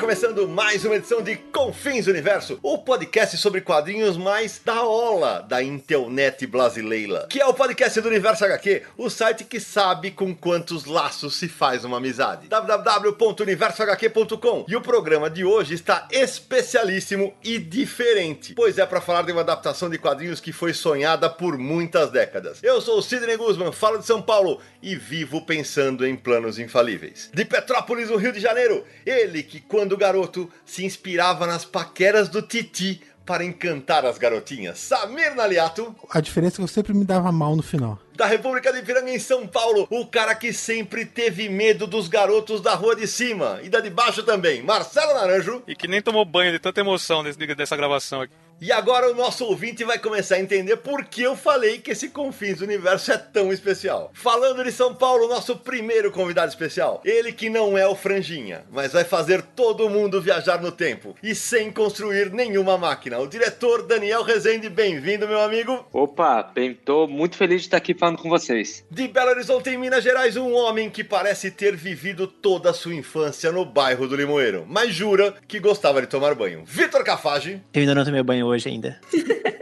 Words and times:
Começando 0.00 0.48
mais 0.48 0.84
uma 0.86 0.96
edição 0.96 1.20
de 1.20 1.36
Confins 1.36 2.06
Universo, 2.06 2.58
o 2.62 2.78
podcast 2.78 3.36
sobre 3.36 3.60
quadrinhos 3.60 4.16
mais 4.16 4.58
da 4.64 4.82
ola 4.82 5.44
da 5.46 5.62
internet 5.62 6.46
brasileira, 6.46 7.26
que 7.28 7.38
é 7.38 7.44
o 7.44 7.52
podcast 7.52 8.00
do 8.00 8.08
Universo 8.08 8.46
HQ, 8.46 8.82
o 8.96 9.10
site 9.10 9.44
que 9.44 9.60
sabe 9.60 10.10
com 10.10 10.34
quantos 10.34 10.86
laços 10.86 11.36
se 11.36 11.48
faz 11.48 11.84
uma 11.84 11.98
amizade. 11.98 12.48
www.universohq.com 12.48 14.64
E 14.66 14.74
o 14.74 14.80
programa 14.80 15.28
de 15.28 15.44
hoje 15.44 15.74
está 15.74 16.08
especialíssimo 16.10 17.34
e 17.44 17.58
diferente, 17.58 18.54
pois 18.54 18.78
é 18.78 18.86
para 18.86 19.02
falar 19.02 19.20
de 19.20 19.32
uma 19.32 19.42
adaptação 19.42 19.90
de 19.90 19.98
quadrinhos 19.98 20.40
que 20.40 20.50
foi 20.50 20.72
sonhada 20.72 21.28
por 21.28 21.58
muitas 21.58 22.10
décadas. 22.10 22.60
Eu 22.62 22.80
sou 22.80 23.00
o 23.00 23.02
Sidney 23.02 23.36
Guzman, 23.36 23.70
falo 23.70 23.98
de 23.98 24.06
São 24.06 24.22
Paulo 24.22 24.62
e 24.82 24.96
vivo 24.96 25.42
pensando 25.42 26.06
em 26.06 26.16
planos 26.16 26.58
infalíveis. 26.58 27.28
De 27.34 27.44
Petrópolis, 27.44 28.08
no 28.08 28.16
Rio 28.16 28.32
de 28.32 28.40
Janeiro, 28.40 28.82
ele 29.04 29.42
que 29.42 29.60
quando 29.60 29.89
garoto 29.96 30.50
se 30.64 30.84
inspirava 30.84 31.46
nas 31.46 31.64
paqueras 31.64 32.28
do 32.28 32.42
Titi 32.42 33.00
para 33.26 33.44
encantar 33.44 34.04
as 34.04 34.18
garotinhas. 34.18 34.78
Samir 34.78 35.34
Naliato, 35.36 35.94
A 36.10 36.20
diferença 36.20 36.56
é 36.56 36.58
que 36.58 36.62
eu 36.62 36.68
sempre 36.68 36.92
me 36.92 37.04
dava 37.04 37.30
mal 37.30 37.54
no 37.54 37.62
final. 37.62 37.98
da 38.16 38.26
República 38.26 38.72
de 38.72 38.82
Piranga 38.82 39.10
em 39.10 39.18
São 39.18 39.46
Paulo, 39.46 39.86
o 39.90 40.04
cara 40.06 40.34
que 40.34 40.52
sempre 40.52 41.06
teve 41.06 41.48
medo 41.48 41.86
dos 41.86 42.06
garotos 42.08 42.60
da 42.60 42.74
rua 42.74 42.94
de 42.96 43.06
cima 43.06 43.58
e 43.62 43.68
da 43.70 43.80
de 43.80 43.88
baixo 43.88 44.22
também, 44.24 44.62
Marcelo 44.62 45.14
Naranjo. 45.14 45.62
E 45.66 45.74
que 45.76 45.86
nem 45.88 46.02
tomou 46.02 46.24
banho 46.24 46.52
de 46.52 46.58
tanta 46.58 46.80
emoção 46.80 47.22
desse- 47.22 47.38
dessa 47.54 47.76
gravação 47.76 48.20
aqui. 48.22 48.34
E 48.62 48.70
agora 48.70 49.10
o 49.10 49.14
nosso 49.14 49.46
ouvinte 49.46 49.84
vai 49.84 49.98
começar 49.98 50.34
a 50.34 50.40
entender 50.40 50.76
por 50.76 51.06
que 51.06 51.22
eu 51.22 51.34
falei 51.34 51.78
que 51.78 51.92
esse 51.92 52.10
Confins 52.10 52.58
do 52.58 52.64
Universo 52.64 53.10
é 53.10 53.16
tão 53.16 53.50
especial. 53.50 54.10
Falando 54.12 54.62
de 54.62 54.70
São 54.70 54.94
Paulo, 54.94 55.28
nosso 55.28 55.56
primeiro 55.56 56.10
convidado 56.10 56.50
especial. 56.50 57.00
Ele 57.02 57.32
que 57.32 57.48
não 57.48 57.78
é 57.78 57.86
o 57.86 57.94
Franjinha, 57.94 58.66
mas 58.70 58.92
vai 58.92 59.02
fazer 59.02 59.40
todo 59.40 59.88
mundo 59.88 60.20
viajar 60.20 60.60
no 60.60 60.70
tempo. 60.70 61.16
E 61.22 61.34
sem 61.34 61.72
construir 61.72 62.30
nenhuma 62.34 62.76
máquina. 62.76 63.18
O 63.18 63.26
diretor 63.26 63.86
Daniel 63.86 64.22
Rezende, 64.22 64.68
bem-vindo, 64.68 65.26
meu 65.26 65.40
amigo. 65.40 65.86
Opa, 65.90 66.42
bem, 66.42 66.74
tô 66.74 67.06
muito 67.06 67.38
feliz 67.38 67.62
de 67.62 67.68
estar 67.68 67.78
aqui 67.78 67.94
falando 67.94 68.18
com 68.18 68.28
vocês. 68.28 68.84
De 68.90 69.08
Belo 69.08 69.30
Horizonte, 69.30 69.70
em 69.70 69.78
Minas 69.78 70.04
Gerais, 70.04 70.36
um 70.36 70.52
homem 70.52 70.90
que 70.90 71.02
parece 71.02 71.50
ter 71.50 71.74
vivido 71.74 72.26
toda 72.26 72.68
a 72.68 72.74
sua 72.74 72.94
infância 72.94 73.50
no 73.50 73.64
bairro 73.64 74.06
do 74.06 74.14
Limoeiro, 74.14 74.66
mas 74.68 74.94
jura 74.94 75.34
que 75.48 75.58
gostava 75.58 76.02
de 76.02 76.08
tomar 76.08 76.34
banho. 76.34 76.62
Vitor 76.66 77.02
Cafage. 77.02 77.62
Eu 77.72 77.80
ainda 77.80 77.94
não 77.94 78.04
tomei 78.04 78.22
banho 78.22 78.49
hoje 78.50 78.68
ainda. 78.68 79.00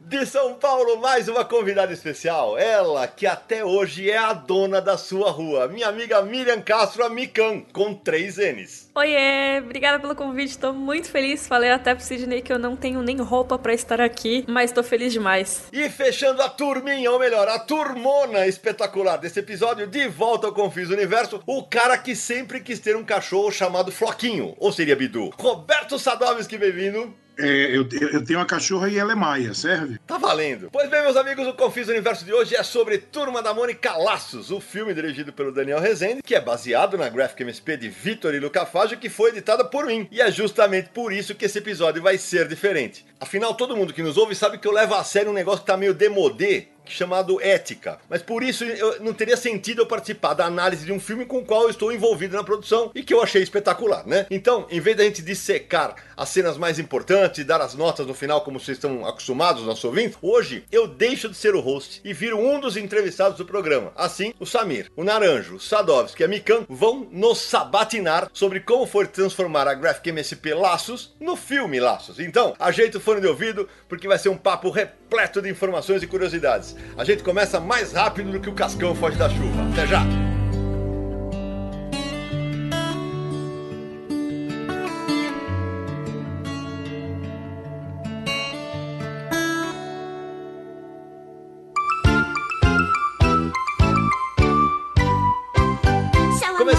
De 0.00 0.24
São 0.24 0.54
Paulo, 0.54 0.98
mais 1.02 1.28
uma 1.28 1.44
convidada 1.44 1.92
especial. 1.92 2.56
Ela 2.56 3.06
que 3.06 3.26
até 3.26 3.62
hoje 3.62 4.10
é 4.10 4.16
a 4.16 4.32
dona 4.32 4.80
da 4.80 4.96
sua 4.96 5.30
rua. 5.30 5.68
Minha 5.68 5.88
amiga 5.88 6.22
Miriam 6.22 6.62
Castro, 6.62 7.04
a 7.04 7.10
Mikan, 7.10 7.60
com 7.74 7.92
três 7.92 8.38
N's. 8.38 8.90
Oiê, 8.94 9.60
obrigada 9.62 10.00
pelo 10.00 10.16
convite, 10.16 10.56
tô 10.56 10.72
muito 10.72 11.10
feliz. 11.10 11.46
Falei 11.46 11.70
até 11.70 11.94
pro 11.94 12.02
Sidney 12.02 12.40
que 12.40 12.50
eu 12.50 12.58
não 12.58 12.74
tenho 12.74 13.02
nem 13.02 13.18
roupa 13.18 13.58
pra 13.58 13.74
estar 13.74 14.00
aqui, 14.00 14.46
mas 14.48 14.72
tô 14.72 14.82
feliz 14.82 15.12
demais. 15.12 15.68
E 15.70 15.90
fechando 15.90 16.40
a 16.40 16.48
turminha, 16.48 17.10
ou 17.10 17.18
melhor, 17.18 17.46
a 17.46 17.58
turmona 17.58 18.46
espetacular 18.46 19.18
desse 19.18 19.40
episódio, 19.40 19.86
de 19.86 20.08
volta 20.08 20.46
ao 20.46 20.54
Confis 20.54 20.88
Universo, 20.88 21.42
o 21.46 21.62
cara 21.64 21.98
que 21.98 22.16
sempre 22.16 22.60
quis 22.60 22.80
ter 22.80 22.96
um 22.96 23.04
cachorro 23.04 23.52
chamado 23.52 23.92
Floquinho, 23.92 24.54
ou 24.58 24.72
seria 24.72 24.96
Bidu. 24.96 25.30
Roberto 25.38 25.98
Sadovski, 25.98 26.56
bem-vindo. 26.56 27.14
É, 27.38 27.76
eu, 27.76 27.88
eu 28.12 28.24
tenho 28.24 28.40
uma 28.40 28.46
cachorra 28.46 28.88
e 28.88 28.98
ela 28.98 29.12
é 29.12 29.14
maia, 29.14 29.54
serve? 29.54 29.98
Tá 30.06 30.18
valendo. 30.18 30.68
Pois 30.72 30.90
bem, 30.90 31.02
meus 31.02 31.16
amigos, 31.16 31.46
o 31.46 31.54
Confis 31.54 31.88
Universo 31.88 32.24
de 32.24 32.32
hoje 32.32 32.56
é 32.56 32.62
sobre 32.64 32.98
Turma 32.98 33.40
da 33.40 33.54
Mônica 33.54 33.96
Laços, 33.96 34.50
o 34.50 34.60
filme 34.60 34.92
dirigido 34.92 35.32
pelo 35.32 35.52
Daniel 35.52 35.78
Rezende, 35.78 36.22
que 36.22 36.34
é 36.34 36.40
baseado 36.40 36.98
na 36.98 37.08
Graphic 37.08 37.42
MSP 37.42 37.76
de 37.76 37.88
Vitor 37.88 38.34
e 38.34 38.40
Luca 38.40 38.66
Fagio, 38.66 38.98
que 38.98 39.08
foi 39.08 39.30
editada 39.30 39.64
por 39.64 39.86
mim. 39.86 40.08
E 40.10 40.20
é 40.20 40.32
justamente 40.32 40.88
por 40.88 41.12
isso 41.12 41.34
que 41.34 41.44
esse 41.44 41.58
episódio 41.58 42.02
vai 42.02 42.18
ser 42.18 42.48
diferente. 42.48 43.06
Afinal, 43.20 43.54
todo 43.54 43.76
mundo 43.76 43.92
que 43.92 44.02
nos 44.02 44.16
ouve 44.16 44.34
sabe 44.34 44.58
que 44.58 44.66
eu 44.66 44.72
levo 44.72 44.94
a 44.94 45.04
sério 45.04 45.30
um 45.30 45.34
negócio 45.34 45.60
que 45.60 45.66
tá 45.66 45.76
meio 45.76 45.94
demodê, 45.94 46.68
chamado 46.90 47.40
ética. 47.40 47.98
Mas 48.08 48.22
por 48.22 48.42
isso 48.42 48.64
não 49.00 49.12
teria 49.12 49.36
sentido 49.36 49.82
eu 49.82 49.86
participar 49.86 50.34
da 50.34 50.46
análise 50.46 50.84
de 50.84 50.92
um 50.92 51.00
filme 51.00 51.24
com 51.24 51.38
o 51.38 51.44
qual 51.44 51.62
eu 51.62 51.70
estou 51.70 51.92
envolvido 51.92 52.36
na 52.36 52.44
produção 52.44 52.90
e 52.94 53.02
que 53.02 53.14
eu 53.14 53.22
achei 53.22 53.42
espetacular, 53.42 54.06
né? 54.06 54.26
Então, 54.30 54.66
em 54.70 54.80
vez 54.80 54.96
da 54.96 55.04
gente 55.04 55.22
dissecar 55.22 55.94
as 56.16 56.28
cenas 56.28 56.56
mais 56.56 56.78
importantes 56.78 57.38
e 57.38 57.44
dar 57.44 57.60
as 57.60 57.74
notas 57.74 58.06
no 58.06 58.14
final 58.14 58.40
como 58.40 58.58
vocês 58.58 58.76
estão 58.76 59.06
acostumados, 59.06 59.64
nosso 59.64 59.86
ouvinte, 59.86 60.16
hoje 60.20 60.64
eu 60.70 60.86
deixo 60.86 61.28
de 61.28 61.36
ser 61.36 61.54
o 61.54 61.60
host 61.60 62.00
e 62.04 62.12
viro 62.12 62.38
um 62.38 62.60
dos 62.60 62.76
entrevistados 62.76 63.38
do 63.38 63.44
programa. 63.44 63.92
Assim, 63.94 64.34
o 64.38 64.46
Samir, 64.46 64.90
o 64.96 65.04
Naranjo, 65.04 65.56
o 65.56 65.60
Sadovski 65.60 66.22
e 66.22 66.24
a 66.24 66.28
Mikan 66.28 66.66
vão 66.68 67.06
nos 67.10 67.38
sabatinar 67.38 68.28
sobre 68.32 68.60
como 68.60 68.86
foi 68.86 69.06
transformar 69.06 69.68
a 69.68 69.74
Graphic 69.74 70.08
MSP 70.08 70.54
Laços 70.54 71.14
no 71.20 71.36
filme 71.36 71.78
Laços. 71.78 72.18
Então, 72.18 72.54
ajeita 72.58 72.98
o 72.98 73.00
fone 73.00 73.20
de 73.20 73.26
ouvido 73.26 73.68
porque 73.88 74.08
vai 74.08 74.18
ser 74.18 74.28
um 74.28 74.36
papo 74.36 74.70
repleto 74.70 75.40
de 75.40 75.48
informações 75.48 76.02
e 76.02 76.06
curiosidades. 76.06 76.74
A 76.96 77.04
gente 77.04 77.22
começa 77.22 77.60
mais 77.60 77.92
rápido 77.92 78.32
do 78.32 78.40
que 78.40 78.50
o 78.50 78.54
cascão 78.54 78.94
foge 78.94 79.16
da 79.16 79.28
chuva. 79.28 79.68
Até 79.72 79.86
já! 79.86 80.02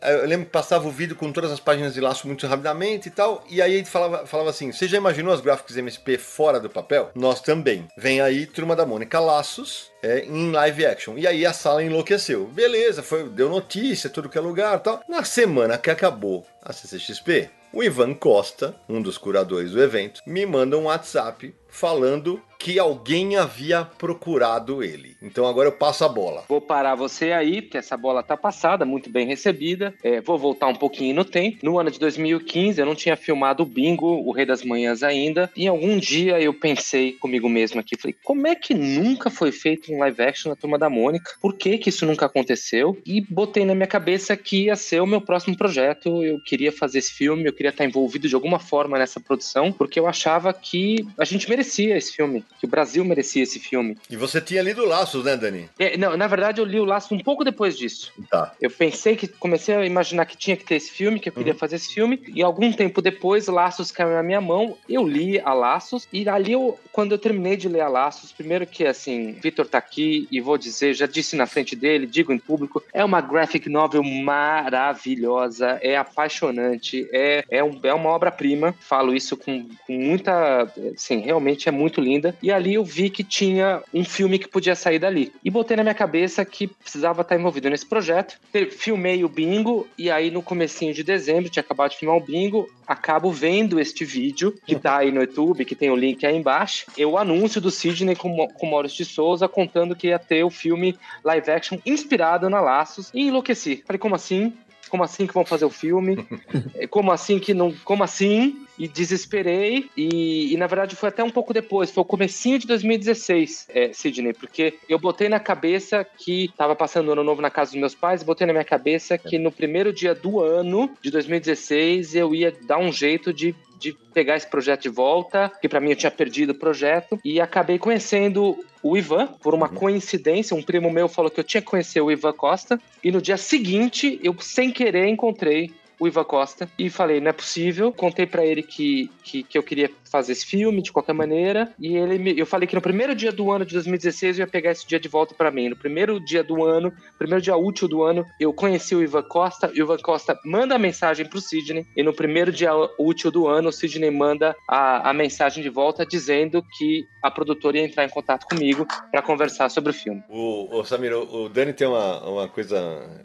eu 0.01 0.27
lembro 0.27 0.45
que 0.45 0.51
passava 0.51 0.87
o 0.87 0.91
vídeo 0.91 1.15
com 1.15 1.31
todas 1.31 1.51
as 1.51 1.59
páginas 1.59 1.93
de 1.93 2.01
laço 2.01 2.27
muito 2.27 2.45
rapidamente 2.45 3.07
e 3.07 3.11
tal. 3.11 3.43
E 3.49 3.61
aí 3.61 3.77
gente 3.77 3.89
falava, 3.89 4.25
falava 4.25 4.49
assim: 4.49 4.71
você 4.71 4.87
já 4.87 4.97
imaginou 4.97 5.33
as 5.33 5.41
gráficas 5.41 5.77
MSP 5.77 6.17
fora 6.17 6.59
do 6.59 6.69
papel? 6.69 7.11
Nós 7.15 7.41
também. 7.41 7.87
Vem 7.97 8.21
aí, 8.21 8.45
Turma 8.45 8.75
da 8.75 8.85
Mônica 8.85 9.19
Laços. 9.19 9.91
É, 10.01 10.25
em 10.25 10.51
live 10.51 10.85
action. 10.85 11.17
E 11.17 11.25
aí 11.25 11.45
a 11.45 11.53
sala 11.53 11.83
enlouqueceu. 11.83 12.45
Beleza, 12.47 13.01
foi, 13.01 13.27
deu 13.29 13.49
notícia, 13.49 14.09
tudo 14.09 14.29
que 14.29 14.37
é 14.37 14.41
lugar 14.41 14.79
tal. 14.79 15.01
Na 15.07 15.23
semana 15.23 15.77
que 15.77 15.89
acabou 15.89 16.45
a 16.61 16.73
CCXP, 16.73 17.49
o 17.71 17.83
Ivan 17.83 18.13
Costa, 18.13 18.75
um 18.87 19.01
dos 19.01 19.17
curadores 19.17 19.71
do 19.71 19.81
evento, 19.81 20.21
me 20.27 20.45
manda 20.45 20.77
um 20.77 20.83
WhatsApp 20.83 21.55
falando 21.73 22.39
que 22.63 22.79
alguém 22.79 23.35
havia 23.35 23.83
procurado 23.83 24.81
ele. 24.81 25.17
Então 25.21 25.45
agora 25.45 25.67
eu 25.67 25.73
passo 25.73 26.05
a 26.05 26.07
bola. 26.07 26.45
Vou 26.47 26.61
parar 26.61 26.95
você 26.95 27.33
aí, 27.33 27.61
porque 27.61 27.77
essa 27.77 27.97
bola 27.97 28.23
tá 28.23 28.37
passada, 28.37 28.85
muito 28.85 29.09
bem 29.09 29.27
recebida. 29.27 29.93
É, 30.01 30.21
vou 30.21 30.37
voltar 30.37 30.67
um 30.67 30.75
pouquinho 30.75 31.13
no 31.13 31.25
tempo. 31.25 31.57
No 31.61 31.77
ano 31.77 31.91
de 31.91 31.99
2015, 31.99 32.79
eu 32.79 32.85
não 32.85 32.95
tinha 32.95 33.17
filmado 33.17 33.63
o 33.63 33.65
Bingo, 33.65 34.07
o 34.07 34.31
Rei 34.31 34.45
das 34.45 34.63
Manhãs 34.63 35.03
ainda. 35.03 35.51
E 35.57 35.67
algum 35.67 35.97
dia 35.97 36.39
eu 36.39 36.53
pensei 36.53 37.11
comigo 37.11 37.49
mesmo 37.49 37.81
aqui, 37.81 37.99
falei, 37.99 38.15
como 38.23 38.47
é 38.47 38.55
que 38.55 38.73
nunca 38.73 39.29
foi 39.29 39.51
feito 39.51 39.91
um 39.91 39.99
live 39.99 40.21
action 40.21 40.49
na 40.49 40.55
Turma 40.55 40.77
da 40.77 40.89
Mônica? 40.89 41.33
Por 41.41 41.55
que 41.55 41.77
que 41.77 41.89
isso 41.89 42.05
nunca 42.05 42.27
aconteceu? 42.27 42.97
E 43.05 43.19
botei 43.19 43.65
na 43.65 43.75
minha 43.75 43.87
cabeça 43.87 44.37
que 44.37 44.65
ia 44.65 44.77
ser 44.77 45.01
o 45.01 45.07
meu 45.07 45.19
próximo 45.19 45.57
projeto. 45.57 46.23
Eu 46.23 46.39
queria 46.39 46.71
fazer 46.71 46.99
esse 46.99 47.11
filme, 47.11 47.45
eu 47.45 47.53
queria 47.53 47.71
estar 47.71 47.83
envolvido 47.83 48.29
de 48.29 48.35
alguma 48.35 48.59
forma 48.59 48.97
nessa 48.97 49.19
produção, 49.19 49.69
porque 49.69 49.99
eu 49.99 50.07
achava 50.07 50.53
que 50.53 51.05
a 51.17 51.25
gente 51.25 51.49
merecia 51.49 51.62
esse 51.63 52.13
filme 52.13 52.43
que 52.59 52.65
o 52.65 52.69
Brasil 52.69 53.03
merecia 53.03 53.43
esse 53.43 53.59
filme. 53.59 53.97
E 54.09 54.15
você 54.15 54.39
tinha 54.41 54.61
lido 54.61 54.85
Laços, 54.85 55.23
né, 55.23 55.35
Dani? 55.35 55.69
É, 55.79 55.97
não, 55.97 56.15
na 56.17 56.27
verdade 56.27 56.61
eu 56.61 56.65
li 56.65 56.79
o 56.79 56.85
Laços 56.85 57.11
um 57.11 57.19
pouco 57.19 57.43
depois 57.43 57.77
disso. 57.77 58.11
Tá. 58.29 58.53
Eu 58.61 58.69
pensei 58.69 59.15
que, 59.15 59.27
comecei 59.27 59.75
a 59.75 59.85
imaginar 59.85 60.25
que 60.25 60.37
tinha 60.37 60.57
que 60.57 60.65
ter 60.65 60.75
esse 60.75 60.91
filme, 60.91 61.19
que 61.19 61.29
eu 61.29 61.33
queria 61.33 61.53
uhum. 61.53 61.59
fazer 61.59 61.75
esse 61.75 61.93
filme, 61.93 62.21
e 62.27 62.41
algum 62.41 62.71
tempo 62.71 63.01
depois 63.01 63.47
Laços 63.47 63.91
caiu 63.91 64.11
na 64.11 64.23
minha 64.23 64.41
mão, 64.41 64.77
eu 64.89 65.07
li 65.07 65.39
a 65.39 65.53
Laços, 65.53 66.07
e 66.11 66.27
ali 66.27 66.53
eu, 66.53 66.79
quando 66.91 67.11
eu 67.11 67.17
terminei 67.17 67.55
de 67.55 67.67
ler 67.67 67.81
a 67.81 67.87
Laços, 67.87 68.31
primeiro 68.31 68.65
que 68.65 68.85
assim, 68.85 69.33
Vitor 69.33 69.67
tá 69.67 69.77
aqui 69.77 70.27
e 70.31 70.39
vou 70.41 70.57
dizer, 70.57 70.93
já 70.93 71.05
disse 71.05 71.35
na 71.35 71.45
frente 71.45 71.75
dele, 71.75 72.07
digo 72.07 72.31
em 72.31 72.39
público, 72.39 72.83
é 72.93 73.03
uma 73.03 73.21
graphic 73.21 73.69
novel 73.69 74.03
maravilhosa, 74.03 75.79
é 75.81 75.97
apaixonante, 75.97 77.07
é, 77.11 77.43
é, 77.49 77.63
um, 77.63 77.79
é 77.83 77.93
uma 77.93 78.09
obra-prima, 78.09 78.73
falo 78.79 79.13
isso 79.13 79.37
com, 79.37 79.67
com 79.85 79.93
muita, 79.93 80.71
assim, 80.95 81.19
realmente 81.19 81.52
é 81.67 81.71
muito 81.71 82.01
linda. 82.01 82.35
E 82.41 82.51
ali 82.51 82.73
eu 82.75 82.83
vi 82.83 83.09
que 83.09 83.23
tinha 83.23 83.81
um 83.93 84.03
filme 84.03 84.39
que 84.39 84.47
podia 84.47 84.75
sair 84.75 84.99
dali. 84.99 85.31
E 85.43 85.49
botei 85.49 85.77
na 85.77 85.83
minha 85.83 85.95
cabeça 85.95 86.43
que 86.45 86.67
precisava 86.67 87.21
estar 87.21 87.35
envolvido 87.35 87.69
nesse 87.69 87.85
projeto. 87.85 88.39
Filmei 88.71 89.23
o 89.23 89.29
bingo 89.29 89.87
e 89.97 90.09
aí 90.09 90.31
no 90.31 90.41
comecinho 90.41 90.93
de 90.93 91.03
dezembro, 91.03 91.49
tinha 91.49 91.61
acabado 91.61 91.91
de 91.91 91.97
filmar 91.97 92.17
o 92.17 92.23
bingo, 92.23 92.69
acabo 92.87 93.31
vendo 93.31 93.79
este 93.79 94.05
vídeo 94.05 94.53
que 94.65 94.75
tá 94.75 94.97
aí 94.97 95.11
no 95.11 95.21
YouTube, 95.21 95.65
que 95.65 95.75
tem 95.75 95.89
o 95.89 95.95
link 95.95 96.25
aí 96.25 96.35
embaixo. 96.35 96.85
Eu 96.97 97.17
anúncio 97.17 97.61
do 97.61 97.71
Sidney 97.71 98.15
com, 98.15 98.47
com 98.47 98.69
Maurício 98.69 98.97
de 98.97 99.05
Souza 99.05 99.47
contando 99.47 99.95
que 99.95 100.07
ia 100.07 100.19
ter 100.19 100.43
o 100.43 100.49
filme 100.49 100.97
live 101.23 101.51
action 101.51 101.77
inspirado 101.85 102.49
na 102.49 102.61
Laços 102.61 103.11
e 103.13 103.27
enlouqueci. 103.27 103.83
Falei, 103.85 103.99
como 103.99 104.15
assim? 104.15 104.53
como 104.93 105.03
assim 105.03 105.25
que 105.25 105.33
vão 105.33 105.43
fazer 105.43 105.65
o 105.65 105.71
filme? 105.71 106.23
como 106.91 107.11
assim 107.11 107.39
que 107.39 107.51
não. 107.51 107.73
Como 107.83 108.03
assim? 108.03 108.63
E 108.77 108.87
desesperei. 108.87 109.89
E, 109.95 110.53
e, 110.53 110.57
na 110.57 110.67
verdade 110.67 110.95
foi 110.95 111.09
até 111.09 111.23
um 111.23 111.29
pouco 111.29 111.53
depois, 111.53 111.91
foi 111.91 112.01
o 112.01 112.05
comecinho 112.05 112.59
de 112.59 112.67
2016, 112.67 113.67
é, 113.69 113.93
Sidney, 113.93 114.33
porque 114.33 114.75
eu 114.89 114.99
botei 114.99 115.29
na 115.29 115.39
cabeça 115.39 116.03
que 116.03 116.51
tava 116.57 116.75
passando 116.75 117.09
o 117.09 117.11
ano 117.11 117.23
novo 117.23 117.41
na 117.41 117.49
casa 117.49 117.71
dos 117.71 117.79
meus 117.79 117.95
pais, 117.95 118.23
botei 118.23 118.47
na 118.47 118.53
minha 118.53 118.65
cabeça 118.65 119.17
que 119.17 119.37
no 119.37 119.51
primeiro 119.51 119.93
dia 119.93 120.15
do 120.15 120.41
ano 120.41 120.89
de 121.01 121.11
2016 121.11 122.15
eu 122.15 122.33
ia 122.33 122.53
dar 122.67 122.77
um 122.77 122.91
jeito 122.91 123.33
de 123.33 123.55
de 123.83 123.91
pegar 124.13 124.37
esse 124.37 124.49
projeto 124.49 124.83
de 124.83 124.89
volta, 124.89 125.51
que 125.61 125.67
para 125.67 125.81
mim 125.81 125.89
eu 125.89 125.95
tinha 125.95 126.09
perdido 126.09 126.51
o 126.51 126.55
projeto, 126.55 127.19
e 127.23 127.41
acabei 127.41 127.77
conhecendo 127.77 128.57
o 128.81 128.97
Ivan, 128.97 129.27
por 129.41 129.53
uma 129.53 129.67
uhum. 129.67 129.75
coincidência, 129.75 130.55
um 130.55 130.63
primo 130.63 130.89
meu 130.89 131.09
falou 131.09 131.29
que 131.29 131.41
eu 131.41 131.43
tinha 131.43 131.61
que 131.61 131.67
conhecer 131.67 131.99
o 131.99 132.09
Ivan 132.09 132.31
Costa, 132.31 132.79
e 133.03 133.11
no 133.11 133.21
dia 133.21 133.35
seguinte, 133.35 134.19
eu 134.23 134.33
sem 134.39 134.71
querer 134.71 135.07
encontrei 135.07 135.73
o 135.99 136.07
Ivan 136.07 136.23
Costa 136.23 136.69
e 136.77 136.89
falei, 136.89 137.19
não 137.19 137.29
é 137.29 137.33
possível. 137.33 137.91
Contei 137.91 138.25
para 138.25 138.45
ele 138.45 138.63
que, 138.63 139.09
que, 139.23 139.43
que, 139.43 139.57
eu 139.57 139.63
queria 139.63 139.89
fazer 140.11 140.33
esse 140.33 140.45
filme 140.45 140.81
de 140.81 140.91
qualquer 140.91 141.13
maneira. 141.13 141.73
E 141.79 141.95
ele 141.95 142.17
me, 142.17 142.37
eu 142.37 142.45
falei 142.45 142.67
que 142.67 142.75
no 142.75 142.81
primeiro 142.81 143.15
dia 143.15 143.31
do 143.31 143.51
ano 143.51 143.65
de 143.65 143.73
2016 143.73 144.37
eu 144.37 144.43
ia 144.43 144.47
pegar 144.47 144.71
esse 144.71 144.87
dia 144.87 144.99
de 144.99 145.07
volta 145.07 145.33
para 145.33 145.51
mim. 145.51 145.69
No 145.69 145.75
primeiro 145.75 146.19
dia 146.19 146.43
do 146.43 146.63
ano, 146.63 146.93
primeiro 147.17 147.41
dia 147.41 147.55
útil 147.55 147.87
do 147.87 148.03
ano, 148.03 148.25
eu 148.39 148.53
conheci 148.53 148.95
o 148.95 149.01
Ivan 149.01 149.23
Costa. 149.23 149.71
E 149.73 149.81
o 149.81 149.85
Ivan 149.85 149.97
Costa 149.97 150.37
manda 150.45 150.75
a 150.75 150.79
mensagem 150.79 151.25
pro 151.25 151.41
Sidney. 151.41 151.85
E 151.95 152.03
no 152.03 152.13
primeiro 152.13 152.51
dia 152.51 152.71
útil 152.99 153.31
do 153.31 153.47
ano, 153.47 153.69
o 153.69 153.73
Sidney 153.73 154.11
manda 154.11 154.55
a, 154.67 155.09
a 155.09 155.13
mensagem 155.13 155.63
de 155.63 155.69
volta 155.69 156.05
dizendo 156.05 156.63
que 156.77 157.05
a 157.21 157.31
produtora 157.31 157.77
ia 157.77 157.85
entrar 157.85 158.05
em 158.05 158.09
contato 158.09 158.45
comigo 158.45 158.85
para 159.11 159.21
conversar 159.21 159.69
sobre 159.69 159.91
o 159.91 159.93
filme. 159.93 160.21
O, 160.29 160.79
o 160.79 160.83
Samir, 160.83 161.13
o, 161.13 161.45
o 161.45 161.49
Dani 161.49 161.73
tem 161.73 161.87
uma, 161.87 162.23
uma 162.27 162.47
coisa. 162.47 162.77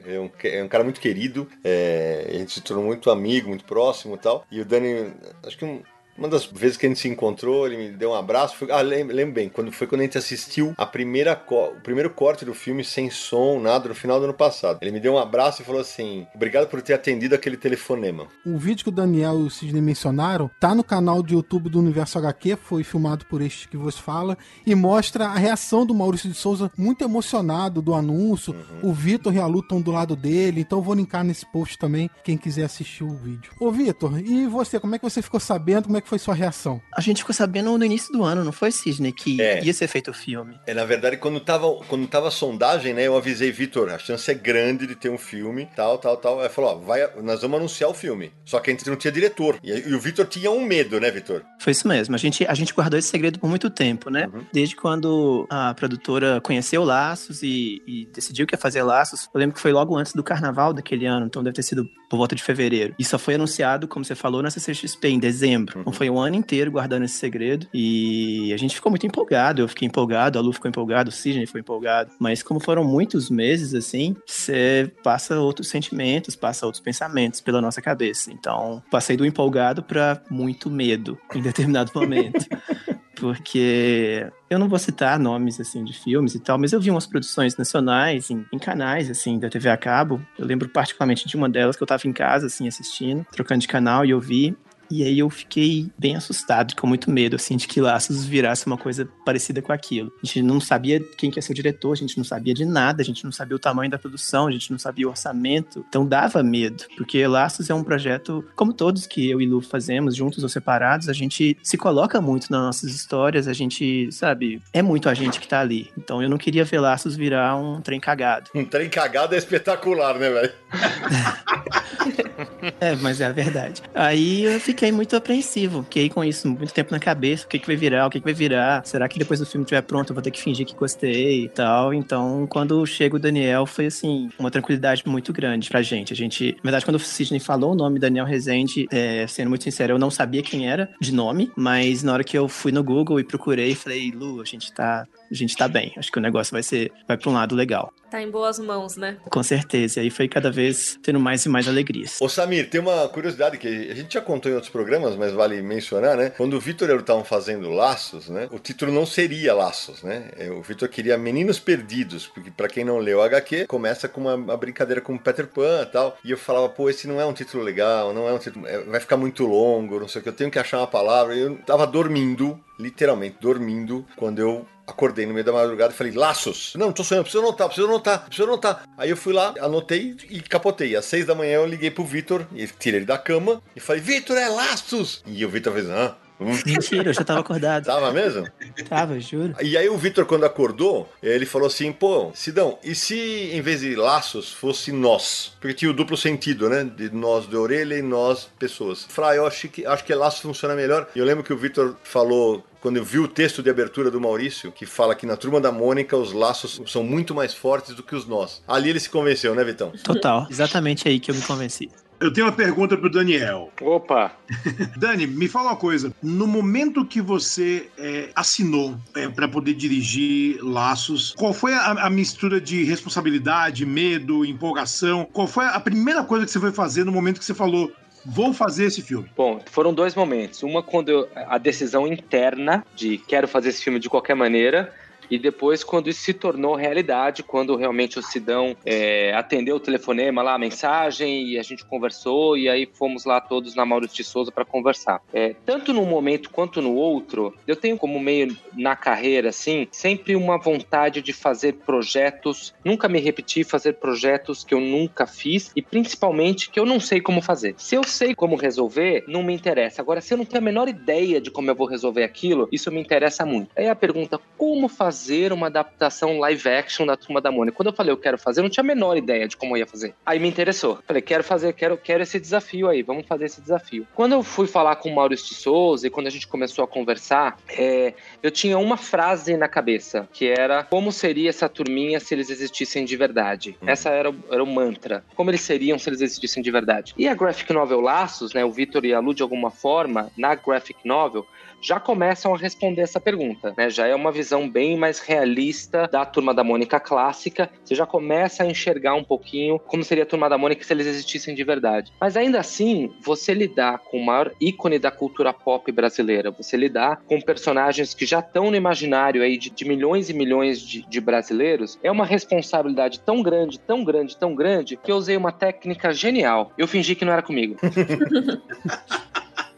É 0.06 0.18
um, 0.18 0.30
é 0.44 0.62
um 0.62 0.68
cara 0.68 0.84
muito 0.84 1.00
querido. 1.00 1.48
É, 1.64 2.26
a 2.28 2.38
gente 2.38 2.57
se 2.58 2.64
tornou 2.64 2.84
muito 2.84 3.10
amigo, 3.10 3.48
muito 3.48 3.64
próximo 3.64 4.14
e 4.14 4.18
tal. 4.18 4.44
E 4.50 4.60
o 4.60 4.64
Dani, 4.64 5.12
acho 5.44 5.56
que 5.56 5.64
um, 5.64 5.82
uma 6.18 6.28
das 6.28 6.44
vezes 6.46 6.76
que 6.76 6.84
a 6.84 6.88
gente 6.88 7.00
se 7.00 7.08
encontrou, 7.08 7.66
ele 7.66 7.76
me 7.76 7.90
deu 7.90 8.10
um 8.10 8.14
abraço. 8.14 8.56
Foi, 8.56 8.70
ah, 8.70 8.80
lembro, 8.80 9.14
lembro, 9.14 9.34
bem, 9.34 9.48
quando 9.48 9.70
foi 9.72 9.86
quando 9.86 10.00
a 10.00 10.04
gente 10.04 10.18
assistiu 10.18 10.74
a 10.76 10.84
primeira 10.84 11.40
o 11.48 11.80
primeiro 11.80 12.10
corte 12.10 12.44
do 12.44 12.52
filme 12.52 12.84
sem 12.84 13.10
som, 13.10 13.60
nada, 13.60 13.88
no 13.88 13.94
final 13.94 14.18
do 14.18 14.24
ano 14.24 14.34
passado. 14.34 14.78
Ele 14.82 14.90
me 14.90 15.00
deu 15.00 15.14
um 15.14 15.18
abraço 15.18 15.62
e 15.62 15.64
falou 15.64 15.80
assim: 15.80 16.26
Obrigado 16.34 16.68
por 16.68 16.82
ter 16.82 16.94
atendido 16.94 17.34
aquele 17.34 17.56
telefonema. 17.56 18.26
O 18.44 18.58
vídeo 18.58 18.84
que 18.84 18.88
o 18.88 18.92
Daniel 18.92 19.40
e 19.40 19.44
o 19.44 19.50
Sidney 19.50 19.80
mencionaram 19.80 20.50
tá 20.58 20.74
no 20.74 20.82
canal 20.82 21.22
de 21.22 21.34
YouTube 21.34 21.70
do 21.70 21.78
Universo 21.78 22.18
HQ, 22.18 22.56
foi 22.56 22.82
filmado 22.82 23.24
por 23.26 23.40
este 23.40 23.68
que 23.68 23.76
vos 23.76 23.96
fala, 23.96 24.36
e 24.66 24.74
mostra 24.74 25.26
a 25.26 25.34
reação 25.34 25.86
do 25.86 25.94
Maurício 25.94 26.28
de 26.28 26.34
Souza 26.34 26.70
muito 26.76 27.04
emocionado 27.04 27.80
do 27.80 27.94
anúncio. 27.94 28.54
Uhum. 28.54 28.90
O 28.90 28.92
Vitor 28.92 29.34
e 29.34 29.38
a 29.38 29.46
Lu 29.46 29.60
estão 29.60 29.80
do 29.80 29.92
lado 29.92 30.16
dele, 30.16 30.60
então 30.62 30.82
vou 30.82 30.94
linkar 30.94 31.22
nesse 31.22 31.46
post 31.46 31.78
também, 31.78 32.10
quem 32.24 32.36
quiser 32.36 32.64
assistir 32.64 33.04
o 33.04 33.14
vídeo. 33.14 33.52
Ô 33.60 33.70
Vitor, 33.70 34.18
e 34.18 34.46
você, 34.46 34.80
como 34.80 34.94
é 34.94 34.98
que 34.98 35.04
você 35.08 35.22
ficou 35.22 35.38
sabendo? 35.38 35.84
Como 35.84 35.96
é 35.96 36.00
que 36.00 36.07
que 36.08 36.10
foi 36.10 36.18
sua 36.18 36.34
reação? 36.34 36.80
A 36.96 37.02
gente 37.02 37.18
ficou 37.18 37.34
sabendo 37.34 37.76
no 37.76 37.84
início 37.84 38.10
do 38.10 38.24
ano, 38.24 38.42
não 38.42 38.52
foi, 38.52 38.72
Sidney, 38.72 39.12
que 39.12 39.40
é. 39.40 39.62
ia 39.62 39.74
ser 39.74 39.86
feito 39.86 40.10
o 40.10 40.14
filme. 40.14 40.58
É, 40.66 40.72
na 40.72 40.84
verdade, 40.84 41.18
quando 41.18 41.38
tava, 41.38 41.70
quando 41.86 42.06
tava 42.06 42.28
a 42.28 42.30
sondagem, 42.30 42.94
né, 42.94 43.06
eu 43.06 43.16
avisei, 43.16 43.52
Vitor, 43.52 43.90
a 43.90 43.98
chance 43.98 44.30
é 44.30 44.34
grande 44.34 44.86
de 44.86 44.94
ter 44.94 45.10
um 45.10 45.18
filme, 45.18 45.68
tal, 45.76 45.98
tal, 45.98 46.16
tal. 46.16 46.40
Aí 46.40 46.48
falou, 46.48 46.70
ó, 46.70 46.74
vai, 46.76 47.00
nós 47.22 47.42
vamos 47.42 47.58
anunciar 47.58 47.90
o 47.90 47.94
filme. 47.94 48.32
Só 48.44 48.58
que 48.58 48.70
a 48.70 48.72
gente 48.72 48.88
não 48.88 48.96
tinha 48.96 49.12
diretor. 49.12 49.58
E, 49.62 49.70
e 49.70 49.94
o 49.94 50.00
Vitor 50.00 50.26
tinha 50.26 50.50
um 50.50 50.64
medo, 50.64 50.98
né, 50.98 51.10
Vitor? 51.10 51.42
Foi 51.58 51.72
isso 51.72 51.86
mesmo. 51.86 52.14
A 52.14 52.18
gente, 52.18 52.46
a 52.46 52.54
gente 52.54 52.72
guardou 52.72 52.98
esse 52.98 53.08
segredo 53.08 53.38
por 53.38 53.48
muito 53.48 53.68
tempo, 53.68 54.08
né? 54.08 54.28
Uhum. 54.32 54.46
Desde 54.52 54.74
quando 54.76 55.46
a 55.50 55.74
produtora 55.74 56.40
conheceu 56.40 56.84
Laços 56.84 57.42
e, 57.42 57.82
e 57.86 58.06
decidiu 58.06 58.46
que 58.46 58.54
ia 58.54 58.58
fazer 58.58 58.82
Laços. 58.82 59.28
Eu 59.34 59.38
lembro 59.38 59.54
que 59.54 59.60
foi 59.60 59.72
logo 59.72 59.96
antes 59.96 60.14
do 60.14 60.22
carnaval 60.22 60.72
daquele 60.72 61.04
ano, 61.04 61.26
então 61.26 61.42
deve 61.42 61.56
ter 61.56 61.62
sido 61.62 61.88
por 62.08 62.16
volta 62.16 62.34
de 62.34 62.42
fevereiro. 62.42 62.94
E 62.98 63.04
só 63.04 63.18
foi 63.18 63.34
anunciado, 63.34 63.86
como 63.86 64.04
você 64.04 64.14
falou, 64.14 64.42
na 64.42 64.50
CCXP 64.50 65.08
em 65.08 65.18
dezembro. 65.18 65.76
Uhum. 65.76 65.80
Então 65.82 65.92
foi 65.92 66.08
um 66.08 66.18
ano 66.18 66.36
inteiro 66.36 66.70
guardando 66.70 67.04
esse 67.04 67.14
segredo. 67.14 67.66
E 67.72 68.52
a 68.52 68.56
gente 68.56 68.74
ficou 68.74 68.90
muito 68.90 69.06
empolgado. 69.06 69.62
Eu 69.62 69.68
fiquei 69.68 69.86
empolgado, 69.86 70.38
a 70.38 70.42
Lu 70.42 70.52
ficou 70.52 70.68
empolgado, 70.68 71.10
o 71.10 71.12
Sidney 71.12 71.46
foi 71.46 71.60
empolgado. 71.60 72.10
Mas 72.18 72.42
como 72.42 72.60
foram 72.60 72.84
muitos 72.84 73.28
meses, 73.30 73.74
assim, 73.74 74.16
você 74.26 74.90
passa 75.02 75.38
outros 75.38 75.68
sentimentos, 75.68 76.34
passa 76.34 76.66
outros 76.66 76.82
pensamentos 76.82 77.40
pela 77.40 77.60
nossa 77.60 77.82
cabeça. 77.82 78.32
Então, 78.32 78.82
passei 78.90 79.16
do 79.16 79.26
empolgado 79.26 79.82
para 79.82 80.22
muito 80.30 80.70
medo 80.70 81.18
em 81.34 81.42
determinado 81.42 81.92
momento. 81.94 82.46
porque 83.18 84.26
eu 84.48 84.58
não 84.58 84.68
vou 84.68 84.78
citar 84.78 85.18
nomes 85.18 85.60
assim 85.60 85.84
de 85.84 85.92
filmes 85.92 86.34
e 86.34 86.40
tal, 86.40 86.58
mas 86.58 86.72
eu 86.72 86.80
vi 86.80 86.90
umas 86.90 87.06
produções 87.06 87.56
nacionais 87.56 88.30
em, 88.30 88.46
em, 88.52 88.58
canais 88.58 89.10
assim 89.10 89.38
da 89.38 89.48
TV 89.48 89.68
a 89.68 89.76
cabo. 89.76 90.24
Eu 90.38 90.46
lembro 90.46 90.68
particularmente 90.68 91.26
de 91.26 91.36
uma 91.36 91.48
delas 91.48 91.76
que 91.76 91.82
eu 91.82 91.86
tava 91.86 92.06
em 92.06 92.12
casa 92.12 92.46
assim 92.46 92.68
assistindo, 92.68 93.26
trocando 93.30 93.60
de 93.60 93.68
canal 93.68 94.04
e 94.04 94.10
eu 94.10 94.20
vi 94.20 94.56
E 94.90 95.04
aí 95.04 95.18
eu 95.18 95.28
fiquei 95.28 95.90
bem 95.98 96.16
assustado, 96.16 96.74
com 96.74 96.86
muito 96.86 97.10
medo, 97.10 97.36
assim, 97.36 97.56
de 97.56 97.66
que 97.66 97.80
Laços 97.80 98.24
virasse 98.24 98.66
uma 98.66 98.76
coisa 98.76 99.08
parecida 99.24 99.60
com 99.60 99.72
aquilo. 99.72 100.12
A 100.22 100.26
gente 100.26 100.42
não 100.42 100.60
sabia 100.60 101.00
quem 101.16 101.30
que 101.30 101.38
ia 101.38 101.42
ser 101.42 101.52
o 101.52 101.54
diretor, 101.54 101.92
a 101.92 101.96
gente 101.96 102.16
não 102.16 102.24
sabia 102.24 102.54
de 102.54 102.64
nada, 102.64 103.02
a 103.02 103.04
gente 103.04 103.24
não 103.24 103.32
sabia 103.32 103.56
o 103.56 103.58
tamanho 103.58 103.90
da 103.90 103.98
produção, 103.98 104.46
a 104.46 104.50
gente 104.50 104.70
não 104.70 104.78
sabia 104.78 105.06
o 105.06 105.10
orçamento. 105.10 105.84
Então 105.88 106.06
dava 106.06 106.42
medo, 106.42 106.84
porque 106.96 107.26
Laços 107.26 107.70
é 107.70 107.74
um 107.74 107.84
projeto, 107.84 108.44
como 108.54 108.72
todos 108.72 109.06
que 109.06 109.28
eu 109.28 109.40
e 109.40 109.46
Lu 109.46 109.60
fazemos, 109.60 110.16
juntos 110.16 110.42
ou 110.42 110.48
separados, 110.48 111.08
a 111.08 111.12
gente 111.12 111.56
se 111.62 111.76
coloca 111.76 112.20
muito 112.20 112.50
nas 112.50 112.60
nossas 112.60 112.94
histórias, 112.94 113.48
a 113.48 113.52
gente, 113.52 114.10
sabe, 114.12 114.62
é 114.72 114.82
muito 114.82 115.08
a 115.08 115.14
gente 115.14 115.40
que 115.40 115.48
tá 115.48 115.60
ali. 115.60 115.90
Então 115.96 116.22
eu 116.22 116.28
não 116.28 116.38
queria 116.38 116.64
ver 116.64 116.80
Laços 116.80 117.16
virar 117.16 117.56
um 117.56 117.80
trem 117.80 118.00
cagado. 118.00 118.50
Um 118.54 118.64
trem 118.64 118.88
cagado 118.88 119.34
é 119.34 119.38
espetacular, 119.38 120.18
né, 120.18 120.30
velho? 120.30 120.52
é, 122.80 122.94
mas 122.96 123.20
é 123.20 123.26
a 123.26 123.32
verdade. 123.32 123.82
Aí 123.94 124.44
eu 124.44 124.60
fiquei 124.60 124.77
muito 124.92 125.16
apreensivo, 125.16 125.82
fiquei 125.82 126.08
com 126.08 126.22
isso 126.22 126.48
muito 126.48 126.72
tempo 126.72 126.92
na 126.92 127.00
cabeça, 127.00 127.44
o 127.44 127.48
que, 127.48 127.58
que 127.58 127.66
vai 127.66 127.76
virar, 127.76 128.06
o 128.06 128.10
que, 128.10 128.20
que 128.20 128.24
vai 128.24 128.34
virar, 128.34 128.84
será 128.86 129.08
que 129.08 129.18
depois 129.18 129.40
do 129.40 129.46
filme 129.46 129.64
estiver 129.64 129.82
pronto 129.82 130.10
eu 130.10 130.14
vou 130.14 130.22
ter 130.22 130.30
que 130.30 130.40
fingir 130.40 130.64
que 130.64 130.74
gostei 130.74 131.44
e 131.44 131.48
tal. 131.48 131.92
Então, 131.92 132.46
quando 132.48 132.84
chega 132.86 133.16
o 133.16 133.18
Daniel, 133.18 133.66
foi 133.66 133.86
assim, 133.86 134.28
uma 134.38 134.50
tranquilidade 134.50 135.02
muito 135.06 135.32
grande 135.32 135.68
pra 135.68 135.82
gente. 135.82 136.12
A 136.12 136.16
gente, 136.16 136.56
na 136.58 136.70
verdade, 136.70 136.84
quando 136.84 136.96
o 136.96 137.00
Sidney 137.00 137.40
falou 137.40 137.72
o 137.72 137.74
nome 137.74 137.98
Daniel 137.98 138.24
Rezende, 138.24 138.86
é, 138.92 139.26
sendo 139.26 139.48
muito 139.48 139.64
sincero, 139.64 139.94
eu 139.94 139.98
não 139.98 140.10
sabia 140.10 140.42
quem 140.42 140.68
era 140.68 140.88
de 141.00 141.12
nome, 141.12 141.50
mas 141.56 142.02
na 142.02 142.12
hora 142.12 142.24
que 142.24 142.38
eu 142.38 142.48
fui 142.48 142.70
no 142.70 142.84
Google 142.84 143.18
e 143.18 143.24
procurei, 143.24 143.74
falei, 143.74 144.10
Lu, 144.10 144.40
a 144.40 144.44
gente 144.44 144.72
tá 144.72 145.06
a 145.30 145.34
gente 145.34 145.56
tá 145.56 145.68
bem. 145.68 145.92
Acho 145.96 146.10
que 146.10 146.18
o 146.18 146.22
negócio 146.22 146.52
vai 146.52 146.62
ser 146.62 146.92
vai 147.06 147.16
para 147.16 147.30
um 147.30 147.34
lado 147.34 147.54
legal. 147.54 147.92
Tá 148.10 148.22
em 148.22 148.30
boas 148.30 148.58
mãos, 148.58 148.96
né? 148.96 149.18
Com 149.30 149.42
certeza. 149.42 150.00
E 150.00 150.04
aí 150.04 150.10
foi 150.10 150.28
cada 150.28 150.50
vez 150.50 150.98
tendo 151.02 151.20
mais 151.20 151.44
e 151.44 151.48
mais 151.48 151.68
alegrias. 151.68 152.18
Ô 152.20 152.28
Samir, 152.28 152.70
tem 152.70 152.80
uma 152.80 153.06
curiosidade 153.08 153.58
que 153.58 153.68
a 153.68 153.94
gente 153.94 154.14
já 154.14 154.20
contou 154.20 154.50
em 154.50 154.54
outros 154.54 154.72
programas, 154.72 155.14
mas 155.14 155.32
vale 155.32 155.60
mencionar, 155.60 156.16
né? 156.16 156.30
Quando 156.30 156.54
o 156.54 156.60
Vitor 156.60 156.88
e 156.88 156.92
eu 156.92 157.00
estavam 157.00 157.24
fazendo 157.24 157.70
Laços, 157.70 158.28
né? 158.28 158.48
O 158.50 158.58
título 158.58 158.92
não 158.92 159.04
seria 159.04 159.54
Laços, 159.54 160.02
né? 160.02 160.30
É, 160.38 160.50
o 160.50 160.62
Vitor 160.62 160.88
queria 160.88 161.18
Meninos 161.18 161.58
Perdidos, 161.58 162.26
porque 162.26 162.50
para 162.50 162.68
quem 162.68 162.84
não 162.84 162.98
leu 162.98 163.22
HQ, 163.22 163.66
começa 163.66 164.08
com 164.08 164.22
uma, 164.22 164.34
uma, 164.34 164.56
brincadeira 164.56 165.00
com 165.00 165.18
Peter 165.18 165.46
Pan 165.46 165.82
e 165.82 165.86
tal. 165.86 166.16
E 166.24 166.30
eu 166.30 166.38
falava, 166.38 166.68
pô, 166.68 166.88
esse 166.88 167.06
não 167.06 167.20
é 167.20 167.26
um 167.26 167.34
título 167.34 167.62
legal, 167.62 168.14
não 168.14 168.26
é 168.26 168.32
um 168.32 168.38
título. 168.38 168.66
É, 168.66 168.78
vai 168.84 169.00
ficar 169.00 169.18
muito 169.18 169.44
longo, 169.44 170.00
não 170.00 170.08
sei 170.08 170.20
o 170.20 170.22
que, 170.22 170.30
eu 170.30 170.34
tenho 170.34 170.50
que 170.50 170.58
achar 170.58 170.78
uma 170.78 170.86
palavra. 170.86 171.34
E 171.34 171.40
eu 171.40 171.56
tava 171.58 171.86
dormindo, 171.86 172.58
literalmente 172.78 173.36
dormindo, 173.38 174.06
quando 174.16 174.38
eu 174.38 174.66
acordei 174.88 175.26
no 175.26 175.34
meio 175.34 175.44
da 175.44 175.52
madrugada 175.52 175.92
e 175.92 175.96
falei, 175.96 176.12
laços. 176.12 176.72
Não, 176.74 176.86
não 176.86 176.92
tô 176.92 177.04
sonhando, 177.04 177.24
preciso 177.24 177.44
anotar, 177.44 177.66
preciso 177.68 177.86
anotar, 177.86 178.24
preciso 178.24 178.48
anotar. 178.48 178.82
Aí 178.96 179.10
eu 179.10 179.16
fui 179.16 179.32
lá, 179.32 179.54
anotei 179.60 180.16
e 180.30 180.40
capotei. 180.40 180.96
Às 180.96 181.04
seis 181.04 181.26
da 181.26 181.34
manhã 181.34 181.56
eu 181.56 181.66
liguei 181.66 181.90
pro 181.90 182.04
Vitor, 182.04 182.46
tirei 182.78 183.00
ele 183.00 183.06
da 183.06 183.18
cama 183.18 183.62
e 183.76 183.80
falei, 183.80 184.00
Vitor, 184.00 184.36
é 184.36 184.48
laços! 184.48 185.22
E 185.26 185.44
o 185.44 185.50
Vitor 185.50 185.74
fez, 185.74 185.88
ah. 185.90 186.16
Mentira, 186.40 187.10
eu 187.10 187.14
já 187.14 187.24
tava 187.24 187.40
acordado. 187.40 187.84
Tava 187.84 188.12
mesmo? 188.12 188.46
Tava, 188.88 189.18
juro. 189.18 189.54
E 189.60 189.76
aí 189.76 189.88
o 189.88 189.96
Vitor, 189.96 190.24
quando 190.24 190.44
acordou, 190.44 191.08
ele 191.22 191.44
falou 191.44 191.66
assim: 191.66 191.92
pô, 191.92 192.30
Sidão, 192.34 192.78
e 192.82 192.94
se 192.94 193.50
em 193.52 193.60
vez 193.60 193.80
de 193.80 193.96
laços 193.96 194.52
fosse 194.52 194.92
nós? 194.92 195.52
Porque 195.60 195.74
tinha 195.74 195.90
o 195.90 195.94
duplo 195.94 196.16
sentido, 196.16 196.68
né? 196.68 196.84
De 196.84 197.10
nós 197.10 197.48
de 197.48 197.56
orelha 197.56 197.96
e 197.96 198.02
nós 198.02 198.48
pessoas. 198.58 199.04
Fra, 199.08 199.34
eu 199.34 199.46
acho 199.46 199.68
que, 199.68 199.84
acho 199.84 200.04
que 200.04 200.14
laços 200.14 200.40
funciona 200.40 200.74
melhor. 200.74 201.08
E 201.14 201.18
eu 201.18 201.24
lembro 201.24 201.42
que 201.42 201.52
o 201.52 201.56
Vitor 201.56 201.96
falou 202.02 202.64
quando 202.80 202.96
eu 202.96 203.04
vi 203.04 203.18
o 203.18 203.26
texto 203.26 203.62
de 203.62 203.70
abertura 203.70 204.10
do 204.10 204.20
Maurício, 204.20 204.70
que 204.70 204.86
fala 204.86 205.14
que 205.14 205.26
na 205.26 205.36
turma 205.36 205.60
da 205.60 205.72
Mônica 205.72 206.16
os 206.16 206.32
laços 206.32 206.80
são 206.86 207.02
muito 207.02 207.34
mais 207.34 207.52
fortes 207.52 207.94
do 207.94 208.02
que 208.02 208.14
os 208.14 208.26
nós. 208.26 208.62
Ali 208.68 208.90
ele 208.90 209.00
se 209.00 209.10
convenceu, 209.10 209.54
né, 209.54 209.64
Vitão? 209.64 209.92
Total, 210.04 210.46
exatamente 210.48 211.08
aí 211.08 211.18
que 211.18 211.30
eu 211.30 211.34
me 211.34 211.42
convenci. 211.42 211.90
Eu 212.20 212.32
tenho 212.32 212.46
uma 212.46 212.52
pergunta 212.52 212.96
pro 212.96 213.08
Daniel. 213.08 213.70
Opa! 213.80 214.32
Dani, 214.98 215.26
me 215.26 215.46
fala 215.46 215.70
uma 215.70 215.76
coisa. 215.76 216.12
No 216.22 216.46
momento 216.46 217.04
que 217.04 217.20
você 217.20 217.88
é, 217.96 218.30
assinou 218.34 218.96
é, 219.14 219.28
para 219.28 219.46
poder 219.46 219.74
dirigir 219.74 220.58
Laços, 220.62 221.34
qual 221.38 221.52
foi 221.52 221.72
a, 221.72 221.92
a, 222.06 222.10
mistura 222.10 222.60
de 222.60 222.82
responsabilidade, 222.82 223.86
medo, 223.86 224.44
empolgação? 224.44 225.28
Qual 225.32 225.46
foi 225.46 225.66
a 225.66 225.78
primeira 225.78 226.24
coisa 226.24 226.44
que 226.44 226.50
você 226.50 226.58
foi 226.58 226.72
fazer 226.72 227.04
no 227.04 227.12
momento 227.12 227.38
que 227.38 227.44
você 227.44 227.54
falou: 227.54 227.92
vou 228.26 228.52
fazer 228.52 228.86
esse 228.86 229.00
filme? 229.00 229.30
Bom, 229.36 229.60
foram 229.70 229.94
dois 229.94 230.14
momentos. 230.14 230.62
Uma 230.64 230.82
quando 230.82 231.10
eu, 231.10 231.28
a 231.34 231.56
decisão 231.56 232.06
interna 232.06 232.84
de 232.96 233.18
quero 233.18 233.46
fazer 233.46 233.68
esse 233.68 233.82
filme 233.82 234.00
de 234.00 234.08
qualquer 234.08 234.34
maneira 234.34 234.92
e 235.30 235.38
depois, 235.38 235.84
quando 235.84 236.08
isso 236.08 236.20
se 236.20 236.32
tornou 236.32 236.74
realidade, 236.74 237.42
quando 237.42 237.76
realmente 237.76 238.18
o 238.18 238.22
Sidão 238.22 238.76
é, 238.84 239.32
atendeu 239.34 239.76
o 239.76 239.80
telefonema 239.80 240.42
lá, 240.42 240.54
a 240.54 240.58
mensagem, 240.58 241.48
e 241.48 241.58
a 241.58 241.62
gente 241.62 241.84
conversou, 241.84 242.56
e 242.56 242.68
aí 242.68 242.88
fomos 242.92 243.24
lá 243.24 243.40
todos 243.40 243.74
na 243.74 243.84
Maurício 243.84 244.16
de 244.16 244.24
Souza 244.24 244.50
para 244.50 244.64
conversar. 244.64 245.20
É, 245.32 245.54
tanto 245.66 245.92
num 245.92 246.06
momento 246.06 246.50
quanto 246.50 246.80
no 246.80 246.94
outro, 246.94 247.54
eu 247.66 247.76
tenho 247.76 247.96
como 247.96 248.18
meio 248.18 248.56
na 248.74 248.96
carreira, 248.96 249.50
assim, 249.50 249.86
sempre 249.90 250.34
uma 250.34 250.58
vontade 250.58 251.20
de 251.20 251.32
fazer 251.32 251.74
projetos, 251.74 252.74
nunca 252.84 253.08
me 253.08 253.20
repetir 253.20 253.64
fazer 253.64 253.94
projetos 253.94 254.64
que 254.64 254.74
eu 254.74 254.80
nunca 254.80 255.26
fiz 255.26 255.70
e 255.76 255.82
principalmente 255.82 256.70
que 256.70 256.80
eu 256.80 256.86
não 256.86 257.00
sei 257.00 257.20
como 257.20 257.42
fazer. 257.42 257.74
Se 257.76 257.94
eu 257.94 258.04
sei 258.04 258.34
como 258.34 258.56
resolver, 258.56 259.24
não 259.26 259.42
me 259.42 259.54
interessa. 259.54 260.00
Agora, 260.00 260.20
se 260.20 260.32
eu 260.32 260.38
não 260.38 260.44
tenho 260.44 260.62
a 260.62 260.64
menor 260.64 260.88
ideia 260.88 261.40
de 261.40 261.50
como 261.50 261.70
eu 261.70 261.74
vou 261.74 261.86
resolver 261.86 262.24
aquilo, 262.24 262.68
isso 262.72 262.90
me 262.90 263.00
interessa 263.00 263.44
muito. 263.44 263.70
Aí 263.76 263.88
a 263.88 263.94
pergunta, 263.94 264.40
como 264.56 264.88
fazer 264.88 265.17
fazer 265.18 265.52
uma 265.52 265.66
adaptação 265.66 266.38
live 266.38 266.68
action 266.68 267.04
da 267.04 267.16
Turma 267.16 267.40
da 267.40 267.50
Mônica. 267.50 267.76
Quando 267.76 267.88
eu 267.88 267.92
falei 267.92 268.12
eu 268.12 268.16
quero 268.16 268.38
fazer, 268.38 268.60
eu 268.60 268.62
não 268.62 268.70
tinha 268.70 268.84
a 268.84 268.86
menor 268.86 269.16
ideia 269.16 269.48
de 269.48 269.56
como 269.56 269.76
eu 269.76 269.80
ia 269.80 269.86
fazer. 269.86 270.14
Aí 270.24 270.38
me 270.38 270.48
interessou. 270.48 271.00
Falei, 271.06 271.20
quero 271.20 271.42
fazer, 271.42 271.72
quero, 271.72 271.96
quero 271.98 272.22
esse 272.22 272.38
desafio 272.38 272.88
aí, 272.88 273.02
vamos 273.02 273.26
fazer 273.26 273.46
esse 273.46 273.60
desafio. 273.60 274.06
Quando 274.14 274.32
eu 274.32 274.42
fui 274.44 274.68
falar 274.68 274.96
com 274.96 275.10
o 275.10 275.14
Maurício 275.14 275.48
de 275.48 275.54
Souza 275.54 276.06
e 276.06 276.10
quando 276.10 276.28
a 276.28 276.30
gente 276.30 276.46
começou 276.46 276.84
a 276.84 276.88
conversar, 276.88 277.58
é, 277.68 278.14
eu 278.42 278.50
tinha 278.50 278.78
uma 278.78 278.96
frase 278.96 279.56
na 279.56 279.66
cabeça, 279.66 280.28
que 280.32 280.46
era 280.46 280.84
como 280.84 281.10
seria 281.10 281.48
essa 281.48 281.68
turminha 281.68 282.20
se 282.20 282.32
eles 282.34 282.48
existissem 282.48 283.04
de 283.04 283.16
verdade. 283.16 283.76
Hum. 283.82 283.88
Essa 283.88 284.10
era, 284.10 284.32
era 284.50 284.62
o 284.62 284.66
mantra. 284.66 285.24
Como 285.34 285.50
eles 285.50 285.62
seriam 285.62 285.98
se 285.98 286.08
eles 286.08 286.20
existissem 286.20 286.62
de 286.62 286.70
verdade. 286.70 287.14
E 287.18 287.26
a 287.26 287.34
graphic 287.34 287.72
novel 287.72 288.00
Laços, 288.00 288.54
né, 288.54 288.64
o 288.64 288.70
Vitor 288.70 289.04
e 289.04 289.12
a 289.12 289.18
Lu 289.18 289.34
de 289.34 289.42
alguma 289.42 289.70
forma, 289.70 290.30
na 290.36 290.54
graphic 290.54 291.00
novel, 291.04 291.44
já 291.80 292.00
começam 292.00 292.54
a 292.54 292.58
responder 292.58 293.02
essa 293.02 293.20
pergunta, 293.20 293.74
né? 293.76 293.90
Já 293.90 294.06
é 294.06 294.14
uma 294.14 294.32
visão 294.32 294.68
bem 294.68 294.96
mais 294.96 295.18
realista 295.18 296.08
da 296.10 296.24
Turma 296.24 296.54
da 296.54 296.64
Mônica 296.64 296.98
clássica. 297.00 297.70
Você 297.84 297.94
já 297.94 298.06
começa 298.06 298.62
a 298.62 298.66
enxergar 298.66 299.14
um 299.14 299.24
pouquinho 299.24 299.78
como 299.78 300.04
seria 300.04 300.24
a 300.24 300.26
Turma 300.26 300.48
da 300.48 300.58
Mônica 300.58 300.84
se 300.84 300.92
eles 300.92 301.06
existissem 301.06 301.54
de 301.54 301.64
verdade. 301.64 302.12
Mas 302.20 302.36
ainda 302.36 302.60
assim, 302.60 303.12
você 303.20 303.54
lidar 303.54 303.98
com 303.98 304.18
o 304.18 304.24
maior 304.24 304.52
ícone 304.60 304.98
da 304.98 305.10
cultura 305.10 305.52
pop 305.52 305.90
brasileira, 305.92 306.50
você 306.50 306.76
lidar 306.76 307.22
com 307.26 307.40
personagens 307.40 308.14
que 308.14 308.26
já 308.26 308.40
estão 308.40 308.70
no 308.70 308.76
imaginário 308.76 309.42
aí 309.42 309.56
de, 309.56 309.70
de 309.70 309.84
milhões 309.84 310.28
e 310.28 310.34
milhões 310.34 310.80
de, 310.80 311.06
de 311.06 311.20
brasileiros, 311.20 311.98
é 312.02 312.10
uma 312.10 312.24
responsabilidade 312.24 313.20
tão 313.20 313.42
grande, 313.42 313.78
tão 313.78 314.04
grande, 314.04 314.36
tão 314.36 314.54
grande, 314.54 314.96
que 314.96 315.10
eu 315.10 315.16
usei 315.16 315.36
uma 315.36 315.52
técnica 315.52 316.12
genial. 316.12 316.72
Eu 316.76 316.86
fingi 316.86 317.14
que 317.14 317.24
não 317.24 317.32
era 317.32 317.42
comigo. 317.42 317.76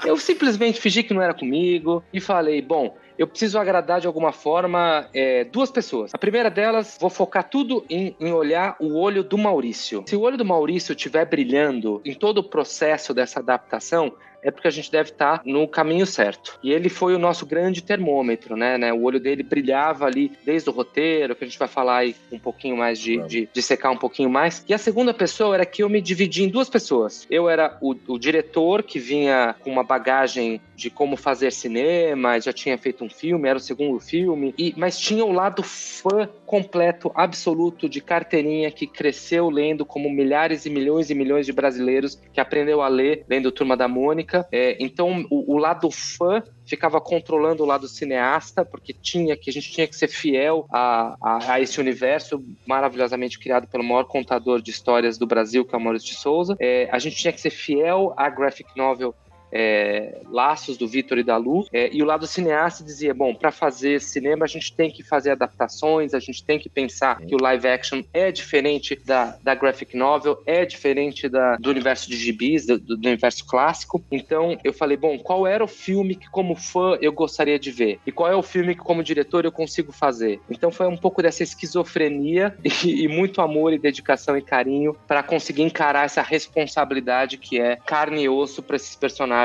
Eu 0.05 0.17
simplesmente 0.17 0.81
fingi 0.81 1.03
que 1.03 1.15
não 1.15 1.23
era 1.23 1.35
comigo 1.35 2.03
e 2.13 2.21
falei: 2.21 2.63
bom, 2.63 2.97
eu 3.19 3.27
preciso 3.27 3.59
agradar 3.59 4.01
de 4.01 4.07
alguma 4.07 4.33
forma 4.33 5.07
é, 5.13 5.45
duas 5.45 5.71
pessoas. 5.71 6.15
A 6.15 6.19
primeira 6.19 6.51
delas, 6.51 6.97
vou 6.99 7.11
focar 7.11 7.49
tudo 7.49 7.85
em, 7.89 8.17
em, 8.19 8.33
olhar 8.33 8.77
o 8.81 8.99
olho 8.99 9.23
do 9.23 9.37
Maurício. 9.37 10.03
Se 10.07 10.17
o 10.17 10.23
olho 10.23 10.39
do 10.39 10.45
Maurício 10.45 10.93
estiver 10.93 11.27
brilhando 11.27 12.01
em 12.05 12.15
todo 12.15 12.39
o 12.39 12.45
processo 12.45 13.13
dessa 13.13 13.41
adaptação, 13.41 14.13
é 14.43 14.51
porque 14.51 14.69
a 14.69 14.71
gente 14.71 14.91
deve 14.91 15.11
estar 15.11 15.43
no 15.45 15.67
caminho 15.69 16.07
certo. 16.07 16.59
E 16.63 16.73
ele 16.73 16.89
foi 16.89 17.15
o 17.15 17.19
nosso 17.19 17.47
grande 17.47 17.83
termômetro, 17.83 18.57
né? 18.57 18.79
né? 18.79 18.93
O 18.93 19.03
olho 19.03 19.21
dele 19.21 19.43
brilhava 19.43 20.07
ali 20.07 20.33
desde 20.45 20.69
o 20.69 20.73
roteiro, 20.73 21.35
que 21.35 21.45
a 21.45 21.47
gente 21.47 21.59
vai 21.59 21.69
falar 21.69 21.99
aí 21.99 22.17
um 22.33 22.39
pouquinho 22.39 22.77
mais 22.77 22.99
de, 22.99 23.19
de, 23.27 23.49
de, 23.53 23.63
secar 23.63 23.91
um 23.91 23.97
pouquinho 23.97 24.31
mais. 24.31 24.65
E 24.69 24.75
a 24.75 24.79
segunda 24.79 25.13
pessoa 25.13 25.55
era 25.55 25.67
que 25.67 25.83
eu 25.83 25.89
me 25.89 26.01
dividi 26.01 26.43
em 26.43 26.49
duas 26.49 26.69
pessoas. 26.69 27.27
Eu 27.31 27.49
era 27.49 27.77
o, 27.81 27.95
o 28.09 28.19
diretor 28.19 28.83
que 28.83 28.99
vinha 28.99 29.55
com 29.61 29.71
uma 29.71 29.85
bagagem 29.85 30.61
de 30.75 30.89
como 30.89 31.17
fazer 31.17 31.53
cinema, 31.53 32.41
já 32.41 32.53
tinha 32.53 32.79
feito 32.79 33.05
um 33.05 33.11
filme, 33.11 33.49
era 33.49 33.59
o 33.59 33.61
segundo 33.61 34.01
filme, 34.01 34.55
e, 34.57 34.73
mas 34.77 34.99
tinha 34.99 35.25
o 35.25 35.33
lado 35.33 35.63
fã 35.63 36.29
completo, 36.47 37.13
absoluto 37.15 37.89
de 37.89 38.01
carteirinha 38.01 38.71
que 38.71 38.87
cresceu 38.87 39.51
lendo 39.51 39.85
como 39.85 40.11
milhares 40.11 40.65
e 40.65 40.71
milhões 40.71 41.11
e 41.11 41.15
milhões 41.15 41.45
de 41.45 41.53
brasileiros 41.53 42.19
que 42.33 42.41
aprendeu 42.41 42.81
a 42.81 42.89
ler 42.89 43.25
lendo 43.29 43.53
Turma 43.53 43.77
da 43.77 43.87
Mônica 43.87 44.30
é, 44.53 44.77
então, 44.81 45.25
o, 45.31 45.55
o, 45.55 45.59
lado 45.59 45.91
fã 45.91 46.43
ficava 46.67 47.01
controlando 47.01 47.63
o 47.63 47.67
lado 47.67 47.89
cineasta, 47.89 48.65
porque 48.65 48.93
tinha 48.93 49.37
que 49.37 49.51
a 49.51 49.53
gente 49.53 49.71
tinha 49.71 49.87
que 49.87 49.97
ser 49.97 50.09
fiel 50.09 50.67
a, 50.73 51.17
a, 51.21 51.53
a, 51.55 51.61
esse 51.61 51.81
universo 51.81 52.45
maravilhosamente 52.67 53.39
criado 53.39 53.67
pelo 53.67 53.85
maior 53.85 54.05
contador 54.05 54.63
de 54.63 54.71
histórias 54.71 55.19
do 55.19 55.27
Brasil, 55.27 55.65
que 55.65 55.75
é 55.75 55.79
o 55.79 55.81
Maurício 55.81 56.09
de 56.09 56.17
Souza. 56.17 56.57
É, 56.61 56.89
a 56.93 56.99
gente 56.99 57.17
tinha 57.17 57.33
que 57.33 57.41
ser 57.41 57.51
fiel 57.51 58.15
à 58.17 58.29
graphic 58.29 58.71
novel 58.77 59.15
é, 59.53 60.21
laços 60.29 60.77
do 60.77 60.87
Vitor 60.87 61.19
e 61.19 61.25
da 61.25 61.37
Lu, 61.37 61.67
é, 61.73 61.91
e 61.93 62.03
o 62.03 62.07
lado 62.07 62.27
cineasta 62.27 62.85
dizia, 62.85 63.13
bom, 63.13 63.35
para 63.35 63.51
fazer 63.51 64.01
cinema 64.01 64.45
a 64.45 64.49
gente 64.49 64.73
tem 64.73 64.91
que 64.91 65.03
fazer 65.03 65.31
adaptações, 65.31 66.15
a 66.15 66.21
gente 66.21 66.45
tem 66.45 66.59
que 66.59 66.69
pensar 66.69 67.21
que 67.21 67.35
o 67.35 67.43
live 67.43 67.67
action 67.67 68.03
é 68.13 68.31
diferente 68.31 68.99
da, 69.05 69.37
da 69.43 69.55
graphic 69.55 69.97
novel, 69.97 70.41
é 70.47 70.65
diferente 70.65 71.29
da, 71.29 71.57
do 71.57 71.71
universo 71.71 72.09
de 72.09 72.17
gibis, 72.17 72.67
do, 72.67 72.79
do 72.79 72.95
universo 72.95 73.45
clássico. 73.47 74.03
Então 74.11 74.57
eu 74.63 74.73
falei, 74.73 74.97
bom, 74.97 75.19
qual 75.19 75.47
era 75.47 75.65
o 75.65 75.69
filme 75.69 76.15
que 76.15 76.29
como 76.31 76.55
fã 76.55 76.97
eu 77.01 77.13
gostaria 77.13 77.59
de 77.59 77.71
ver? 77.71 77.99
E 78.07 78.13
qual 78.13 78.31
é 78.31 78.37
o 78.37 78.43
filme 78.43 78.75
que 78.75 78.81
como 78.81 79.03
diretor 79.03 79.45
eu 79.45 79.53
consigo 79.53 79.93
fazer? 79.93 80.41
Então 80.51 80.71
foi 80.71 80.87
um 80.87 80.97
pouco 80.97 81.23
dessa 81.23 81.43
esquizofrenia 81.43 82.57
e, 82.85 83.05
e 83.05 83.09
muito 83.09 83.41
amor 83.41 83.73
e 83.73 83.79
dedicação 83.79 84.37
e 84.37 84.43
carinho 84.43 84.97
para 85.07 85.23
conseguir 85.23 85.63
encarar 85.63 86.05
essa 86.05 86.23
responsabilidade 86.23 87.39
que 87.39 87.61
é 87.61 87.77
carne 87.77 88.23
e 88.23 88.29
osso 88.29 88.63
para 88.63 88.77
esses 88.77 88.95
personagens 88.97 89.40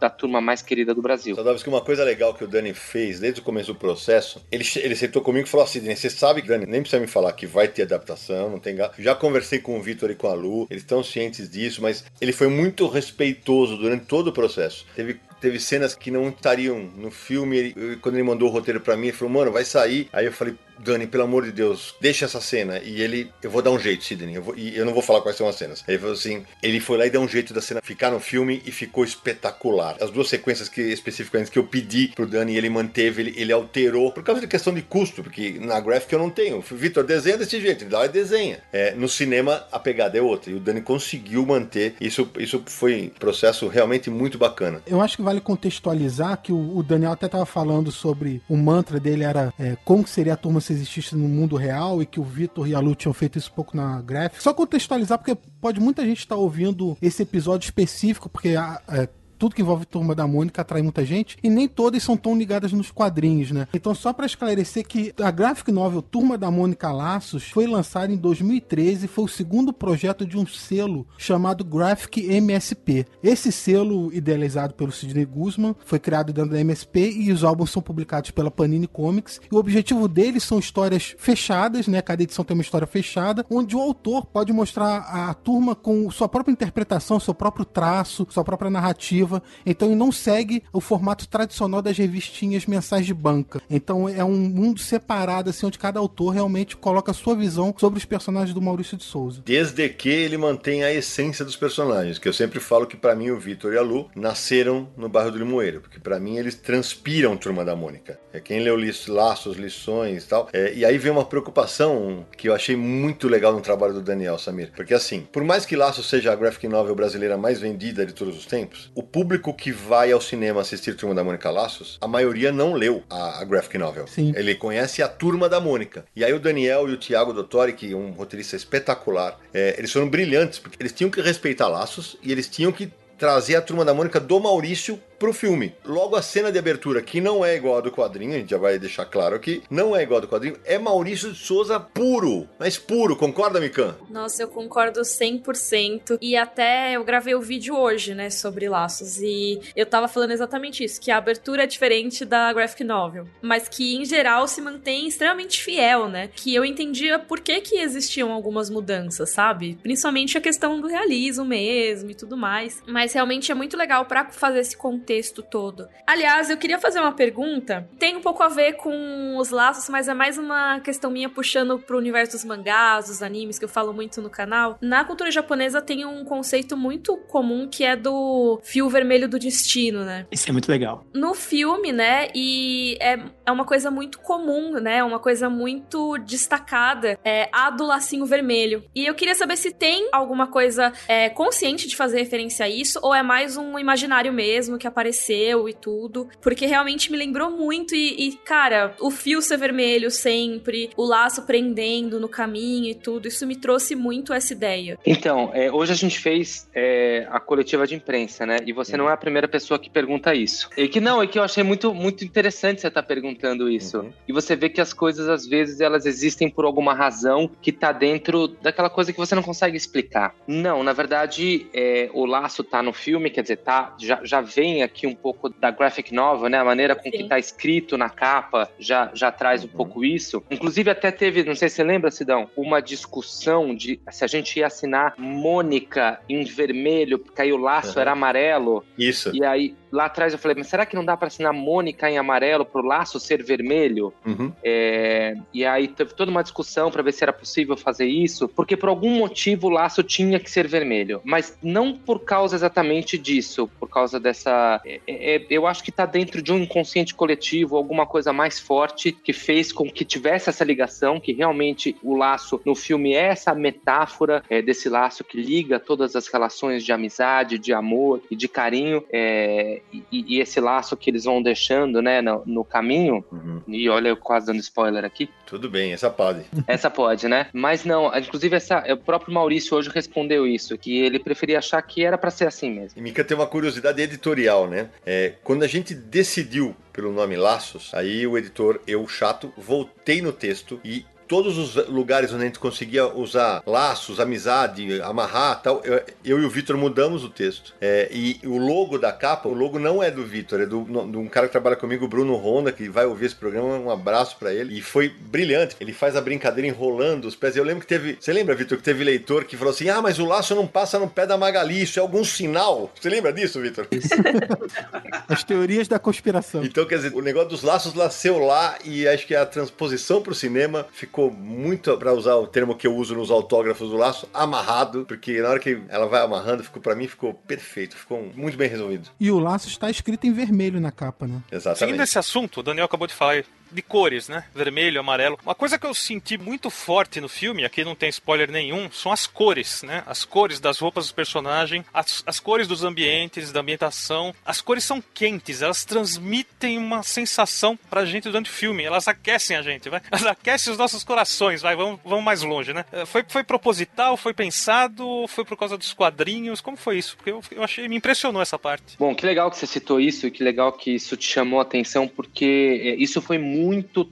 da 0.00 0.10
turma 0.10 0.40
mais 0.40 0.62
querida 0.62 0.94
do 0.94 1.02
Brasil. 1.02 1.36
Que 1.36 1.68
uma 1.68 1.80
coisa 1.80 2.04
legal 2.04 2.34
que 2.34 2.44
o 2.44 2.48
Dani 2.48 2.72
fez 2.72 3.20
desde 3.20 3.40
o 3.40 3.42
começo 3.42 3.72
do 3.72 3.78
processo, 3.78 4.44
ele, 4.50 4.64
ele 4.76 4.94
sentou 4.94 5.22
comigo 5.22 5.46
e 5.46 5.50
falou 5.50 5.64
assim: 5.64 5.80
você 5.80 6.08
sabe, 6.08 6.42
Dani, 6.42 6.66
nem 6.66 6.80
precisa 6.80 7.00
me 7.00 7.06
falar 7.06 7.32
que 7.32 7.46
vai 7.46 7.68
ter 7.68 7.82
adaptação, 7.82 8.50
não 8.50 8.58
tem 8.58 8.76
gato. 8.76 9.00
Já 9.02 9.14
conversei 9.14 9.58
com 9.58 9.78
o 9.78 9.82
Vitor 9.82 10.10
e 10.10 10.14
com 10.14 10.28
a 10.28 10.34
Lu, 10.34 10.66
eles 10.70 10.82
estão 10.82 11.02
cientes 11.02 11.50
disso, 11.50 11.82
mas 11.82 12.04
ele 12.20 12.32
foi 12.32 12.48
muito 12.48 12.86
respeitoso 12.86 13.76
durante 13.76 14.06
todo 14.06 14.28
o 14.28 14.32
processo. 14.32 14.86
Teve 14.94 15.20
teve 15.40 15.58
cenas 15.58 15.94
que 15.94 16.10
não 16.10 16.28
estariam 16.28 16.78
no 16.96 17.10
filme. 17.10 17.56
Ele, 17.56 17.96
quando 17.96 18.16
ele 18.16 18.24
mandou 18.24 18.48
o 18.48 18.52
roteiro 18.52 18.80
para 18.80 18.96
mim, 18.96 19.08
ele 19.08 19.16
falou, 19.16 19.32
mano, 19.32 19.52
vai 19.52 19.64
sair. 19.64 20.08
Aí 20.12 20.26
eu 20.26 20.32
falei, 20.32 20.54
Dani, 20.78 21.06
pelo 21.06 21.24
amor 21.24 21.44
de 21.44 21.52
Deus, 21.52 21.94
deixa 22.00 22.24
essa 22.24 22.40
cena. 22.40 22.78
E 22.78 23.00
ele, 23.00 23.30
eu 23.42 23.50
vou 23.50 23.62
dar 23.62 23.70
um 23.70 23.78
jeito, 23.78 24.04
Sidney. 24.04 24.36
Eu 24.36 24.42
vou, 24.42 24.56
e 24.56 24.76
eu 24.76 24.84
não 24.84 24.92
vou 24.92 25.02
falar 25.02 25.20
quais 25.20 25.36
são 25.36 25.48
as 25.48 25.56
cenas. 25.56 25.84
Ele 25.86 25.98
falou 25.98 26.14
assim: 26.14 26.44
ele 26.62 26.80
foi 26.80 26.98
lá 26.98 27.06
e 27.06 27.10
deu 27.10 27.20
um 27.20 27.28
jeito 27.28 27.52
da 27.52 27.60
cena 27.60 27.80
ficar 27.82 28.10
no 28.10 28.20
filme 28.20 28.62
e 28.64 28.70
ficou 28.70 29.04
espetacular. 29.04 29.96
As 30.00 30.10
duas 30.10 30.28
sequências 30.28 30.68
que 30.68 30.80
especificamente 30.80 31.50
que 31.50 31.58
eu 31.58 31.64
pedi 31.64 32.12
pro 32.14 32.26
Dani, 32.26 32.56
ele 32.56 32.68
manteve, 32.68 33.22
ele, 33.22 33.34
ele 33.36 33.52
alterou, 33.52 34.12
por 34.12 34.22
causa 34.22 34.40
de 34.40 34.46
questão 34.46 34.72
de 34.72 34.82
custo, 34.82 35.22
porque 35.22 35.58
na 35.60 35.80
graphic 35.80 36.12
eu 36.12 36.18
não 36.18 36.30
tenho. 36.30 36.60
Vitor 36.60 37.04
desenha 37.04 37.36
desse 37.36 37.60
jeito, 37.60 37.84
ele 37.84 37.90
dá 37.90 38.04
e 38.04 38.08
desenha. 38.08 38.60
É, 38.72 38.94
no 38.94 39.08
cinema 39.08 39.64
a 39.72 39.78
pegada 39.78 40.16
é 40.16 40.22
outra. 40.22 40.50
E 40.50 40.54
o 40.54 40.60
Dani 40.60 40.80
conseguiu 40.80 41.44
manter. 41.44 41.94
Isso, 42.00 42.28
isso 42.38 42.62
foi 42.66 43.12
um 43.14 43.18
processo 43.18 43.68
realmente 43.68 44.10
muito 44.10 44.38
bacana. 44.38 44.82
Eu 44.86 45.00
acho 45.00 45.16
que 45.16 45.22
vale 45.22 45.40
contextualizar 45.40 46.40
que 46.42 46.52
o, 46.52 46.76
o 46.76 46.82
Daniel 46.82 47.12
até 47.12 47.26
estava 47.26 47.46
falando 47.46 47.90
sobre 47.90 48.40
o 48.48 48.56
mantra 48.56 49.00
dele 49.00 49.24
era 49.24 49.52
é, 49.58 49.76
como 49.84 50.06
seria 50.06 50.34
a 50.34 50.36
turma 50.36 50.60
se 50.68 50.72
existisse 50.74 51.16
no 51.16 51.28
mundo 51.28 51.56
real 51.56 52.02
e 52.02 52.06
que 52.06 52.20
o 52.20 52.24
Vitor 52.24 52.68
e 52.68 52.74
a 52.74 52.80
Lu 52.80 52.94
tinham 52.94 53.12
feito 53.12 53.38
isso 53.38 53.50
um 53.50 53.54
pouco 53.54 53.76
na 53.76 54.00
Graphic. 54.02 54.42
Só 54.42 54.52
contextualizar, 54.52 55.18
porque 55.18 55.36
pode 55.60 55.80
muita 55.80 56.04
gente 56.04 56.18
estar 56.18 56.34
tá 56.34 56.40
ouvindo 56.40 56.96
esse 57.00 57.22
episódio 57.22 57.66
específico, 57.66 58.28
porque 58.28 58.50
a, 58.50 58.80
é, 58.88 59.08
tudo 59.38 59.54
que 59.54 59.62
envolve 59.62 59.86
Turma 59.86 60.14
da 60.14 60.26
Mônica 60.26 60.60
atrai 60.60 60.82
muita 60.82 61.04
gente 61.04 61.38
e 61.42 61.48
nem 61.48 61.68
todas 61.68 62.02
são 62.02 62.16
tão 62.16 62.36
ligadas 62.36 62.72
nos 62.72 62.90
quadrinhos, 62.90 63.50
né? 63.50 63.68
Então, 63.72 63.94
só 63.94 64.12
para 64.12 64.26
esclarecer 64.26 64.86
que 64.86 65.14
a 65.22 65.30
graphic 65.30 65.70
novel 65.70 66.02
Turma 66.02 66.36
da 66.36 66.50
Mônica 66.50 66.90
Laços 66.90 67.44
foi 67.50 67.66
lançada 67.66 68.12
em 68.12 68.16
2013 68.16 69.04
e 69.04 69.08
foi 69.08 69.24
o 69.24 69.28
segundo 69.28 69.72
projeto 69.72 70.26
de 70.26 70.36
um 70.36 70.46
selo 70.46 71.06
chamado 71.16 71.64
Graphic 71.64 72.26
MSP. 72.26 73.06
Esse 73.22 73.52
selo, 73.52 74.12
idealizado 74.12 74.74
pelo 74.74 74.90
Sidney 74.90 75.24
Guzman, 75.24 75.76
foi 75.84 75.98
criado 75.98 76.32
dentro 76.32 76.50
da 76.50 76.60
MSP 76.60 77.10
e 77.10 77.32
os 77.32 77.44
álbuns 77.44 77.70
são 77.70 77.80
publicados 77.80 78.30
pela 78.30 78.50
Panini 78.50 78.86
Comics. 78.86 79.40
E 79.50 79.54
o 79.54 79.58
objetivo 79.58 80.08
deles 80.08 80.42
são 80.42 80.58
histórias 80.58 81.14
fechadas, 81.18 81.86
né? 81.86 82.02
Cada 82.02 82.22
edição 82.22 82.44
tem 82.44 82.56
uma 82.56 82.62
história 82.62 82.86
fechada, 82.86 83.46
onde 83.48 83.76
o 83.76 83.80
autor 83.80 84.26
pode 84.26 84.52
mostrar 84.52 84.98
a 84.98 85.32
turma 85.34 85.74
com 85.74 86.10
sua 86.10 86.28
própria 86.28 86.52
interpretação, 86.52 87.20
seu 87.20 87.34
próprio 87.34 87.64
traço, 87.64 88.26
sua 88.30 88.44
própria 88.44 88.70
narrativa 88.70 89.27
então 89.64 89.88
ele 89.88 89.96
não 89.96 90.12
segue 90.12 90.62
o 90.72 90.80
formato 90.80 91.28
tradicional 91.28 91.82
das 91.82 91.96
revistinhas 91.96 92.66
mensais 92.66 93.06
de 93.06 93.14
banca. 93.14 93.60
Então 93.68 94.08
é 94.08 94.24
um 94.24 94.36
mundo 94.36 94.80
separado, 94.80 95.50
assim, 95.50 95.66
onde 95.66 95.78
cada 95.78 96.00
autor 96.00 96.30
realmente 96.30 96.76
coloca 96.76 97.10
a 97.10 97.14
sua 97.14 97.34
visão 97.34 97.74
sobre 97.78 97.98
os 97.98 98.04
personagens 98.04 98.54
do 98.54 98.62
Maurício 98.62 98.96
de 98.96 99.04
Souza. 99.04 99.42
Desde 99.44 99.88
que 99.88 100.08
ele 100.08 100.36
mantém 100.36 100.84
a 100.84 100.92
essência 100.92 101.44
dos 101.44 101.56
personagens, 101.56 102.18
que 102.18 102.28
eu 102.28 102.32
sempre 102.32 102.60
falo 102.60 102.86
que 102.86 102.96
para 102.96 103.14
mim 103.14 103.30
o 103.30 103.38
Vitor 103.38 103.72
e 103.72 103.78
a 103.78 103.82
Lu 103.82 104.08
nasceram 104.14 104.88
no 104.96 105.08
bairro 105.08 105.30
do 105.30 105.38
Limoeiro, 105.38 105.80
porque 105.80 105.98
para 105.98 106.18
mim 106.18 106.36
eles 106.36 106.54
transpiram 106.54 107.36
Turma 107.36 107.64
da 107.64 107.76
Mônica. 107.76 108.18
É 108.32 108.40
quem 108.40 108.60
leu 108.60 108.76
Laços, 109.08 109.56
Lições 109.56 110.24
e 110.24 110.28
tal. 110.28 110.48
É, 110.52 110.72
e 110.74 110.84
aí 110.84 110.98
vem 110.98 111.12
uma 111.12 111.24
preocupação 111.24 112.26
que 112.36 112.48
eu 112.48 112.54
achei 112.54 112.76
muito 112.76 113.28
legal 113.28 113.52
no 113.52 113.60
trabalho 113.60 113.94
do 113.94 114.02
Daniel 114.02 114.38
Samir, 114.38 114.70
porque 114.74 114.94
assim, 114.94 115.26
por 115.32 115.44
mais 115.44 115.64
que 115.66 115.76
Laços 115.76 116.08
seja 116.08 116.32
a 116.32 116.36
graphic 116.36 116.68
novel 116.68 116.94
brasileira 116.94 117.36
mais 117.36 117.60
vendida 117.60 118.04
de 118.06 118.12
todos 118.12 118.36
os 118.36 118.46
tempos, 118.46 118.90
o 118.94 119.02
público 119.18 119.52
que 119.52 119.72
vai 119.72 120.12
ao 120.12 120.20
cinema 120.20 120.60
assistir 120.60 120.94
Turma 120.94 121.12
da 121.12 121.24
Mônica 121.24 121.50
Laços, 121.50 121.98
a 122.00 122.06
maioria 122.06 122.52
não 122.52 122.74
leu 122.74 123.02
a, 123.10 123.40
a 123.40 123.44
graphic 123.44 123.76
novel. 123.76 124.06
Sim. 124.06 124.32
Ele 124.36 124.54
conhece 124.54 125.02
a 125.02 125.08
Turma 125.08 125.48
da 125.48 125.60
Mônica. 125.60 126.04
E 126.14 126.24
aí 126.24 126.32
o 126.32 126.38
Daniel 126.38 126.88
e 126.88 126.92
o 126.92 126.96
Thiago 126.96 127.32
Dottori, 127.32 127.72
que 127.72 127.92
é 127.92 127.96
um 127.96 128.12
roteirista 128.12 128.54
espetacular, 128.54 129.36
é, 129.52 129.74
eles 129.76 129.90
foram 129.90 130.08
brilhantes, 130.08 130.60
porque 130.60 130.80
eles 130.80 130.92
tinham 130.92 131.10
que 131.10 131.20
respeitar 131.20 131.66
Laços 131.66 132.16
e 132.22 132.30
eles 132.30 132.46
tinham 132.46 132.70
que 132.70 132.92
trazer 133.18 133.56
a 133.56 133.60
Turma 133.60 133.84
da 133.84 133.92
Mônica 133.92 134.20
do 134.20 134.38
Maurício 134.38 135.00
pro 135.18 135.32
filme. 135.32 135.74
Logo, 135.84 136.16
a 136.16 136.22
cena 136.22 136.52
de 136.52 136.58
abertura, 136.58 137.02
que 137.02 137.20
não 137.20 137.44
é 137.44 137.56
igual 137.56 137.78
a 137.78 137.80
do 137.80 137.90
quadrinho, 137.90 138.34
a 138.34 138.38
gente 138.38 138.50
já 138.50 138.58
vai 138.58 138.78
deixar 138.78 139.04
claro 139.04 139.34
aqui, 139.34 139.62
não 139.70 139.94
é 139.96 140.02
igual 140.02 140.18
a 140.18 140.20
do 140.20 140.28
quadrinho, 140.28 140.56
é 140.64 140.78
Maurício 140.78 141.32
de 141.32 141.38
Souza 141.38 141.80
puro, 141.80 142.48
mas 142.58 142.78
puro, 142.78 143.16
concorda, 143.16 143.60
Mikan? 143.60 143.96
Nossa, 144.08 144.42
eu 144.42 144.48
concordo 144.48 145.00
100%. 145.00 146.18
E 146.20 146.36
até 146.36 146.92
eu 146.92 147.04
gravei 147.04 147.34
o 147.34 147.40
vídeo 147.40 147.76
hoje, 147.76 148.14
né, 148.14 148.30
sobre 148.30 148.68
laços. 148.68 149.18
E 149.20 149.60
eu 149.74 149.86
tava 149.86 150.08
falando 150.08 150.30
exatamente 150.30 150.84
isso, 150.84 151.00
que 151.00 151.10
a 151.10 151.16
abertura 151.16 151.64
é 151.64 151.66
diferente 151.66 152.24
da 152.24 152.52
graphic 152.52 152.84
novel. 152.84 153.26
Mas 153.42 153.68
que, 153.68 153.96
em 153.96 154.04
geral, 154.04 154.46
se 154.46 154.60
mantém 154.60 155.08
extremamente 155.08 155.62
fiel, 155.62 156.08
né? 156.08 156.28
Que 156.34 156.54
eu 156.54 156.64
entendia 156.64 157.18
por 157.18 157.40
que 157.40 157.60
que 157.60 157.76
existiam 157.78 158.32
algumas 158.32 158.70
mudanças, 158.70 159.30
sabe? 159.30 159.78
Principalmente 159.82 160.38
a 160.38 160.40
questão 160.40 160.80
do 160.80 160.86
realismo 160.86 161.44
mesmo 161.44 162.10
e 162.10 162.14
tudo 162.14 162.36
mais. 162.36 162.82
Mas 162.86 163.12
realmente 163.12 163.50
é 163.50 163.54
muito 163.54 163.76
legal 163.76 164.04
para 164.04 164.30
fazer 164.30 164.60
esse 164.60 164.76
contexto 164.76 165.07
contexto 165.08 165.42
todo. 165.42 165.88
Aliás, 166.06 166.50
eu 166.50 166.56
queria 166.58 166.78
fazer 166.78 167.00
uma 167.00 167.12
pergunta. 167.12 167.88
Tem 167.98 168.16
um 168.16 168.20
pouco 168.20 168.42
a 168.42 168.48
ver 168.48 168.74
com 168.74 169.36
os 169.38 169.48
laços, 169.48 169.88
mas 169.88 170.06
é 170.06 170.12
mais 170.12 170.36
uma 170.36 170.80
questão 170.80 171.10
minha 171.10 171.30
puxando 171.30 171.78
pro 171.78 171.96
universo 171.96 172.32
dos 172.32 172.44
mangás, 172.44 173.06
dos 173.06 173.22
animes, 173.22 173.58
que 173.58 173.64
eu 173.64 173.68
falo 173.68 173.94
muito 173.94 174.20
no 174.20 174.28
canal. 174.28 174.76
Na 174.82 175.04
cultura 175.04 175.30
japonesa 175.30 175.80
tem 175.80 176.04
um 176.04 176.24
conceito 176.24 176.76
muito 176.76 177.16
comum 177.16 177.66
que 177.66 177.84
é 177.84 177.96
do 177.96 178.60
fio 178.62 178.88
vermelho 178.90 179.28
do 179.28 179.38
destino, 179.38 180.04
né? 180.04 180.26
Isso 180.30 180.48
é 180.50 180.52
muito 180.52 180.68
legal. 180.68 181.06
No 181.14 181.32
filme, 181.32 181.90
né? 181.90 182.28
E 182.34 182.98
é, 183.00 183.18
é 183.48 183.50
uma 183.50 183.64
coisa 183.64 183.90
muito 183.90 184.18
comum, 184.18 184.72
né? 184.78 185.02
Uma 185.02 185.18
coisa 185.18 185.48
muito 185.48 186.18
destacada. 186.18 187.18
É 187.24 187.48
a 187.50 187.70
do 187.70 187.86
lacinho 187.86 188.26
vermelho. 188.26 188.84
E 188.94 189.06
eu 189.06 189.14
queria 189.14 189.34
saber 189.34 189.56
se 189.56 189.72
tem 189.72 190.08
alguma 190.12 190.46
coisa 190.48 190.92
é, 191.08 191.30
consciente 191.30 191.88
de 191.88 191.96
fazer 191.96 192.18
referência 192.18 192.66
a 192.66 192.68
isso, 192.68 193.00
ou 193.02 193.14
é 193.14 193.22
mais 193.22 193.56
um 193.56 193.78
imaginário 193.78 194.32
mesmo 194.32 194.76
que 194.76 194.86
apareceu 194.86 195.66
e 195.66 195.72
tudo, 195.72 196.28
porque 196.42 196.66
realmente 196.66 197.10
me 197.10 197.16
lembrou 197.16 197.50
muito 197.50 197.94
e, 197.94 198.28
e, 198.28 198.32
cara, 198.44 198.94
o 199.00 199.10
fio 199.10 199.40
ser 199.40 199.56
vermelho 199.56 200.10
sempre, 200.10 200.90
o 200.96 201.04
laço 201.04 201.46
prendendo 201.46 202.20
no 202.20 202.28
caminho 202.28 202.90
e 202.90 202.94
tudo, 202.94 203.28
isso 203.28 203.46
me 203.46 203.56
trouxe 203.56 203.94
muito 203.94 204.34
essa 204.34 204.52
ideia. 204.52 204.98
Então, 205.06 205.50
é, 205.54 205.72
hoje 205.72 205.92
a 205.92 205.96
gente 205.96 206.18
fez 206.18 206.68
é, 206.74 207.26
a 207.30 207.40
coletiva 207.40 207.86
de 207.86 207.94
imprensa, 207.94 208.44
né? 208.44 208.58
E 208.66 208.72
você 208.74 208.96
não 208.96 209.08
é 209.08 209.12
a 209.12 209.16
primeira 209.16 209.48
pessoa 209.48 209.78
que 209.78 209.88
pergunta 209.88 210.34
isso. 210.34 210.68
E 210.76 210.86
que 210.86 211.00
não, 211.00 211.22
é 211.22 211.26
que 211.26 211.38
eu 211.38 211.42
achei 211.42 211.62
muito, 211.62 211.94
muito 211.94 212.24
interessante 212.24 212.82
você 212.82 212.88
estar 212.88 213.02
tá 213.02 213.08
perguntando 213.38 213.70
isso. 213.70 214.00
Uhum. 214.00 214.12
E 214.26 214.32
você 214.32 214.56
vê 214.56 214.68
que 214.68 214.80
as 214.80 214.92
coisas, 214.92 215.28
às 215.28 215.46
vezes, 215.46 215.80
elas 215.80 216.04
existem 216.04 216.50
por 216.50 216.64
alguma 216.64 216.92
razão 216.92 217.50
que 217.62 217.72
tá 217.72 217.92
dentro 217.92 218.48
daquela 218.48 218.90
coisa 218.90 219.12
que 219.12 219.18
você 219.18 219.34
não 219.34 219.42
consegue 219.42 219.76
explicar. 219.76 220.34
Não, 220.46 220.82
na 220.82 220.92
verdade, 220.92 221.66
é, 221.72 222.10
o 222.12 222.26
laço 222.26 222.64
tá 222.64 222.82
no 222.82 222.92
filme, 222.92 223.30
quer 223.30 223.42
dizer, 223.42 223.58
tá, 223.58 223.94
já, 223.98 224.20
já 224.24 224.40
vem 224.40 224.82
aqui 224.82 225.06
um 225.06 225.14
pouco 225.14 225.48
da 225.48 225.70
graphic 225.70 226.12
novel, 226.12 226.48
né? 226.48 226.58
A 226.58 226.64
maneira 226.64 226.96
com 226.96 227.04
Sim. 227.04 227.10
que 227.10 227.28
tá 227.28 227.38
escrito 227.38 227.96
na 227.96 228.10
capa 228.10 228.68
já, 228.78 229.10
já 229.14 229.30
traz 229.30 229.62
uhum. 229.62 229.70
um 229.72 229.76
pouco 229.76 230.04
isso. 230.04 230.42
Inclusive, 230.50 230.90
até 230.90 231.10
teve, 231.10 231.44
não 231.44 231.54
sei 231.54 231.68
se 231.68 231.76
você 231.76 231.84
lembra, 231.84 232.10
Sidão, 232.10 232.50
uma 232.56 232.80
discussão 232.80 233.74
de 233.74 234.00
se 234.10 234.24
a 234.24 234.26
gente 234.26 234.58
ia 234.58 234.66
assinar 234.66 235.14
Mônica 235.16 236.20
em 236.28 236.44
vermelho, 236.44 237.18
porque 237.18 237.42
aí 237.42 237.52
o 237.52 237.56
laço 237.56 237.94
uhum. 237.94 238.00
era 238.00 238.12
amarelo. 238.12 238.84
Isso. 238.98 239.30
E 239.34 239.44
aí 239.44 239.76
lá 239.92 240.06
atrás 240.06 240.32
eu 240.32 240.38
falei, 240.38 240.56
mas 240.56 240.66
será 240.68 240.84
que 240.86 240.96
não 240.96 241.04
dá 241.04 241.16
pra 241.16 241.28
assinar 241.28 241.52
Mônica 241.52 242.10
em 242.10 242.18
amarelo 242.18 242.64
pro 242.64 242.82
laço 242.84 243.18
ser 243.20 243.42
vermelho? 243.42 244.12
Uhum. 244.26 244.52
É, 244.62 245.34
e 245.52 245.64
aí 245.64 245.88
teve 245.88 246.14
toda 246.14 246.30
uma 246.30 246.42
discussão 246.42 246.90
pra 246.90 247.02
ver 247.02 247.12
se 247.12 247.24
era 247.24 247.32
possível 247.32 247.76
fazer 247.76 248.06
isso, 248.06 248.48
porque 248.48 248.76
por 248.76 248.88
algum 248.88 249.10
motivo 249.10 249.66
o 249.66 249.70
laço 249.70 250.02
tinha 250.02 250.38
que 250.38 250.50
ser 250.50 250.66
vermelho, 250.66 251.20
mas 251.24 251.56
não 251.62 251.92
por 251.92 252.20
causa 252.24 252.56
exatamente 252.56 253.16
disso, 253.18 253.68
por 253.78 253.88
causa 253.88 254.18
dessa. 254.20 254.80
é- 254.84 255.00
é- 255.06 255.46
eu 255.50 255.66
acho 255.66 255.82
que 255.82 255.92
tá 255.92 256.06
dentro 256.06 256.42
de 256.42 256.52
um 256.52 256.58
inconsciente 256.58 257.14
coletivo, 257.14 257.76
alguma 257.76 258.06
coisa 258.06 258.32
mais 258.32 258.58
forte 258.58 259.12
que 259.12 259.32
fez 259.32 259.72
com 259.72 259.90
que 259.90 260.04
tivesse 260.04 260.48
essa 260.48 260.64
ligação, 260.64 261.20
que 261.20 261.32
realmente 261.32 261.96
o 262.02 262.14
laço 262.14 262.60
no 262.64 262.74
filme 262.74 263.14
é 263.14 263.28
essa 263.28 263.54
metáfora 263.54 264.42
é, 264.48 264.60
desse 264.62 264.88
laço 264.88 265.24
que 265.24 265.40
liga 265.40 265.78
todas 265.80 266.14
as 266.16 266.26
relações 266.28 266.84
de 266.84 266.92
amizade, 266.92 267.58
de 267.58 267.72
amor 267.72 268.20
e 268.30 268.36
de 268.36 268.48
carinho, 268.48 269.04
é, 269.12 269.77
e, 269.92 270.36
e 270.36 270.40
esse 270.40 270.60
laço 270.60 270.96
que 270.96 271.10
eles 271.10 271.24
vão 271.24 271.42
deixando 271.42 272.00
né, 272.02 272.20
no, 272.20 272.42
no 272.46 272.64
caminho. 272.64 273.24
Uhum. 273.30 273.62
E 273.68 273.88
olha, 273.88 274.08
eu 274.08 274.16
quase 274.16 274.46
dando 274.46 274.60
spoiler 274.60 275.04
aqui. 275.04 275.28
Tudo 275.46 275.70
bem, 275.70 275.92
essa 275.92 276.10
pode. 276.10 276.44
Essa 276.66 276.90
pode, 276.90 277.26
né? 277.28 277.46
Mas 277.52 277.84
não, 277.84 278.14
inclusive 278.16 278.54
essa, 278.54 278.84
o 278.92 278.96
próprio 278.98 279.32
Maurício 279.32 279.76
hoje 279.76 279.88
respondeu 279.88 280.46
isso, 280.46 280.76
que 280.76 280.98
ele 280.98 281.18
preferia 281.18 281.58
achar 281.58 281.80
que 281.80 282.04
era 282.04 282.18
pra 282.18 282.30
ser 282.30 282.46
assim 282.46 282.70
mesmo. 282.70 282.98
E 282.98 283.00
Mika 283.00 283.24
tem 283.24 283.36
uma 283.36 283.46
curiosidade 283.46 284.00
editorial, 284.02 284.68
né? 284.68 284.90
É, 285.06 285.34
quando 285.42 285.62
a 285.62 285.66
gente 285.66 285.94
decidiu 285.94 286.76
pelo 286.92 287.12
nome 287.12 287.36
Laços, 287.36 287.92
aí 287.94 288.26
o 288.26 288.36
editor, 288.36 288.80
eu 288.86 289.06
chato, 289.08 289.52
voltei 289.56 290.20
no 290.20 290.32
texto 290.32 290.80
e 290.84 291.04
todos 291.28 291.58
os 291.58 291.74
lugares 291.88 292.32
onde 292.32 292.42
a 292.42 292.46
gente 292.46 292.58
conseguia 292.58 293.06
usar 293.06 293.62
laços, 293.66 294.18
amizade, 294.18 295.00
amarrar 295.02 295.60
tal, 295.62 295.82
eu, 295.84 296.00
eu 296.24 296.40
e 296.42 296.44
o 296.44 296.50
Vitor 296.50 296.76
mudamos 296.76 297.22
o 297.22 297.28
texto. 297.28 297.74
É, 297.80 298.08
e 298.12 298.40
o 298.44 298.56
logo 298.56 298.98
da 298.98 299.12
capa, 299.12 299.48
o 299.48 299.54
logo 299.54 299.78
não 299.78 300.02
é 300.02 300.10
do 300.10 300.24
Vitor, 300.24 300.60
é 300.60 300.66
do, 300.66 300.80
no- 300.80 301.10
de 301.10 301.16
um 301.18 301.26
cara 301.28 301.46
que 301.46 301.52
trabalha 301.52 301.76
comigo, 301.76 302.04
o 302.06 302.08
Bruno 302.08 302.34
Honda, 302.36 302.72
que 302.72 302.88
vai 302.88 303.04
ouvir 303.06 303.26
esse 303.26 303.34
programa, 303.34 303.76
um 303.78 303.90
abraço 303.90 304.36
pra 304.38 304.52
ele. 304.52 304.78
E 304.78 304.80
foi 304.82 305.08
brilhante. 305.08 305.76
Ele 305.80 305.92
faz 305.92 306.16
a 306.16 306.20
brincadeira 306.20 306.66
enrolando 306.68 307.26
os 307.26 307.36
pés. 307.36 307.56
Eu 307.56 307.64
lembro 307.64 307.82
que 307.82 307.86
teve, 307.86 308.16
você 308.18 308.32
lembra, 308.32 308.54
Vitor, 308.54 308.78
que 308.78 308.84
teve 308.84 309.04
leitor 309.04 309.44
que 309.44 309.56
falou 309.56 309.72
assim: 309.72 309.88
"Ah, 309.90 310.00
mas 310.00 310.18
o 310.18 310.24
laço 310.24 310.54
não 310.54 310.66
passa 310.66 310.98
no 310.98 311.08
pé 311.08 311.26
da 311.26 311.36
Magali, 311.36 311.82
isso 311.82 311.98
é 311.98 312.02
algum 312.02 312.24
sinal?" 312.24 312.90
Você 312.98 313.08
lembra 313.10 313.32
disso, 313.32 313.60
Vitor? 313.60 313.86
As 315.28 315.44
teorias 315.44 315.88
da 315.88 315.98
conspiração. 315.98 316.64
Então, 316.64 316.86
quer 316.86 316.96
dizer, 316.96 317.12
o 317.14 317.20
negócio 317.20 317.48
dos 317.50 317.62
laços 317.62 317.94
nasceu 317.94 318.38
lá 318.38 318.78
e 318.84 319.06
acho 319.06 319.26
que 319.26 319.34
a 319.34 319.44
transposição 319.44 320.22
pro 320.22 320.34
cinema 320.34 320.86
ficou 320.92 321.17
muito, 321.30 321.96
pra 321.98 322.12
usar 322.12 322.36
o 322.36 322.46
termo 322.46 322.74
que 322.74 322.86
eu 322.86 322.94
uso 322.94 323.14
nos 323.14 323.30
autógrafos 323.30 323.90
do 323.90 323.96
laço, 323.96 324.28
amarrado, 324.32 325.04
porque 325.06 325.40
na 325.42 325.48
hora 325.50 325.58
que 325.58 325.82
ela 325.88 326.06
vai 326.06 326.22
amarrando, 326.22 326.62
ficou 326.62 326.80
para 326.80 326.94
mim 326.94 327.08
ficou 327.08 327.34
perfeito, 327.34 327.96
ficou 327.96 328.30
muito 328.34 328.56
bem 328.56 328.68
resolvido. 328.68 329.10
E 329.18 329.30
o 329.30 329.38
laço 329.38 329.68
está 329.68 329.90
escrito 329.90 330.26
em 330.26 330.32
vermelho 330.32 330.80
na 330.80 330.92
capa, 330.92 331.26
né? 331.26 331.42
Seguindo 331.48 331.56
Exatamente. 331.56 332.02
esse 332.02 332.18
assunto, 332.18 332.60
o 332.60 332.62
Daniel 332.62 332.86
acabou 332.86 333.06
de 333.06 333.14
falar 333.14 333.44
de 333.70 333.82
cores, 333.82 334.28
né? 334.28 334.44
Vermelho, 334.54 335.00
amarelo. 335.00 335.38
Uma 335.44 335.54
coisa 335.54 335.78
que 335.78 335.86
eu 335.86 335.94
senti 335.94 336.36
muito 336.38 336.70
forte 336.70 337.20
no 337.20 337.28
filme, 337.28 337.64
aqui 337.64 337.84
não 337.84 337.94
tem 337.94 338.08
spoiler 338.08 338.50
nenhum, 338.50 338.90
são 338.90 339.12
as 339.12 339.26
cores, 339.26 339.82
né? 339.82 340.02
As 340.06 340.24
cores 340.24 340.60
das 340.60 340.78
roupas 340.78 341.04
dos 341.04 341.12
personagens, 341.12 341.84
as, 341.92 342.22
as 342.26 342.40
cores 342.40 342.66
dos 342.66 342.84
ambientes, 342.84 343.52
da 343.52 343.60
ambientação. 343.60 344.34
As 344.44 344.60
cores 344.60 344.84
são 344.84 345.02
quentes, 345.14 345.62
elas 345.62 345.84
transmitem 345.84 346.78
uma 346.78 347.02
sensação 347.02 347.78
pra 347.88 348.04
gente 348.04 348.24
durante 348.24 348.50
o 348.50 348.52
filme. 348.52 348.84
Elas 348.84 349.08
aquecem 349.08 349.56
a 349.56 349.62
gente, 349.62 349.88
vai. 349.88 350.00
Elas 350.10 350.26
aquecem 350.26 350.72
os 350.72 350.78
nossos 350.78 351.04
corações, 351.04 351.62
vai. 351.62 351.76
Vamos, 351.76 352.00
vamos 352.04 352.24
mais 352.24 352.42
longe, 352.42 352.72
né? 352.72 352.84
Eh, 352.92 353.06
Foi, 353.06 353.24
foi 353.28 353.44
proposital, 353.44 354.16
foi 354.16 354.32
pensado, 354.34 355.26
foi 355.28 355.44
por 355.44 355.56
causa 355.56 355.76
dos 355.76 355.92
quadrinhos? 355.92 356.60
Como 356.60 356.76
foi 356.76 356.98
isso? 356.98 357.16
Porque 357.16 357.30
eu, 357.30 357.42
eu 357.50 357.62
achei, 357.62 357.88
me 357.88 357.96
impressionou 357.96 358.42
essa 358.42 358.58
parte. 358.58 358.96
Bom, 358.98 359.14
que 359.14 359.24
legal 359.26 359.50
que 359.50 359.56
você 359.56 359.66
citou 359.66 360.00
isso 360.00 360.26
e 360.26 360.30
que 360.30 360.42
legal 360.42 360.72
que 360.72 360.92
isso 360.92 361.16
te 361.16 361.26
chamou 361.26 361.58
a 361.58 361.62
atenção, 361.62 362.08
porque 362.08 362.80
é, 362.84 362.94
isso 363.02 363.20
foi 363.20 363.38
muito 363.38 363.57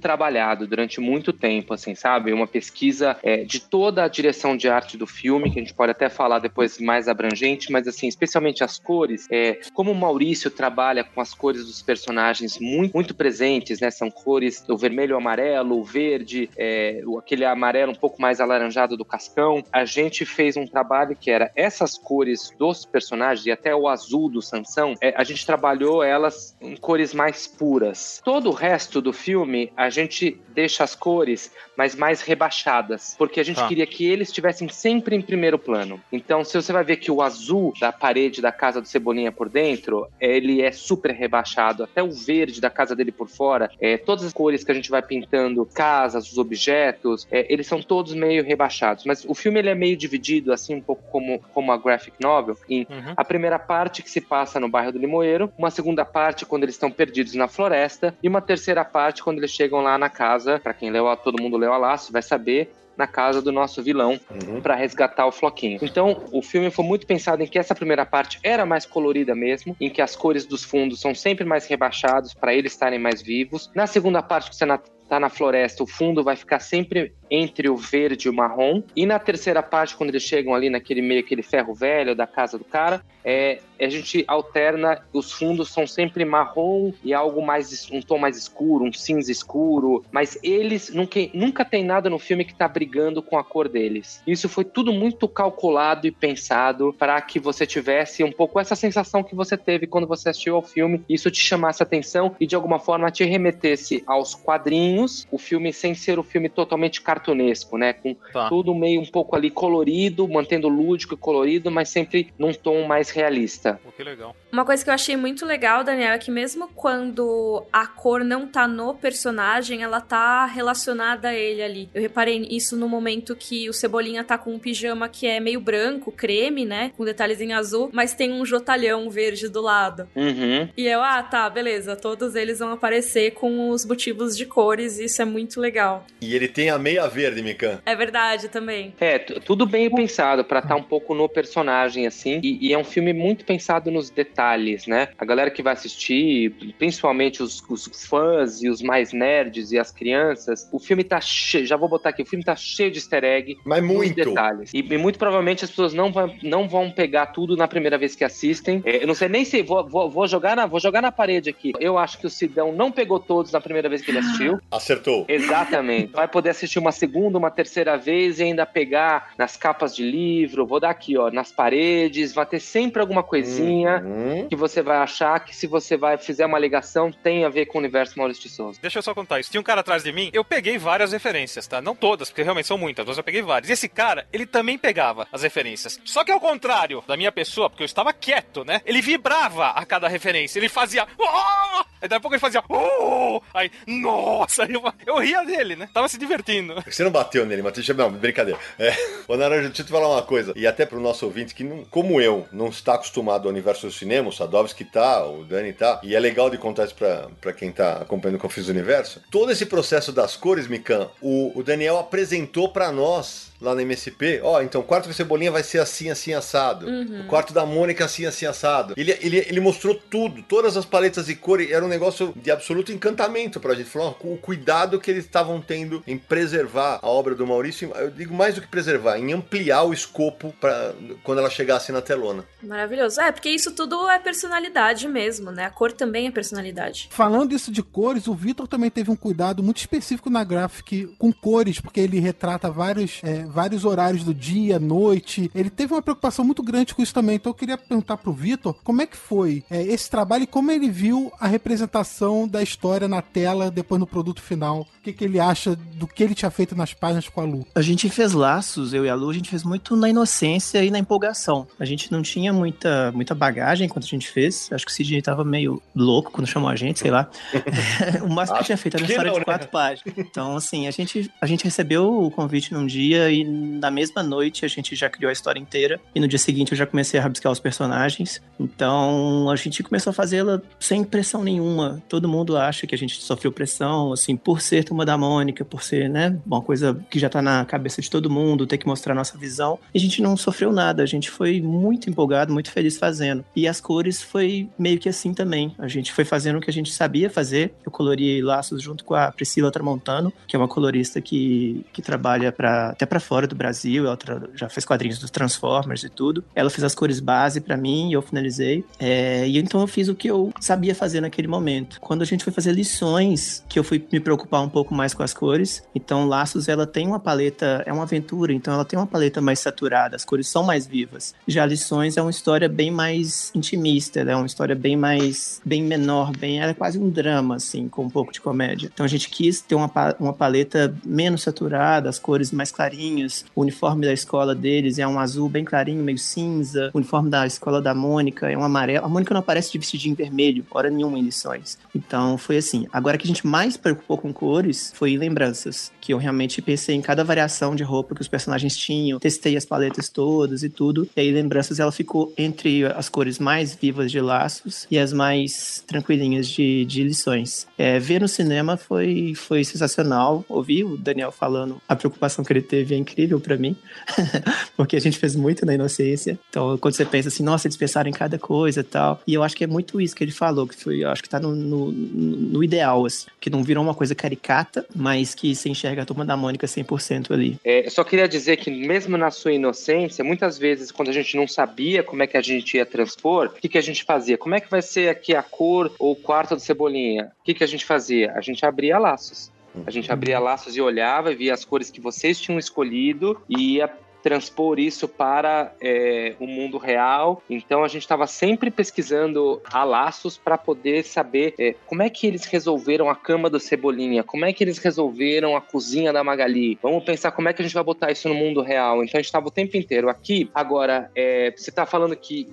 trabalhado 0.01 0.67
durante 0.67 1.01
muito 1.01 1.33
tempo, 1.33 1.75
assim, 1.75 1.95
sabe? 1.95 2.33
Uma 2.33 2.47
pesquisa 2.47 3.17
é, 3.23 3.45
de 3.45 3.61
toda 3.61 4.05
a 4.05 4.09
direção 4.09 4.57
de 4.57 4.69
arte 4.69 4.97
do 4.97 5.07
filme, 5.07 5.51
que 5.51 5.59
a 5.59 5.63
gente 5.63 5.75
pode 5.75 5.91
até 5.93 6.09
falar 6.09 6.39
depois 6.39 6.79
mais 6.79 7.09
abrangente, 7.09 7.71
mas 7.71 7.87
assim, 7.89 8.09
especialmente 8.09 8.63
as 8.63 8.79
cores, 8.79 9.27
é, 9.31 9.61
como 9.75 9.93
o 9.93 9.95
Maurício 9.95 10.51
trabalha 10.51 11.05
com 11.05 11.21
as 11.21 11.35
cores 11.35 11.65
dos 11.67 11.83
personagens 11.83 12.59
muito, 12.59 12.93
muito 12.95 13.15
presentes, 13.15 13.81
né? 13.81 13.91
São 13.91 14.11
cores 14.11 14.63
do 14.63 14.77
vermelho 14.77 15.17
amarelo, 15.17 15.79
o 15.79 15.85
verde, 15.85 16.49
é, 16.57 17.03
o- 17.07 17.19
aquele 17.19 17.45
amarelo 17.45 17.93
um 17.93 17.97
pouco 17.97 18.21
mais 18.21 18.41
alaranjado 18.41 18.97
do 18.97 19.05
cascão. 19.05 19.63
A 19.73 19.85
gente 19.85 20.25
fez 20.25 20.57
um 20.57 20.67
trabalho 20.67 21.17
que 21.17 21.31
era 21.31 21.51
essas 21.55 21.99
cores 21.99 22.53
dos 22.59 22.85
personagens 22.85 23.47
e 23.47 23.51
até 23.51 23.75
o 23.75 23.89
azul 23.89 24.29
do 24.31 24.41
Sansão, 24.43 24.95
é, 25.01 25.15
a 25.17 25.25
gente 25.25 25.45
trabalhou 25.45 26.03
elas 26.03 26.57
em 26.61 26.77
cores 26.77 27.13
mais 27.15 27.47
puras. 27.47 28.21
Todo 28.25 28.51
o 28.51 28.53
resto 28.53 29.01
do 29.01 29.13
filme, 29.13 29.36
a 29.77 29.91
gente 29.91 30.39
deixa 30.55 30.83
as 30.85 30.95
cores 30.95 31.53
mas 31.77 31.95
mais 31.95 32.23
rebaixadas, 32.23 33.15
porque 33.19 33.39
a 33.39 33.45
gente 33.45 33.57
Tá. 33.57 33.69
queria 33.69 33.87
que 33.87 34.07
eles 34.07 34.29
estivessem 34.29 34.67
sempre 34.69 35.15
em 35.15 35.21
primeiro 35.21 35.59
plano. 35.59 36.01
Então, 36.11 36.43
se 36.43 36.55
você 36.57 36.73
vai 36.73 36.83
ver 36.83 36.97
que 36.97 37.11
o 37.11 37.21
azul 37.21 37.75
da 37.79 37.93
parede 37.93 38.41
da 38.41 38.51
casa 38.51 38.81
do 38.81 38.89
Cebolinha 38.89 39.31
por 39.31 39.51
dentro, 39.51 40.07
ele 40.19 40.63
é 40.63 40.73
super 40.73 41.11
rebaixado, 41.13 41.83
até 41.85 42.03
o 42.03 42.11
verde 42.11 42.63
da 42.63 42.71
casa 42.71 42.97
dele 42.97 43.13
por 43.13 43.29
fora, 43.29 43.71
é, 43.79 43.99
todas 43.99 44.25
as 44.25 44.33
cores 44.33 44.65
que 44.65 44.71
a 44.73 44.75
gente 44.75 44.89
vai 44.91 45.03
pintando, 45.03 45.67
casas, 45.67 46.33
os 46.33 46.39
objetos, 46.39 47.27
é, 47.31 47.47
eles 47.53 47.67
são 47.67 47.83
todos 47.83 48.15
meio 48.15 48.43
rebaixados. 48.43 49.05
Mas 49.05 49.25
o 49.27 49.35
filme 49.35 49.59
ele 49.59 49.69
é 49.69 49.75
meio 49.75 49.97
dividido, 49.99 50.53
assim, 50.55 50.75
um 50.75 50.81
pouco 50.81 51.03
como, 51.11 51.41
como 51.53 51.73
a 51.73 51.77
graphic 51.77 52.17
novel, 52.23 52.57
em 52.71 52.87
Uhum. 52.89 53.13
a 53.17 53.25
primeira 53.25 53.59
parte 53.59 54.03
que 54.03 54.11
se 54.11 54.21
passa 54.21 54.59
no 54.59 54.69
bairro 54.69 54.93
do 54.93 54.99
Limoeiro, 54.99 55.53
uma 55.59 55.71
segunda 55.71 56.05
parte 56.07 56.47
quando 56.47 56.63
eles 56.63 56.75
estão 56.75 56.91
perdidos 56.91 57.35
na 57.35 57.49
floresta 57.49 58.17
e 58.23 58.29
uma 58.29 58.41
terceira 58.41 58.85
parte 58.85 59.23
quando 59.27 59.39
eles 59.39 59.51
chegam 59.51 59.81
lá 59.81 59.99
na 59.99 60.09
casa, 60.09 60.61
Pra 60.61 60.73
quem 60.73 60.89
leu 60.89 61.09
a 61.09 61.17
todo 61.17 61.43
mundo 61.43 61.57
leu 61.57 61.73
a 61.73 61.77
laço, 61.77 62.13
vai 62.13 62.23
saber 62.23 62.71
na 62.97 63.09
casa 63.09 63.43
do 63.43 63.51
nosso 63.51 63.83
vilão 63.83 64.19
Uhum. 64.31 64.61
pra 64.63 64.77
resgatar 64.77 65.27
o 65.27 65.33
floquinho. 65.33 65.81
Então, 65.83 66.17
o 66.33 66.41
filme 66.41 66.71
foi 66.71 66.85
muito 66.85 67.07
pensado 67.09 67.43
em 67.43 67.47
que 67.47 67.59
essa 67.59 67.75
primeira 67.75 68.07
parte 68.07 68.39
era 68.45 68.65
mais 68.65 68.87
colorida 68.87 69.35
mesmo, 69.35 69.77
em 69.81 69.91
que 69.91 70.01
as 70.01 70.15
cores 70.15 70.47
dos 70.47 70.63
fundos 70.63 71.01
são 71.01 71.13
sempre 71.13 71.45
mais 71.45 71.67
rebaixados 71.67 72.33
para 72.35 72.55
eles 72.55 72.73
estarem 72.73 72.99
mais 73.01 73.21
vivos. 73.21 73.69
Na 73.75 73.87
segunda 73.89 74.23
parte 74.23 74.49
que 74.49 74.55
você 74.57 74.65
na- 74.65 74.79
tá 75.09 75.19
na 75.21 75.29
floresta, 75.29 75.83
o 75.83 75.87
fundo 75.87 76.23
vai 76.25 76.37
ficar 76.37 76.61
sempre 76.61 77.13
entre 77.31 77.69
o 77.69 77.77
verde 77.77 78.29
e 78.29 78.31
o 78.31 78.35
marrom. 78.35 78.83
E 78.95 79.07
na 79.07 79.19
terceira 79.19 79.63
parte, 79.63 79.97
quando 79.97 80.11
eles 80.11 80.23
chegam 80.23 80.55
ali 80.55 80.71
naquele 80.71 81.03
meio 81.03 81.21
aquele 81.21 81.43
ferro 81.43 81.75
velho 81.75 82.15
da 82.15 82.27
casa 82.27 82.59
do 82.59 82.65
cara, 82.65 83.03
é, 83.25 83.61
a 83.81 83.89
gente 83.89 84.25
alterna, 84.29 85.03
os 85.13 85.33
fundos 85.33 85.71
são 85.71 85.85
sempre 85.85 86.25
marrom 86.25 86.93
e 87.03 87.13
algo 87.13 87.45
mais 87.45 87.91
um 87.91 88.01
tom 88.01 88.19
mais 88.19 88.37
escuro, 88.37 88.85
um 88.85 88.93
cinza 88.93 89.33
escuro, 89.33 90.05
mas 90.13 90.39
eles 90.43 90.91
nunca, 90.95 91.19
nunca 91.35 91.65
tem 91.65 91.85
nada 91.85 92.09
no 92.09 92.19
filme 92.19 92.45
que 92.45 92.55
tá 92.55 92.69
brigando 92.69 93.21
com 93.21 93.37
a 93.37 93.45
cor 93.45 93.69
deles. 93.69 94.23
Isso 94.27 94.49
foi 94.49 94.65
tudo 94.65 94.93
muito 94.93 95.29
calculado 95.29 96.07
e 96.07 96.13
pensado 96.13 96.95
para 96.97 97.21
que 97.21 97.41
você 97.41 97.67
tivesse 97.67 98.23
um 98.23 98.33
pouco 98.33 98.61
essa 98.61 98.77
sensação 98.77 99.25
que 99.25 99.35
você 99.35 99.57
teve 99.57 99.89
quando 99.89 100.07
você 100.07 100.29
assistiu 100.29 100.55
ao 100.55 100.63
filme, 100.63 101.05
isso 101.09 101.31
te 101.31 101.41
chamasse 101.41 101.83
atenção 101.83 102.37
e 102.39 102.47
de 102.47 102.55
alguma 102.55 102.79
forma 102.79 103.11
te 103.11 103.25
remetesse 103.25 104.05
aos 104.07 104.35
quadrinhos, 104.35 105.27
o 105.31 105.39
filme 105.39 105.73
sem 105.73 105.95
ser 105.95 106.19
o 106.19 106.23
filme 106.23 106.49
totalmente 106.49 107.01
cartunesco, 107.17 107.79
né, 107.79 107.93
com 107.95 108.15
Tá. 108.33 108.49
tudo 108.49 108.75
meio 108.75 109.01
um 109.01 109.07
pouco 109.07 109.35
ali 109.35 109.51
colorido, 109.51 110.29
mantendo 110.29 110.69
lúdico 110.69 111.15
e 111.15 111.17
colorido, 111.17 111.71
mas 111.71 111.89
sempre 111.89 112.33
num 112.39 112.53
tom 112.53 112.83
mais 112.87 113.11
realista. 113.11 113.81
Pô, 113.83 113.91
que 113.91 114.03
legal. 114.03 114.37
Uma 114.53 114.65
coisa 114.65 114.85
que 114.85 114.91
eu 114.91 114.95
achei 114.95 115.17
muito 115.17 115.45
legal, 115.47 115.83
Daniel, 115.83 116.13
é 116.13 116.19
que 116.19 116.31
mesmo 116.31 116.69
quando 116.75 117.65
a 117.73 117.87
cor 117.87 118.23
não 118.25 118.47
tá 118.47 118.69
no 118.69 118.95
personagem, 118.95 119.83
ela 119.83 120.01
tá 120.01 120.45
relacionada 120.47 121.29
a 121.29 121.35
ele 121.35 121.63
ali. 121.63 121.89
Eu 121.95 122.03
reparei 122.03 122.47
isso 122.51 122.77
no 122.77 122.89
momento 122.89 123.35
que 123.35 123.69
o 123.69 123.73
Cebolinha 123.73 124.23
tá 124.25 124.37
com 124.37 124.55
um 124.55 124.59
pijama 124.59 125.09
que 125.09 125.27
é 125.27 125.41
meio 125.41 125.61
branco, 125.61 126.13
creme, 126.13 126.65
né? 126.65 126.93
Com 126.97 127.05
detalhezinho 127.05 127.57
azul, 127.57 127.91
mas 127.93 128.15
tem 128.15 128.33
um 128.33 128.45
jotalhão 128.45 129.09
verde 129.11 129.49
do 129.49 129.61
lado. 129.61 130.09
Uhum. 130.15 130.69
E 130.77 130.87
eu, 130.87 131.03
ah, 131.03 131.23
tá, 131.23 131.49
beleza. 131.49 131.97
Todos 131.97 132.35
eles 132.35 132.59
vão 132.59 132.73
aparecer 132.73 133.33
com 133.33 133.71
os 133.71 133.85
motivos 133.85 134.37
de 134.37 134.45
cores, 134.47 134.99
e 134.99 135.05
isso 135.05 135.23
é 135.23 135.25
muito 135.25 135.61
legal. 135.61 136.05
E 136.21 136.35
ele 136.35 136.49
tem 136.49 136.71
a 136.71 136.79
meia 136.79 137.06
verde, 137.09 137.43
Mikan. 137.43 137.81
É 137.87 137.95
verdade 137.95 138.49
também. 138.49 138.95
É, 139.01 139.19
tu- 139.19 139.41
tudo 139.41 139.67
bem 139.67 139.91
pensado 139.91 140.45
pra 140.45 140.59
estar 140.61 140.77
um 140.77 140.83
pouco 140.83 141.15
no 141.15 141.29
personagem, 141.29 142.07
assim. 142.07 142.41
E, 142.43 142.69
e 142.69 142.73
é 142.73 142.79
um 142.79 142.85
filme 142.85 143.13
muito 143.13 143.45
pensado 143.45 143.91
nos 143.91 144.11
detalhes, 144.11 144.87
né? 144.87 145.09
A 145.19 145.25
galera 145.25 145.51
que 145.51 145.63
vai 145.63 145.73
assistir, 145.73 146.51
principalmente 146.79 147.43
os, 147.43 147.63
os 147.69 147.87
fãs 148.07 148.63
e 148.63 148.69
os 148.69 148.83
mais 148.83 149.13
nerds 149.13 149.73
e 149.73 149.79
as 149.79 149.91
crianças, 149.91 150.69
o 150.73 150.79
filme 150.79 151.03
tá 151.05 151.21
cheio. 151.21 151.67
Já 151.67 151.77
vou 151.77 151.89
botar 151.89 152.11
aqui, 152.11 152.23
o 152.23 152.27
filme 152.27 152.45
tá 152.45 152.55
cheio 152.57 152.91
de 152.91 152.99
easter 152.99 153.25
egg. 153.25 153.59
Mas 153.65 153.83
muito. 153.83 154.15
detalhes. 154.15 154.71
E, 154.75 154.79
e 154.81 154.99
muito 154.99 155.19
provavelmente 155.19 155.65
as 155.65 155.71
pessoas 155.71 155.93
não 155.95 156.13
vão, 156.13 156.35
não 156.43 156.69
vão 156.69 156.91
pegar 156.91 157.27
tudo 157.27 157.57
na 157.57 157.67
primeira 157.69 157.99
vez 157.99 158.15
que 158.15 158.25
assistem. 158.25 158.83
É, 158.85 159.03
eu 159.03 159.07
não 159.07 159.15
sei 159.15 159.29
nem 159.29 159.45
se 159.45 159.63
vou, 159.63 159.87
vou, 159.89 160.11
vou 160.11 160.27
jogar 160.27 160.57
na, 160.57 160.67
vou 160.67 160.81
jogar 160.81 161.01
na 161.03 161.13
parede 161.13 161.51
aqui. 161.51 161.73
Eu 161.81 161.99
acho 161.99 162.19
que 162.19 162.27
o 162.27 162.31
Sidão 162.31 162.73
não 162.73 162.91
pegou 162.93 163.19
todos 163.19 163.53
na 163.53 163.61
primeira 163.61 163.89
vez 163.89 164.03
que 164.03 164.11
ele 164.11 164.19
assistiu. 164.19 164.59
Acertou. 164.71 165.25
Exatamente. 165.29 166.13
Vai 166.13 166.29
poder 166.29 166.51
assistir 166.51 166.79
uma 166.79 166.93
segunda, 166.97 167.39
uma 167.39 167.51
terceira 167.51 167.97
vez 167.97 168.39
e 168.41 168.45
ainda 168.45 168.67
pegar 168.67 169.33
nas 169.39 169.57
capas 169.57 169.95
de 169.95 170.03
livro, 170.09 170.67
vou 170.67 170.81
dar 170.81 170.91
aqui, 170.91 171.17
ó, 171.17 171.31
nas 171.31 171.53
paredes, 171.53 172.33
vai 172.35 172.47
ter 172.47 172.61
sempre 172.61 173.01
alguma 173.01 173.23
coisinha 173.23 174.03
Uhum. 174.05 174.49
que 174.49 174.57
você 174.57 174.83
vai 174.83 174.97
achar 174.99 175.39
que 175.41 175.55
se 175.55 175.67
você 175.67 175.97
vai 175.97 176.17
fizer 176.19 176.47
uma 176.47 176.59
ligação 176.59 177.11
tem 177.13 177.45
a 177.45 177.49
ver 177.49 177.67
com 177.67 177.79
o 177.79 177.81
universo 177.81 178.19
Maurício 178.19 178.43
de 178.45 178.49
Souza. 178.49 178.79
Deixa 178.81 178.99
eu 178.99 179.03
só 179.03 179.15
contar 179.15 179.39
isso. 179.41 179.51
Tinha 179.51 179.61
um 179.61 179.65
cara 179.65 179.81
atrás 179.81 180.03
de 180.03 180.13
mim, 180.13 180.31
eu 180.33 180.45
peguei 180.45 180.79
várias 180.79 181.13
referências, 181.13 181.67
tá? 181.67 181.81
Não 181.81 181.95
todas, 181.95 182.29
porque 182.31 182.43
realmente 182.43 182.67
são 182.67 182.79
muitas, 182.79 183.07
mas 183.07 183.17
eu 183.19 183.25
peguei 183.25 183.43
várias. 183.43 183.69
E 183.71 183.73
esse 183.73 183.89
cara, 183.89 184.27
ele 184.33 184.47
também 184.47 184.79
pegava 184.79 185.27
as 185.33 185.43
referências. 185.43 186.01
Só 186.05 186.25
que 186.25 186.33
ao 186.33 186.41
contrário 186.41 187.03
da 187.07 187.17
minha 187.17 187.31
pessoa, 187.33 187.69
porque 187.69 187.83
eu 187.83 187.87
estava 187.87 188.13
quieto, 188.13 188.65
né? 188.65 188.81
Ele 188.85 189.01
vibrava 189.03 189.69
a 189.69 189.85
cada 189.85 190.09
referência. 190.09 190.59
Ele 190.59 190.69
fazia. 190.69 191.07
"Oh!" 191.19 191.85
Aí 192.01 192.09
daqui 192.09 192.15
a 192.15 192.21
pouco 192.21 192.35
ele 192.35 192.41
fazia. 192.41 192.63
"Oh!" 192.69 193.41
Aí, 193.55 193.71
nossa! 193.87 194.65
Eu, 194.65 194.83
eu 195.07 195.19
ria 195.19 195.45
dele, 195.45 195.77
né? 195.77 195.89
Tava 195.93 196.09
se 196.09 196.19
divertindo. 196.19 196.75
Você 196.89 197.05
não 197.05 197.11
bateu 197.11 197.45
nele, 197.45 197.63
Matheus? 197.63 197.89
Não, 197.89 198.11
brincadeira. 198.11 198.59
É. 198.79 198.93
Ô, 199.29 199.37
Naranja, 199.37 199.69
deixa 199.69 199.83
eu 199.83 199.87
te 199.87 199.93
falar 199.93 200.09
uma 200.09 200.23
coisa. 200.23 200.53
E 200.57 200.67
até 200.67 200.87
pro 200.87 201.01
nosso 201.01 201.25
ouvinte 201.27 201.55
que, 201.55 201.65
não, 201.65 201.85
como 201.85 202.21
eu, 202.21 202.47
não 202.53 202.69
está 202.69 202.95
acostumado 202.95 203.45
ao 203.47 203.53
universo 203.53 203.87
do 203.87 203.93
cinema, 203.93 204.29
o 204.29 204.33
Sadovski 204.33 204.85
tá, 204.85 205.27
o 205.27 205.45
Dani 205.45 205.73
tá, 205.73 206.01
e 206.03 206.15
é 206.15 206.21
legal 206.21 206.49
de 206.49 206.59
contar 206.59 206.85
isso 206.85 206.95
pra, 206.95 207.29
pra 207.41 207.53
quem 207.53 207.73
tá 207.73 207.99
acompanhando 207.99 208.37
o 208.37 208.41
Confis 208.41 208.67
do 208.67 208.73
Universo. 208.73 209.23
Todo 209.31 209.51
esse 209.51 209.67
processo 209.67 210.13
das 210.13 210.37
cores, 210.37 210.69
Mikan, 210.69 211.09
o, 211.21 211.59
o 211.59 211.63
Daniel 211.63 211.99
apresentou 211.99 212.69
pra 212.69 212.93
nós 212.93 213.47
lá 213.61 213.75
na 213.75 213.83
MSP, 213.83 214.41
ó, 214.43 214.63
então 214.63 214.81
o 214.81 214.85
quarto 214.85 215.09
do 215.09 215.15
Cebolinha 215.15 215.51
vai 215.51 215.63
ser 215.63 215.79
assim, 215.79 216.11
assim, 216.11 216.33
assado. 216.33 216.87
O 216.87 217.27
quarto 217.27 217.53
da 217.53 217.65
Mônica 217.65 218.05
assim, 218.05 218.27
assim, 218.27 218.47
assado. 218.47 218.95
Ele, 218.97 219.17
ele, 219.21 219.39
ele 219.39 219.61
mostrou 219.61 219.95
tudo, 219.95 220.43
todas 220.43 220.77
as 220.77 220.85
paletas 220.85 221.27
de 221.27 221.35
cor, 221.35 221.61
e 221.61 221.73
era 221.73 221.85
um 221.85 221.89
negócio 221.89 222.33
de 222.37 222.51
absoluto 222.51 222.93
encantamento 222.93 223.61
pra 223.61 223.75
gente. 223.75 223.89
Falou, 223.89 224.17
ó, 224.21 224.27
o 224.27 224.37
cuidado 224.37 225.01
que 225.01 225.11
eles 225.11 225.25
estavam 225.25 225.61
tendo 225.61 226.03
em 226.07 226.19
preservar 226.19 226.99
a 227.03 227.09
obra 227.09 227.35
do 227.35 227.47
Maurício, 227.47 227.93
eu 227.97 228.11
digo 228.11 228.35
mais 228.35 228.55
do 228.55 228.61
que 228.61 228.67
preservar, 228.67 229.19
em 229.19 229.33
ampliar 229.33 229.83
o 229.85 229.93
escopo 229.93 230.55
para 230.61 230.95
quando 231.23 231.39
ela 231.39 231.51
chegasse 231.51 231.93
na 231.93 232.03
telona. 232.03 232.45
Maravilhoso. 232.63 233.21
É, 233.21 233.33
porque 233.33 233.49
isso 233.49 233.73
tudo 233.73 234.09
é 234.09 234.19
personalidade 234.19 235.09
mesmo, 235.09 235.51
né? 235.51 235.65
A 235.65 235.71
cor 235.71 235.93
também 235.93 236.27
é 236.27 236.31
personalidade. 236.31 237.09
Falando 237.11 237.55
isso 237.55 237.71
de 237.71 237.83
cores, 237.83 238.27
o 238.27 238.35
Vitor 238.35 238.69
também 238.69 238.91
teve 238.91 239.11
um 239.11 239.17
cuidado 239.17 239.63
muito 239.63 239.79
específico 239.79 240.31
na 240.31 240.45
graphic 240.45 241.15
com 241.19 241.33
cores, 241.33 241.81
porque 241.81 242.01
ele 242.01 242.21
retrata 242.21 242.71
vários, 242.71 243.21
é, 243.25 243.46
vários 243.47 243.85
horários 243.85 244.25
do 244.25 244.35
dia, 244.35 244.79
noite. 244.79 245.51
Ele 245.55 245.71
teve 245.71 245.93
uma 245.93 246.03
preocupação 246.03 246.45
muito 246.45 246.63
grande 246.63 246.95
com 246.95 247.03
isso 247.03 247.15
também. 247.15 247.37
Então 247.37 247.51
eu 247.51 247.55
queria 247.55 247.79
perguntar 247.79 248.17
pro 248.17 248.33
Vitor 248.33 248.75
como 248.85 249.03
é 249.03 249.07
que 249.07 249.17
foi 249.17 249.65
é, 249.71 249.83
esse 249.83 250.11
trabalho 250.11 250.45
e 250.45 250.47
como 250.47 250.71
ele 250.71 250.89
viu 250.89 251.33
a 251.39 251.47
representação 251.47 252.47
da 252.47 252.63
história 252.63 253.09
na 253.09 253.23
tela, 253.23 253.71
depois 253.71 254.01
no 254.01 254.07
produto 254.07 254.41
final. 254.41 254.81
O 254.81 255.03
que, 255.03 255.13
que 255.13 255.25
ele 255.25 255.39
acha 255.39 255.77
do 255.77 256.07
que 256.07 256.23
ele 256.23 256.35
tinha 256.35 256.51
feito 256.51 256.75
nas 256.75 256.93
páginas 256.93 257.29
com 257.29 257.41
a 257.41 257.45
Lu. 257.45 257.67
A 257.75 257.83
gente 257.83 258.09
fez 258.09 258.33
laços, 258.33 258.93
eu 258.93 259.05
e 259.05 259.09
a 259.09 259.15
Lu, 259.15 259.31
a 259.31 259.35
gente 259.35 259.49
fez 259.49 259.63
muito 259.63 259.97
na 259.97 260.09
inocência 260.09 260.85
e 260.85 260.91
na 260.91 260.99
empolgação. 260.99 261.67
A 261.79 261.85
gente 261.85 262.11
não 262.11 262.23
tinha 262.23 262.53
muita, 262.53 263.13
muita 263.13 263.35
bagagem 263.35 263.89
quando 263.89 264.05
a 264.05 264.09
gente 264.09 264.29
fez. 264.29 264.69
Acho 264.73 264.85
que 264.85 264.91
o 264.91 264.95
Sidney 264.95 265.23
tava 265.23 265.45
meio 265.45 265.81
louco 265.95 266.33
quando 266.33 266.47
chamou 266.47 266.69
a 266.69 266.77
gente, 266.77 266.99
sei 266.99 267.11
lá. 267.11 267.29
o 268.23 268.29
máximo 268.29 268.59
que 268.59 268.65
tinha 268.65 268.77
feito 268.77 268.97
era 268.97 269.05
uma 269.05 269.11
história 269.11 269.31
não, 269.31 269.35
de 269.35 269.41
né? 269.41 269.45
quatro 269.45 269.69
páginas. 269.69 270.15
Então, 270.17 270.57
assim, 270.57 270.87
a 270.87 270.91
gente, 270.91 271.31
a 271.41 271.47
gente 271.47 271.65
recebeu 271.65 272.23
o 272.23 272.31
convite 272.31 272.73
num 272.73 272.87
dia 272.87 273.31
e 273.31 273.36
na 273.45 273.91
mesma 273.91 274.23
noite 274.23 274.65
a 274.65 274.69
gente 274.69 274.95
já 274.95 275.09
criou 275.09 275.29
a 275.31 275.33
história 275.33 275.61
inteira. 275.61 276.01
E 276.15 276.21
no 276.21 276.29
dia 276.29 276.39
seguinte 276.39 276.73
eu 276.73 276.79
já 276.79 276.87
comecei 276.87 277.19
a 277.19 277.23
rabiscar 277.23 277.51
os 277.53 277.61
personagens. 277.61 278.41
Então, 278.59 279.51
a 279.51 279.57
gente 279.57 279.83
começou 279.83 280.11
a 280.11 280.15
fazê-la 280.15 280.61
sem 280.79 281.05
pressão 281.05 281.43
nenhuma. 281.43 282.03
Todo 282.09 282.29
mundo 282.29 282.57
acha 282.57 282.87
que 282.87 282.95
a 282.95 282.99
gente 282.99 283.21
sofreu 283.21 283.53
pressão, 283.53 284.13
assim, 284.13 284.37
por 284.37 284.61
ser 284.61 284.85
Turma 284.85 285.05
da 285.05 285.17
Mônica, 285.17 285.65
por 285.65 285.83
ser, 285.83 286.09
né, 286.09 286.39
uma 286.47 286.61
coisa 286.61 286.99
que 287.11 287.19
já 287.19 287.29
tá 287.29 287.43
na 287.43 287.65
cabeça 287.65 288.01
de 288.01 288.11
todo 288.11 288.31
mundo, 288.31 288.67
ter 288.67 288.79
que 288.79 288.87
mostrar 288.87 289.15
nossa 289.15 289.37
visão. 289.37 289.79
E 289.95 289.99
a 289.99 290.01
gente 290.01 290.23
não 290.23 290.37
sofreu 290.37 290.73
nada, 290.73 291.03
a 291.03 291.07
gente 291.07 291.31
foi 291.31 291.61
muito 291.61 292.09
empolgado, 292.09 292.53
muito 292.53 292.71
feliz 292.71 292.97
fazendo. 292.97 293.45
E 293.55 293.67
as 293.67 293.81
cores 293.81 294.23
foi 294.23 294.69
meio 294.79 294.99
que 294.99 295.09
assim 295.09 295.35
também. 295.35 295.75
A 295.79 295.89
gente 295.89 296.13
foi 296.13 296.25
fazendo 296.25 296.59
o 296.59 296.61
que 296.61 296.71
a 296.71 296.73
gente 296.73 296.93
sabia 296.93 297.29
fazer. 297.31 297.75
Eu 297.85 297.91
colori 297.91 298.43
laços 298.43 298.83
junto 298.83 299.05
com 299.05 299.15
a 299.15 299.31
Priscila 299.31 299.71
Tramontano, 299.71 300.33
que 300.47 300.57
é 300.57 300.59
uma 300.59 300.69
colorista 300.69 301.21
que, 301.21 301.85
que 301.93 302.03
trabalha 302.03 302.53
pra, 302.53 302.91
até 302.91 303.07
para 303.07 303.21
fora 303.27 303.47
do 303.47 303.55
Brasil, 303.55 304.07
ela 304.07 304.19
já 304.55 304.69
fez 304.69 304.85
quadrinhos 304.85 305.19
dos 305.19 305.31
Transformers 305.31 306.05
e 306.05 306.09
tudo. 306.09 306.45
Ela 306.55 306.71
fez 306.71 306.85
as 306.85 306.95
cores 306.95 307.21
base 307.21 307.61
pra 307.61 307.77
mim 307.77 308.11
e 308.11 308.13
eu 308.13 308.23
finalizei. 308.23 308.85
É, 308.99 309.47
e 309.47 309.59
então 309.59 309.81
eu 309.81 309.87
fiz 309.87 310.09
o 310.09 310.15
que 310.15 310.29
eu 310.29 310.53
sabia 310.61 310.95
fazer 310.95 311.21
naquele 311.21 311.49
momento. 311.49 312.01
Quando 312.01 312.23
a 312.23 312.25
gente 312.25 312.45
foi 312.45 312.53
fazer 312.53 312.73
lições, 312.73 313.65
que 313.69 313.79
eu 313.79 313.85
fui 313.85 314.05
me 314.13 314.21
preocupar 314.21 314.63
um 314.63 314.69
pouco 314.69 314.95
mais 314.95 315.13
com 315.13 315.23
as 315.23 315.35
cores. 315.35 315.83
Então, 315.95 316.27
Laços, 316.27 316.69
ela 316.69 316.87
tem 316.87 317.07
uma 317.07 317.19
paleta, 317.19 317.83
é 317.85 317.93
uma 317.93 318.05
aventura, 318.05 318.53
então 318.53 318.73
ela 318.73 318.85
tem 318.85 318.99
uma 318.99 319.07
paleta 319.07 319.41
mais 319.41 319.59
saturada, 319.59 320.15
as 320.15 320.25
cores 320.25 320.49
são 320.49 320.63
mais 320.63 320.87
vivas. 320.87 321.35
Já 321.47 321.67
Lições 321.67 322.17
é 322.17 322.23
uma 322.23 322.31
história 322.31 322.69
bem 322.69 322.91
mais 322.91 323.51
intimista, 323.55 324.21
é 324.21 324.37
uma 324.37 324.47
história 324.47 324.75
bem 324.75 324.97
mais, 324.97 325.61
bem 325.65 325.83
menor, 325.83 326.31
bem, 326.37 326.61
ela 326.61 326.71
é 326.71 326.75
quase 326.75 326.99
um 326.99 327.11
drama, 327.11 327.57
assim, 327.57 327.89
com 327.89 328.05
um 328.05 328.11
pouco 328.11 328.33
de 328.33 328.41
comédia. 328.41 328.91
Então 328.93 329.05
a 329.05 329.09
gente 329.09 329.29
quis 329.29 329.61
ter 329.61 329.75
uma, 329.75 329.91
uma 330.21 330.33
paleta 330.33 330.95
menos 331.05 331.43
saturada, 331.43 332.09
as 332.09 332.19
cores 332.19 332.53
mais 332.53 332.71
clarinhas. 332.71 333.16
O 333.55 333.63
uniforme 333.63 334.07
da 334.07 334.13
escola 334.13 334.55
deles 334.55 334.99
é 334.99 335.07
um 335.07 335.19
azul 335.19 335.49
bem 335.49 335.65
clarinho, 335.65 336.03
meio 336.03 336.19
cinza. 336.19 336.91
O 336.93 336.99
uniforme 336.99 337.31
da 337.31 337.47
escola 337.47 337.81
da 337.81 337.95
Mônica 337.95 338.51
é 338.51 338.57
um 338.57 338.63
amarelo. 338.63 339.05
A 339.05 339.09
Mônica 339.09 339.33
não 339.33 339.41
aparece 339.41 339.73
de 339.73 339.79
vestidinho 339.79 340.15
vermelho, 340.15 340.65
hora 340.71 340.91
nenhuma 340.91 341.19
em 341.19 341.23
lições. 341.23 341.79
Então 341.95 342.37
foi 342.37 342.57
assim. 342.57 342.87
Agora 342.93 343.19
que 343.19 343.25
a 343.25 343.27
gente 343.27 343.47
mais 343.47 343.77
preocupou 343.77 344.19
com 344.19 344.33
cores 344.33 344.93
foi 344.95 345.13
em 345.13 345.19
lembranças. 345.19 345.93
Que 346.01 346.13
eu 346.13 346.19
realmente 346.19 346.61
pensei 346.63 346.95
em 346.95 347.01
cada 347.01 347.25
variação 347.25 347.75
de 347.75 347.83
roupa 347.83 348.15
que 348.15 348.21
os 348.21 348.29
personagens 348.29 348.77
tinham, 348.77 349.19
testei 349.19 349.57
as 349.57 349.65
paletas 349.65 350.09
todas 350.09 350.63
e 350.63 350.69
tudo. 350.69 351.09
E 351.17 351.21
aí, 351.21 351.31
lembranças, 351.31 351.81
ela 351.81 351.93
ficou 351.93 352.33
entre 352.37 352.85
as 352.85 353.09
cores 353.09 353.39
mais 353.39 353.75
vivas 353.75 354.11
de 354.11 354.21
laços 354.21 354.87
e 354.91 354.99
as 354.99 355.13
mais 355.13 355.83
tranquilinhas 355.87 356.49
de, 356.49 356.85
de 356.85 357.03
lições. 357.03 357.67
É, 357.79 357.99
ver 357.99 358.21
no 358.21 358.29
cinema 358.29 358.77
foi, 358.77 359.35
foi 359.35 359.65
sensacional. 359.65 360.45
Ouvir 360.49 360.85
o 360.85 360.97
Daniel 360.97 361.33
falando, 361.33 361.81
a 361.89 361.97
preocupação 361.97 362.45
que 362.45 362.53
ele 362.53 362.63
teve 362.63 362.95
é 362.95 362.99
incrível 363.07 363.39
pra 363.41 363.57
mim, 363.57 363.77
porque 364.77 364.97
a 364.97 365.01
gente 365.01 365.19
fez 365.19 365.37
muito 365.37 365.65
na 365.65 365.75
inocência. 365.75 366.39
Então, 366.51 366.77
quando 366.79 366.95
você 366.95 367.05
pensa 367.05 367.29
assim, 367.29 367.43
nossa, 367.43 367.67
eles 367.67 367.77
pensaram 367.77 368.11
em 368.11 368.13
cada 368.13 368.39
coisa 368.39 368.81
e 368.81 368.85
tal. 368.85 369.21
E 369.27 369.35
eu 369.35 369.43
acho 369.43 369.57
que 369.57 369.65
é 369.65 369.67
muito 369.67 370.01
isso 370.01 370.15
que 370.15 370.25
ele 370.25 370.33
falou, 370.33 370.67
que 370.67 370.75
foi, 370.75 371.05
eu 371.05 371.11
acho 371.11 371.23
que 371.23 371.29
tá 371.29 371.39
no, 371.39 371.55
no, 371.55 371.93
no 371.93 372.65
ideal, 372.65 373.07
assim, 373.07 373.27
que 373.41 373.49
não 373.49 373.63
virou 373.63 373.85
uma 373.85 373.95
coisa 373.95 374.15
caricata, 374.15 374.85
mas 374.95 375.35
que 375.35 375.55
você 375.55 375.69
enxerga 375.69 376.03
a 376.03 376.05
turma 376.05 376.25
da 376.25 376.37
Mônica 376.37 376.67
100% 376.67 377.31
ali. 377.31 377.59
É, 377.65 377.87
eu 377.87 377.91
só 377.91 378.03
queria 378.03 378.29
dizer 378.29 378.57
que, 378.57 378.71
mesmo 378.71 379.17
na 379.17 379.31
sua 379.31 379.53
inocência, 379.53 380.25
muitas 380.25 380.59
vezes, 380.59 380.91
quando 380.91 381.11
a 381.11 381.13
gente 381.13 381.37
não 381.37 381.47
sabia 381.47 382.03
como 382.03 382.23
é 382.23 382.27
que 382.27 382.37
a 382.37 382.43
gente 382.43 382.77
ia 382.77 382.85
transpor, 382.85 383.47
o 383.47 383.61
que, 383.61 383.69
que 383.69 383.79
a 383.79 383.83
gente 383.83 384.05
fazia? 384.05 384.37
Como 384.37 384.55
é 384.55 384.61
que 384.61 384.71
vai 384.71 384.83
ser 384.83 385.09
aqui 385.09 385.35
a 385.35 385.43
cor 385.43 385.93
ou 385.99 386.13
o 386.13 386.17
quarto 386.17 386.55
do 386.55 386.61
Cebolinha? 386.61 387.31
O 387.41 387.45
que, 387.45 387.55
que 387.55 387.65
a 387.65 387.67
gente 387.67 387.85
fazia? 387.85 388.33
A 388.33 388.41
gente 388.41 388.65
abria 388.65 388.99
laços. 388.99 389.51
A 389.85 389.91
gente 389.91 390.11
abria 390.11 390.39
laços 390.39 390.77
e 390.77 390.81
olhava 390.81 391.33
e 391.33 391.35
via 391.35 391.55
as 391.55 391.65
cores 391.65 391.91
que 391.91 392.01
vocês 392.01 392.41
tinham 392.41 392.59
escolhido 392.59 393.41
e 393.49 393.75
ia 393.75 393.91
transpor 394.27 394.81
isso 394.81 395.07
para 395.07 395.73
é, 395.81 396.35
o 396.41 396.49
mundo 396.49 396.79
real. 396.79 397.41
Então 397.49 397.85
a 397.85 397.89
gente 397.89 398.03
estava 398.03 398.27
sempre 398.27 398.73
pesquisando 398.73 399.63
a 399.65 399.85
laços 399.85 400.37
para 400.37 400.59
poder 400.59 401.05
saber 401.05 401.55
é, 401.57 401.77
como 401.87 402.03
é 402.03 402.11
que 402.11 402.27
eles 402.27 402.45
resolveram 402.45 403.09
a 403.09 403.15
cama 403.15 403.49
do 403.49 403.61
Cebolinha, 403.61 404.25
como 404.25 404.45
é 404.45 404.53
que 404.53 404.65
eles 404.65 404.79
resolveram 404.79 405.57
a 405.57 405.61
cozinha 405.61 406.13
da 406.13 406.25
Magali. 406.25 406.77
Vamos 406.83 407.05
pensar 407.05 407.31
como 407.31 407.49
é 407.49 407.53
que 407.53 407.63
a 407.63 407.65
gente 407.65 407.75
vai 407.75 407.85
botar 407.85 408.11
isso 408.11 408.29
no 408.29 408.35
mundo 408.35 408.63
real. 408.63 409.05
Então 409.05 409.17
a 409.17 409.23
gente 409.23 409.27
estava 409.27 409.47
o 409.47 409.51
tempo 409.51 409.77
inteiro 409.77 410.09
aqui. 410.09 410.51
Agora, 410.53 411.09
é, 411.15 411.53
você 411.57 411.71
está 411.71 411.87
falando 411.87 412.17
que 412.17 412.49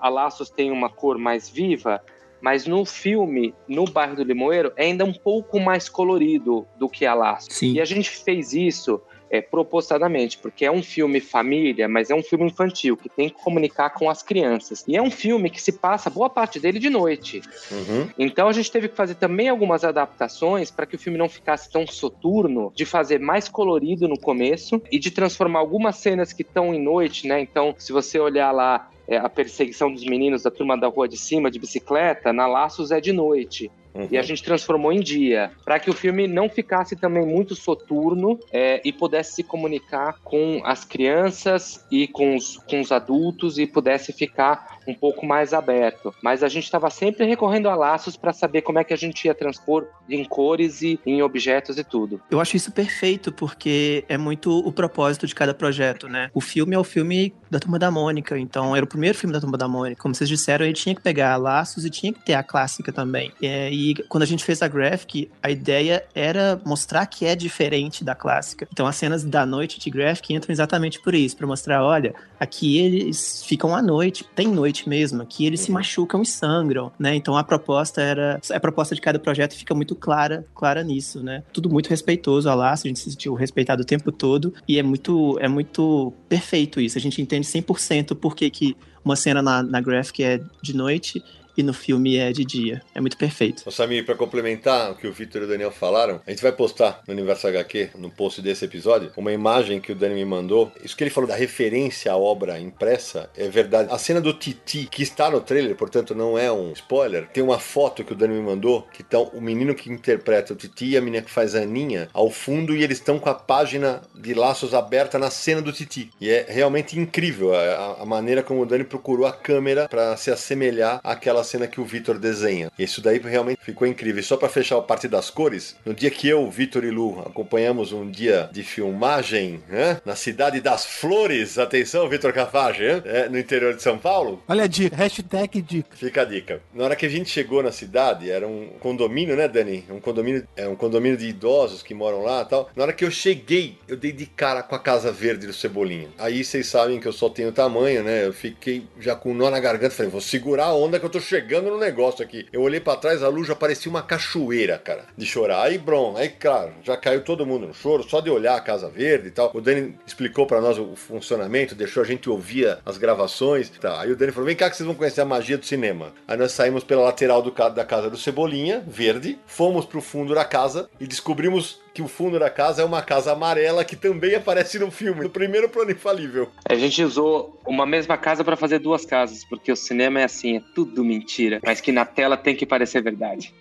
a 0.00 0.08
laços 0.08 0.50
tem 0.50 0.72
uma 0.72 0.90
cor 0.90 1.18
mais 1.18 1.48
viva. 1.48 2.02
Mas 2.42 2.66
no 2.66 2.84
filme, 2.84 3.54
no 3.68 3.84
bairro 3.84 4.16
do 4.16 4.24
Limoeiro, 4.24 4.72
é 4.76 4.86
ainda 4.86 5.04
um 5.04 5.14
pouco 5.14 5.60
mais 5.60 5.88
colorido 5.88 6.66
do 6.76 6.88
que 6.88 7.06
a. 7.06 7.36
Sim. 7.40 7.74
E 7.74 7.80
a 7.80 7.84
gente 7.84 8.10
fez 8.10 8.52
isso 8.52 9.00
é, 9.32 9.40
propositadamente, 9.40 10.36
porque 10.36 10.62
é 10.62 10.70
um 10.70 10.82
filme 10.82 11.18
família, 11.18 11.88
mas 11.88 12.10
é 12.10 12.14
um 12.14 12.22
filme 12.22 12.44
infantil, 12.44 12.98
que 12.98 13.08
tem 13.08 13.30
que 13.30 13.42
comunicar 13.42 13.88
com 13.88 14.10
as 14.10 14.22
crianças. 14.22 14.84
E 14.86 14.94
é 14.94 15.00
um 15.00 15.10
filme 15.10 15.48
que 15.48 15.60
se 15.60 15.72
passa 15.72 16.10
boa 16.10 16.28
parte 16.28 16.60
dele 16.60 16.78
de 16.78 16.90
noite. 16.90 17.40
Uhum. 17.70 18.08
Então 18.18 18.46
a 18.46 18.52
gente 18.52 18.70
teve 18.70 18.88
que 18.88 18.94
fazer 18.94 19.14
também 19.14 19.48
algumas 19.48 19.84
adaptações 19.84 20.70
para 20.70 20.84
que 20.84 20.96
o 20.96 20.98
filme 20.98 21.16
não 21.16 21.30
ficasse 21.30 21.70
tão 21.70 21.86
soturno, 21.86 22.70
de 22.74 22.84
fazer 22.84 23.20
mais 23.20 23.48
colorido 23.48 24.06
no 24.06 24.18
começo 24.18 24.82
e 24.90 24.98
de 24.98 25.10
transformar 25.10 25.60
algumas 25.60 25.96
cenas 25.96 26.34
que 26.34 26.42
estão 26.42 26.74
em 26.74 26.82
noite, 26.82 27.26
né? 27.26 27.40
Então, 27.40 27.74
se 27.78 27.90
você 27.90 28.18
olhar 28.18 28.52
lá 28.52 28.90
é, 29.06 29.16
a 29.16 29.28
perseguição 29.28 29.92
dos 29.92 30.04
meninos 30.04 30.42
da 30.42 30.50
turma 30.50 30.76
da 30.76 30.88
rua 30.88 31.08
de 31.08 31.16
cima 31.16 31.50
de 31.50 31.58
bicicleta, 31.58 32.32
na 32.32 32.46
Laços 32.46 32.90
é 32.90 33.00
de 33.00 33.12
noite. 33.12 33.70
Uhum. 33.94 34.08
e 34.10 34.18
a 34.18 34.22
gente 34.22 34.42
transformou 34.42 34.92
em 34.92 35.00
dia, 35.00 35.50
para 35.64 35.78
que 35.78 35.90
o 35.90 35.92
filme 35.92 36.26
não 36.26 36.48
ficasse 36.48 36.96
também 36.96 37.24
muito 37.24 37.54
soturno 37.54 38.38
é, 38.52 38.80
e 38.84 38.92
pudesse 38.92 39.36
se 39.36 39.42
comunicar 39.42 40.18
com 40.24 40.60
as 40.64 40.84
crianças 40.84 41.84
e 41.90 42.06
com 42.06 42.36
os, 42.36 42.56
com 42.58 42.80
os 42.80 42.92
adultos 42.92 43.58
e 43.58 43.66
pudesse 43.66 44.12
ficar 44.12 44.78
um 44.86 44.94
pouco 44.94 45.24
mais 45.24 45.52
aberto. 45.52 46.14
Mas 46.22 46.42
a 46.42 46.48
gente 46.48 46.64
estava 46.64 46.90
sempre 46.90 47.24
recorrendo 47.24 47.68
a 47.68 47.74
laços 47.74 48.16
para 48.16 48.32
saber 48.32 48.62
como 48.62 48.78
é 48.78 48.84
que 48.84 48.92
a 48.92 48.96
gente 48.96 49.24
ia 49.26 49.34
transpor 49.34 49.86
em 50.08 50.24
cores 50.24 50.82
e 50.82 50.98
em 51.06 51.22
objetos 51.22 51.78
e 51.78 51.84
tudo. 51.84 52.20
Eu 52.30 52.40
acho 52.40 52.56
isso 52.56 52.72
perfeito, 52.72 53.32
porque 53.32 54.04
é 54.08 54.18
muito 54.18 54.58
o 54.58 54.72
propósito 54.72 55.26
de 55.26 55.34
cada 55.34 55.54
projeto, 55.54 56.08
né? 56.08 56.30
O 56.34 56.40
filme 56.40 56.74
é 56.74 56.78
o 56.78 56.84
filme 56.84 57.32
da 57.50 57.58
Turma 57.58 57.78
da 57.78 57.90
Mônica, 57.90 58.38
então 58.38 58.74
era 58.74 58.84
o 58.84 58.88
primeiro 58.88 59.16
filme 59.16 59.32
da 59.32 59.40
Turma 59.40 59.56
da 59.56 59.68
Mônica. 59.68 60.02
Como 60.02 60.14
vocês 60.14 60.28
disseram, 60.28 60.64
ele 60.64 60.74
tinha 60.74 60.94
que 60.94 61.02
pegar 61.02 61.36
laços 61.36 61.84
e 61.84 61.90
tinha 61.90 62.12
que 62.12 62.24
ter 62.24 62.34
a 62.34 62.42
clássica 62.42 62.92
também. 62.92 63.32
É, 63.42 63.70
e 63.72 63.81
quando 64.08 64.22
a 64.22 64.26
gente 64.26 64.44
fez 64.44 64.62
a 64.62 64.68
Graphic, 64.68 65.30
a 65.42 65.50
ideia 65.50 66.04
era 66.14 66.60
mostrar 66.64 67.06
que 67.06 67.24
é 67.24 67.34
diferente 67.34 68.04
da 68.04 68.14
clássica. 68.14 68.66
Então 68.72 68.86
as 68.86 68.96
cenas 68.96 69.24
da 69.24 69.44
noite 69.46 69.78
de 69.78 69.90
Graphic 69.90 70.34
entram 70.34 70.52
exatamente 70.52 71.00
por 71.00 71.14
isso, 71.14 71.36
para 71.36 71.46
mostrar, 71.46 71.84
olha, 71.84 72.14
aqui 72.38 72.78
eles 72.78 73.42
ficam 73.44 73.74
à 73.74 73.82
noite, 73.82 74.24
tem 74.34 74.48
noite 74.48 74.88
mesmo, 74.88 75.22
aqui 75.22 75.46
eles 75.46 75.60
se 75.60 75.70
uhum. 75.70 75.74
machucam 75.74 76.22
e 76.22 76.26
sangram, 76.26 76.92
né? 76.98 77.14
Então 77.14 77.36
a 77.36 77.44
proposta 77.44 78.00
era, 78.00 78.40
a 78.50 78.60
proposta 78.60 78.94
de 78.94 79.00
cada 79.00 79.18
projeto 79.18 79.54
fica 79.54 79.74
muito 79.74 79.94
clara, 79.94 80.44
clara 80.54 80.82
nisso, 80.82 81.22
né? 81.22 81.42
Tudo 81.52 81.70
muito 81.70 81.88
respeitoso 81.88 82.48
a 82.48 82.54
laço, 82.54 82.86
a 82.86 82.88
gente 82.88 83.00
se 83.00 83.10
sentiu 83.10 83.34
respeitado 83.34 83.82
o 83.82 83.86
tempo 83.86 84.10
todo 84.10 84.54
e 84.66 84.78
é 84.78 84.82
muito, 84.82 85.38
é 85.40 85.48
muito 85.48 86.12
perfeito 86.28 86.80
isso. 86.80 86.98
A 86.98 87.00
gente 87.00 87.20
entende 87.20 87.46
100% 87.46 88.14
por 88.16 88.34
que 88.34 88.50
que 88.50 88.76
uma 89.04 89.16
cena 89.16 89.42
na, 89.42 89.62
na 89.62 89.80
Graphic 89.80 90.22
é 90.22 90.40
de 90.62 90.74
noite 90.74 91.22
e 91.56 91.62
no 91.62 91.72
filme 91.72 92.16
é 92.16 92.32
de 92.32 92.44
dia. 92.44 92.82
É 92.94 93.00
muito 93.00 93.16
perfeito. 93.16 93.62
Ô, 93.66 93.70
Samir, 93.70 94.04
para 94.04 94.14
complementar 94.14 94.92
o 94.92 94.94
que 94.94 95.06
o 95.06 95.12
Victor 95.12 95.42
e 95.42 95.44
o 95.44 95.48
Daniel 95.48 95.70
falaram, 95.70 96.20
a 96.26 96.30
gente 96.30 96.42
vai 96.42 96.52
postar 96.52 97.02
no 97.06 97.12
Universo 97.12 97.46
HQ, 97.46 97.90
no 97.98 98.10
post 98.10 98.40
desse 98.40 98.64
episódio, 98.64 99.10
uma 99.16 99.32
imagem 99.32 99.80
que 99.80 99.92
o 99.92 99.94
Dani 99.94 100.14
me 100.14 100.24
mandou. 100.24 100.72
Isso 100.82 100.96
que 100.96 101.04
ele 101.04 101.10
falou 101.10 101.28
da 101.28 101.36
referência 101.36 102.12
à 102.12 102.16
obra 102.16 102.58
impressa 102.58 103.30
é 103.36 103.48
verdade. 103.48 103.92
A 103.92 103.98
cena 103.98 104.20
do 104.20 104.32
Titi, 104.32 104.88
que 104.90 105.02
está 105.02 105.30
no 105.30 105.40
trailer, 105.40 105.76
portanto 105.76 106.14
não 106.14 106.38
é 106.38 106.50
um 106.50 106.72
spoiler, 106.72 107.28
tem 107.28 107.42
uma 107.42 107.58
foto 107.58 108.04
que 108.04 108.12
o 108.12 108.16
Dani 108.16 108.34
me 108.34 108.42
mandou, 108.42 108.82
que 108.92 109.02
tá 109.02 109.18
o 109.18 109.40
menino 109.40 109.74
que 109.74 109.90
interpreta 109.90 110.52
o 110.52 110.56
Titi 110.56 110.86
e 110.86 110.96
a 110.96 111.00
menina 111.00 111.24
que 111.24 111.30
faz 111.30 111.54
a 111.54 111.60
Aninha 111.60 112.08
ao 112.12 112.30
fundo 112.30 112.74
e 112.74 112.82
eles 112.82 112.98
estão 112.98 113.18
com 113.18 113.28
a 113.28 113.34
página 113.34 114.02
de 114.14 114.34
laços 114.34 114.74
aberta 114.74 115.18
na 115.18 115.30
cena 115.30 115.62
do 115.62 115.72
Titi. 115.72 116.10
E 116.20 116.28
é 116.28 116.46
realmente 116.48 116.98
incrível 116.98 117.54
a, 117.54 118.02
a 118.02 118.06
maneira 118.06 118.42
como 118.42 118.62
o 118.62 118.66
Dani 118.66 118.84
procurou 118.84 119.26
a 119.26 119.32
câmera 119.32 119.88
para 119.88 120.16
se 120.16 120.30
assemelhar 120.30 121.00
àquela 121.02 121.41
aquela 121.42 121.44
cena 121.44 121.66
que 121.66 121.80
o 121.80 121.84
Vitor 121.84 122.18
desenha. 122.18 122.70
E 122.78 122.84
isso 122.84 123.00
daí 123.00 123.18
realmente 123.18 123.60
ficou 123.62 123.86
incrível. 123.86 124.20
E 124.20 124.24
só 124.24 124.36
para 124.36 124.48
fechar 124.48 124.78
a 124.78 124.82
parte 124.82 125.08
das 125.08 125.28
cores, 125.28 125.76
no 125.84 125.92
dia 125.92 126.10
que 126.10 126.28
eu, 126.28 126.48
Vitor 126.50 126.84
e 126.84 126.90
Lu 126.90 127.20
acompanhamos 127.20 127.92
um 127.92 128.08
dia 128.08 128.48
de 128.52 128.62
filmagem 128.62 129.62
né, 129.68 130.00
na 130.04 130.14
cidade 130.14 130.60
das 130.60 130.86
flores, 130.86 131.58
atenção, 131.58 132.08
Vitor 132.08 132.32
Cafage, 132.32 132.84
é, 133.04 133.28
no 133.28 133.38
interior 133.38 133.74
de 133.74 133.82
São 133.82 133.98
Paulo. 133.98 134.42
Olha 134.48 134.64
a 134.64 134.66
dica, 134.66 134.96
hashtag 134.96 135.60
dica. 135.60 135.96
Fica 135.96 136.22
a 136.22 136.24
dica. 136.24 136.62
Na 136.72 136.84
hora 136.84 136.96
que 136.96 137.04
a 137.04 137.08
gente 137.08 137.28
chegou 137.28 137.62
na 137.62 137.72
cidade, 137.72 138.30
era 138.30 138.46
um 138.46 138.68
condomínio, 138.80 139.36
né, 139.36 139.48
Dani? 139.48 139.84
Um 139.90 140.00
condomínio, 140.00 140.46
é 140.56 140.68
um 140.68 140.76
condomínio 140.76 141.16
de 141.16 141.26
idosos 141.26 141.82
que 141.82 141.94
moram 141.94 142.22
lá 142.22 142.44
tal. 142.44 142.70
Na 142.76 142.84
hora 142.84 142.92
que 142.92 143.04
eu 143.04 143.10
cheguei, 143.10 143.78
eu 143.88 143.96
dei 143.96 144.12
de 144.12 144.26
cara 144.26 144.62
com 144.62 144.74
a 144.74 144.78
Casa 144.78 145.10
Verde 145.10 145.46
do 145.46 145.52
Cebolinha. 145.52 146.08
Aí 146.18 146.44
vocês 146.44 146.66
sabem 146.66 147.00
que 147.00 147.06
eu 147.06 147.12
só 147.12 147.28
tenho 147.28 147.52
tamanho, 147.52 148.02
né? 148.02 148.26
Eu 148.26 148.32
fiquei 148.32 148.86
já 149.00 149.16
com 149.16 149.32
um 149.32 149.34
nó 149.34 149.50
na 149.50 149.60
garganta, 149.60 149.94
falei, 149.94 150.10
vou 150.10 150.20
segurar 150.20 150.66
a 150.66 150.74
onda 150.74 150.98
que 150.98 151.06
eu 151.06 151.10
tô 151.10 151.20
chegando 151.32 151.70
no 151.70 151.78
negócio 151.78 152.22
aqui. 152.22 152.46
Eu 152.52 152.60
olhei 152.60 152.78
para 152.78 152.98
trás, 152.98 153.22
a 153.22 153.28
luz 153.28 153.48
já 153.48 153.56
parecia 153.56 153.88
uma 153.88 154.02
cachoeira, 154.02 154.76
cara, 154.78 155.06
de 155.16 155.24
chorar. 155.24 155.62
Aí, 155.62 155.78
brom, 155.78 156.14
aí, 156.14 156.28
claro, 156.28 156.74
já 156.82 156.94
caiu 156.94 157.22
todo 157.22 157.46
mundo 157.46 157.66
no 157.66 157.72
choro, 157.72 158.02
só 158.02 158.20
de 158.20 158.28
olhar 158.28 158.54
a 158.54 158.60
Casa 158.60 158.90
Verde 158.90 159.28
e 159.28 159.30
tal. 159.30 159.50
O 159.54 159.60
Dani 159.60 159.96
explicou 160.06 160.46
para 160.46 160.60
nós 160.60 160.78
o 160.78 160.94
funcionamento, 160.94 161.74
deixou 161.74 162.02
a 162.02 162.06
gente 162.06 162.28
ouvir 162.28 162.76
as 162.84 162.98
gravações. 162.98 163.70
Tá. 163.70 164.02
Aí 164.02 164.12
o 164.12 164.16
Dani 164.16 164.30
falou: 164.30 164.46
vem 164.46 164.56
cá 164.56 164.68
que 164.68 164.76
vocês 164.76 164.86
vão 164.86 164.94
conhecer 164.94 165.22
a 165.22 165.24
magia 165.24 165.56
do 165.56 165.64
cinema. 165.64 166.12
Aí 166.28 166.36
nós 166.36 166.52
saímos 166.52 166.84
pela 166.84 167.02
lateral 167.02 167.40
do, 167.40 167.50
da 167.50 167.84
casa 167.84 168.10
do 168.10 168.18
Cebolinha, 168.18 168.84
verde, 168.86 169.38
fomos 169.46 169.86
pro 169.86 170.02
fundo 170.02 170.34
da 170.34 170.44
casa 170.44 170.90
e 171.00 171.06
descobrimos 171.06 171.80
que 171.94 172.02
o 172.02 172.08
fundo 172.08 172.38
da 172.38 172.48
casa 172.48 172.82
é 172.82 172.84
uma 172.84 173.02
casa 173.02 173.32
amarela 173.32 173.84
que 173.84 173.96
também 173.96 174.34
aparece 174.34 174.78
no 174.78 174.90
filme, 174.90 175.22
no 175.22 175.30
primeiro 175.30 175.68
plano 175.68 175.90
infalível. 175.90 176.48
A 176.68 176.74
gente 176.74 177.02
usou 177.02 177.60
uma 177.66 177.84
mesma 177.84 178.16
casa 178.16 178.42
para 178.42 178.56
fazer 178.56 178.78
duas 178.78 179.04
casas, 179.04 179.44
porque 179.44 179.70
o 179.70 179.76
cinema 179.76 180.20
é 180.20 180.24
assim, 180.24 180.56
é 180.56 180.62
tudo 180.74 181.04
mentira, 181.04 181.60
mas 181.64 181.80
que 181.80 181.92
na 181.92 182.04
tela 182.04 182.36
tem 182.36 182.56
que 182.56 182.64
parecer 182.64 183.02
verdade. 183.02 183.54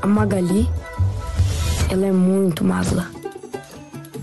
A 0.00 0.06
Magali, 0.06 0.68
ela 1.90 2.06
é 2.06 2.12
muito 2.12 2.64
magla. 2.64 3.10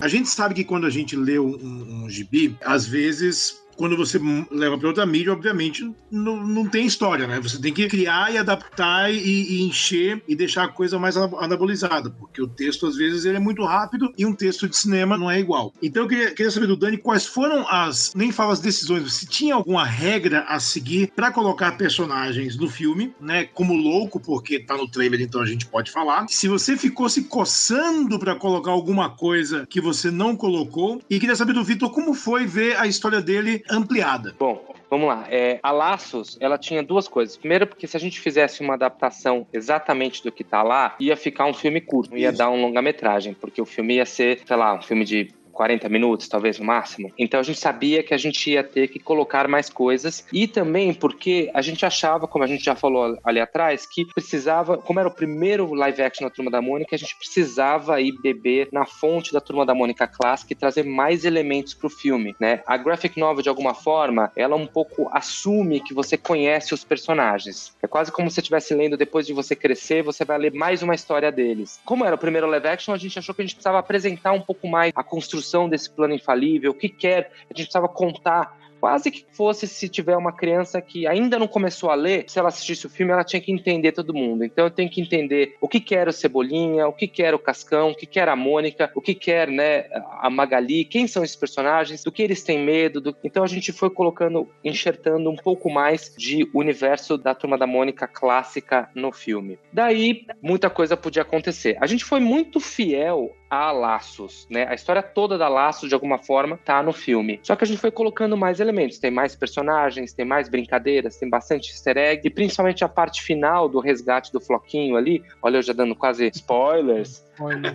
A 0.01 0.07
gente 0.07 0.29
sabe 0.29 0.53
que 0.53 0.63
quando 0.63 0.87
a 0.87 0.89
gente 0.89 1.15
lê 1.15 1.37
um, 1.39 1.55
um, 1.55 2.03
um 2.03 2.09
gibi, 2.09 2.55
às 2.61 2.87
vezes 2.87 3.58
quando 3.79 3.95
você 3.95 4.19
leva 4.51 4.77
para 4.77 4.89
outra 4.89 5.05
mídia, 5.05 5.31
obviamente, 5.31 5.89
não, 6.11 6.45
não 6.45 6.67
tem 6.67 6.85
história, 6.85 7.25
né? 7.25 7.39
Você 7.39 7.61
tem 7.61 7.73
que 7.73 7.87
criar 7.87 8.29
e 8.29 8.37
adaptar 8.37 9.09
e, 9.09 9.15
e, 9.15 9.61
encher 9.61 10.21
e 10.27 10.35
deixar 10.35 10.65
a 10.65 10.67
coisa 10.67 10.99
mais 10.99 11.15
anabolizada, 11.15 12.09
porque 12.09 12.41
o 12.41 12.47
texto, 12.47 12.85
às 12.85 12.97
vezes, 12.97 13.23
ele 13.23 13.37
é 13.37 13.39
muito 13.39 13.63
rápido 13.63 14.13
e 14.17 14.25
um 14.25 14.33
texto 14.33 14.67
de 14.67 14.75
cinema 14.75 15.17
não 15.17 15.31
é 15.31 15.39
igual. 15.39 15.73
Então, 15.81 16.03
eu 16.03 16.09
queria, 16.09 16.31
queria 16.31 16.51
saber 16.51 16.67
do 16.67 16.75
Dani 16.75 16.97
quais 16.97 17.25
foram 17.25 17.65
as, 17.69 18.13
nem 18.13 18.33
falo 18.33 18.51
as 18.51 18.59
decisões, 18.59 19.13
se 19.13 19.25
tinha 19.25 19.55
alguma 19.55 19.85
regra 19.85 20.41
a 20.49 20.59
seguir 20.59 21.13
para 21.15 21.31
colocar 21.31 21.77
personagens 21.77 22.57
no 22.57 22.67
filme, 22.67 23.13
né? 23.21 23.45
Como 23.45 23.73
louco, 23.73 24.19
porque 24.19 24.59
tá 24.59 24.75
no 24.75 24.89
trailer, 24.91 25.21
então 25.21 25.39
a 25.39 25.45
gente 25.45 25.65
pode 25.65 25.89
falar. 25.89 26.25
Se 26.27 26.49
você 26.49 26.75
ficou 26.75 27.07
se 27.07 27.23
coçando 27.23 28.19
para 28.19 28.35
colocar 28.35 28.71
alguma 28.71 29.09
coisa 29.09 29.65
que 29.69 29.79
você 29.79 30.11
não 30.11 30.35
colocou, 30.35 31.01
e 31.09 31.17
queria 31.17 31.37
saber 31.37 31.53
do 31.53 31.63
Vitor 31.63 31.89
como 31.91 32.13
foi 32.13 32.45
ver 32.45 32.75
a 32.75 32.85
história 32.85 33.21
dele 33.21 33.63
ampliada. 33.69 34.35
Bom, 34.37 34.69
Vamos 34.89 35.07
lá. 35.07 35.27
É, 35.29 35.59
a 35.61 35.71
Laços, 35.71 36.35
ela 36.41 36.57
tinha 36.57 36.81
duas 36.81 37.07
coisas. 37.07 37.37
Primeiro, 37.37 37.67
porque 37.67 37.85
se 37.85 37.95
a 37.95 37.99
gente 37.99 38.19
fizesse 38.19 38.61
uma 38.61 38.73
adaptação 38.73 39.45
exatamente 39.53 40.23
do 40.23 40.31
que 40.31 40.43
tá 40.43 40.63
lá, 40.63 40.95
ia 40.99 41.15
ficar 41.15 41.45
um 41.45 41.53
filme 41.53 41.79
curto, 41.79 42.17
ia 42.17 42.31
dar 42.31 42.49
um 42.49 42.59
longa-metragem, 42.59 43.35
porque 43.35 43.61
o 43.61 43.65
filme 43.65 43.95
ia 43.95 44.05
ser, 44.05 44.41
sei 44.45 44.57
lá, 44.57 44.73
um 44.73 44.81
filme 44.81 45.05
de 45.05 45.31
40 45.59 45.89
minutos, 45.89 46.29
talvez 46.29 46.57
no 46.57 46.63
máximo. 46.63 47.11
Então 47.17 47.37
a 47.37 47.43
gente 47.43 47.59
sabia 47.59 48.01
que 48.01 48.13
a 48.13 48.17
gente 48.17 48.49
ia 48.49 48.63
ter 48.63 48.87
que 48.87 48.97
colocar 48.97 49.45
mais 49.45 49.69
coisas 49.69 50.25
e 50.31 50.47
também 50.47 50.93
porque 50.93 51.51
a 51.53 51.61
gente 51.61 51.85
achava, 51.85 52.29
como 52.29 52.45
a 52.45 52.47
gente 52.47 52.63
já 52.63 52.75
falou 52.75 53.19
ali 53.25 53.41
atrás, 53.41 53.85
que 53.85 54.05
precisava, 54.05 54.77
como 54.77 55.01
era 55.01 55.09
o 55.09 55.13
primeiro 55.13 55.73
live 55.73 56.01
action 56.01 56.25
da 56.25 56.33
Turma 56.33 56.49
da 56.49 56.61
Mônica, 56.61 56.95
a 56.95 56.97
gente 56.97 57.13
precisava 57.17 57.99
ir 57.99 58.13
beber 58.21 58.69
na 58.71 58.85
fonte 58.85 59.33
da 59.33 59.41
Turma 59.41 59.65
da 59.65 59.75
Mônica 59.75 60.07
clássica 60.07 60.53
e 60.53 60.55
trazer 60.55 60.83
mais 60.85 61.25
elementos 61.25 61.73
para 61.73 61.87
o 61.87 61.89
filme, 61.89 62.33
né? 62.39 62.63
A 62.65 62.77
graphic 62.77 63.19
novel 63.19 63.43
de 63.43 63.49
alguma 63.49 63.73
forma, 63.73 64.31
ela 64.37 64.55
um 64.55 64.65
pouco 64.65 65.09
assume 65.11 65.81
que 65.81 65.93
você 65.93 66.15
conhece 66.15 66.73
os 66.73 66.85
personagens. 66.85 67.75
É 67.83 67.87
quase 67.87 68.13
como 68.13 68.29
se 68.29 68.35
você 68.35 68.39
estivesse 68.39 68.73
lendo 68.73 68.95
depois 68.95 69.27
de 69.27 69.33
você 69.33 69.57
crescer, 69.57 70.03
você 70.03 70.23
vai 70.23 70.37
ler 70.37 70.53
mais 70.53 70.81
uma 70.81 70.95
história 70.95 71.29
deles. 71.33 71.81
Como 71.83 72.05
era 72.05 72.15
o 72.15 72.17
primeiro 72.17 72.47
live 72.47 72.67
action, 72.69 72.93
a 72.93 72.97
gente 72.97 73.19
achou 73.19 73.35
que 73.35 73.41
a 73.41 73.45
gente 73.45 73.55
precisava 73.55 73.77
apresentar 73.77 74.31
um 74.31 74.39
pouco 74.39 74.65
mais 74.65 74.93
a 74.95 75.03
construção 75.03 75.48
desse 75.69 75.89
plano 75.89 76.13
infalível, 76.13 76.71
o 76.71 76.75
que 76.75 76.89
quer, 76.89 77.31
a 77.49 77.53
gente 77.53 77.65
precisava 77.65 77.87
contar 77.87 78.59
quase 78.79 79.11
que 79.11 79.25
fosse 79.31 79.67
se 79.67 79.89
tiver 79.89 80.15
uma 80.15 80.31
criança 80.31 80.81
que 80.81 81.05
ainda 81.05 81.37
não 81.37 81.47
começou 81.47 81.89
a 81.89 81.95
ler, 81.95 82.25
se 82.27 82.39
ela 82.39 82.47
assistisse 82.47 82.85
o 82.85 82.89
filme, 82.89 83.11
ela 83.11 83.23
tinha 83.23 83.41
que 83.41 83.51
entender 83.51 83.91
todo 83.91 84.13
mundo. 84.13 84.43
Então 84.43 84.65
eu 84.65 84.71
tenho 84.71 84.89
que 84.89 85.01
entender 85.01 85.55
o 85.59 85.67
que 85.67 85.79
quer 85.79 86.07
o 86.07 86.13
Cebolinha, 86.13 86.87
o 86.87 86.93
que 86.93 87.07
quer 87.07 87.33
o 87.33 87.39
Cascão, 87.39 87.91
o 87.91 87.95
que 87.95 88.05
quer 88.05 88.29
a 88.29 88.35
Mônica, 88.35 88.89
o 88.95 89.01
que 89.01 89.13
quer, 89.13 89.49
né, 89.49 89.85
a 90.21 90.29
Magali, 90.29 90.85
quem 90.85 91.07
são 91.07 91.23
esses 91.23 91.35
personagens, 91.35 92.03
do 92.03 92.11
que 92.11 92.23
eles 92.23 92.43
têm 92.43 92.63
medo. 92.63 93.01
Do... 93.01 93.15
Então 93.23 93.43
a 93.43 93.47
gente 93.47 93.71
foi 93.71 93.89
colocando, 93.89 94.47
enxertando 94.63 95.29
um 95.29 95.35
pouco 95.35 95.69
mais 95.69 96.13
de 96.17 96.49
universo 96.53 97.17
da 97.17 97.35
Turma 97.35 97.57
da 97.57 97.67
Mônica 97.67 98.07
clássica 98.07 98.89
no 98.95 99.11
filme. 99.11 99.59
Daí, 99.73 100.25
muita 100.41 100.69
coisa 100.69 100.95
podia 100.95 101.23
acontecer. 101.23 101.77
A 101.81 101.87
gente 101.87 102.05
foi 102.05 102.19
muito 102.19 102.59
fiel 102.59 103.35
a 103.49 103.71
Laços, 103.71 104.45
né? 104.49 104.67
A 104.67 104.75
história 104.75 105.01
toda 105.01 105.37
da 105.37 105.47
Laços, 105.47 105.89
de 105.89 105.95
alguma 105.95 106.17
forma, 106.19 106.59
tá 106.63 106.83
no 106.83 106.93
filme. 106.93 107.39
Só 107.41 107.55
que 107.55 107.63
a 107.63 107.67
gente 107.67 107.79
foi 107.79 107.91
colocando 107.91 108.37
mais 108.37 108.59
elementos. 108.59 108.99
Tem 108.99 109.09
mais 109.09 109.35
personagens, 109.35 110.13
tem 110.13 110.25
mais 110.25 110.47
brincadeiras, 110.47 111.17
tem 111.17 111.29
bastante 111.29 111.71
easter 111.71 111.97
egg. 111.97 112.21
E 112.25 112.29
principalmente 112.29 112.83
a 112.83 112.89
parte 112.89 113.21
final 113.21 113.67
do 113.67 113.79
resgate 113.79 114.31
do 114.31 114.39
Floquinho 114.39 114.95
ali. 114.95 115.23
Olha, 115.41 115.57
eu 115.57 115.61
já 115.63 115.73
dando 115.73 115.95
quase 115.95 116.29
spoilers. 116.33 117.25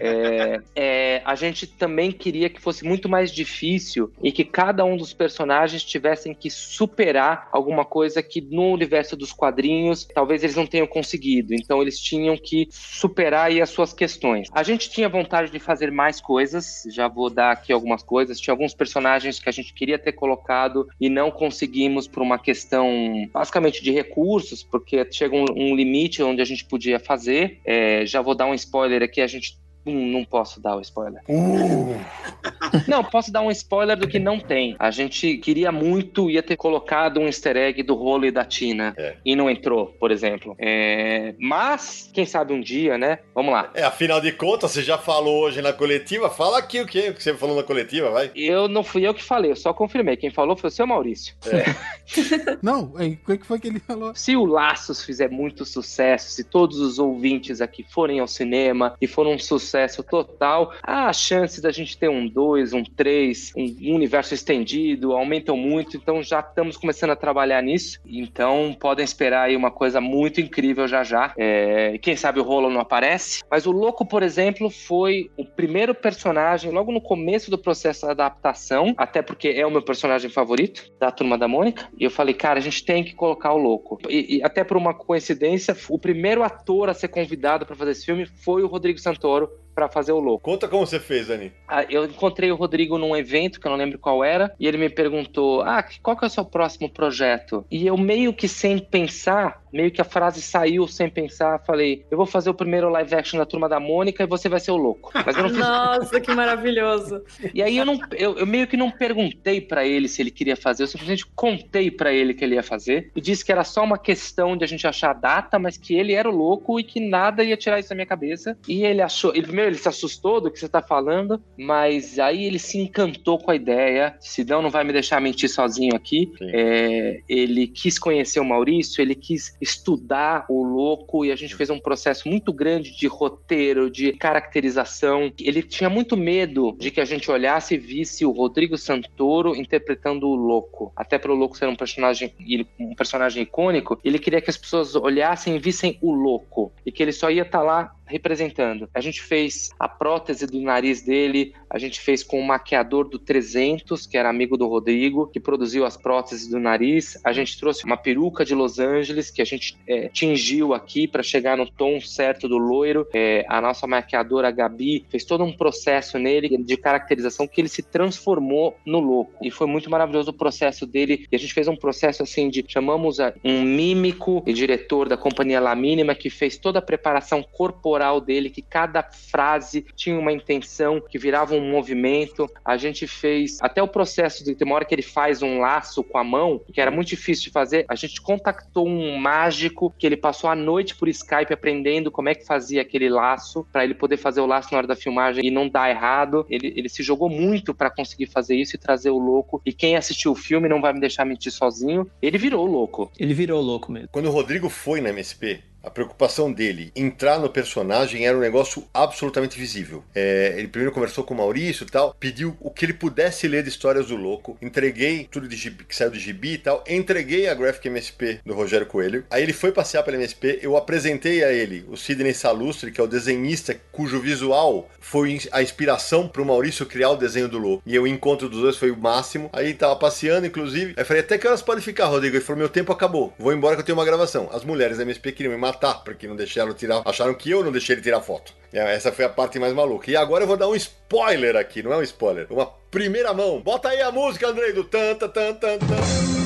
É, 0.01 0.61
é, 0.75 1.23
a 1.25 1.35
gente 1.35 1.67
também 1.67 2.13
queria 2.13 2.49
que 2.49 2.61
fosse 2.61 2.85
muito 2.85 3.09
mais 3.09 3.33
difícil 3.33 4.13
e 4.23 4.31
que 4.33 4.45
cada 4.45 4.85
um 4.85 4.97
dos 4.97 5.13
personagens 5.13 5.83
tivessem 5.83 6.35
que 6.35 6.51
superar 6.51 7.49
alguma 7.53 7.85
coisa 7.85 8.23
que 8.23 8.41
no 8.41 8.73
universo 8.73 9.17
dos 9.17 9.33
quadrinhos 9.33 10.07
talvez 10.15 10.43
eles 10.43 10.57
não 10.57 10.67
tenham 10.67 10.87
conseguido. 10.87 11.55
Então 11.55 11.81
eles 11.81 11.99
tinham 11.99 12.37
que 12.37 12.69
superar 12.71 13.47
aí 13.47 13.61
as 13.61 13.71
suas 13.71 13.93
questões. 13.93 14.49
A 14.53 14.63
gente 14.63 14.91
tinha 14.91 15.09
vontade 15.09 15.51
de 15.51 15.59
fazer 15.59 15.91
mais 15.91 16.21
coisas, 16.21 16.83
já 16.91 17.09
vou 17.09 17.31
dar 17.31 17.53
aqui 17.53 17.73
algumas 17.73 18.03
coisas. 18.03 18.41
Tinha 18.41 18.53
alguns 18.53 18.75
personagens 18.75 19.39
que 19.39 19.49
a 19.49 19.53
gente 19.53 19.73
queria 19.73 19.99
ter 19.99 20.13
colocado 20.13 20.89
e 21.01 21.09
não 21.09 21.31
conseguimos 21.31 22.07
por 22.07 22.23
uma 22.23 22.39
questão 22.39 23.29
basicamente 23.33 23.83
de 23.83 23.91
recursos, 23.91 24.63
porque 24.63 25.07
chega 25.11 25.35
um, 25.35 25.45
um 25.51 25.75
limite 25.75 26.23
onde 26.23 26.41
a 26.41 26.45
gente 26.45 26.65
podia 26.65 26.99
fazer. 26.99 27.61
É, 27.65 28.05
já 28.07 28.21
vou 28.21 28.35
dar 28.35 28.47
um 28.47 28.55
spoiler 28.55 29.03
aqui, 29.03 29.21
a 29.21 29.27
gente 29.27 29.54
Hum, 29.87 30.11
não 30.13 30.25
posso 30.25 30.61
dar 30.61 30.77
o 30.77 30.81
spoiler. 30.81 31.21
Uh, 31.29 31.95
Não, 32.89 33.05
posso 33.05 33.31
dar 33.31 33.43
um 33.43 33.51
spoiler 33.51 33.97
do 33.97 34.09
que 34.09 34.19
não 34.19 34.41
tem. 34.41 34.75
A 34.79 34.91
gente 34.91 35.37
queria 35.39 35.71
muito, 35.71 36.31
ia 36.31 36.43
ter 36.43 36.57
colocado 36.57 37.21
um 37.21 37.27
easter 37.27 37.57
egg 37.57 37.83
do 37.83 37.95
rolo 37.95 38.27
e 38.27 38.31
da 38.31 38.45
Tina. 38.45 38.95
É. 38.97 39.17
E 39.25 39.37
não 39.37 39.49
entrou, 39.49 39.87
por 39.99 40.11
exemplo. 40.11 40.57
É, 40.59 41.35
Mas, 41.39 42.11
quem 42.13 42.27
sabe 42.27 42.53
um 42.53 42.61
dia, 42.61 42.99
né? 42.99 43.21
Vamos 43.35 43.53
lá. 43.53 43.71
é, 43.75 43.83
afinal 43.83 44.21
de 44.21 44.33
contas, 44.33 44.73
você 44.73 44.83
já 44.83 44.99
falou 44.99 45.45
hoje 45.45 45.63
na 45.63 45.73
coletiva. 45.73 46.29
Fala 46.31 46.59
aqui 46.59 46.81
o 46.81 46.87
que, 46.87 47.11
o 47.11 47.15
que 47.15 47.23
você 47.23 47.35
falou 47.35 47.57
na 47.57 47.63
coletiva, 47.63 48.11
vai. 48.11 48.31
Eu 48.35 48.69
não 48.69 48.83
fui 48.83 49.07
eu 49.07 49.15
que 49.15 49.23
falei, 49.23 49.51
eu 49.51 49.57
só 49.57 49.73
confirmei. 49.73 50.17
Quem 50.17 50.31
falou 50.31 50.57
foi 50.57 50.69
o 50.69 50.73
seu 50.73 50.87
Maurício. 50.87 51.35
Não, 52.63 52.93
é, 52.99 53.07
o 53.07 53.17
que 53.17 53.39
que 53.39 53.47
foi 53.47 53.59
que 53.59 53.69
ele 53.69 53.81
falou? 53.81 54.15
Se 54.15 54.37
o 54.37 54.45
Laços 54.45 55.05
fizer 55.05 55.31
muito 55.31 55.65
sucesso, 55.65 56.31
se 56.31 56.45
todos 56.45 56.79
os 56.81 56.99
ouvintes 56.99 57.61
aqui 57.61 57.85
forem 57.89 58.21
ao 58.21 58.27
cinema 58.27 58.95
e 59.01 59.07
for 59.07 59.27
um 59.27 59.39
sucesso 59.39 59.74
total, 60.03 60.73
a 60.83 61.13
chance 61.13 61.61
da 61.61 61.71
gente 61.71 61.99
ter 61.99 62.09
um 62.09 62.27
2, 62.27 62.73
um 62.73 62.85
3, 62.85 63.53
um 63.57 63.95
universo 63.95 64.35
estendido 64.35 65.13
aumentam 65.13 65.57
muito, 65.57 65.97
então 65.97 66.23
já 66.23 66.41
estamos 66.41 66.77
começando 66.77 67.11
a 67.11 67.17
trabalhar 67.17 67.63
nisso. 67.63 67.99
Então 68.07 68.77
podem 68.79 69.05
esperar 69.05 69.45
aí 69.45 69.57
uma 69.57 69.71
coisa 69.71 70.01
muito 70.01 70.41
incrível 70.41 70.87
já 70.87 71.03
já. 71.03 71.33
É, 71.37 71.99
quem 71.99 72.17
sabe 72.17 72.41
o 72.41 72.43
Rolo 72.43 72.71
não 72.71 72.81
aparece, 72.81 73.43
mas 73.51 73.67
o 73.67 73.73
Louco, 73.73 74.07
por 74.07 74.23
exemplo, 74.23 74.71
foi 74.71 75.31
o 75.37 75.45
primeiro 75.45 75.95
personagem 75.95 76.71
logo 76.71 76.93
no 76.93 77.01
começo 77.01 77.51
do 77.51 77.59
processo 77.59 78.07
da 78.07 78.13
adaptação, 78.13 78.95
até 78.97 79.23
porque 79.23 79.49
é 79.49 79.67
o 79.67 79.71
meu 79.71 79.83
personagem 79.83 80.31
favorito 80.31 80.91
da 80.99 81.11
Turma 81.11 81.39
da 81.39 81.49
Mônica, 81.49 81.89
e 81.99 82.05
eu 82.05 82.11
falei, 82.11 82.35
cara, 82.35 82.59
a 82.59 82.63
gente 82.63 82.85
tem 82.85 83.05
que 83.05 83.15
colocar 83.15 83.53
o 83.53 83.59
Louco. 83.59 83.99
E, 84.09 84.37
e 84.37 84.43
até 84.43 84.65
por 84.65 84.77
uma 84.77 84.95
coincidência, 84.95 85.77
o 85.89 85.99
primeiro 85.99 86.43
ator 86.43 86.89
a 86.89 86.95
ser 86.95 87.09
convidado 87.09 87.67
para 87.67 87.77
fazer 87.77 87.93
esse 87.93 88.07
filme 88.07 88.27
foi 88.27 88.63
o 88.63 88.67
Rodrigo 88.67 88.99
Santoro 88.99 89.51
para 89.75 89.89
fazer 89.89 90.13
o 90.13 90.21
Louco. 90.21 90.45
Conta 90.51 90.69
como 90.69 90.87
você 90.87 91.01
fez, 91.01 91.29
Dani. 91.29 91.53
Ah, 91.67 91.85
Eu 91.89 92.05
encontrei 92.05 92.51
o 92.53 92.57
Rodrigo 92.57 92.99
num 92.99 93.17
evento 93.17 93.61
que 93.61 93.67
eu 93.67 93.71
não 93.71 93.79
lembro 93.79 93.99
qual 93.99 94.23
era, 94.23 94.55
e 94.59 94.67
ele 94.67 94.79
me 94.79 94.89
perguntou: 94.89 95.63
Ah, 95.63 95.85
qual 96.03 96.17
que 96.17 96.25
é 96.25 96.29
o 96.29 96.31
seu 96.31 96.45
próximo 96.45 96.89
projeto? 96.89 97.65
E 97.71 97.87
eu 97.87 97.97
meio 97.97 98.33
que 98.33 98.47
sem 98.49 98.79
pensar, 98.79 99.63
meio 99.75 99.91
que 99.91 100.01
a 100.01 100.05
frase 100.05 100.41
saiu 100.41 100.87
sem 100.87 101.09
pensar, 101.09 101.63
falei: 101.67 102.05
Eu 102.11 102.17
vou 102.17 102.27
fazer 102.27 102.49
o 102.49 102.55
primeiro 102.55 102.89
live 102.89 103.15
action 103.15 103.39
da 103.39 103.45
turma 103.45 103.69
da 103.69 103.81
Mônica 103.81 104.23
e 104.23 104.27
você 104.27 104.49
vai 104.49 104.61
ser 104.61 104.71
o 104.71 104.77
louco. 104.77 105.11
Mas 105.15 105.37
eu 105.37 105.43
não 105.43 105.51
fiz. 105.51 105.59
Nossa, 105.59 106.21
que 106.21 106.33
maravilhoso. 106.33 107.23
E 107.53 107.63
aí 107.63 107.77
eu, 107.77 107.85
não, 107.85 107.99
eu, 108.13 108.39
eu 108.39 108.47
meio 108.47 108.67
que 108.67 108.77
não 108.77 108.91
perguntei 108.91 109.61
pra 109.61 109.85
ele 109.85 110.09
se 110.09 110.23
ele 110.23 110.31
queria 110.31 110.57
fazer, 110.57 110.85
eu 110.85 110.87
simplesmente 110.87 111.27
contei 111.35 111.91
pra 111.91 112.13
ele 112.13 112.33
que 112.33 112.45
ele 112.45 112.55
ia 112.55 112.63
fazer 112.63 113.11
e 113.17 113.21
disse 113.21 113.45
que 113.45 113.51
era 113.51 113.65
só 113.65 113.83
uma 113.83 113.99
questão 113.99 114.57
de 114.57 114.65
a 114.65 114.67
gente 114.67 114.87
achar 114.87 115.11
a 115.11 115.15
data, 115.15 115.59
mas 115.59 115.77
que 115.77 115.95
ele 115.95 116.13
era 116.13 116.31
o 116.31 116.35
louco 116.35 116.79
e 116.79 116.85
que 116.85 117.01
nada 117.01 117.43
ia 117.43 117.57
tirar 117.57 117.81
isso 117.81 117.89
da 117.89 117.95
minha 117.95 118.07
cabeça. 118.07 118.57
E 118.69 118.85
ele 118.85 119.03
achou, 119.03 119.35
ele 119.35 119.47
primeiro 119.47 119.71
ele 119.71 119.79
se 119.79 119.89
assustou 119.89 120.41
do 120.41 120.51
que 120.51 120.59
você 120.59 120.69
tá 120.69 120.81
falando, 120.81 121.43
mas 121.59 122.19
aí 122.19 122.45
ele 122.45 122.59
se 122.59 122.79
encantou 122.79 123.39
com 123.39 123.51
a 123.51 123.57
ideia. 123.57 124.17
Senão 124.21 124.63
não 124.63 124.71
vai 124.71 124.85
me 124.85 124.93
deixar 124.93 125.21
mentir 125.21 125.49
sozinho 125.49 125.95
aqui. 125.95 126.33
É, 126.43 127.21
ele 127.29 127.67
quis 127.67 127.99
conhecer 127.99 128.41
o 128.41 128.45
Maurício, 128.45 129.03
ele 129.03 129.15
quis 129.15 129.57
estudar 129.65 130.45
o 130.49 130.63
louco 130.63 131.25
e 131.25 131.33
a 131.33 131.37
gente 131.37 131.57
fez 131.57 131.71
um 131.71 131.81
processo 131.81 132.29
muito 132.29 132.53
grande 132.53 132.95
de 132.95 133.07
roteiro, 133.07 133.91
de 133.91 134.13
caracterização. 134.13 135.33
Ele 135.41 135.63
tinha 135.63 135.89
muito 135.89 136.17
medo 136.17 136.77
de 136.79 136.91
que 136.91 137.01
a 137.01 137.05
gente 137.05 137.31
olhasse 137.31 137.75
e 137.75 137.79
visse 137.79 138.27
o 138.27 138.31
Rodrigo 138.31 138.77
Santoro 138.77 139.57
interpretando 139.57 140.29
o 140.29 140.35
louco. 140.35 140.93
Até 140.95 141.19
pelo 141.19 141.35
louco 141.35 141.57
ser 141.57 141.67
um 141.67 141.75
personagem, 141.75 142.33
um 142.79 142.95
personagem 142.95 143.43
icônico, 143.43 143.99
ele 144.05 144.19
queria 144.19 144.41
que 144.41 144.51
as 144.51 144.57
pessoas 144.59 144.95
olhassem 144.95 145.57
e 145.57 145.59
vissem 145.59 145.99
o 146.03 146.13
louco 146.13 146.71
e 146.85 146.93
que 146.93 147.03
ele 147.03 147.13
só 147.13 147.31
ia 147.31 147.43
estar 147.43 147.63
lá 147.63 147.95
representando. 148.07 148.89
A 148.95 149.01
gente 149.01 149.23
fez 149.23 149.71
a 149.79 149.89
prótese 149.89 150.47
do 150.47 150.61
nariz 150.61 151.03
dele, 151.03 151.55
a 151.69 151.79
gente 151.79 152.01
fez 152.01 152.23
com 152.23 152.39
o 152.39 152.47
maquiador 152.47 153.09
do 153.09 153.19
300, 153.19 154.07
que 154.07 154.17
era 154.17 154.29
amigo 154.29 154.57
do 154.57 154.69
Rodrigo, 154.69 155.27
que 155.27 155.41
produziu 155.41 155.85
as 155.85 155.97
próteses 155.97 156.49
do 156.49 156.61
nariz. 156.61 157.19
A 157.25 157.33
gente 157.33 157.59
trouxe 157.59 157.85
uma 157.85 157.97
peruca 157.97 158.45
de 158.45 158.55
Los 158.55 158.79
Angeles, 158.79 159.31
que 159.31 159.43
a 159.43 159.45
gente 159.45 159.54
é, 159.87 160.09
tingiu 160.09 160.75
aqui 160.75 161.07
para 161.07 161.23
chegar 161.23 161.57
no 161.57 161.71
tom 161.71 162.01
certo 162.01 162.49
do 162.49 162.59
loiro. 162.59 163.07
É, 163.13 163.45
a 163.49 163.61
nossa 163.61 163.87
maquiadora 163.87 164.51
Gabi 164.51 165.05
fez 165.09 165.25
todo 165.25 165.45
um 165.45 165.53
processo 165.53 166.19
nele 166.19 166.57
de 166.59 166.77
caracterização 166.77 167.47
que 167.47 167.61
ele 167.61 167.69
se 167.69 167.83
transformou 167.83 168.77
no 168.85 169.01
louco. 169.01 169.45
E 169.45 169.51
foi 169.51 169.67
muito 169.67 169.91
maravilhoso 169.91 170.31
o 170.31 170.35
processo 170.35 170.87
dele. 170.87 171.27
E 171.31 171.37
a 171.37 171.39
gente 171.39 171.55
fez 171.55 171.69
um 171.69 171.77
processo 171.77 172.23
assim 172.23 172.49
de 172.49 172.65
chamamos 172.67 173.19
um 173.45 173.63
mímico 173.63 174.43
e 174.47 174.53
diretor 174.53 175.09
da 175.09 175.17
companhia 175.17 175.61
La 175.61 175.75
Mínima 175.75 176.15
que 176.15 176.31
fez 176.31 176.57
toda 176.57 176.79
a 176.79 176.83
preparação 176.83 177.43
corporal 177.43 178.21
dele, 178.21 178.51
que 178.51 178.63
cada 178.63 179.03
frase 179.03 179.85
tinha 179.95 180.19
uma 180.19 180.33
intenção, 180.33 181.01
que 181.01 181.19
virava 181.19 181.55
um 181.55 181.71
movimento. 181.71 182.51
A 182.65 182.77
gente 182.77 183.07
fez 183.07 183.59
até 183.61 183.83
o 183.83 183.89
processo 183.89 184.45
de 184.45 184.55
tem 184.55 184.67
uma 184.67 184.77
hora 184.77 184.85
que 184.85 184.95
ele 184.95 185.03
faz 185.03 185.43
um 185.43 185.59
laço 185.59 186.03
com 186.03 186.19
a 186.19 186.25
mão, 186.25 186.61
que 186.73 186.81
era 186.81 186.91
muito 186.91 187.09
difícil 187.09 187.45
de 187.45 187.51
fazer. 187.51 187.85
A 187.89 187.95
gente 187.95 188.21
contactou 188.21 188.87
um 188.87 189.19
mágico 189.35 189.93
que 189.99 190.07
ele 190.07 190.17
passou 190.17 190.49
a 190.49 190.55
noite 190.55 190.95
por 190.95 191.09
Skype 191.09 191.53
aprendendo 191.53 192.11
como 192.11 192.29
é 192.29 192.35
que 192.35 192.47
fazia 192.47 192.83
aquele 192.83 193.09
laço 193.09 193.67
para 193.73 193.83
ele 193.83 193.95
poder 193.95 194.17
fazer 194.17 194.41
o 194.41 194.47
laço 194.47 194.69
na 194.71 194.79
hora 194.79 194.87
da 194.87 194.95
filmagem 194.95 195.45
e 195.45 195.51
não 195.51 195.69
dar 195.69 195.91
errado. 195.91 196.47
Ele, 196.49 196.73
ele 196.77 196.89
se 196.89 197.03
jogou 197.03 197.29
muito 197.29 197.75
para 197.75 197.91
conseguir 197.91 198.27
fazer 198.27 198.55
isso 198.55 198.77
e 198.77 198.79
trazer 198.79 199.11
o 199.11 199.19
louco. 199.19 199.61
E 199.67 199.73
quem 199.73 199.97
assistiu 199.97 200.31
o 200.31 200.37
filme 200.37 200.69
não 200.69 200.81
vai 200.81 200.93
me 200.93 201.01
deixar 201.01 201.25
mentir 201.25 201.51
sozinho. 201.51 202.09
Ele 202.23 202.39
virou 202.39 202.67
o 202.67 202.71
louco. 202.71 203.11
Ele 203.19 203.35
virou 203.35 203.61
louco 203.61 203.91
mesmo. 203.91 204.09
Quando 204.13 204.27
o 204.27 204.31
Rodrigo 204.31 204.69
foi 204.69 205.01
na 205.01 205.11
MSP, 205.11 205.61
a 205.85 205.91
preocupação 205.91 206.53
dele 206.53 206.93
entrar 206.97 207.39
no 207.39 207.49
personagem 207.49 208.27
era 208.27 208.37
um 208.37 208.41
negócio 208.41 208.85
absolutamente 208.93 209.59
visível. 209.59 210.05
É, 210.15 210.55
ele 210.57 210.69
primeiro 210.69 210.93
conversou 210.93 211.25
com 211.25 211.35
o 211.35 211.37
Maurício 211.37 211.85
e 211.85 211.91
tal, 211.91 212.15
pediu 212.19 212.57
o 212.61 212.71
que 212.71 212.85
ele 212.85 212.95
pudesse 212.95 213.47
ler 213.47 213.63
de 213.63 213.69
histórias 213.69 214.07
do 214.07 214.17
louco. 214.17 214.57
Entreguei 214.61 215.29
tudo 215.31 215.49
de 215.49 215.57
gibi, 215.57 215.85
que 215.85 215.95
saiu 215.95 216.11
do 216.11 216.19
gibi 216.19 216.55
e 216.55 216.59
tal. 216.59 216.83
Entreguei 216.89 217.49
a 217.49 217.55
Graphic 217.55 217.89
MSP 217.89 218.41
do 218.45 218.55
Rogério 218.55 218.87
Coelho. 218.87 219.25
Aí 219.31 219.43
ele 219.43 219.53
foi 219.53 219.73
passear 219.73 220.03
pela 220.03 220.17
MSP. 220.17 220.61
Eu 220.63 220.77
apresentei 220.77 221.45
a 221.45 221.53
ele 221.53 221.85
o 221.89 221.97
Sidney 221.97 222.35
Salustre, 222.35 222.91
que 222.91 223.01
é 223.01 223.05
o 223.05 223.09
desenhista 223.09 223.79
cujo 223.93 224.21
visual 224.21 224.89
foi 225.01 225.39
a 225.53 225.63
inspiração 225.63 226.27
pro 226.27 226.45
Maurício 226.45 226.87
criar 226.87 227.11
o 227.11 227.17
desenho 227.17 227.49
do 227.49 227.59
louco. 227.59 227.83
E 227.87 227.99
o 227.99 228.07
encontro 228.07 228.49
dos 228.49 228.61
dois 228.63 228.77
foi 228.77 228.91
o 228.91 228.97
máximo. 228.97 229.51
Aí 229.53 229.75
tava 229.75 229.95
passeando, 229.97 230.47
inclusive. 230.47 230.95
Aí 230.97 231.03
eu 231.03 231.07
falei, 231.07 231.23
até 231.23 231.37
que 231.37 231.47
horas 231.47 231.63
pode 231.63 231.83
ficar, 231.83 232.07
Rodrigo? 232.07 232.37
Ele 232.37 232.45
falou, 232.45 232.59
meu 232.59 232.69
tempo 232.69 232.91
acabou. 232.91 233.33
Vou 233.39 233.53
embora 233.53 233.77
que 233.77 233.83
eu 233.83 233.85
tenho 233.85 233.99
uma 233.99 234.05
gravação. 234.05 234.49
As 234.51 234.65
mulheres 234.65 234.97
da 234.97 235.03
MSP 235.03 235.33
queriam 235.33 235.53
me 235.53 235.59
matar, 235.59 235.74
porque 236.05 236.27
não 236.27 236.37
deixaram 236.37 236.73
tirar. 236.75 237.03
Acharam 237.05 237.35
que 237.35 237.51
eu 237.51 237.65
não 237.65 237.73
deixei 237.73 237.95
ele 237.95 238.03
tirar 238.03 238.21
foto. 238.21 238.53
E 238.73 238.79
Essa 238.79 239.13
foi 239.13 239.25
a 239.25 239.29
parte 239.29 239.59
mais 239.59 239.73
maluca. 239.73 240.11
E 240.11 240.17
agora 240.17 240.45
eu 240.45 240.49
vou 240.49 240.57
dar 240.57 240.69
um 240.69 240.75
spoiler 240.75 241.57
aqui, 241.57 241.83
não 241.83 241.93
é 241.93 241.97
um 241.97 242.03
spoiler, 242.03 242.47
uma 242.51 242.67
primeira 242.91 243.33
mão. 243.33 243.61
Bota 243.61 243.89
aí 243.89 244.01
a 244.01 244.11
música, 244.11 244.49
Andrei, 244.49 244.73
do 244.73 244.85
tan, 244.85 245.15
tan, 245.15 245.29
tan, 245.29 245.55
tan, 245.55 245.79
tan. 245.79 246.44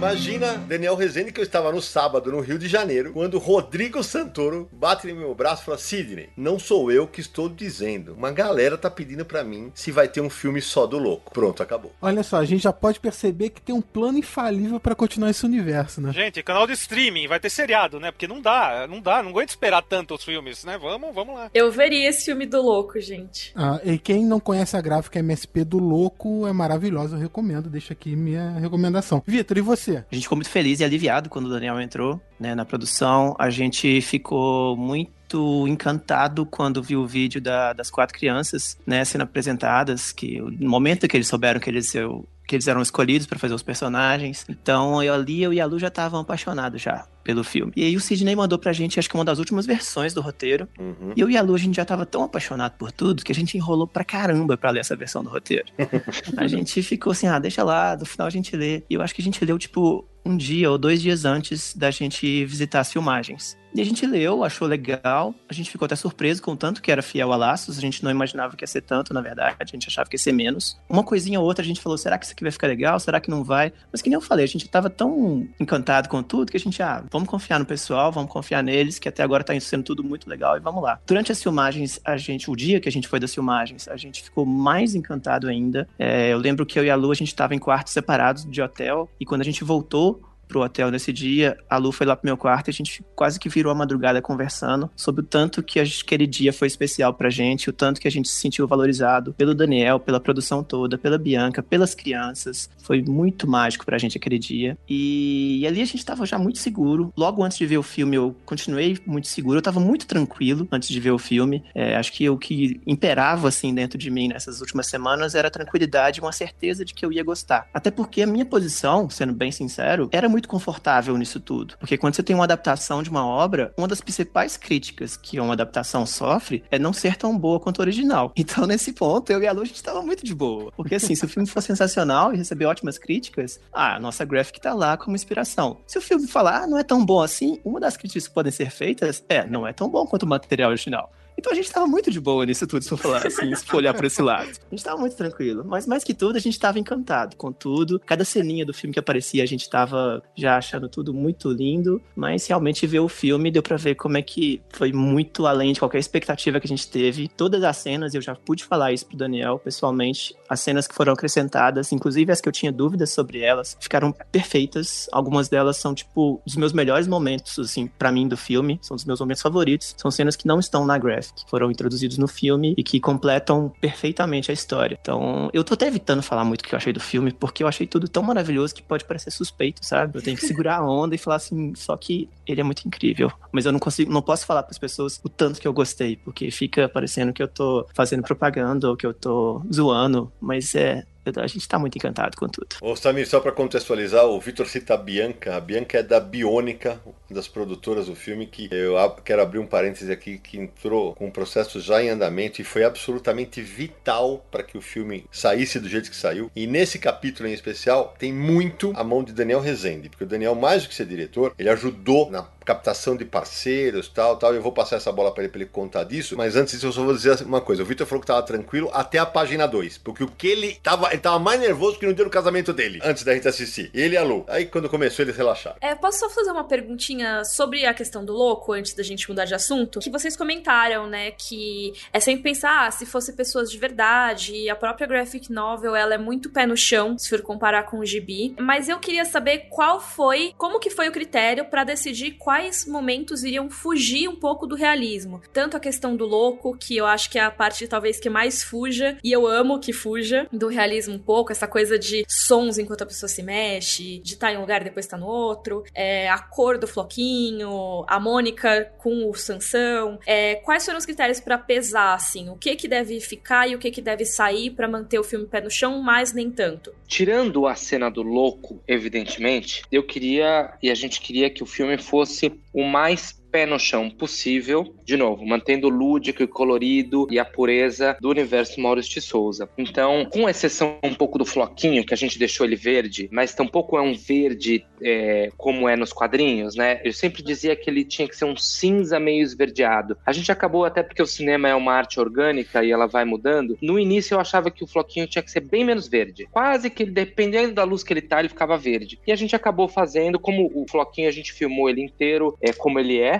Imagina 0.00 0.54
Daniel 0.56 0.96
Rezende 0.96 1.30
que 1.30 1.38
eu 1.38 1.44
estava 1.44 1.70
no 1.70 1.82
sábado 1.82 2.32
no 2.32 2.40
Rio 2.40 2.58
de 2.58 2.66
Janeiro, 2.66 3.12
quando 3.12 3.36
Rodrigo 3.36 4.02
Santoro 4.02 4.66
bate 4.72 5.06
no 5.06 5.14
meu 5.14 5.34
braço 5.34 5.60
e 5.60 5.64
fala: 5.66 5.76
Sidney, 5.76 6.30
não 6.34 6.58
sou 6.58 6.90
eu 6.90 7.06
que 7.06 7.20
estou 7.20 7.50
dizendo. 7.50 8.14
Uma 8.14 8.30
galera 8.30 8.78
tá 8.78 8.90
pedindo 8.90 9.26
pra 9.26 9.44
mim 9.44 9.70
se 9.74 9.92
vai 9.92 10.08
ter 10.08 10.22
um 10.22 10.30
filme 10.30 10.62
só 10.62 10.86
do 10.86 10.96
louco. 10.96 11.30
Pronto, 11.34 11.62
acabou. 11.62 11.92
Olha 12.00 12.22
só, 12.22 12.38
a 12.38 12.46
gente 12.46 12.62
já 12.62 12.72
pode 12.72 12.98
perceber 12.98 13.50
que 13.50 13.60
tem 13.60 13.74
um 13.74 13.82
plano 13.82 14.16
infalível 14.16 14.80
pra 14.80 14.94
continuar 14.94 15.28
esse 15.28 15.44
universo, 15.44 16.00
né? 16.00 16.14
Gente, 16.14 16.42
canal 16.42 16.66
de 16.66 16.72
streaming, 16.72 17.28
vai 17.28 17.38
ter 17.38 17.50
seriado, 17.50 18.00
né? 18.00 18.10
Porque 18.10 18.26
não 18.26 18.40
dá, 18.40 18.86
não 18.88 19.02
dá, 19.02 19.22
não 19.22 19.28
aguento 19.28 19.50
esperar 19.50 19.82
tanto 19.82 20.14
os 20.14 20.24
filmes, 20.24 20.64
né? 20.64 20.78
Vamos, 20.78 21.14
vamos 21.14 21.34
lá. 21.34 21.50
Eu 21.52 21.70
veria 21.70 22.08
esse 22.08 22.24
filme 22.24 22.46
do 22.46 22.62
louco, 22.62 22.98
gente. 23.00 23.52
Ah, 23.54 23.78
e 23.84 23.98
quem 23.98 24.24
não 24.24 24.40
conhece 24.40 24.78
a 24.78 24.80
gráfica 24.80 25.18
MSP 25.18 25.62
do 25.62 25.78
Louco 25.78 26.46
é 26.46 26.54
maravilhosa, 26.54 27.16
eu 27.16 27.20
recomendo. 27.20 27.68
Deixa 27.68 27.92
aqui 27.92 28.16
minha 28.16 28.52
recomendação. 28.52 29.22
Vitor, 29.26 29.58
e 29.58 29.60
você? 29.60 29.89
A 29.96 30.14
gente 30.14 30.24
ficou 30.24 30.36
muito 30.36 30.50
feliz 30.50 30.80
e 30.80 30.84
aliviado 30.84 31.28
quando 31.28 31.46
o 31.46 31.50
Daniel 31.50 31.80
entrou 31.80 32.20
né, 32.38 32.54
na 32.54 32.64
produção. 32.64 33.34
A 33.38 33.50
gente 33.50 34.00
ficou 34.00 34.76
muito 34.76 35.66
encantado 35.68 36.44
quando 36.46 36.82
viu 36.82 37.00
o 37.02 37.06
vídeo 37.06 37.40
da- 37.40 37.72
das 37.72 37.90
quatro 37.90 38.16
crianças 38.18 38.76
né, 38.86 39.04
sendo 39.04 39.22
apresentadas, 39.22 40.12
que 40.12 40.40
no 40.40 40.68
momento 40.68 41.06
que 41.06 41.16
eles 41.16 41.28
souberam 41.28 41.60
que 41.60 41.70
eles, 41.70 41.94
eu- 41.94 42.26
que 42.50 42.56
eles 42.56 42.66
eram 42.66 42.82
escolhidos 42.82 43.28
para 43.28 43.38
fazer 43.38 43.54
os 43.54 43.62
personagens. 43.62 44.44
Então 44.48 45.00
eu 45.00 45.14
ali, 45.14 45.40
eu 45.40 45.52
e 45.52 45.60
a 45.60 45.66
Lu 45.66 45.78
já 45.78 45.86
estavam 45.86 46.18
apaixonados 46.18 46.82
já 46.82 47.06
pelo 47.22 47.44
filme. 47.44 47.70
E 47.76 47.84
aí 47.84 47.94
o 47.94 48.00
Sidney 48.00 48.34
mandou 48.34 48.58
pra 48.58 48.72
gente, 48.72 48.98
acho 48.98 49.08
que 49.08 49.14
uma 49.14 49.24
das 49.24 49.38
últimas 49.38 49.66
versões 49.66 50.12
do 50.12 50.20
roteiro. 50.20 50.68
Uhum. 50.76 51.12
E 51.14 51.20
eu 51.20 51.30
e 51.30 51.36
a 51.36 51.42
Lu, 51.42 51.54
a 51.54 51.58
gente 51.58 51.76
já 51.76 51.84
tava 51.84 52.04
tão 52.04 52.24
apaixonado 52.24 52.72
por 52.72 52.90
tudo 52.90 53.22
que 53.22 53.30
a 53.30 53.34
gente 53.34 53.56
enrolou 53.56 53.86
pra 53.86 54.02
caramba 54.02 54.56
pra 54.56 54.70
ler 54.70 54.80
essa 54.80 54.96
versão 54.96 55.22
do 55.22 55.30
roteiro. 55.30 55.66
a 56.36 56.48
gente 56.48 56.82
ficou 56.82 57.12
assim, 57.12 57.28
ah, 57.28 57.38
deixa 57.38 57.62
lá, 57.62 57.96
no 57.96 58.04
final 58.04 58.26
a 58.26 58.30
gente 58.30 58.56
lê. 58.56 58.82
E 58.90 58.94
eu 58.94 59.00
acho 59.02 59.14
que 59.14 59.22
a 59.22 59.24
gente 59.24 59.44
leu, 59.44 59.56
tipo, 59.56 60.04
um 60.26 60.36
dia 60.36 60.68
ou 60.72 60.76
dois 60.76 61.00
dias 61.00 61.24
antes 61.24 61.72
da 61.76 61.92
gente 61.92 62.44
visitar 62.46 62.80
as 62.80 62.92
filmagens. 62.92 63.56
E 63.74 63.80
a 63.80 63.84
gente 63.84 64.04
leu, 64.06 64.42
achou 64.42 64.66
legal, 64.66 65.34
a 65.48 65.54
gente 65.54 65.70
ficou 65.70 65.86
até 65.86 65.94
surpreso 65.94 66.42
com 66.42 66.52
o 66.52 66.56
tanto 66.56 66.82
que 66.82 66.90
era 66.90 67.02
fiel 67.02 67.32
a 67.32 67.36
Laços, 67.36 67.78
a 67.78 67.80
gente 67.80 68.02
não 68.02 68.10
imaginava 68.10 68.56
que 68.56 68.64
ia 68.64 68.66
ser 68.66 68.80
tanto, 68.80 69.14
na 69.14 69.20
verdade, 69.20 69.56
a 69.60 69.64
gente 69.64 69.86
achava 69.88 70.08
que 70.08 70.16
ia 70.16 70.18
ser 70.18 70.32
menos. 70.32 70.78
Uma 70.88 71.04
coisinha 71.04 71.38
ou 71.38 71.46
outra 71.46 71.62
a 71.62 71.66
gente 71.66 71.80
falou, 71.80 71.96
será 71.96 72.18
que 72.18 72.24
isso 72.24 72.34
aqui 72.34 72.42
vai 72.42 72.50
ficar 72.50 72.66
legal? 72.66 72.98
Será 72.98 73.20
que 73.20 73.30
não 73.30 73.44
vai? 73.44 73.72
Mas 73.92 74.02
que 74.02 74.08
nem 74.08 74.14
eu 74.14 74.20
falei, 74.20 74.44
a 74.44 74.48
gente 74.48 74.68
tava 74.68 74.90
tão 74.90 75.48
encantado 75.58 76.08
com 76.08 76.22
tudo 76.22 76.50
que 76.50 76.56
a 76.56 76.60
gente, 76.60 76.82
ah, 76.82 77.04
vamos 77.10 77.28
confiar 77.28 77.58
no 77.58 77.66
pessoal, 77.66 78.10
vamos 78.10 78.30
confiar 78.30 78.62
neles, 78.62 78.98
que 78.98 79.08
até 79.08 79.22
agora 79.22 79.44
tá 79.44 79.58
sendo 79.60 79.84
tudo 79.84 80.02
muito 80.02 80.28
legal 80.28 80.56
e 80.56 80.60
vamos 80.60 80.82
lá. 80.82 81.00
Durante 81.06 81.30
as 81.30 81.42
filmagens, 81.42 82.00
a 82.04 82.16
gente, 82.16 82.50
o 82.50 82.56
dia 82.56 82.80
que 82.80 82.88
a 82.88 82.92
gente 82.92 83.06
foi 83.06 83.20
das 83.20 83.32
filmagens, 83.32 83.86
a 83.88 83.96
gente 83.96 84.22
ficou 84.22 84.44
mais 84.44 84.94
encantado 84.94 85.48
ainda. 85.48 85.88
É, 85.98 86.32
eu 86.32 86.38
lembro 86.38 86.66
que 86.66 86.78
eu 86.78 86.84
e 86.84 86.90
a 86.90 86.96
Lu, 86.96 87.10
a 87.10 87.14
gente 87.14 87.34
tava 87.34 87.54
em 87.54 87.58
quartos 87.58 87.92
separados 87.92 88.44
de 88.44 88.60
hotel, 88.60 89.08
e 89.20 89.24
quando 89.24 89.42
a 89.42 89.44
gente 89.44 89.62
voltou, 89.62 90.29
pro 90.50 90.60
hotel 90.60 90.90
nesse 90.90 91.12
dia, 91.12 91.56
a 91.70 91.76
Lu 91.76 91.92
foi 91.92 92.04
lá 92.04 92.16
pro 92.16 92.26
meu 92.26 92.36
quarto 92.36 92.68
e 92.68 92.70
a 92.70 92.74
gente 92.74 93.04
quase 93.14 93.38
que 93.38 93.48
virou 93.48 93.70
a 93.70 93.74
madrugada 93.74 94.20
conversando 94.20 94.90
sobre 94.96 95.22
o 95.22 95.24
tanto 95.24 95.62
que 95.62 95.78
aquele 95.78 96.26
dia 96.26 96.52
foi 96.52 96.66
especial 96.66 97.14
pra 97.14 97.30
gente, 97.30 97.70
o 97.70 97.72
tanto 97.72 98.00
que 98.00 98.08
a 98.08 98.10
gente 98.10 98.28
se 98.28 98.34
sentiu 98.34 98.66
valorizado 98.66 99.32
pelo 99.34 99.54
Daniel, 99.54 100.00
pela 100.00 100.18
produção 100.18 100.64
toda, 100.64 100.98
pela 100.98 101.16
Bianca, 101.16 101.62
pelas 101.62 101.94
crianças. 101.94 102.68
Foi 102.90 103.00
muito 103.02 103.48
mágico 103.48 103.86
pra 103.86 103.98
gente 103.98 104.18
aquele 104.18 104.36
dia. 104.36 104.76
E, 104.88 105.60
e 105.60 105.66
ali 105.68 105.80
a 105.80 105.84
gente 105.84 106.04
tava 106.04 106.26
já 106.26 106.36
muito 106.36 106.58
seguro. 106.58 107.12
Logo 107.16 107.44
antes 107.44 107.56
de 107.56 107.64
ver 107.64 107.78
o 107.78 107.84
filme, 107.84 108.16
eu 108.16 108.34
continuei 108.44 108.98
muito 109.06 109.28
seguro. 109.28 109.58
Eu 109.58 109.62
tava 109.62 109.78
muito 109.78 110.08
tranquilo 110.08 110.66
antes 110.72 110.88
de 110.88 110.98
ver 110.98 111.12
o 111.12 111.18
filme. 111.18 111.62
É, 111.72 111.94
acho 111.94 112.12
que 112.12 112.28
o 112.28 112.36
que 112.36 112.80
imperava, 112.84 113.46
assim, 113.46 113.72
dentro 113.72 113.96
de 113.96 114.10
mim 114.10 114.26
nessas 114.26 114.60
últimas 114.60 114.88
semanas 114.88 115.36
era 115.36 115.46
a 115.46 115.50
tranquilidade 115.52 116.20
uma 116.20 116.32
certeza 116.32 116.84
de 116.84 116.92
que 116.92 117.06
eu 117.06 117.12
ia 117.12 117.22
gostar. 117.22 117.68
Até 117.72 117.92
porque 117.92 118.22
a 118.22 118.26
minha 118.26 118.44
posição, 118.44 119.08
sendo 119.08 119.32
bem 119.32 119.52
sincero, 119.52 120.08
era 120.10 120.28
muito 120.28 120.48
confortável 120.48 121.16
nisso 121.16 121.38
tudo. 121.38 121.76
Porque 121.78 121.96
quando 121.96 122.16
você 122.16 122.24
tem 122.24 122.34
uma 122.34 122.42
adaptação 122.42 123.04
de 123.04 123.10
uma 123.10 123.24
obra, 123.24 123.72
uma 123.78 123.86
das 123.86 124.00
principais 124.00 124.56
críticas 124.56 125.16
que 125.16 125.38
uma 125.38 125.52
adaptação 125.52 126.04
sofre 126.04 126.64
é 126.72 126.76
não 126.76 126.92
ser 126.92 127.14
tão 127.14 127.38
boa 127.38 127.60
quanto 127.60 127.78
o 127.78 127.82
original. 127.82 128.32
Então, 128.50 128.66
nesse 128.66 128.92
ponto, 128.92 129.30
eu 129.30 129.40
e 129.40 129.46
a 129.46 129.52
Lu, 129.52 129.60
a 129.60 129.64
gente 129.64 129.82
tava 129.82 130.02
muito 130.02 130.24
de 130.24 130.34
boa. 130.34 130.72
Porque, 130.72 130.94
assim, 130.96 131.14
se 131.14 131.24
o 131.24 131.28
filme 131.28 131.46
for 131.48 131.60
sensacional 131.60 132.32
e 132.34 132.38
receber 132.38 132.64
ótimas 132.64 132.79
críticas, 132.98 133.60
ah, 133.72 133.96
a 133.96 134.00
nossa 134.00 134.24
graphic 134.24 134.60
tá 134.60 134.72
lá 134.72 134.96
como 134.96 135.16
inspiração. 135.16 135.78
Se 135.86 135.98
o 135.98 136.02
filme 136.02 136.26
falar, 136.26 136.62
ah, 136.62 136.66
não 136.66 136.78
é 136.78 136.82
tão 136.82 137.04
bom 137.04 137.20
assim, 137.20 137.60
uma 137.64 137.80
das 137.80 137.96
críticas 137.96 138.28
que 138.28 138.34
podem 138.34 138.52
ser 138.52 138.70
feitas 138.70 139.24
é, 139.28 139.46
não 139.46 139.66
é 139.66 139.72
tão 139.72 139.88
bom 139.88 140.06
quanto 140.06 140.24
o 140.24 140.28
material 140.28 140.70
original. 140.70 141.12
Então 141.38 141.52
a 141.52 141.54
gente 141.54 141.70
tava 141.70 141.86
muito 141.86 142.10
de 142.10 142.20
boa 142.20 142.44
nisso 142.44 142.66
tudo, 142.66 142.82
se 142.82 142.92
eu 142.92 142.98
falar 142.98 143.26
assim, 143.26 143.54
se 143.54 143.64
for 143.64 143.78
olhar 143.78 143.94
pra 143.94 144.06
esse 144.06 144.20
lado. 144.20 144.48
A 144.48 144.74
gente 144.74 144.84
tava 144.84 144.98
muito 144.98 145.16
tranquilo. 145.16 145.64
Mas 145.64 145.86
mais 145.86 146.04
que 146.04 146.12
tudo, 146.12 146.36
a 146.36 146.40
gente 146.40 146.58
tava 146.58 146.78
encantado 146.78 147.36
com 147.36 147.50
tudo. 147.52 148.00
Cada 148.04 148.24
ceninha 148.24 148.64
do 148.64 148.74
filme 148.74 148.92
que 148.92 149.00
aparecia, 149.00 149.42
a 149.42 149.46
gente 149.46 149.68
tava 149.68 150.22
já 150.36 150.56
achando 150.56 150.88
tudo 150.88 151.14
muito 151.14 151.50
lindo. 151.50 152.00
Mas 152.14 152.46
realmente 152.46 152.86
ver 152.86 153.00
o 153.00 153.08
filme 153.08 153.50
deu 153.50 153.62
pra 153.62 153.76
ver 153.76 153.94
como 153.94 154.18
é 154.18 154.22
que 154.22 154.60
foi 154.70 154.92
muito 154.92 155.46
além 155.46 155.72
de 155.72 155.78
qualquer 155.78 155.98
expectativa 155.98 156.60
que 156.60 156.66
a 156.66 156.68
gente 156.68 156.88
teve. 156.88 157.28
Todas 157.28 157.62
as 157.64 157.76
cenas, 157.76 158.14
eu 158.14 158.20
já 158.20 158.34
pude 158.34 158.64
falar 158.64 158.92
isso 158.92 159.06
pro 159.06 159.16
Daniel 159.16 159.58
pessoalmente. 159.58 160.34
As 160.48 160.60
cenas 160.60 160.86
que 160.86 160.94
foram 160.94 161.12
acrescentadas, 161.12 161.92
inclusive 161.92 162.30
as 162.32 162.40
que 162.40 162.48
eu 162.48 162.52
tinha 162.52 162.72
dúvidas 162.72 163.10
sobre 163.10 163.40
elas, 163.40 163.76
ficaram 163.80 164.12
perfeitas. 164.30 165.08
Algumas 165.12 165.48
delas 165.48 165.76
são, 165.76 165.94
tipo, 165.94 166.40
os 166.46 166.56
meus 166.56 166.72
melhores 166.72 167.06
momentos, 167.06 167.58
assim, 167.58 167.86
para 167.86 168.12
mim 168.12 168.28
do 168.28 168.36
filme. 168.36 168.78
São 168.82 168.94
os 168.94 169.04
meus 169.04 169.20
momentos 169.20 169.42
favoritos. 169.42 169.94
São 169.96 170.10
cenas 170.10 170.36
que 170.36 170.46
não 170.46 170.60
estão 170.60 170.84
na 170.84 170.98
que 171.34 171.48
foram 171.48 171.70
introduzidos 171.70 172.18
no 172.18 172.28
filme 172.28 172.74
e 172.76 172.82
que 172.82 173.00
completam 173.00 173.72
perfeitamente 173.80 174.50
a 174.50 174.54
história. 174.54 174.98
Então, 175.00 175.50
eu 175.52 175.64
tô 175.64 175.74
até 175.74 175.86
evitando 175.86 176.22
falar 176.22 176.44
muito 176.44 176.62
o 176.62 176.64
que 176.64 176.74
eu 176.74 176.76
achei 176.76 176.92
do 176.92 177.00
filme, 177.00 177.32
porque 177.32 177.62
eu 177.62 177.68
achei 177.68 177.86
tudo 177.86 178.08
tão 178.08 178.22
maravilhoso 178.22 178.74
que 178.74 178.82
pode 178.82 179.04
parecer 179.04 179.30
suspeito, 179.30 179.84
sabe? 179.84 180.18
Eu 180.18 180.22
tenho 180.22 180.36
que 180.36 180.46
segurar 180.46 180.76
a 180.76 180.86
onda 180.86 181.14
e 181.14 181.18
falar 181.18 181.36
assim, 181.36 181.74
só 181.74 181.96
que 181.96 182.28
ele 182.46 182.60
é 182.60 182.64
muito 182.64 182.86
incrível. 182.86 183.32
Mas 183.52 183.66
eu 183.66 183.72
não 183.72 183.78
consigo, 183.78 184.12
não 184.12 184.22
posso 184.22 184.46
falar 184.46 184.62
para 184.62 184.72
as 184.72 184.78
pessoas 184.78 185.20
o 185.22 185.28
tanto 185.28 185.60
que 185.60 185.66
eu 185.66 185.72
gostei, 185.72 186.16
porque 186.16 186.50
fica 186.50 186.88
parecendo 186.88 187.32
que 187.32 187.42
eu 187.42 187.48
tô 187.48 187.86
fazendo 187.94 188.22
propaganda 188.22 188.88
ou 188.88 188.96
que 188.96 189.06
eu 189.06 189.14
tô 189.14 189.62
zoando, 189.72 190.32
mas 190.40 190.74
é 190.74 191.04
a 191.36 191.46
gente 191.46 191.68
tá 191.68 191.78
muito 191.78 191.96
encantado 191.96 192.36
com 192.36 192.48
tudo. 192.48 192.76
Ô 192.80 192.96
Samir, 192.96 193.28
só 193.28 193.40
para 193.40 193.52
contextualizar, 193.52 194.26
o 194.26 194.40
Vitor 194.40 194.66
cita 194.66 194.94
a 194.94 194.96
Bianca. 194.96 195.56
A 195.56 195.60
Bianca 195.60 195.98
é 195.98 196.02
da 196.02 196.20
Biônica, 196.20 197.00
das 197.30 197.48
produtoras 197.48 198.06
do 198.06 198.14
filme, 198.14 198.46
que 198.46 198.68
eu 198.70 198.94
quero 199.24 199.42
abrir 199.42 199.58
um 199.58 199.66
parêntese 199.66 200.10
aqui, 200.10 200.38
que 200.38 200.58
entrou 200.58 201.14
com 201.14 201.26
um 201.26 201.30
processo 201.30 201.80
já 201.80 202.02
em 202.02 202.08
andamento 202.08 202.60
e 202.60 202.64
foi 202.64 202.84
absolutamente 202.84 203.60
vital 203.60 204.44
para 204.50 204.62
que 204.62 204.76
o 204.76 204.80
filme 204.80 205.24
saísse 205.30 205.78
do 205.78 205.88
jeito 205.88 206.10
que 206.10 206.16
saiu. 206.16 206.50
E 206.54 206.66
nesse 206.66 206.98
capítulo 206.98 207.48
em 207.48 207.52
especial, 207.52 208.14
tem 208.18 208.32
muito 208.32 208.92
a 208.96 209.04
mão 209.04 209.22
de 209.22 209.32
Daniel 209.32 209.60
Rezende, 209.60 210.08
porque 210.08 210.24
o 210.24 210.26
Daniel, 210.26 210.54
mais 210.54 210.82
do 210.82 210.88
que 210.88 210.94
ser 210.94 211.06
diretor, 211.06 211.54
ele 211.58 211.68
ajudou 211.68 212.30
na 212.30 212.42
captação 212.64 213.16
de 213.16 213.24
parceiros, 213.24 214.08
tal, 214.08 214.36
tal. 214.36 214.54
Eu 214.54 214.62
vou 214.62 214.72
passar 214.72 214.96
essa 214.96 215.12
bola 215.12 215.32
para 215.32 215.44
ele 215.44 215.52
para 215.52 215.60
ele 215.62 215.70
contar 215.70 216.04
disso, 216.04 216.36
mas 216.36 216.56
antes 216.56 216.74
disso 216.74 216.86
eu 216.86 216.92
só 216.92 217.04
vou 217.04 217.14
dizer 217.14 217.42
uma 217.42 217.60
coisa. 217.60 217.82
O 217.82 217.86
Vitor 217.86 218.06
falou 218.06 218.20
que 218.20 218.26
tava 218.26 218.42
tranquilo 218.42 218.90
até 218.92 219.18
a 219.18 219.26
página 219.26 219.66
2, 219.66 219.98
porque 219.98 220.24
o 220.24 220.28
que 220.28 220.46
ele 220.46 220.78
tava, 220.82 221.08
ele 221.08 221.18
tava 221.20 221.38
mais 221.38 221.60
nervoso 221.60 221.98
que 221.98 222.06
no 222.06 222.14
dia 222.14 222.24
do 222.24 222.30
casamento 222.30 222.72
dele, 222.72 223.00
antes 223.02 223.22
da 223.22 223.34
gente 223.34 223.46
assistir. 223.48 223.90
Ele 223.94 224.14
e 224.14 224.18
a 224.18 224.22
Lu. 224.22 224.44
Aí 224.48 224.66
quando 224.66 224.88
começou 224.88 225.24
eles 225.24 225.36
relaxaram. 225.36 225.76
É, 225.80 225.94
posso 225.94 226.20
só 226.20 226.30
fazer 226.30 226.50
uma 226.50 226.64
perguntinha 226.64 227.44
sobre 227.44 227.84
a 227.86 227.94
questão 227.94 228.24
do 228.24 228.32
louco 228.32 228.72
antes 228.72 228.94
da 228.94 229.02
gente 229.02 229.28
mudar 229.28 229.44
de 229.44 229.54
assunto? 229.54 230.00
Que 230.00 230.10
vocês 230.10 230.36
comentaram, 230.36 231.06
né, 231.06 231.30
que 231.32 231.92
é 232.12 232.20
sempre 232.20 232.42
pensar 232.42 232.86
ah, 232.86 232.90
se 232.90 233.04
fosse 233.04 233.32
pessoas 233.32 233.70
de 233.70 233.76
verdade, 233.76 234.70
a 234.70 234.76
própria 234.76 235.06
graphic 235.06 235.52
novel, 235.52 235.94
ela 235.94 236.14
é 236.14 236.18
muito 236.18 236.50
pé 236.50 236.66
no 236.66 236.76
chão, 236.76 237.18
se 237.18 237.28
for 237.28 237.42
comparar 237.42 237.84
com 237.84 237.98
o 237.98 238.06
gibi, 238.06 238.54
mas 238.58 238.88
eu 238.88 238.98
queria 238.98 239.24
saber 239.24 239.66
qual 239.70 240.00
foi, 240.00 240.54
como 240.56 240.78
que 240.78 240.88
foi 240.88 241.08
o 241.08 241.12
critério 241.12 241.64
para 241.64 241.84
decidir 241.84 242.32
quais 242.32 242.49
quais 242.50 242.84
momentos 242.84 243.44
iriam 243.44 243.70
fugir 243.70 244.28
um 244.28 244.34
pouco 244.34 244.66
do 244.66 244.74
realismo. 244.74 245.40
Tanto 245.52 245.76
a 245.76 245.80
questão 245.80 246.16
do 246.16 246.26
louco, 246.26 246.76
que 246.76 246.96
eu 246.96 247.06
acho 247.06 247.30
que 247.30 247.38
é 247.38 247.42
a 247.42 247.48
parte 247.48 247.86
talvez 247.86 248.18
que 248.18 248.28
mais 248.28 248.64
fuja, 248.64 249.16
e 249.22 249.30
eu 249.30 249.46
amo 249.46 249.78
que 249.78 249.92
fuja 249.92 250.48
do 250.52 250.66
realismo 250.66 251.14
um 251.14 251.18
pouco, 251.20 251.52
essa 251.52 251.68
coisa 251.68 251.96
de 251.96 252.24
sons 252.26 252.76
enquanto 252.76 253.02
a 253.02 253.06
pessoa 253.06 253.28
se 253.28 253.40
mexe, 253.40 254.18
de 254.18 254.32
estar 254.32 254.52
em 254.52 254.56
um 254.56 254.62
lugar 254.62 254.80
e 254.80 254.84
depois 254.86 255.06
estar 255.06 255.16
no 255.16 255.28
outro, 255.28 255.84
é, 255.94 256.28
a 256.28 256.40
cor 256.40 256.76
do 256.76 256.88
floquinho, 256.88 258.04
a 258.08 258.18
Mônica 258.18 258.92
com 258.98 259.30
o 259.30 259.34
Sansão. 259.36 260.18
É, 260.26 260.56
quais 260.56 260.84
foram 260.84 260.98
os 260.98 261.06
critérios 261.06 261.38
para 261.38 261.56
pesar, 261.56 262.14
assim, 262.14 262.48
o 262.48 262.56
que 262.56 262.74
que 262.74 262.88
deve 262.88 263.20
ficar 263.20 263.68
e 263.68 263.76
o 263.76 263.78
que 263.78 263.92
que 263.92 264.02
deve 264.02 264.24
sair 264.24 264.70
para 264.70 264.88
manter 264.88 265.20
o 265.20 265.24
filme 265.24 265.46
pé 265.46 265.60
no 265.60 265.70
chão, 265.70 266.02
mas 266.02 266.32
nem 266.32 266.50
tanto? 266.50 266.92
Tirando 267.06 267.68
a 267.68 267.76
cena 267.76 268.10
do 268.10 268.22
louco, 268.22 268.82
evidentemente, 268.88 269.82
eu 269.92 270.02
queria 270.02 270.72
e 270.82 270.90
a 270.90 270.96
gente 270.96 271.20
queria 271.20 271.48
que 271.48 271.62
o 271.62 271.66
filme 271.66 271.96
fosse 271.96 272.39
fosse 272.48 272.60
o 272.72 272.84
mais 272.84 273.39
pé 273.50 273.66
no 273.66 273.78
chão 273.78 274.10
possível, 274.10 274.94
de 275.04 275.16
novo, 275.16 275.46
mantendo 275.46 275.88
o 275.88 275.90
lúdico 275.90 276.42
e 276.42 276.46
colorido 276.46 277.26
e 277.30 277.38
a 277.38 277.44
pureza 277.44 278.16
do 278.20 278.30
universo 278.30 278.80
Maurício 278.80 279.14
de 279.14 279.20
Souza. 279.20 279.68
Então, 279.76 280.26
com 280.30 280.48
exceção 280.48 280.98
um 281.02 281.14
pouco 281.14 281.38
do 281.38 281.44
floquinho, 281.44 282.04
que 282.04 282.14
a 282.14 282.16
gente 282.16 282.38
deixou 282.38 282.66
ele 282.66 282.76
verde, 282.76 283.28
mas 283.32 283.54
tampouco 283.54 283.96
é 283.96 284.02
um 284.02 284.14
verde 284.14 284.84
é, 285.02 285.50
como 285.56 285.88
é 285.88 285.96
nos 285.96 286.12
quadrinhos, 286.12 286.74
né? 286.74 287.00
Eu 287.04 287.12
sempre 287.12 287.42
dizia 287.42 287.74
que 287.74 287.88
ele 287.88 288.04
tinha 288.04 288.28
que 288.28 288.36
ser 288.36 288.44
um 288.44 288.56
cinza 288.56 289.18
meio 289.18 289.42
esverdeado. 289.42 290.16
A 290.24 290.32
gente 290.32 290.52
acabou 290.52 290.84
até 290.84 291.02
porque 291.02 291.22
o 291.22 291.26
cinema 291.26 291.68
é 291.68 291.74
uma 291.74 291.92
arte 291.92 292.20
orgânica 292.20 292.84
e 292.84 292.90
ela 292.90 293.06
vai 293.06 293.24
mudando. 293.24 293.78
No 293.80 293.98
início 293.98 294.34
eu 294.34 294.40
achava 294.40 294.70
que 294.70 294.84
o 294.84 294.86
floquinho 294.86 295.26
tinha 295.26 295.42
que 295.42 295.50
ser 295.50 295.60
bem 295.60 295.84
menos 295.84 296.08
verde. 296.08 296.48
Quase 296.50 296.90
que 296.90 297.04
dependendo 297.04 297.72
da 297.72 297.84
luz 297.84 298.02
que 298.02 298.12
ele 298.12 298.22
tá, 298.22 298.40
ele 298.40 298.48
ficava 298.48 298.76
verde. 298.76 299.18
E 299.26 299.32
a 299.32 299.36
gente 299.36 299.56
acabou 299.56 299.88
fazendo, 299.88 300.38
como 300.38 300.70
o 300.74 300.86
floquinho 300.88 301.28
a 301.28 301.32
gente 301.32 301.52
filmou 301.52 301.88
ele 301.88 302.02
inteiro, 302.02 302.56
é 302.60 302.72
como 302.72 302.98
ele 302.98 303.20
é, 303.20 303.39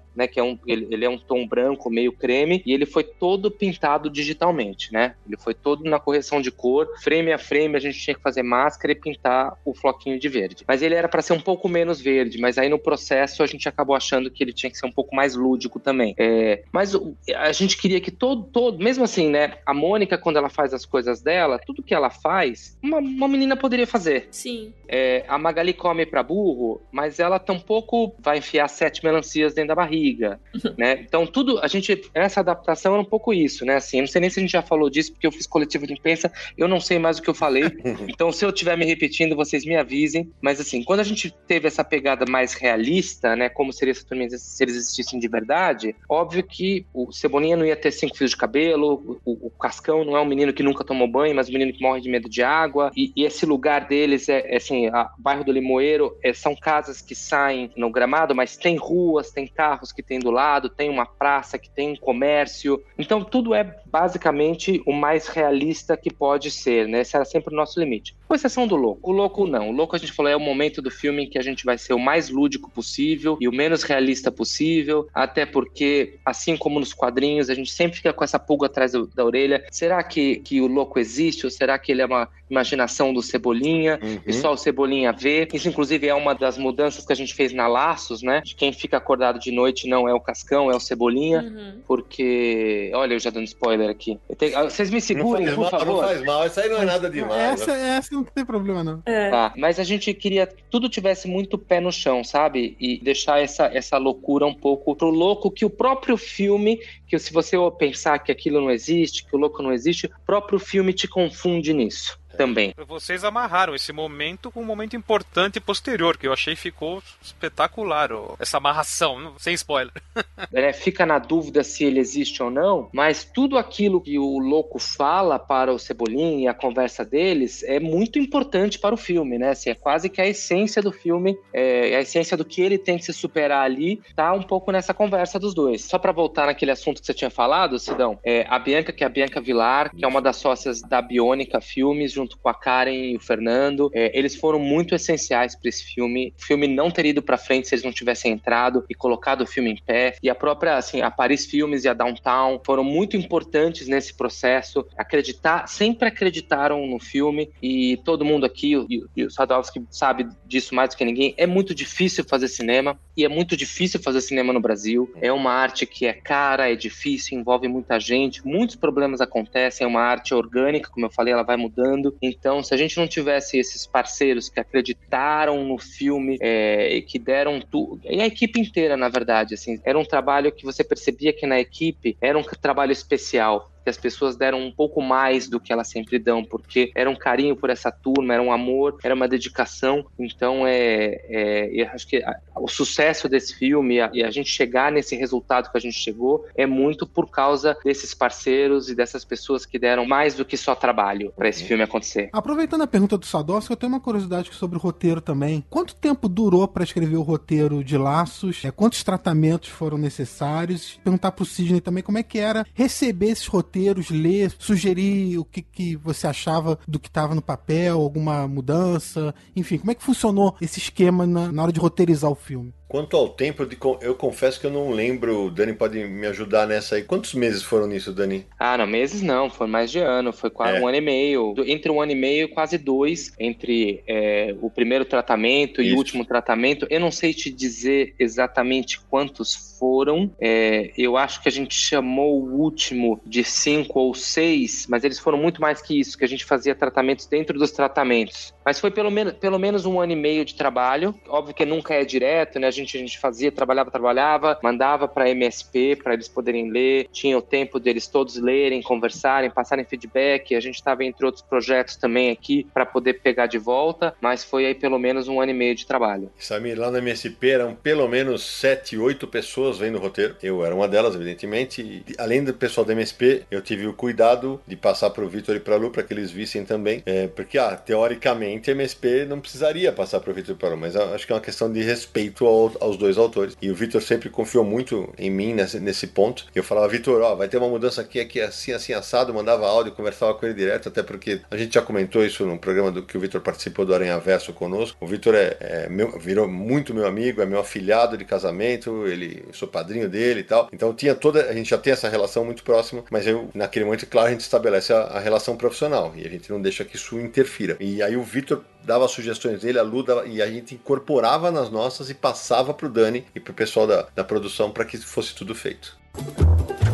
né, 0.15 0.27
que 0.27 0.39
é 0.39 0.43
um, 0.43 0.57
ele, 0.67 0.87
ele, 0.91 1.05
é 1.05 1.09
um 1.09 1.17
tom 1.17 1.47
branco 1.47 1.89
meio 1.89 2.11
creme 2.11 2.61
e 2.65 2.73
ele 2.73 2.85
foi 2.85 3.03
todo 3.03 3.49
pintado 3.49 4.09
digitalmente, 4.09 4.91
né? 4.91 5.15
Ele 5.25 5.37
foi 5.37 5.53
todo 5.53 5.83
na 5.83 5.99
correção 5.99 6.41
de 6.41 6.51
cor, 6.51 6.87
frame 7.01 7.31
a 7.31 7.37
frame 7.37 7.75
a 7.75 7.79
gente 7.79 7.99
tinha 7.99 8.15
que 8.15 8.21
fazer 8.21 8.43
máscara 8.43 8.91
e 8.91 8.95
pintar 8.95 9.57
o 9.63 9.73
floquinho 9.73 10.19
de 10.19 10.27
verde. 10.27 10.63
Mas 10.67 10.81
ele 10.81 10.95
era 10.95 11.07
para 11.07 11.21
ser 11.21 11.33
um 11.33 11.39
pouco 11.39 11.69
menos 11.69 12.01
verde, 12.01 12.39
mas 12.39 12.57
aí 12.57 12.69
no 12.69 12.79
processo 12.79 13.41
a 13.43 13.47
gente 13.47 13.67
acabou 13.67 13.95
achando 13.95 14.29
que 14.29 14.43
ele 14.43 14.53
tinha 14.53 14.69
que 14.69 14.77
ser 14.77 14.85
um 14.85 14.91
pouco 14.91 15.15
mais 15.15 15.35
lúdico 15.35 15.79
também. 15.79 16.13
É, 16.17 16.63
mas 16.71 16.93
a 17.35 17.51
gente 17.51 17.77
queria 17.77 18.01
que 18.01 18.11
todo, 18.11 18.43
todo, 18.43 18.83
mesmo 18.83 19.03
assim, 19.03 19.29
né? 19.29 19.57
A 19.65 19.73
Mônica 19.73 20.17
quando 20.17 20.37
ela 20.37 20.49
faz 20.49 20.73
as 20.73 20.85
coisas 20.85 21.21
dela, 21.21 21.59
tudo 21.59 21.83
que 21.83 21.93
ela 21.93 22.09
faz, 22.09 22.77
uma, 22.81 22.99
uma 22.99 23.27
menina 23.27 23.55
poderia 23.55 23.87
fazer. 23.87 24.27
Sim. 24.31 24.73
É, 24.87 25.23
a 25.27 25.37
Magali 25.37 25.73
come 25.73 26.05
para 26.05 26.21
burro, 26.21 26.81
mas 26.91 27.19
ela 27.19 27.39
tampouco 27.39 28.13
vai 28.19 28.39
enfiar 28.39 28.67
sete 28.67 29.03
melancias 29.03 29.53
dentro 29.53 29.69
da 29.69 29.75
barriga 29.75 30.01
briga, 30.11 30.39
né? 30.77 30.99
Então 31.01 31.25
tudo, 31.25 31.59
a 31.59 31.67
gente, 31.67 32.09
essa 32.13 32.39
adaptação 32.41 32.95
é 32.95 32.99
um 32.99 33.05
pouco 33.05 33.33
isso, 33.33 33.65
né? 33.65 33.75
Assim, 33.75 33.97
eu 33.97 34.01
não 34.01 34.07
sei 34.07 34.21
nem 34.21 34.29
se 34.29 34.39
a 34.39 34.41
gente 34.41 34.51
já 34.51 34.61
falou 34.61 34.89
disso, 34.89 35.11
porque 35.11 35.25
eu 35.25 35.31
fiz 35.31 35.47
coletivo 35.47 35.87
de 35.87 35.93
imprensa, 35.93 36.31
eu 36.57 36.67
não 36.67 36.79
sei 36.79 36.99
mais 36.99 37.17
o 37.17 37.21
que 37.21 37.29
eu 37.29 37.33
falei, 37.33 37.63
então 38.07 38.31
se 38.31 38.45
eu 38.45 38.49
estiver 38.49 38.77
me 38.77 38.85
repetindo, 38.85 39.35
vocês 39.35 39.65
me 39.65 39.75
avisem, 39.75 40.31
mas 40.41 40.59
assim, 40.59 40.83
quando 40.83 40.99
a 40.99 41.03
gente 41.03 41.33
teve 41.47 41.67
essa 41.67 41.83
pegada 41.83 42.25
mais 42.29 42.53
realista, 42.53 43.35
né, 43.35 43.49
como 43.49 43.71
seria 43.71 43.93
se 43.93 44.01
se 44.01 44.63
eles 44.63 44.75
existissem 44.75 45.19
de 45.19 45.27
verdade, 45.27 45.95
óbvio 46.09 46.43
que 46.43 46.85
o 46.93 47.11
Cebolinha 47.11 47.55
não 47.55 47.65
ia 47.65 47.75
ter 47.75 47.91
cinco 47.91 48.17
fios 48.17 48.31
de 48.31 48.37
cabelo, 48.37 49.19
o, 49.23 49.47
o 49.47 49.49
Cascão 49.49 50.03
não 50.03 50.17
é 50.17 50.21
um 50.21 50.25
menino 50.25 50.53
que 50.53 50.63
nunca 50.63 50.83
tomou 50.83 51.07
banho, 51.07 51.35
mas 51.35 51.49
um 51.49 51.53
menino 51.53 51.71
que 51.71 51.81
morre 51.81 52.01
de 52.01 52.09
medo 52.09 52.29
de 52.29 52.43
água, 52.43 52.91
e, 52.95 53.11
e 53.15 53.23
esse 53.23 53.45
lugar 53.45 53.87
deles 53.87 54.27
é, 54.27 54.53
é 54.53 54.57
assim, 54.57 54.87
o 54.89 54.91
bairro 55.17 55.43
do 55.43 55.51
Limoeiro, 55.51 56.17
é, 56.23 56.33
são 56.33 56.55
casas 56.55 57.01
que 57.01 57.15
saem 57.15 57.71
no 57.75 57.89
gramado, 57.89 58.35
mas 58.35 58.57
tem 58.57 58.75
ruas, 58.75 59.31
tem 59.31 59.47
carros 59.47 59.90
que 59.91 60.03
tem 60.03 60.19
do 60.19 60.31
lado, 60.31 60.69
tem 60.69 60.89
uma 60.89 61.05
praça 61.05 61.57
que 61.57 61.69
tem 61.69 61.91
um 61.91 61.95
comércio, 61.95 62.81
então 62.97 63.23
tudo 63.23 63.53
é 63.53 63.63
basicamente 63.85 64.81
o 64.85 64.93
mais 64.93 65.27
realista 65.27 65.97
que 65.97 66.13
pode 66.13 66.51
ser, 66.51 66.87
né? 66.87 67.01
Esse 67.01 67.15
era 67.15 67.25
sempre 67.25 67.53
o 67.53 67.57
nosso 67.57 67.79
limite. 67.79 68.15
Com 68.31 68.35
exceção 68.35 68.65
do 68.65 68.77
louco. 68.77 69.11
O 69.11 69.13
louco 69.13 69.45
não. 69.45 69.67
O 69.67 69.71
louco 69.73 69.93
a 69.93 69.99
gente 69.99 70.13
falou 70.13 70.31
é 70.31 70.35
o 70.37 70.39
momento 70.39 70.81
do 70.81 70.89
filme 70.89 71.23
em 71.23 71.29
que 71.29 71.37
a 71.37 71.41
gente 71.41 71.65
vai 71.65 71.77
ser 71.77 71.93
o 71.93 71.99
mais 71.99 72.29
lúdico 72.29 72.71
possível 72.71 73.37
e 73.41 73.47
o 73.49 73.51
menos 73.51 73.83
realista 73.83 74.31
possível, 74.31 75.05
até 75.13 75.45
porque, 75.45 76.17
assim 76.25 76.55
como 76.55 76.79
nos 76.79 76.93
quadrinhos, 76.93 77.49
a 77.49 77.53
gente 77.53 77.69
sempre 77.69 77.97
fica 77.97 78.13
com 78.13 78.23
essa 78.23 78.39
pulga 78.39 78.67
atrás 78.67 78.93
do, 78.93 79.05
da 79.07 79.25
orelha. 79.25 79.65
Será 79.69 80.01
que, 80.01 80.37
que 80.37 80.61
o 80.61 80.67
louco 80.67 80.97
existe 80.97 81.45
ou 81.45 81.49
será 81.49 81.77
que 81.77 81.91
ele 81.91 82.03
é 82.03 82.05
uma 82.05 82.29
imaginação 82.49 83.13
do 83.13 83.21
Cebolinha 83.21 83.99
uhum. 84.01 84.19
e 84.25 84.31
só 84.31 84.53
o 84.53 84.57
Cebolinha 84.57 85.11
vê? 85.11 85.45
Isso, 85.53 85.67
inclusive, 85.67 86.07
é 86.07 86.15
uma 86.15 86.33
das 86.33 86.57
mudanças 86.57 87.05
que 87.05 87.11
a 87.11 87.15
gente 87.15 87.33
fez 87.33 87.51
na 87.51 87.67
Laços, 87.67 88.21
né? 88.21 88.39
De 88.45 88.55
quem 88.55 88.71
fica 88.71 88.95
acordado 88.95 89.39
de 89.39 89.51
noite 89.51 89.89
não 89.89 90.07
é 90.07 90.13
o 90.13 90.21
Cascão, 90.21 90.71
é 90.71 90.75
o 90.75 90.79
Cebolinha, 90.79 91.41
uhum. 91.41 91.81
porque... 91.85 92.91
Olha, 92.93 93.13
eu 93.13 93.19
já 93.19 93.29
dando 93.29 93.43
spoiler 93.43 93.89
aqui. 93.89 94.17
Tenho... 94.37 94.57
Ah, 94.57 94.63
vocês 94.69 94.89
me 94.89 95.01
segurem, 95.01 95.47
por 95.47 95.57
mal, 95.57 95.69
favor. 95.69 95.85
Não 95.85 95.99
faz 96.07 96.23
mal, 96.23 96.47
isso 96.47 96.59
aí 96.61 96.69
não 96.69 96.81
é 96.81 96.85
nada 96.85 97.09
demais. 97.09 97.61
Essa, 97.61 97.71
essa 97.73 98.20
não 98.21 98.31
tem 98.31 98.45
problema, 98.45 98.83
não. 98.83 99.01
É. 99.05 99.29
Tá, 99.29 99.53
mas 99.57 99.79
a 99.79 99.83
gente 99.83 100.13
queria 100.13 100.47
que 100.47 100.63
tudo 100.69 100.89
tivesse 100.89 101.27
muito 101.27 101.57
pé 101.57 101.79
no 101.79 101.91
chão, 101.91 102.23
sabe? 102.23 102.75
E 102.79 102.99
deixar 102.99 103.41
essa, 103.41 103.65
essa 103.65 103.97
loucura 103.97 104.45
um 104.45 104.53
pouco 104.53 104.95
pro 104.95 105.09
louco 105.09 105.51
que 105.51 105.65
o 105.65 105.69
próprio 105.69 106.17
filme, 106.17 106.79
que 107.07 107.17
se 107.19 107.33
você 107.33 107.57
pensar 107.77 108.19
que 108.19 108.31
aquilo 108.31 108.61
não 108.61 108.71
existe, 108.71 109.25
que 109.25 109.35
o 109.35 109.39
louco 109.39 109.61
não 109.61 109.73
existe, 109.73 110.07
o 110.07 110.25
próprio 110.25 110.59
filme 110.59 110.93
te 110.93 111.07
confunde 111.07 111.73
nisso 111.73 112.20
também. 112.37 112.73
Vocês 112.87 113.23
amarraram 113.23 113.75
esse 113.75 113.91
momento 113.91 114.51
com 114.51 114.61
um 114.61 114.65
momento 114.65 114.95
importante 114.95 115.59
posterior, 115.59 116.17
que 116.17 116.27
eu 116.27 116.33
achei 116.33 116.55
ficou 116.55 117.01
espetacular, 117.21 118.11
ó, 118.11 118.35
essa 118.39 118.57
amarração, 118.57 119.33
sem 119.37 119.53
spoiler. 119.53 119.93
É, 120.53 120.73
fica 120.73 121.05
na 121.05 121.17
dúvida 121.17 121.63
se 121.63 121.83
ele 121.83 121.99
existe 121.99 122.43
ou 122.43 122.49
não, 122.49 122.89
mas 122.91 123.23
tudo 123.23 123.57
aquilo 123.57 124.01
que 124.01 124.17
o 124.19 124.37
louco 124.37 124.79
fala 124.79 125.39
para 125.39 125.71
o 125.71 125.79
Cebolinha 125.79 126.43
e 126.43 126.47
a 126.47 126.53
conversa 126.53 127.05
deles 127.05 127.63
é 127.63 127.79
muito 127.79 128.19
importante 128.19 128.77
para 128.77 128.93
o 128.93 128.97
filme, 128.97 129.37
né? 129.37 129.49
Assim, 129.49 129.69
é 129.69 129.75
quase 129.75 130.09
que 130.09 130.19
a 130.19 130.27
essência 130.27 130.81
do 130.81 130.91
filme, 130.91 131.37
é, 131.53 131.95
a 131.95 132.01
essência 132.01 132.35
do 132.35 132.43
que 132.43 132.61
ele 132.61 132.77
tem 132.77 132.97
que 132.97 133.05
se 133.05 133.13
superar 133.13 133.63
ali, 133.63 134.01
tá 134.15 134.33
um 134.33 134.43
pouco 134.43 134.71
nessa 134.71 134.93
conversa 134.93 135.39
dos 135.39 135.53
dois. 135.53 135.83
Só 135.83 135.97
para 135.97 136.11
voltar 136.11 136.47
naquele 136.47 136.71
assunto 136.71 136.99
que 136.99 137.05
você 137.05 137.13
tinha 137.13 137.29
falado, 137.29 137.79
Sidão, 137.79 138.19
é, 138.23 138.45
a 138.49 138.59
Bianca, 138.59 138.91
que 138.91 139.03
é 139.03 139.07
a 139.07 139.09
Bianca 139.09 139.39
Vilar, 139.39 139.95
que 139.95 140.03
é 140.03 140.07
uma 140.07 140.21
das 140.21 140.35
sócias 140.37 140.81
da 140.81 141.01
Biônica 141.01 141.61
Filmes, 141.61 142.17
junto 142.21 142.37
com 142.37 142.49
a 142.49 142.53
Karen 142.53 142.93
e 142.93 143.15
o 143.15 143.19
Fernando. 143.19 143.89
É, 143.93 144.17
eles 144.17 144.35
foram 144.35 144.59
muito 144.59 144.93
essenciais 144.93 145.55
para 145.55 145.69
esse 145.69 145.83
filme. 145.83 146.33
O 146.37 146.45
filme 146.45 146.67
não 146.67 146.91
teria 146.91 147.11
ido 147.11 147.21
para 147.21 147.37
frente 147.37 147.67
se 147.67 147.75
eles 147.75 147.83
não 147.83 147.91
tivessem 147.91 148.31
entrado 148.31 148.85
e 148.89 148.93
colocado 148.93 149.41
o 149.41 149.47
filme 149.47 149.71
em 149.71 149.77
pé. 149.77 150.15
E 150.21 150.29
a 150.29 150.35
própria, 150.35 150.77
assim, 150.77 151.01
a 151.01 151.09
Paris 151.09 151.45
Filmes 151.45 151.83
e 151.83 151.89
a 151.89 151.93
Downtown 151.93 152.61
foram 152.65 152.83
muito 152.83 153.17
importantes 153.17 153.87
nesse 153.87 154.13
processo. 154.13 154.85
Acreditar, 154.97 155.67
sempre 155.67 156.07
acreditaram 156.07 156.85
no 156.85 156.99
filme 156.99 157.49
e 157.61 157.97
todo 158.05 158.25
mundo 158.25 158.45
aqui, 158.45 158.75
e, 158.89 159.03
e 159.15 159.23
o 159.23 159.31
Sadowski 159.31 159.83
sabe 159.89 160.27
disso 160.45 160.75
mais 160.75 160.91
do 160.91 160.97
que 160.97 161.05
ninguém, 161.05 161.33
é 161.37 161.47
muito 161.47 161.73
difícil 161.73 162.23
fazer 162.23 162.47
cinema 162.47 162.99
e 163.15 163.25
é 163.25 163.29
muito 163.29 163.57
difícil 163.57 163.99
fazer 164.01 164.21
cinema 164.21 164.53
no 164.53 164.59
Brasil. 164.59 165.11
É 165.21 165.31
uma 165.31 165.51
arte 165.51 165.85
que 165.85 166.05
é 166.05 166.13
cara, 166.13 166.71
é 166.71 166.75
difícil, 166.75 167.39
envolve 167.39 167.67
muita 167.67 167.99
gente, 167.99 168.45
muitos 168.45 168.75
problemas 168.75 169.21
acontecem, 169.21 169.85
é 169.85 169.87
uma 169.87 170.01
arte 170.01 170.33
orgânica, 170.33 170.89
como 170.89 171.05
eu 171.05 171.11
falei, 171.11 171.33
ela 171.33 171.43
vai 171.43 171.57
mudando. 171.57 172.10
Então, 172.21 172.63
se 172.63 172.73
a 172.73 172.77
gente 172.77 172.97
não 172.97 173.07
tivesse 173.07 173.57
esses 173.57 173.85
parceiros 173.85 174.49
que 174.49 174.59
acreditaram 174.59 175.63
no 175.63 175.77
filme 175.77 176.37
é, 176.41 176.95
e 176.95 177.01
que 177.01 177.19
deram 177.19 177.59
tudo, 177.59 178.01
e 178.05 178.21
a 178.21 178.25
equipe 178.25 178.59
inteira, 178.59 178.97
na 178.97 179.09
verdade, 179.09 179.53
assim, 179.53 179.79
era 179.83 179.97
um 179.97 180.05
trabalho 180.05 180.51
que 180.51 180.65
você 180.65 180.83
percebia 180.83 181.33
que 181.33 181.45
na 181.45 181.59
equipe 181.59 182.17
era 182.21 182.37
um 182.37 182.43
trabalho 182.43 182.91
especial 182.91 183.71
que 183.83 183.89
as 183.89 183.97
pessoas 183.97 184.35
deram 184.35 184.61
um 184.61 184.71
pouco 184.71 185.01
mais 185.01 185.49
do 185.49 185.59
que 185.59 185.73
elas 185.73 185.89
sempre 185.89 186.19
dão, 186.19 186.43
porque 186.43 186.91
era 186.95 187.09
um 187.09 187.15
carinho 187.15 187.55
por 187.55 187.69
essa 187.69 187.91
turma, 187.91 188.33
era 188.33 188.43
um 188.43 188.51
amor, 188.51 188.97
era 189.03 189.13
uma 189.13 189.27
dedicação. 189.27 190.05
Então, 190.17 190.65
é, 190.65 191.19
é 191.29 191.89
acho 191.93 192.07
que 192.07 192.17
a, 192.17 192.39
o 192.55 192.67
sucesso 192.67 193.27
desse 193.27 193.55
filme 193.55 193.99
a, 193.99 194.09
e 194.13 194.23
a 194.23 194.31
gente 194.31 194.49
chegar 194.49 194.91
nesse 194.91 195.15
resultado 195.15 195.71
que 195.71 195.77
a 195.77 195.81
gente 195.81 195.97
chegou 195.97 196.45
é 196.55 196.65
muito 196.65 197.07
por 197.07 197.29
causa 197.29 197.77
desses 197.83 198.13
parceiros 198.13 198.89
e 198.89 198.95
dessas 198.95 199.25
pessoas 199.25 199.65
que 199.65 199.79
deram 199.79 200.05
mais 200.05 200.35
do 200.35 200.45
que 200.45 200.55
só 200.55 200.75
trabalho 200.75 201.33
para 201.35 201.49
esse 201.49 201.63
filme 201.63 201.83
acontecer. 201.83 202.29
Aproveitando 202.31 202.81
a 202.81 202.87
pergunta 202.87 203.17
do 203.17 203.25
Sadowski, 203.25 203.73
eu 203.73 203.77
tenho 203.77 203.91
uma 203.91 203.99
curiosidade 203.99 204.53
sobre 204.53 204.77
o 204.77 204.81
roteiro 204.81 205.21
também. 205.21 205.63
Quanto 205.69 205.95
tempo 205.95 206.29
durou 206.29 206.67
para 206.67 206.83
escrever 206.83 207.17
o 207.17 207.21
roteiro 207.21 207.83
de 207.83 207.97
Laços? 207.97 208.63
É, 208.63 208.71
quantos 208.71 209.03
tratamentos 209.03 209.69
foram 209.69 209.97
necessários? 209.97 210.99
Perguntar 211.03 211.31
pro 211.31 211.45
Sidney 211.45 211.81
também 211.81 212.03
como 212.03 212.17
é 212.17 212.23
que 212.23 212.37
era 212.37 212.65
receber 212.73 213.29
esses 213.29 213.47
roteiros 213.47 213.70
roteiros, 213.71 214.09
ler, 214.09 214.53
sugerir 214.59 215.37
o 215.37 215.45
que, 215.45 215.61
que 215.61 215.95
você 215.95 216.27
achava 216.27 216.77
do 216.85 216.99
que 216.99 217.07
estava 217.07 217.33
no 217.33 217.41
papel, 217.41 218.01
alguma 218.01 218.45
mudança, 218.47 219.33
enfim, 219.55 219.77
como 219.77 219.91
é 219.91 219.95
que 219.95 220.03
funcionou 220.03 220.55
esse 220.59 220.79
esquema 220.79 221.25
na, 221.25 221.51
na 221.51 221.63
hora 221.63 221.71
de 221.71 221.79
roteirizar 221.79 222.29
o 222.29 222.35
filme? 222.35 222.73
Quanto 222.91 223.15
ao 223.15 223.29
tempo, 223.29 223.65
eu 224.01 224.13
confesso 224.15 224.59
que 224.59 224.65
eu 224.65 224.69
não 224.69 224.91
lembro. 224.91 225.45
O 225.45 225.49
Dani 225.49 225.71
pode 225.71 225.97
me 226.03 226.27
ajudar 226.27 226.67
nessa 226.67 226.95
aí. 226.95 227.03
Quantos 227.03 227.33
meses 227.33 227.63
foram 227.63 227.87
nisso, 227.87 228.11
Dani? 228.11 228.45
Ah, 228.59 228.77
não, 228.77 228.85
meses 228.85 229.21
não, 229.21 229.49
foi 229.49 229.65
mais 229.65 229.89
de 229.89 229.99
ano, 229.99 230.33
foi 230.33 230.49
quase 230.49 230.75
é. 230.75 230.81
um 230.81 230.85
ano 230.89 230.97
e 230.97 231.01
meio. 231.01 231.55
Entre 231.65 231.89
um 231.89 232.01
ano 232.01 232.11
e 232.11 232.15
meio, 232.15 232.49
quase 232.49 232.77
dois, 232.77 233.31
entre 233.39 234.03
é, 234.05 234.53
o 234.61 234.69
primeiro 234.69 235.05
tratamento 235.05 235.81
Isso. 235.81 235.89
e 235.89 235.93
o 235.93 235.97
último 235.97 236.25
tratamento. 236.25 236.85
Eu 236.89 236.99
não 236.99 237.11
sei 237.11 237.33
te 237.33 237.49
dizer 237.49 238.13
exatamente 238.19 238.99
quantos 238.99 239.71
foram. 239.79 240.29
É, 240.37 240.91
eu 240.97 241.15
acho 241.15 241.41
que 241.41 241.47
a 241.47 241.51
gente 241.51 241.73
chamou 241.73 242.41
o 242.41 242.61
último 242.61 243.21
de 243.25 243.43
cinco 243.45 244.01
ou 244.01 244.13
seis, 244.13 244.85
mas 244.89 245.05
eles 245.05 245.17
foram 245.17 245.37
muito 245.37 245.61
mais 245.61 245.81
que 245.81 245.97
isso, 245.97 246.17
que 246.17 246.25
a 246.25 246.27
gente 246.27 246.43
fazia 246.43 246.75
tratamentos 246.75 247.25
dentro 247.25 247.57
dos 247.57 247.71
tratamentos. 247.71 248.53
Mas 248.63 248.79
foi 248.79 248.91
pelo 248.91 249.09
menos, 249.09 249.33
pelo 249.33 249.57
menos 249.57 249.85
um 249.85 249.99
ano 249.99 250.11
e 250.11 250.15
meio 250.15 250.45
de 250.45 250.55
trabalho. 250.55 251.15
Óbvio 251.27 251.55
que 251.55 251.65
nunca 251.65 251.95
é 251.95 252.05
direto, 252.05 252.59
né? 252.59 252.67
A 252.67 252.71
gente, 252.71 252.80
a 252.83 252.99
gente 252.99 253.19
fazia, 253.19 253.51
trabalhava, 253.51 253.91
trabalhava, 253.91 254.59
mandava 254.63 255.07
para 255.07 255.29
MSP 255.29 255.97
para 256.01 256.13
eles 256.13 256.27
poderem 256.27 256.69
ler. 256.69 257.07
Tinha 257.11 257.37
o 257.37 257.41
tempo 257.41 257.79
deles 257.79 258.07
todos 258.07 258.37
lerem, 258.37 258.81
conversarem, 258.81 259.49
passarem 259.49 259.85
feedback. 259.85 260.55
A 260.55 260.59
gente 260.59 260.75
estava 260.75 261.03
entre 261.03 261.25
outros 261.25 261.43
projetos 261.43 261.95
também 261.95 262.31
aqui 262.31 262.67
para 262.73 262.85
poder 262.85 263.15
pegar 263.21 263.47
de 263.47 263.57
volta, 263.57 264.15
mas 264.21 264.43
foi 264.43 264.65
aí 264.65 264.75
pelo 264.75 264.97
menos 264.97 265.27
um 265.27 265.41
ano 265.41 265.51
e 265.51 265.55
meio 265.55 265.75
de 265.75 265.85
trabalho. 265.85 266.31
Samir, 266.37 266.79
lá 266.79 266.89
no 266.89 266.97
MSP 266.97 267.49
eram 267.49 267.75
pelo 267.75 268.07
menos 268.07 268.43
sete, 268.43 268.97
oito 268.97 269.27
pessoas 269.27 269.77
vendo 269.77 269.97
o 269.97 270.01
roteiro. 270.01 270.35
Eu 270.41 270.65
era 270.65 270.73
uma 270.73 270.87
delas, 270.87 271.15
evidentemente. 271.15 271.81
E, 271.81 272.03
além 272.17 272.43
do 272.43 272.53
pessoal 272.53 272.85
do 272.85 272.91
MSP, 272.91 273.43
eu 273.49 273.61
tive 273.61 273.87
o 273.87 273.93
cuidado 273.93 274.61
de 274.67 274.75
passar 274.75 275.09
para 275.09 275.23
o 275.23 275.29
Vitor 275.29 275.55
e 275.55 275.59
para 275.59 275.75
Lu 275.75 275.91
para 275.91 276.03
que 276.03 276.13
eles 276.13 276.31
vissem 276.31 276.63
também, 276.63 277.01
é, 277.05 277.27
porque, 277.27 277.57
ah, 277.57 277.75
teoricamente 277.75 278.71
MSP 278.71 279.25
não 279.25 279.39
precisaria 279.39 279.91
passar 279.91 280.19
para 280.19 280.31
o 280.31 280.33
Vitor 280.33 280.55
Parou, 280.55 280.77
mas 280.77 280.95
acho 280.95 281.25
que 281.25 281.31
é 281.31 281.35
uma 281.35 281.41
questão 281.41 281.71
de 281.71 281.81
respeito 281.81 282.45
ao, 282.45 282.70
aos 282.79 282.97
dois 282.97 283.17
autores. 283.17 283.57
E 283.61 283.69
o 283.69 283.75
Vitor 283.75 284.01
sempre 284.01 284.29
confiou 284.29 284.63
muito 284.63 285.13
em 285.17 285.29
mim 285.29 285.53
nesse, 285.53 285.79
nesse 285.79 286.07
ponto. 286.07 286.45
Eu 286.53 286.63
falava, 286.63 286.87
Vitor, 286.87 287.21
ó, 287.21 287.35
vai 287.35 287.47
ter 287.47 287.57
uma 287.57 287.67
mudança 287.67 288.01
aqui, 288.01 288.19
aqui, 288.19 288.39
assim, 288.39 288.71
assim, 288.71 288.93
assado. 288.93 289.33
Mandava 289.33 289.67
áudio, 289.67 289.91
conversava 289.91 290.33
com 290.33 290.45
ele 290.45 290.55
direto, 290.55 290.89
até 290.89 291.03
porque 291.03 291.41
a 291.49 291.57
gente 291.57 291.73
já 291.73 291.81
comentou 291.81 292.25
isso 292.25 292.45
no 292.45 292.57
programa 292.57 292.91
do 292.91 293.03
que 293.03 293.17
o 293.17 293.19
Vitor 293.19 293.41
participou 293.41 293.85
do 293.85 293.93
Aranha 293.93 294.17
Verso 294.19 294.53
conosco. 294.53 294.97
O 294.99 295.07
Vitor 295.07 295.35
é, 295.35 295.57
é 295.59 295.89
meu, 295.89 296.17
virou 296.19 296.47
muito 296.47 296.93
meu 296.93 297.05
amigo, 297.05 297.41
é 297.41 297.45
meu 297.45 297.59
afilhado 297.59 298.17
de 298.17 298.25
casamento, 298.25 299.05
ele 299.07 299.43
sou 299.53 299.67
padrinho 299.67 300.09
dele 300.09 300.41
e 300.41 300.43
tal. 300.43 300.69
Então 300.71 300.93
tinha 300.93 301.15
toda, 301.15 301.45
a 301.49 301.53
gente 301.53 301.69
já 301.69 301.77
tem 301.77 301.93
essa 301.93 302.09
relação 302.09 302.45
muito 302.45 302.63
próxima, 302.63 303.03
mas 303.09 303.25
eu, 303.27 303.49
naquele 303.53 303.85
momento, 303.85 304.05
claro, 304.07 304.27
a 304.27 304.31
gente 304.31 304.41
estabelece 304.41 304.93
a, 304.93 305.01
a 305.01 305.19
relação 305.19 305.55
profissional 305.55 306.13
e 306.15 306.25
a 306.25 306.29
gente 306.29 306.49
não 306.49 306.61
deixa 306.61 306.85
que 306.85 306.95
isso 306.95 307.19
interfira. 307.19 307.77
E 307.79 308.01
aí 308.01 308.15
o 308.15 308.23
Vitor 308.23 308.63
dava 308.83 309.07
sugestões 309.07 309.61
dele, 309.61 309.79
a 309.79 309.83
Lu 309.83 310.03
dava, 310.03 310.25
e 310.25 310.41
a 310.41 310.47
gente 310.47 310.75
incorporava 310.75 311.51
nas 311.51 311.69
nossas 311.69 312.09
e 312.09 312.13
passava 312.13 312.73
pro 312.73 312.89
Dani 312.89 313.25
e 313.35 313.39
pro 313.39 313.53
pessoal 313.53 313.87
da, 313.87 314.07
da 314.15 314.23
produção 314.23 314.71
para 314.71 314.85
que 314.85 314.97
fosse 314.97 315.33
tudo 315.35 315.53
feito. 315.55 315.97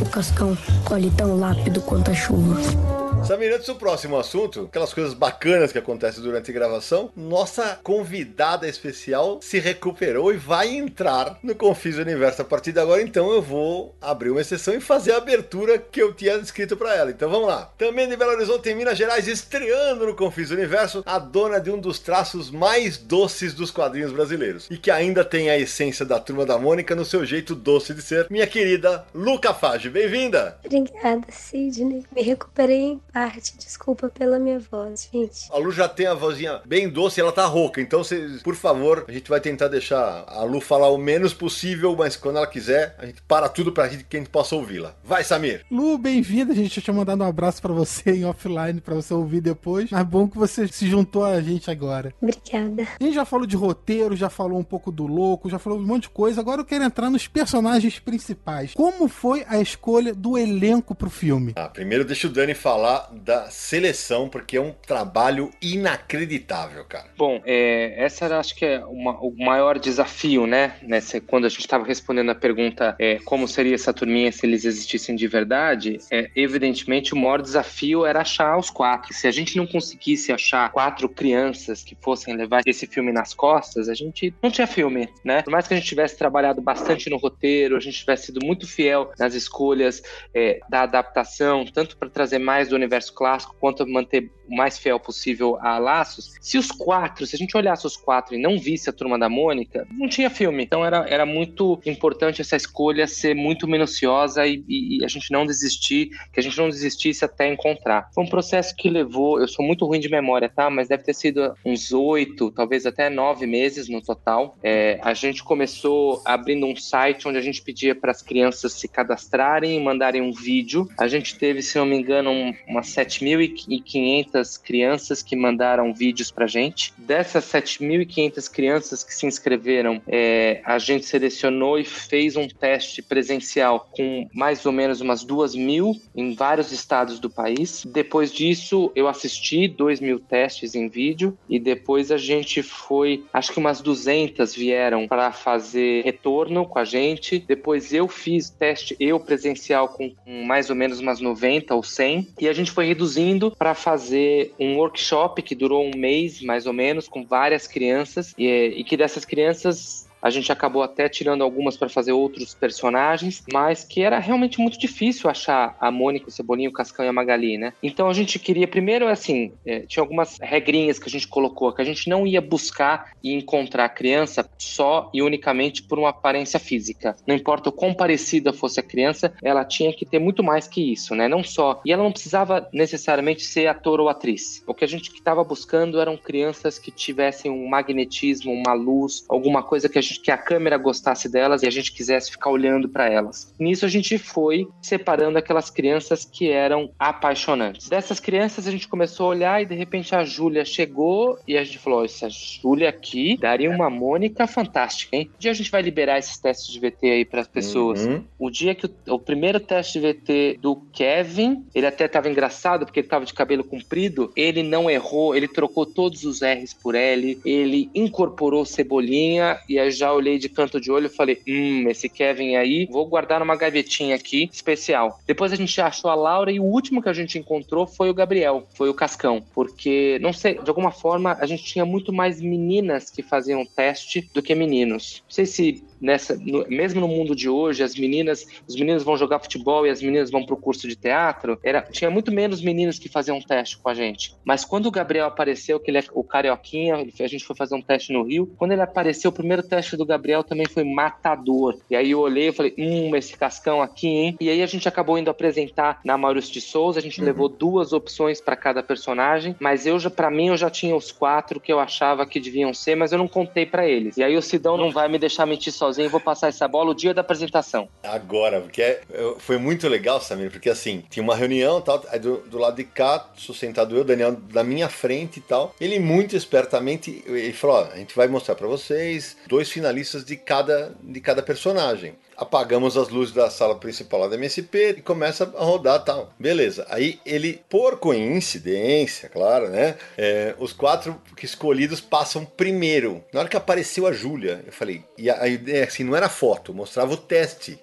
O 0.02 0.10
Cascão 0.10 0.58
colhe 0.86 1.12
tão 1.12 1.40
rápido 1.40 1.82
quanto 1.82 2.12
a 2.12 2.14
chuva. 2.14 3.07
Samir, 3.26 3.54
antes 3.54 3.68
do 3.68 3.76
próximo 3.76 4.18
assunto, 4.18 4.68
aquelas 4.70 4.94
coisas 4.94 5.14
bacanas 5.14 5.74
que 5.74 5.78
acontecem 5.78 6.24
durante 6.24 6.50
a 6.50 6.54
gravação, 6.54 7.12
nossa 7.14 7.78
convidada 7.84 8.66
especial 8.68 9.40
se 9.42 9.60
recuperou 9.60 10.34
e 10.34 10.38
vai 10.38 10.70
entrar 10.70 11.38
no 11.44 11.54
Confis 11.54 11.98
Universo 11.98 12.42
a 12.42 12.46
partir 12.46 12.72
de 12.72 12.80
agora, 12.80 13.02
então 13.02 13.30
eu 13.32 13.42
vou 13.42 13.94
abrir 14.02 14.30
uma 14.30 14.40
exceção 14.40 14.74
e 14.74 14.80
fazer 14.80 15.12
a 15.12 15.18
abertura 15.18 15.78
que 15.78 16.02
eu 16.02 16.14
tinha 16.14 16.36
escrito 16.36 16.78
para 16.78 16.96
ela. 16.96 17.12
Então 17.12 17.30
vamos 17.30 17.50
lá. 17.50 17.70
Também 17.78 18.08
de 18.08 18.16
Belo 18.16 18.32
Horizonte, 18.32 18.70
em 18.70 18.76
Minas 18.76 18.98
Gerais, 18.98 19.28
estreando 19.28 20.06
no 20.06 20.16
Confis 20.16 20.50
Universo, 20.50 21.04
a 21.06 21.20
dona 21.20 21.60
de 21.60 21.70
um 21.70 21.80
dos 21.80 22.00
traços 22.00 22.50
mais 22.50 22.98
doces 22.98 23.54
dos 23.54 23.72
quadrinhos 23.72 24.14
brasileiros 24.14 24.68
e 24.72 24.78
que 24.78 24.90
ainda 24.90 25.26
tem 25.26 25.50
a 25.50 25.58
essência 25.58 26.06
da 26.06 26.18
Turma 26.18 26.46
da 26.46 26.58
Mônica 26.58 26.96
no 26.96 27.04
seu 27.04 27.26
jeito 27.26 27.56
doce 27.56 27.94
de 27.94 28.02
ser, 28.02 28.28
minha 28.30 28.48
querida 28.48 29.06
Luca 29.14 29.54
Fage. 29.54 29.90
Bem-vinda! 29.90 30.58
Obrigada, 30.64 31.28
Sidney. 31.30 32.06
Me 32.16 32.22
recuperei 32.22 33.00
parte. 33.18 33.58
Desculpa 33.58 34.10
pela 34.10 34.38
minha 34.38 34.60
voz, 34.60 35.10
gente. 35.12 35.52
A 35.52 35.58
Lu 35.58 35.72
já 35.72 35.90
tem 35.90 36.06
a 36.06 36.14
vozinha 36.14 36.62
bem 36.66 36.88
doce 36.88 37.20
e 37.20 37.22
ela 37.22 37.32
tá 37.32 37.46
rouca, 37.46 37.82
então 37.82 38.04
cês, 38.04 38.44
por 38.44 38.56
favor, 38.56 39.06
a 39.08 39.12
gente 39.12 39.28
vai 39.28 39.42
tentar 39.42 39.68
deixar 39.68 40.24
a 40.28 40.44
Lu 40.44 40.62
falar 40.62 40.90
o 40.90 40.98
menos 40.98 41.34
possível, 41.34 41.96
mas 41.96 42.16
quando 42.16 42.38
ela 42.38 42.46
quiser, 42.46 42.96
a 43.00 43.06
gente 43.08 43.22
para 43.24 43.50
tudo 43.50 43.72
pra 43.72 43.88
gente, 43.88 44.04
que 44.04 44.18
a 44.18 44.20
gente 44.20 44.30
possa 44.30 44.56
ouvi-la. 44.56 44.96
Vai, 45.04 45.24
Samir! 45.24 45.66
Lu, 45.72 45.98
bem-vinda. 45.98 46.54
A 46.54 46.56
gente 46.56 46.76
já 46.76 46.82
tinha 46.82 46.94
mandado 46.94 47.24
um 47.24 47.28
abraço 47.28 47.62
pra 47.62 47.74
você 47.74 48.12
em 48.12 48.26
offline 48.26 48.80
pra 48.80 48.94
você 48.94 49.14
ouvir 49.14 49.42
depois. 49.42 49.90
Mas 49.90 50.06
bom 50.06 50.28
que 50.28 50.38
você 50.38 50.68
se 50.68 50.88
juntou 50.88 51.24
a 51.24 51.42
gente 51.42 51.72
agora. 51.72 52.14
Obrigada. 52.22 52.88
A 53.00 53.04
gente 53.04 53.16
já 53.16 53.26
falou 53.26 53.48
de 53.48 53.56
roteiro, 53.56 54.16
já 54.16 54.30
falou 54.30 54.60
um 54.60 54.64
pouco 54.64 54.92
do 54.92 55.08
louco, 55.08 55.50
já 55.50 55.58
falou 55.58 55.80
de 55.80 55.86
um 55.86 55.88
monte 55.88 56.04
de 56.04 56.10
coisa. 56.10 56.40
Agora 56.40 56.62
eu 56.62 56.66
quero 56.66 56.84
entrar 56.84 57.10
nos 57.10 57.28
personagens 57.28 58.00
principais. 58.00 58.74
Como 58.74 59.08
foi 59.08 59.44
a 59.48 59.60
escolha 59.60 60.14
do 60.14 60.38
elenco 60.38 60.94
pro 60.94 61.10
filme? 61.10 61.54
Ah, 61.56 61.68
primeiro 61.68 62.06
deixa 62.06 62.28
o 62.28 62.30
Dani 62.30 62.54
falar 62.54 63.07
da 63.12 63.50
seleção, 63.50 64.30
porque 64.30 64.58
é 64.58 64.62
um 64.62 64.72
trabalho 64.72 65.52
inacreditável, 65.62 66.84
cara. 66.86 67.08
Bom, 67.18 67.42
é, 67.46 67.94
essa 67.98 68.26
era, 68.26 68.40
acho 68.40 68.56
que 68.56 68.66
é 68.66 68.84
uma- 68.86 69.18
o 69.20 69.34
maior 69.38 69.78
desafio, 69.80 70.46
né? 70.48 70.76
Nessa, 70.82 71.20
quando 71.22 71.46
a 71.46 71.50
gente 71.50 71.62
estava 71.62 71.86
respondendo 71.86 72.30
a 72.32 72.36
pergunta 72.36 72.96
é, 73.00 73.20
como 73.26 73.48
seria 73.48 73.76
essa 73.76 73.94
turminha 73.94 74.32
se 74.32 74.46
eles 74.46 74.66
existissem 74.66 75.16
de 75.16 75.28
verdade, 75.28 76.00
é, 76.12 76.30
evidentemente 76.36 77.14
o 77.14 77.18
maior 77.18 77.42
desafio 77.42 78.06
era 78.06 78.22
achar 78.22 78.58
os 78.58 78.70
quatro. 78.70 79.14
Se 79.14 79.28
a 79.28 79.32
gente 79.32 79.56
não 79.58 79.68
conseguisse 79.68 80.32
achar 80.32 80.72
quatro 80.72 81.08
crianças 81.08 81.84
que 81.84 81.96
fossem 82.02 82.36
levar 82.36 82.62
esse 82.66 82.88
filme 82.88 83.12
nas 83.12 83.34
costas, 83.34 83.90
a 83.90 83.94
gente 83.94 84.34
não 84.42 84.50
tinha 84.52 84.68
filme, 84.68 85.08
né? 85.24 85.42
Por 85.44 85.52
mais 85.52 85.68
que 85.68 85.74
a 85.74 85.78
gente 85.78 85.88
tivesse 85.88 86.18
trabalhado 86.18 86.62
bastante 86.62 87.10
no 87.10 87.18
roteiro, 87.18 87.76
a 87.76 87.80
gente 87.80 88.00
tivesse 88.00 88.28
sido 88.28 88.46
muito 88.46 88.68
fiel 88.68 89.12
nas 89.20 89.34
escolhas 89.34 90.02
é, 90.34 90.60
da 90.70 90.82
adaptação, 90.82 91.66
tanto 91.66 91.98
para 91.98 92.10
trazer 92.10 92.40
mais 92.40 92.68
do 92.70 92.76
universo 92.76 92.97
clássico, 93.10 93.56
quanto 93.60 93.86
manter 93.88 94.32
o 94.50 94.56
mais 94.56 94.78
fiel 94.78 95.00
possível 95.00 95.58
a 95.60 95.78
Laços. 95.78 96.34
Se 96.40 96.58
os 96.58 96.72
quatro, 96.72 97.26
se 97.26 97.36
a 97.36 97.38
gente 97.40 97.56
olhasse 97.58 97.86
os 97.86 97.98
quatro 97.98 98.34
e 98.34 98.42
não 98.42 98.58
visse 98.58 98.90
a 98.90 98.94
Turma 98.94 99.20
da 99.20 99.28
Mônica, 99.28 99.86
não 99.92 100.08
tinha 100.08 100.30
filme. 100.30 100.64
Então 100.64 100.86
era, 100.86 101.06
era 101.10 101.26
muito 101.26 101.80
importante 101.86 102.40
essa 102.42 102.56
escolha 102.56 103.08
ser 103.08 103.36
muito 103.36 103.68
minuciosa 103.68 104.46
e, 104.48 104.64
e- 104.68 105.00
e 105.00 105.06
a 105.06 105.08
gente 105.08 105.32
não 105.32 105.46
desistir, 105.46 106.10
que 106.32 106.40
a 106.40 106.44
gente 106.44 106.58
não 106.58 106.70
desistisse 106.70 107.26
até 107.26 107.52
encontrar. 107.52 108.10
Foi 108.14 108.24
um 108.24 108.30
processo 108.30 108.74
que 108.76 108.90
levou, 108.90 109.40
eu 109.40 109.48
sou 109.48 109.66
muito 109.66 109.86
ruim 109.86 110.00
de 110.00 110.10
memória, 110.10 110.48
tá? 110.50 110.70
Mas 110.70 110.88
deve 110.88 111.04
ter 111.04 111.14
sido 111.14 111.54
uns 111.66 111.92
oito, 111.92 112.50
talvez 112.52 112.86
até 112.86 113.10
nove 113.10 113.46
meses 113.46 113.90
no 113.90 114.02
total. 114.02 114.56
É, 114.64 114.98
a 115.04 115.14
gente 115.14 115.44
começou 115.44 116.22
abrindo 116.26 116.66
um 116.66 116.76
site 116.76 117.28
onde 117.28 117.38
a 117.38 117.42
gente 117.42 117.62
pedia 117.62 117.94
para 117.94 118.12
as 118.12 118.22
crianças 118.22 118.74
se 118.74 118.88
cadastrarem 118.88 119.76
e 119.78 119.84
mandarem 119.84 120.22
um 120.22 120.32
vídeo. 120.32 120.88
A 120.98 121.08
gente 121.08 121.38
teve, 121.38 121.62
se 121.62 121.78
não 121.78 121.86
me 121.86 121.98
engano, 121.98 122.32
um, 122.32 122.54
umas 122.78 122.90
7.500 122.90 124.62
crianças 124.62 125.24
que 125.24 125.36
mandaram 125.36 125.94
vídeos 125.94 126.30
pra 126.30 126.46
gente. 126.46 126.94
Dessas 126.98 127.46
7.500 127.46 128.52
crianças 128.52 129.04
que 129.04 129.14
se 129.14 129.26
inscreveram, 129.26 130.02
é, 130.08 130.62
a 130.64 130.78
gente 130.78 131.06
selecionou 131.06 131.80
e 131.80 131.84
fez 131.84 132.36
um 132.36 132.48
teste 132.48 133.02
presencial 133.02 133.90
com 133.92 134.28
mais 134.34 134.66
ou 134.66 134.72
menos 134.72 135.02
umas 135.02 135.24
duas 135.24 135.56
mil 135.56 136.00
em 136.16 136.36
vários 136.36 136.72
estados 136.72 137.20
do 137.20 137.30
país. 137.30 137.84
Depois 137.86 138.32
disso, 138.32 138.92
eu 138.96 139.08
assisti 139.08 139.68
dois 139.68 140.00
mil 140.00 140.20
testes 140.20 140.76
em 140.76 140.88
vídeo 140.88 141.38
e 141.50 141.60
depois 141.60 142.12
a 142.12 142.18
gente 142.18 142.62
foi, 142.62 143.24
acho 143.34 143.52
que 143.52 143.60
umas 143.60 143.82
200 143.82 144.54
vieram 144.54 145.08
para 145.08 145.32
fazer 145.32 146.04
retorno 146.04 146.66
com 146.66 146.78
a 146.78 146.86
gente. 146.86 147.40
Depois 147.40 147.92
eu 147.92 148.08
fiz 148.08 148.50
teste, 148.52 148.96
eu 149.00 149.20
presencial 149.20 149.90
com, 149.90 150.14
com 150.14 150.44
mais 150.44 150.70
ou 150.70 150.76
menos 150.76 151.00
umas 151.00 151.20
90 151.20 151.74
ou 151.74 151.82
100 151.82 152.28
e 152.40 152.48
a 152.48 152.54
gente 152.54 152.67
foi 152.72 152.86
reduzindo 152.86 153.52
para 153.52 153.74
fazer 153.74 154.54
um 154.60 154.78
workshop 154.78 155.42
que 155.42 155.56
durou 155.56 155.86
um 155.86 155.98
mês 155.98 156.42
mais 156.42 156.66
ou 156.66 156.74
menos 156.74 157.08
com 157.08 157.26
várias 157.26 157.68
crianças. 157.68 158.34
E, 158.38 158.48
e 158.78 158.84
que 158.84 158.98
dessas 158.98 159.26
crianças 159.26 160.07
a 160.22 160.30
gente 160.30 160.52
acabou 160.52 160.84
até 160.84 161.08
tirando 161.10 161.44
algumas 161.44 161.78
para 161.78 161.90
fazer 161.90 162.12
outros 162.12 162.54
personagens, 162.54 163.44
mas 163.52 163.84
que 163.84 164.02
era 164.02 164.20
realmente 164.20 164.60
muito 164.60 164.80
difícil 164.80 165.30
achar 165.30 165.76
a 165.80 165.92
Mônica, 165.92 166.28
o 166.28 166.32
Cebolinha, 166.32 166.70
o 166.70 166.74
Cascão 166.74 167.06
e 167.06 167.08
a 167.08 167.14
Magali, 167.14 167.58
né? 167.58 167.74
Então 167.82 168.10
a 168.10 168.14
gente 168.14 168.40
queria, 168.40 168.68
primeiro, 168.68 169.08
assim, 169.08 169.52
é, 169.66 169.82
tinha 169.82 170.04
algumas 170.04 170.38
regrinhas 170.42 171.00
que 171.00 171.08
a 171.08 171.12
gente 171.12 171.28
colocou, 171.28 171.72
que 171.72 171.82
a 171.82 171.86
gente 171.86 172.10
não 172.10 172.26
ia 172.26 172.42
buscar 172.42 173.12
e 173.24 173.34
encontrar 173.34 173.86
a 173.86 173.90
criança 173.90 174.48
só 174.58 175.10
e 175.14 175.22
unicamente 175.22 175.84
por 175.84 176.00
uma 176.00 176.10
aparência 176.10 176.60
física. 176.60 177.16
Não 177.26 177.36
importa 177.36 177.70
o 177.70 177.72
quão 177.72 177.94
parecida 177.94 178.54
fosse 178.54 178.80
a 178.80 178.84
criança, 178.84 179.34
ela 179.44 179.64
tinha 179.66 179.94
que 179.94 180.06
ter 180.06 180.20
muito 180.20 180.44
mais 180.44 180.68
que 180.68 180.92
isso, 180.92 181.16
né? 181.16 181.28
Não 181.28 181.44
só. 181.44 181.82
E 181.86 181.92
ela 181.92 182.04
não 182.04 182.12
precisava 182.12 182.68
necessariamente 182.74 183.44
ser 183.44 183.68
ator 183.68 184.00
ou 184.00 184.10
atriz. 184.10 184.64
O 184.68 184.74
que 184.74 184.84
a 184.84 184.88
gente 184.88 185.12
estava 185.12 185.44
buscando 185.44 186.00
eram 186.00 186.18
crianças 186.18 186.80
que 186.80 186.92
tivessem 186.92 187.52
um 187.52 187.68
magnetismo, 187.68 188.52
uma 188.52 188.74
luz, 188.74 189.26
alguma 189.30 189.64
coisa 189.64 189.90
que 189.90 190.00
a 190.00 190.02
gente 190.08 190.22
que 190.22 190.32
a 190.32 190.38
câmera 190.38 190.78
gostasse 190.78 191.30
delas 191.30 191.64
e 191.64 191.68
a 191.68 191.70
gente 191.70 191.92
quisesse 191.92 192.32
ficar 192.32 192.50
olhando 192.50 192.90
para 192.90 193.10
elas. 193.10 193.54
Nisso 193.60 193.86
a 193.86 193.90
gente 193.90 194.18
foi 194.18 194.68
separando 194.82 195.38
aquelas 195.38 195.70
crianças 195.70 196.26
que 196.26 196.50
eram 196.50 196.90
apaixonantes. 196.98 197.90
Dessas 197.90 198.20
crianças 198.20 198.68
a 198.68 198.72
gente 198.72 198.88
começou 198.88 199.28
a 199.28 199.30
olhar 199.30 199.62
e 199.62 199.66
de 199.66 199.76
repente 199.76 200.16
a 200.16 200.24
Júlia 200.24 200.66
chegou 200.66 201.38
e 201.48 201.58
a 201.58 201.64
gente 201.64 201.80
falou: 201.80 202.06
essa 202.06 202.30
Júlia 202.30 202.90
aqui 202.90 203.38
daria 203.38 203.70
uma 203.70 203.90
Mônica 203.90 204.48
fantástica, 204.48 205.16
hein? 205.16 205.30
Um 205.36 205.40
dia 205.40 205.52
a 205.52 205.54
gente 205.54 205.72
vai 205.72 205.82
liberar 205.82 206.18
esses 206.18 206.38
testes 206.38 206.72
de 206.72 206.80
VT 206.80 207.10
aí 207.10 207.26
para 207.26 207.42
as 207.42 207.48
pessoas. 207.48 208.06
Uhum. 208.06 208.24
O 208.38 208.50
dia 208.50 208.76
que 208.76 208.86
o, 208.86 209.16
o 209.16 209.20
primeiro 209.20 209.60
teste 209.60 210.00
de 210.00 210.08
VT 210.08 210.60
do 210.62 210.76
Kevin, 210.94 211.66
ele 211.74 211.86
até 211.86 212.06
estava 212.06 212.30
engraçado 212.30 212.86
porque 212.86 213.00
ele 213.00 213.08
estava 213.08 213.26
de 213.26 213.34
cabelo 213.34 213.64
comprido, 213.64 214.32
ele 214.36 214.64
não 214.64 214.90
errou, 214.90 215.36
ele 215.36 215.48
trocou 215.48 215.86
todos 215.86 216.24
os 216.24 216.42
R's 216.42 216.74
por 216.74 216.96
L, 216.96 217.40
ele 217.44 217.90
incorporou 217.94 218.66
cebolinha 218.66 219.58
e 219.68 219.80
aí 219.80 219.92
já 219.98 220.14
olhei 220.14 220.38
de 220.38 220.50
canto 220.50 220.80
de 220.80 220.92
olho 220.92 221.08
e 221.08 221.10
falei: 221.10 221.42
hum, 221.48 221.90
esse 221.90 222.08
Kevin 222.08 222.56
aí, 222.56 222.88
vou 222.92 223.06
guardar 223.06 223.40
numa 223.40 223.56
gavetinha 223.56 224.16
aqui, 224.16 224.50
especial. 224.52 225.20
Depois 225.26 225.52
a 225.52 225.56
gente 225.56 225.80
achou 225.82 226.10
a 226.10 226.16
Laura 226.16 226.52
e 226.52 226.60
o 226.60 226.64
último 226.64 227.02
que 227.02 227.10
a 227.10 227.14
gente 227.14 227.38
encontrou 227.38 227.88
foi 227.88 228.10
o 228.10 228.14
Gabriel, 228.14 228.68
foi 228.74 228.90
o 228.90 228.94
Cascão, 228.94 229.44
porque, 229.54 230.20
não 230.22 230.34
sei, 230.34 230.60
de 230.60 230.70
alguma 230.70 230.92
forma 230.92 231.38
a 231.40 231.46
gente 231.46 231.64
tinha 231.64 231.86
muito 231.86 232.14
mais 232.14 232.42
meninas 232.42 233.10
que 233.10 233.22
faziam 233.22 233.66
teste 233.66 234.30
do 234.34 234.42
que 234.42 234.54
meninos. 234.56 235.24
Não 235.26 235.32
sei 235.32 235.46
se 235.46 235.84
nessa, 236.02 236.38
no- 236.40 236.66
mesmo 236.70 237.02
no 237.02 237.08
mundo 237.08 237.36
de 237.36 237.50
hoje, 237.50 237.84
as 237.84 237.96
meninas, 237.96 238.46
os 238.68 238.76
meninos 238.76 239.04
vão 239.04 239.18
jogar 239.18 239.40
futebol 239.40 239.86
e 239.86 239.90
as 239.90 240.02
meninas 240.02 240.30
vão 240.32 240.46
pro 240.46 240.58
curso 240.58 240.88
de 240.88 240.96
teatro, 240.96 241.60
era, 241.64 241.82
tinha 241.82 242.10
muito 242.10 242.32
menos 242.32 242.62
meninos 242.62 243.00
que 243.00 243.10
faziam 243.10 243.40
teste 243.42 243.78
com 243.82 243.90
a 243.90 243.94
gente. 243.94 244.32
Mas 244.46 244.64
quando 244.66 244.86
o 244.88 244.92
Gabriel 244.92 245.26
apareceu, 245.28 245.80
que 245.80 245.90
ele 245.92 245.98
é 246.00 246.04
o 246.14 246.24
carioquinha, 246.24 246.96
ele- 247.00 247.14
a 247.20 247.28
gente 247.28 247.44
foi 247.46 247.56
fazer 247.56 247.76
um 247.76 247.82
teste 247.82 248.14
no 248.14 248.24
Rio, 248.24 248.54
quando 248.58 248.72
ele 248.72 248.82
apareceu, 248.82 249.30
o 249.30 249.34
primeiro 249.34 249.64
teste 249.64 249.96
do 249.98 250.06
Gabriel 250.06 250.44
também 250.44 250.68
foi 250.68 250.84
matador. 250.84 251.76
E 251.90 251.96
aí 251.96 252.12
eu 252.12 252.20
olhei 252.20 252.50
e 252.50 252.54
falei, 252.54 252.74
hum, 252.78 253.16
esse 253.16 253.36
cascão 253.38 253.82
aqui, 253.82 254.08
hein? 254.08 254.36
E 254.40 254.50
aí 254.50 254.62
a 254.62 254.66
gente 254.66 254.88
acabou 254.88 255.18
indo 255.18 255.30
apresentar 255.30 256.00
na 256.06 256.18
Maurício 256.18 256.54
de 256.54 256.62
Souza, 256.62 257.00
a 257.00 257.02
gente 257.02 257.22
levou 257.22 257.50
duas 257.50 257.94
opções 257.94 258.40
para 258.42 258.56
cada 258.56 258.84
personagem, 258.84 259.56
mas 259.60 259.86
eu 259.86 260.00
já, 260.00 260.10
para 260.10 260.30
mim, 260.30 260.50
eu 260.50 260.58
já 260.58 260.70
tinha 260.70 260.96
os 260.96 261.12
quatro 261.12 261.60
que 261.60 261.72
eu 261.72 261.80
achava 261.80 262.26
que 262.26 262.40
deviam 262.40 262.74
ser, 262.74 262.96
mas 262.96 263.12
eu 263.12 263.18
não 263.18 263.28
contei 263.28 263.66
para 263.66 263.88
eles. 263.88 264.18
E 264.18 264.24
aí 264.24 264.36
o 264.38 264.42
Sidão 264.42 264.78
não 264.78 264.92
vai 264.92 265.08
me 265.08 265.18
deixar 265.18 265.46
mentir 265.46 265.72
sozinho, 265.88 266.10
vou 266.10 266.20
passar 266.20 266.48
essa 266.50 266.68
bola 266.68 266.92
o 266.92 266.96
dia 266.96 267.14
da 267.14 267.22
apresentação. 267.22 267.88
Agora, 268.04 268.62
porque 268.62 268.82
é- 268.82 269.02
eu- 269.10 269.40
foi 269.40 269.58
muito 269.58 269.88
legal, 269.88 270.20
Samir, 270.22 270.52
porque 270.52 270.70
assim, 270.70 271.04
tinha 271.10 271.24
uma 271.24 271.36
reunião 271.36 271.80
tal, 271.82 272.04
aí 272.10 272.20
do, 272.20 272.38
do 272.40 272.58
lado 272.58 272.76
de 272.76 272.84
cá, 272.84 273.26
sustentado 273.36 273.96
eu, 273.96 274.04
Daniel, 274.04 274.34
da 274.34 274.64
minha 274.64 274.90
frente 274.90 275.38
e 275.38 275.42
tal. 275.42 275.74
Ele 275.80 276.00
muito 276.00 276.36
espertamente, 276.36 277.24
ele 277.26 277.54
falou, 277.54 277.78
ó, 277.78 277.94
a 277.94 277.98
gente 277.98 278.16
vai 278.16 278.28
mostrar 278.28 278.56
pra 278.56 278.68
vocês 278.68 279.38
dois 279.48 279.70
finalistas 279.72 280.24
de 280.26 280.36
cada, 280.36 280.94
de 281.02 281.20
cada 281.22 281.42
personagem. 281.42 282.14
Apagamos 282.38 282.96
as 282.96 283.10
luzes 283.10 283.34
da 283.34 283.50
sala 283.50 283.76
principal 283.76 284.22
lá 284.22 284.28
da 284.28 284.36
MSP 284.36 284.96
e 284.98 285.02
começa 285.02 285.52
a 285.58 285.64
rodar 285.64 286.04
tal. 286.04 286.32
Beleza. 286.40 286.86
Aí 286.90 287.20
ele, 287.26 287.62
por 287.68 287.98
coincidência, 287.98 289.28
claro, 289.30 289.70
né? 289.70 289.96
é, 290.18 290.56
os 290.58 290.74
quatro 290.74 291.20
escolhidos 291.42 292.02
passam 292.02 292.46
primeiro. 292.46 293.24
Na 293.34 293.42
hora 293.42 293.50
que 293.50 293.58
apareceu 293.58 294.08
a 294.08 294.12
Júlia, 294.12 294.64
eu 294.66 294.72
falei, 294.72 295.04
e 295.18 295.30
a, 295.30 295.44
a 295.44 295.48
ideia 295.48 295.86
assim, 295.86 296.04
não 296.04 296.16
era 296.16 296.30
foto, 296.30 296.74
mostrava 296.74 297.14
o 297.14 297.18
teste. 297.18 297.80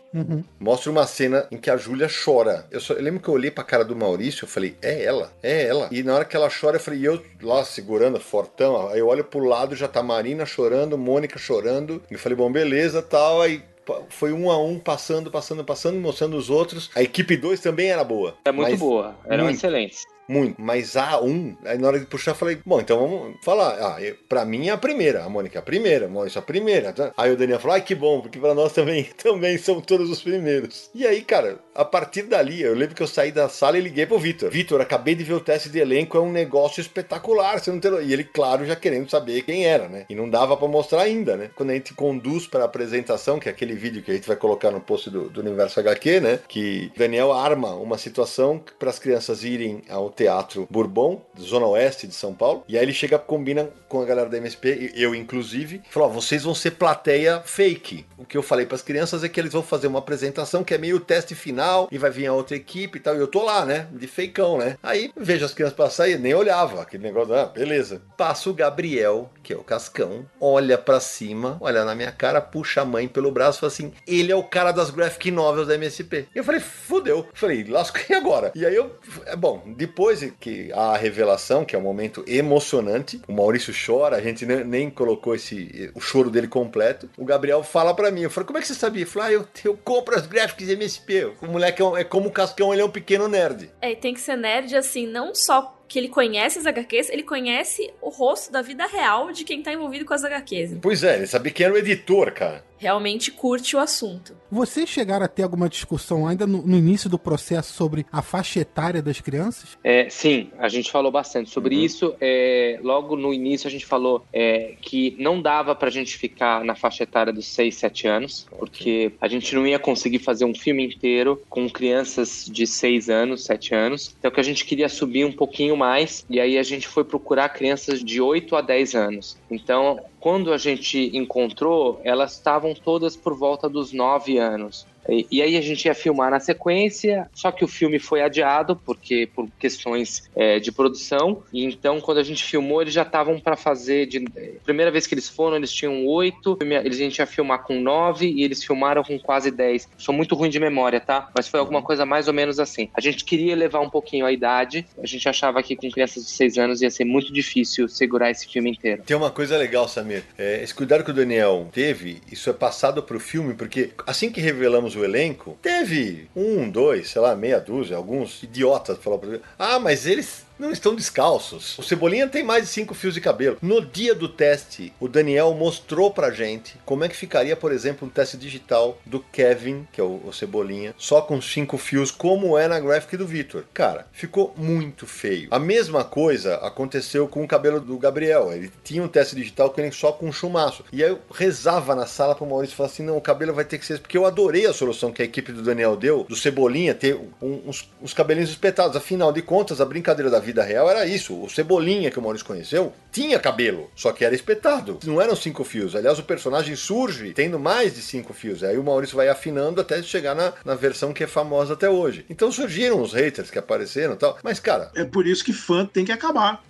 Mostra 0.61 0.93
uma 0.93 1.07
cena 1.09 1.45
em 1.51 1.57
que 1.57 1.69
a 1.69 1.77
Júlia 1.77 2.09
chora. 2.09 2.67
Eu, 2.71 2.81
só, 2.81 2.95
eu 2.95 3.03
lembro 3.03 3.21
que 3.21 3.29
eu 3.29 3.35
olhei 3.35 3.51
pra 3.51 3.65
cara 3.65 3.85
do 3.85 3.97
Maurício, 3.97 4.45
eu 4.45 4.49
falei, 4.49 4.77
é 4.81 5.03
ela, 5.03 5.33
é 5.43 5.67
ela. 5.67 5.89
E 5.91 6.05
na 6.05 6.15
hora 6.15 6.25
que 6.25 6.37
ela 6.37 6.49
chora, 6.49 6.77
eu 6.77 6.81
falei, 6.81 7.01
e 7.01 7.05
eu 7.05 7.21
lá 7.43 7.65
segurando, 7.65 8.21
fortão, 8.21 8.89
aí 8.89 9.01
eu 9.01 9.09
olho 9.09 9.25
pro 9.25 9.45
lado, 9.45 9.75
já 9.75 9.89
tá 9.89 10.05
Marina 10.05 10.47
chorando, 10.47 10.97
Mônica 10.97 11.37
chorando. 11.37 12.01
E 12.09 12.15
eu 12.15 12.19
falei, 12.19 12.37
bom, 12.37 12.51
beleza, 12.51 13.03
tal, 13.03 13.43
aí 13.43 13.61
foi 14.09 14.33
um 14.33 14.51
a 14.51 14.59
um, 14.59 14.79
passando, 14.79 15.31
passando, 15.31 15.65
passando, 15.65 15.99
mostrando 15.99 16.37
os 16.37 16.51
outros. 16.51 16.91
A 16.95 17.03
equipe 17.03 17.37
2 17.37 17.61
também 17.61 17.89
era 17.89 18.05
boa. 18.05 18.37
É 18.45 18.53
muito 18.53 18.77
boa, 18.77 19.17
eram 19.27 19.45
muito. 19.45 19.57
excelentes. 19.57 20.05
Muito, 20.29 20.61
mas 20.61 20.97
a 20.97 21.21
um, 21.21 21.55
aí 21.65 21.77
na 21.79 21.87
hora 21.89 22.01
de 22.01 22.07
puxar, 22.07 22.31
eu 22.33 22.35
falei, 22.37 22.59
bom, 22.65 22.81
então 22.81 22.99
vamos 22.99 23.37
falar. 23.43 23.77
Ah, 23.97 24.03
eu- 24.03 24.17
pra 24.29 24.45
mim 24.45 24.69
é 24.69 24.71
a 24.73 24.79
primeira, 24.79 25.25
a 25.25 25.29
Mônica 25.29 25.59
é 25.59 25.61
a 25.61 25.63
primeira, 25.63 26.07
a 26.07 26.09
Mônica 26.09 26.39
é 26.39 26.41
a 26.41 26.43
primeira. 26.43 26.93
tá? 26.93 27.13
Aí 27.17 27.31
o 27.33 27.37
Daniel 27.37 27.59
falou, 27.61 27.75
ai 27.75 27.83
que 27.83 27.95
bom, 27.95 28.21
porque 28.21 28.39
pra 28.39 28.55
nós 28.55 28.73
também, 28.73 29.05
também 29.23 29.59
são 29.59 29.81
todos 29.81 30.09
os 30.11 30.23
primeiros. 30.23 30.91
E 30.95 31.07
aí, 31.07 31.23
cara, 31.23 31.59
a 31.75 31.85
partir 31.85 32.23
dali, 32.23 32.63
eu 32.63 32.75
lembro 32.75 32.95
que 32.95 33.03
eu 33.03 33.07
saí 33.07 33.31
da 33.33 33.49
sala 33.49 33.77
e 33.79 33.81
liguei 33.83 34.07
pro 34.07 34.19
Vitor. 34.19 34.51
Vitor, 34.51 34.81
acabei 34.81 35.15
de 35.15 35.25
ver 35.25 35.35
o 35.35 35.41
teste 35.41 35.69
de 35.69 35.79
elenco, 35.79 36.17
é 36.17 36.21
um 36.21 36.33
negócio 36.33 36.81
espetacular, 36.81 37.59
você 37.61 37.71
não 37.71 37.81
tem... 37.81 37.93
E 38.03 38.13
ele, 38.13 38.25
claro, 38.25 38.65
já 38.65 38.75
querendo 38.77 39.11
saber 39.11 39.43
quem 39.43 39.67
era, 39.67 39.89
né? 39.89 40.07
E 40.09 40.15
não 40.15 40.29
dava 40.29 40.57
pra 40.57 40.67
mostrar 40.69 41.03
ainda, 41.03 41.37
né? 41.37 41.51
Quando 41.55 41.71
a 41.71 41.75
gente 41.75 41.93
conduz 41.95 42.47
pra 42.47 42.65
apresentação, 42.65 43.39
que 43.39 43.49
é 43.49 43.53
aquele 43.53 43.75
vídeo 43.75 44.03
que 44.03 44.11
a 44.11 44.15
gente 44.15 44.27
vai 44.27 44.37
colocar 44.37 44.71
no 44.71 44.81
post 44.81 45.11
do, 45.11 45.29
do 45.29 45.41
Universo 45.41 45.81
HQ, 45.81 46.21
né? 46.21 46.41
Que 46.49 46.91
Daniel 46.97 47.33
arma 47.33 47.75
uma 47.75 47.99
situação 47.99 48.63
para 48.79 48.91
as 48.91 48.99
crianças 48.99 49.45
irem 49.45 49.83
ao 49.89 50.11
Teatro 50.15 50.67
Bourbon, 50.71 51.21
Zona 51.39 51.67
Oeste 51.67 52.07
de 52.07 52.15
São 52.15 52.35
Paulo. 52.35 52.65
E 52.69 52.77
aí 52.77 52.85
ele 52.85 52.93
chega, 52.93 53.19
combina 53.19 53.69
com 53.89 54.01
a 54.01 54.05
galera 54.05 54.29
da 54.29 54.37
MSP, 54.39 54.93
eu 54.95 55.15
inclusive, 55.15 55.83
falou: 55.91 56.09
ó, 56.09 56.13
vocês 56.13 56.43
vão 56.43 56.55
ser 56.55 56.73
plateia 56.73 57.41
fake. 57.45 58.07
O 58.19 58.25
que 58.25 58.37
eu 58.37 58.43
falei 58.43 58.67
para 58.67 58.75
as 58.75 58.83
crianças 58.83 59.23
é 59.23 59.29
que 59.29 59.39
eles 59.39 59.53
vão 59.53 59.63
fazer 59.63 59.87
uma 59.87 59.99
apresentação 59.99 60.65
que 60.65 60.75
é 60.75 60.79
meio 60.79 61.01
teste 61.01 61.35
final 61.35 61.89
e 61.91 61.99
vai 61.99 62.11
vir 62.11 62.27
a 62.27 62.33
outra 62.33 62.57
equipe 62.57 62.99
e 62.99 63.01
tal. 63.01 63.15
E 63.15 63.19
eu 63.19 63.29
tô 63.29 63.43
lá, 63.43 63.65
né? 63.65 63.87
De 63.93 64.07
feicão, 64.07 64.59
né? 64.59 64.77
Aí 64.83 65.13
vejo 65.17 65.45
as 65.45 65.55
crianças 65.55 65.77
passar 65.77 66.09
e 66.09 66.19
nem 66.19 66.35
olhava. 66.35 66.83
Aquele 66.83 67.03
negócio, 67.03 67.35
ah, 67.35 67.47
beleza. 67.47 68.03
Passa 68.17 68.51
o 68.51 68.55
Gabriel, 68.55 69.31
que 69.43 69.53
é 69.53 69.57
o 69.57 69.65
Cascão, 69.65 70.27
olha 70.41 70.79
pra 70.79 71.01
cima, 71.01 71.57
olha 71.61 71.85
na 71.85 71.95
minha 71.95 72.13
cara, 72.13 72.41
puxa 72.41 72.83
a 72.83 72.85
mãe 72.85 73.07
pelo 73.07 73.31
braço 73.31 73.59
e 73.59 73.61
fala 73.61 73.73
assim: 73.73 73.93
ele 74.07 74.33
é 74.33 74.37
o 74.37 74.43
cara 74.43 74.73
das 74.73 74.91
graphic 74.91 75.31
novels 75.31 75.69
da 75.69 75.75
MSP. 75.75 76.29
E 76.35 76.39
eu 76.39 76.45
falei, 76.45 76.61
fudeu. 76.61 77.29
Falei, 77.33 77.65
lasco 77.65 77.99
agora? 78.15 78.53
E 78.55 78.65
aí 78.65 78.75
eu, 78.75 78.97
é 79.27 79.37
bom, 79.37 79.63
depois 79.77 80.04
que 80.41 80.71
a 80.73 80.97
revelação, 80.97 81.65
que 81.65 81.75
é 81.75 81.79
um 81.79 81.83
momento 81.83 82.25
emocionante, 82.27 83.21
o 83.29 83.33
Maurício 83.33 83.73
chora, 83.75 84.17
a 84.17 84.21
gente 84.21 84.45
nem, 84.47 84.91
colocou 84.91 85.35
esse 85.35 85.91
o 85.95 86.01
choro 86.01 86.31
dele 86.31 86.49
completo. 86.49 87.09
O 87.17 87.25
Gabriel 87.25 87.63
fala 87.63 87.95
pra 87.95 88.11
mim, 88.11 88.23
eu 88.23 88.31
falei, 88.31 88.47
como 88.47 88.59
é 88.59 88.63
que 88.63 88.69
você 88.69 88.75
sabia? 88.75 89.03
Ele 89.03 89.11
falou, 89.11 89.29
ah, 89.29 89.33
eu, 89.33 89.47
eu 89.65 89.77
compro 89.77 90.15
as 90.17 90.27
graphics 90.27 90.69
MSP. 90.69 91.33
O 91.43 91.47
moleque 91.47 91.83
é, 91.83 91.85
um- 91.85 91.97
é 91.97 92.05
como 92.05 92.29
o 92.29 92.33
Cascão, 92.33 92.73
ele 92.73 92.83
é 92.83 92.85
um 92.85 92.91
pequeno 92.91 93.29
nerd. 93.29 93.71
É, 93.81 93.93
e 93.93 93.97
tem 93.97 94.15
que 94.15 94.21
ser 94.21 94.37
nerd, 94.37 94.75
assim, 94.77 95.07
não 95.07 95.35
só 95.35 95.73
que 95.87 95.99
ele 95.99 96.09
conhece 96.09 96.59
as 96.59 96.67
HQs, 96.67 97.11
ele 97.11 97.23
conhece 97.23 97.93
o 98.01 98.09
rosto 98.09 98.51
da 98.51 98.63
vida 98.63 98.87
real 98.87 99.31
de 99.31 99.45
quem 99.45 99.63
tá 99.63 99.73
envolvido 99.73 100.05
com 100.05 100.15
as 100.15 100.25
HQs. 100.25 100.79
Pois 100.81 101.05
é, 101.05 101.17
ele 101.17 101.27
sabia 101.27 101.53
quem 101.53 101.67
era 101.67 101.75
o 101.75 101.79
editor, 101.79 102.33
cara. 102.33 102.65
Realmente 102.85 103.31
curte 103.31 103.75
o 103.75 103.79
assunto. 103.79 104.37
Vocês 104.51 104.91
chegaram 104.91 105.25
a 105.25 105.29
ter 105.29 105.43
alguma 105.43 105.71
discussão 105.71 106.27
ainda 106.29 106.47
no, 106.47 106.61
no 106.61 106.77
início 106.77 107.09
do 107.09 107.19
processo 107.19 107.73
sobre 107.73 108.05
a 108.13 108.21
faixa 108.21 108.61
etária 108.61 109.01
das 109.01 109.23
crianças? 109.23 109.79
É, 109.83 110.11
sim, 110.11 110.51
a 110.59 110.69
gente 110.69 110.91
falou 110.91 111.11
bastante 111.11 111.49
sobre 111.49 111.83
isso. 111.83 112.15
É, 112.21 112.79
logo 112.83 113.17
no 113.17 113.33
início 113.33 113.67
a 113.67 113.71
gente 113.71 113.87
falou 113.87 114.27
é, 114.31 114.75
que 114.83 115.17
não 115.19 115.41
dava 115.41 115.75
pra 115.75 115.89
gente 115.89 116.19
ficar 116.19 116.63
na 116.63 116.75
faixa 116.75 117.05
etária 117.05 117.33
dos 117.33 117.47
6, 117.47 117.75
7 117.75 118.07
anos, 118.07 118.47
porque 118.59 119.13
a 119.19 119.29
gente 119.29 119.55
não 119.55 119.67
ia 119.67 119.79
conseguir 119.79 120.19
fazer 120.19 120.45
um 120.45 120.55
filme 120.55 120.85
inteiro 120.85 121.43
com 121.49 121.67
crianças 121.71 122.45
de 122.53 122.67
6 122.67 123.09
anos, 123.09 123.47
7 123.47 123.75
anos. 123.75 124.15
Então 124.19 124.31
que 124.31 124.41
a 124.41 124.45
gente 124.45 124.63
queria 124.67 124.91
subir 124.91 125.25
um 125.25 125.33
pouquinho 125.33 125.75
mais, 125.75 126.27
e 126.29 126.39
aí 126.39 126.59
a 126.59 126.63
gente 126.63 126.87
foi 126.87 127.03
procurar 127.03 127.49
crianças 127.49 128.05
de 128.05 128.21
8 128.21 128.55
a 128.55 128.61
10 128.61 128.95
anos. 128.95 129.39
Então, 129.51 129.99
quando 130.25 130.55
a 130.55 130.57
gente 130.57 131.15
encontrou, 131.15 132.01
elas 132.03 132.33
estavam 132.33 132.73
todas 132.73 133.15
por 133.15 133.37
volta 133.37 133.69
dos 133.69 133.93
9 133.93 134.39
anos. 134.39 134.87
E, 135.09 135.27
e 135.31 135.43
aí 135.43 135.57
a 135.57 135.61
gente 135.61 135.85
ia 135.87 135.95
filmar 135.95 136.31
na 136.31 136.41
sequência, 136.41 137.29
só 137.33 137.51
que 137.51 137.65
o 137.65 137.69
filme 137.69 137.99
foi 137.99 138.23
adiado 138.23 138.77
porque 138.77 139.29
por 139.35 139.49
questões 139.59 140.31
é, 140.35 140.59
de 140.59 140.73
produção. 140.73 141.43
E 141.53 141.65
então 141.65 142.01
quando 142.01 142.19
a 142.19 142.23
gente 142.23 142.45
filmou, 142.45 142.83
eles 142.83 142.95
já 142.95 143.03
estavam 143.03 143.39
para 143.39 143.57
fazer 143.57 144.07
de 144.07 144.25
primeira 144.65 144.91
vez 144.91 145.07
que 145.07 145.15
eles 145.15 145.29
foram, 145.29 145.57
eles 145.57 145.73
tinham 145.73 146.07
oito, 146.07 146.59
eles 146.61 146.95
a 146.95 147.05
gente 147.05 147.19
ia 147.19 147.27
filmar 147.27 147.63
com 147.65 147.81
nove 147.81 148.27
e 148.31 148.43
eles 148.43 148.65
filmaram 148.65 149.03
com 149.03 149.19
quase 149.19 149.51
dez. 149.51 149.89
Sou 149.99 150.15
muito 150.15 150.35
ruim 150.35 150.51
de 150.51 150.59
memória, 150.59 151.01
tá? 151.01 151.31
Mas 151.35 151.49
foi 151.49 151.61
alguma 151.61 151.83
coisa 151.83 152.07
mais 152.07 152.29
ou 152.29 152.35
menos 152.35 152.59
assim. 152.59 152.89
A 152.95 153.01
gente 153.01 153.25
queria 153.25 153.53
elevar 153.53 153.83
um 153.83 153.91
pouquinho 153.91 154.27
a 154.27 154.33
idade. 154.33 154.87
A 155.03 155.07
gente 155.07 155.29
achava 155.29 155.63
que 155.63 155.77
com 155.77 155.91
crianças 155.91 156.25
de 156.25 156.31
seis 156.31 156.57
anos 156.59 156.83
ia 156.83 156.91
ser 156.91 157.05
muito 157.05 157.33
difícil 157.33 157.89
segurar 157.89 158.31
esse 158.31 158.47
filme 158.47 158.71
inteiro. 158.71 159.03
Tem 159.05 159.17
uma 159.17 159.31
coisa 159.31 159.57
legal, 159.57 159.89
Samir. 159.89 160.23
É, 160.39 160.63
esse 160.63 160.75
cuidado 160.75 161.05
que 161.05 161.11
o 161.11 161.15
Daniel 161.15 161.69
teve, 161.73 162.21
isso 162.31 162.49
é 162.49 162.53
passado 162.53 163.03
pro 163.03 163.21
filme, 163.21 163.55
porque 163.55 163.91
assim 164.07 164.31
que 164.31 164.41
revelamos 164.41 164.94
o 164.95 165.05
elenco, 165.05 165.59
teve 165.61 166.29
um, 166.35 166.69
dois, 166.69 167.11
sei 167.11 167.21
lá, 167.21 167.35
meia 167.35 167.61
dúzia, 167.61 167.97
alguns 167.97 168.43
idiotas 168.43 168.99
falaram 168.99 169.21
pra 169.21 169.31
ele, 169.31 169.43
ah, 169.59 169.79
mas 169.79 170.07
eles 170.07 170.45
não 170.59 170.71
estão 170.71 170.95
descalços. 170.95 171.79
O 171.79 171.83
Cebolinha 171.83 172.29
tem 172.29 172.43
mais 172.43 172.65
de 172.65 172.69
cinco 172.71 172.95
fios 172.95 173.15
de 173.15 173.21
cabelo. 173.21 173.57
No 173.63 173.85
dia 173.85 174.15
do 174.15 174.29
teste, 174.29 174.93
o 175.01 175.09
Daniel 175.09 175.53
mostrou 175.55 176.11
pra 176.11 176.31
gente 176.31 176.77
como 176.85 177.05
é 177.05 177.09
que 177.09 177.17
ficaria, 177.17 177.57
por 177.57 177.73
exemplo, 177.73 178.07
um 178.07 178.11
teste 178.11 178.37
digital 178.37 178.99
do 179.05 179.21
Kevin, 179.21 179.87
que 179.93 180.01
é 180.01 180.05
o, 180.05 180.21
o 180.25 180.33
Cebolinha, 180.33 180.95
só 180.99 181.21
com 181.21 181.41
cinco 181.41 181.77
fios, 181.79 182.11
como 182.11 182.57
é 182.59 182.69
na 182.69 182.79
graphic 182.81 183.17
do 183.17 183.27
Victor. 183.27 183.65
Cara, 183.75 184.07
ficou 184.13 184.55
muito 184.57 185.07
feio. 185.07 185.49
A 185.51 185.59
mesma 185.59 186.05
coisa 186.05 186.57
aconteceu 186.57 187.27
com 187.29 187.43
o 187.43 187.49
cabelo 187.49 187.81
do 187.81 187.99
Gabriel. 187.99 188.53
Ele 188.53 188.71
tinha 188.83 189.03
um 189.03 189.09
teste 189.09 189.35
digital 189.37 189.71
com 189.71 189.81
ele 189.81 189.93
só 189.93 190.13
com 190.13 190.27
um 190.27 190.33
chumaço. 190.33 190.85
E 190.93 191.03
aí 191.03 191.11
eu 191.11 191.21
rezava 191.33 191.95
na 191.95 192.07
sala 192.07 192.35
pro 192.35 192.47
Maurício 192.47 192.77
falava 192.77 192.93
assim: 192.93 193.03
não, 193.03 193.17
o 193.17 193.21
cabelo 193.21 193.53
vai 193.55 193.65
ter 193.65 193.79
que 193.79 193.87
ser. 193.87 193.99
Porque 194.01 194.17
eu 194.17 194.27
adorei 194.27 194.67
a 194.67 194.73
solução 194.73 195.13
que 195.13 195.23
a 195.23 195.25
equipe 195.25 195.53
do 195.53 195.63
Daniel 195.63 195.97
deu, 195.97 196.25
do 196.29 196.37
Cebolinha 196.37 196.95
ter 196.95 197.17
um- 197.43 197.61
uns, 197.67 197.91
uns 198.03 198.13
cabelinhos 198.15 198.51
espetados. 198.51 198.97
Afinal 198.97 199.33
de 199.33 199.43
contas, 199.43 199.81
a 199.81 199.85
brincadeira 199.85 200.31
da 200.31 200.39
vida 200.45 200.63
real 200.63 200.89
era 200.89 201.07
isso. 201.07 201.35
O 201.43 201.49
Cebolinha 201.51 202.11
que 202.11 202.19
o 202.19 202.23
Maurício 202.23 202.47
conheceu 202.47 202.93
tinha 203.11 203.39
cabelo, 203.39 203.91
só 203.95 204.13
que 204.13 204.25
era 204.25 204.35
espetado. 204.35 204.99
Não 205.05 205.21
eram 205.21 205.37
cinco 205.37 205.63
fios. 205.65 205.95
Aliás, 205.95 206.19
o 206.19 206.23
personagem 206.25 206.75
surge 206.77 207.33
tendo 207.33 207.59
mais 207.59 207.95
de 207.95 208.03
cinco 208.03 208.33
fios. 208.33 208.63
Aí 208.65 208.77
o 208.77 208.83
Maurício 208.83 209.17
vai 209.17 209.29
afinando 209.29 209.81
até 209.81 210.03
chegar 210.03 210.35
na, 210.35 210.53
na 210.65 210.75
versão 210.75 211.13
que 211.13 211.23
é 211.25 211.27
famosa 211.27 211.75
até 211.75 211.89
hoje. 211.89 212.25
Então 212.29 212.51
surgiram 212.51 213.01
os 213.01 213.13
haters 213.13 213.51
que 213.51 213.59
apareceram 213.59 214.15
e 214.15 214.17
tal. 214.17 214.39
Mas, 214.43 214.59
cara, 214.61 214.91
É 214.95 215.05
por 215.05 215.27
isso 215.27 215.45
que 215.45 215.53
fã 215.53 215.87
tem 215.87 216.05
que 216.05 216.13
acabar. 216.13 216.63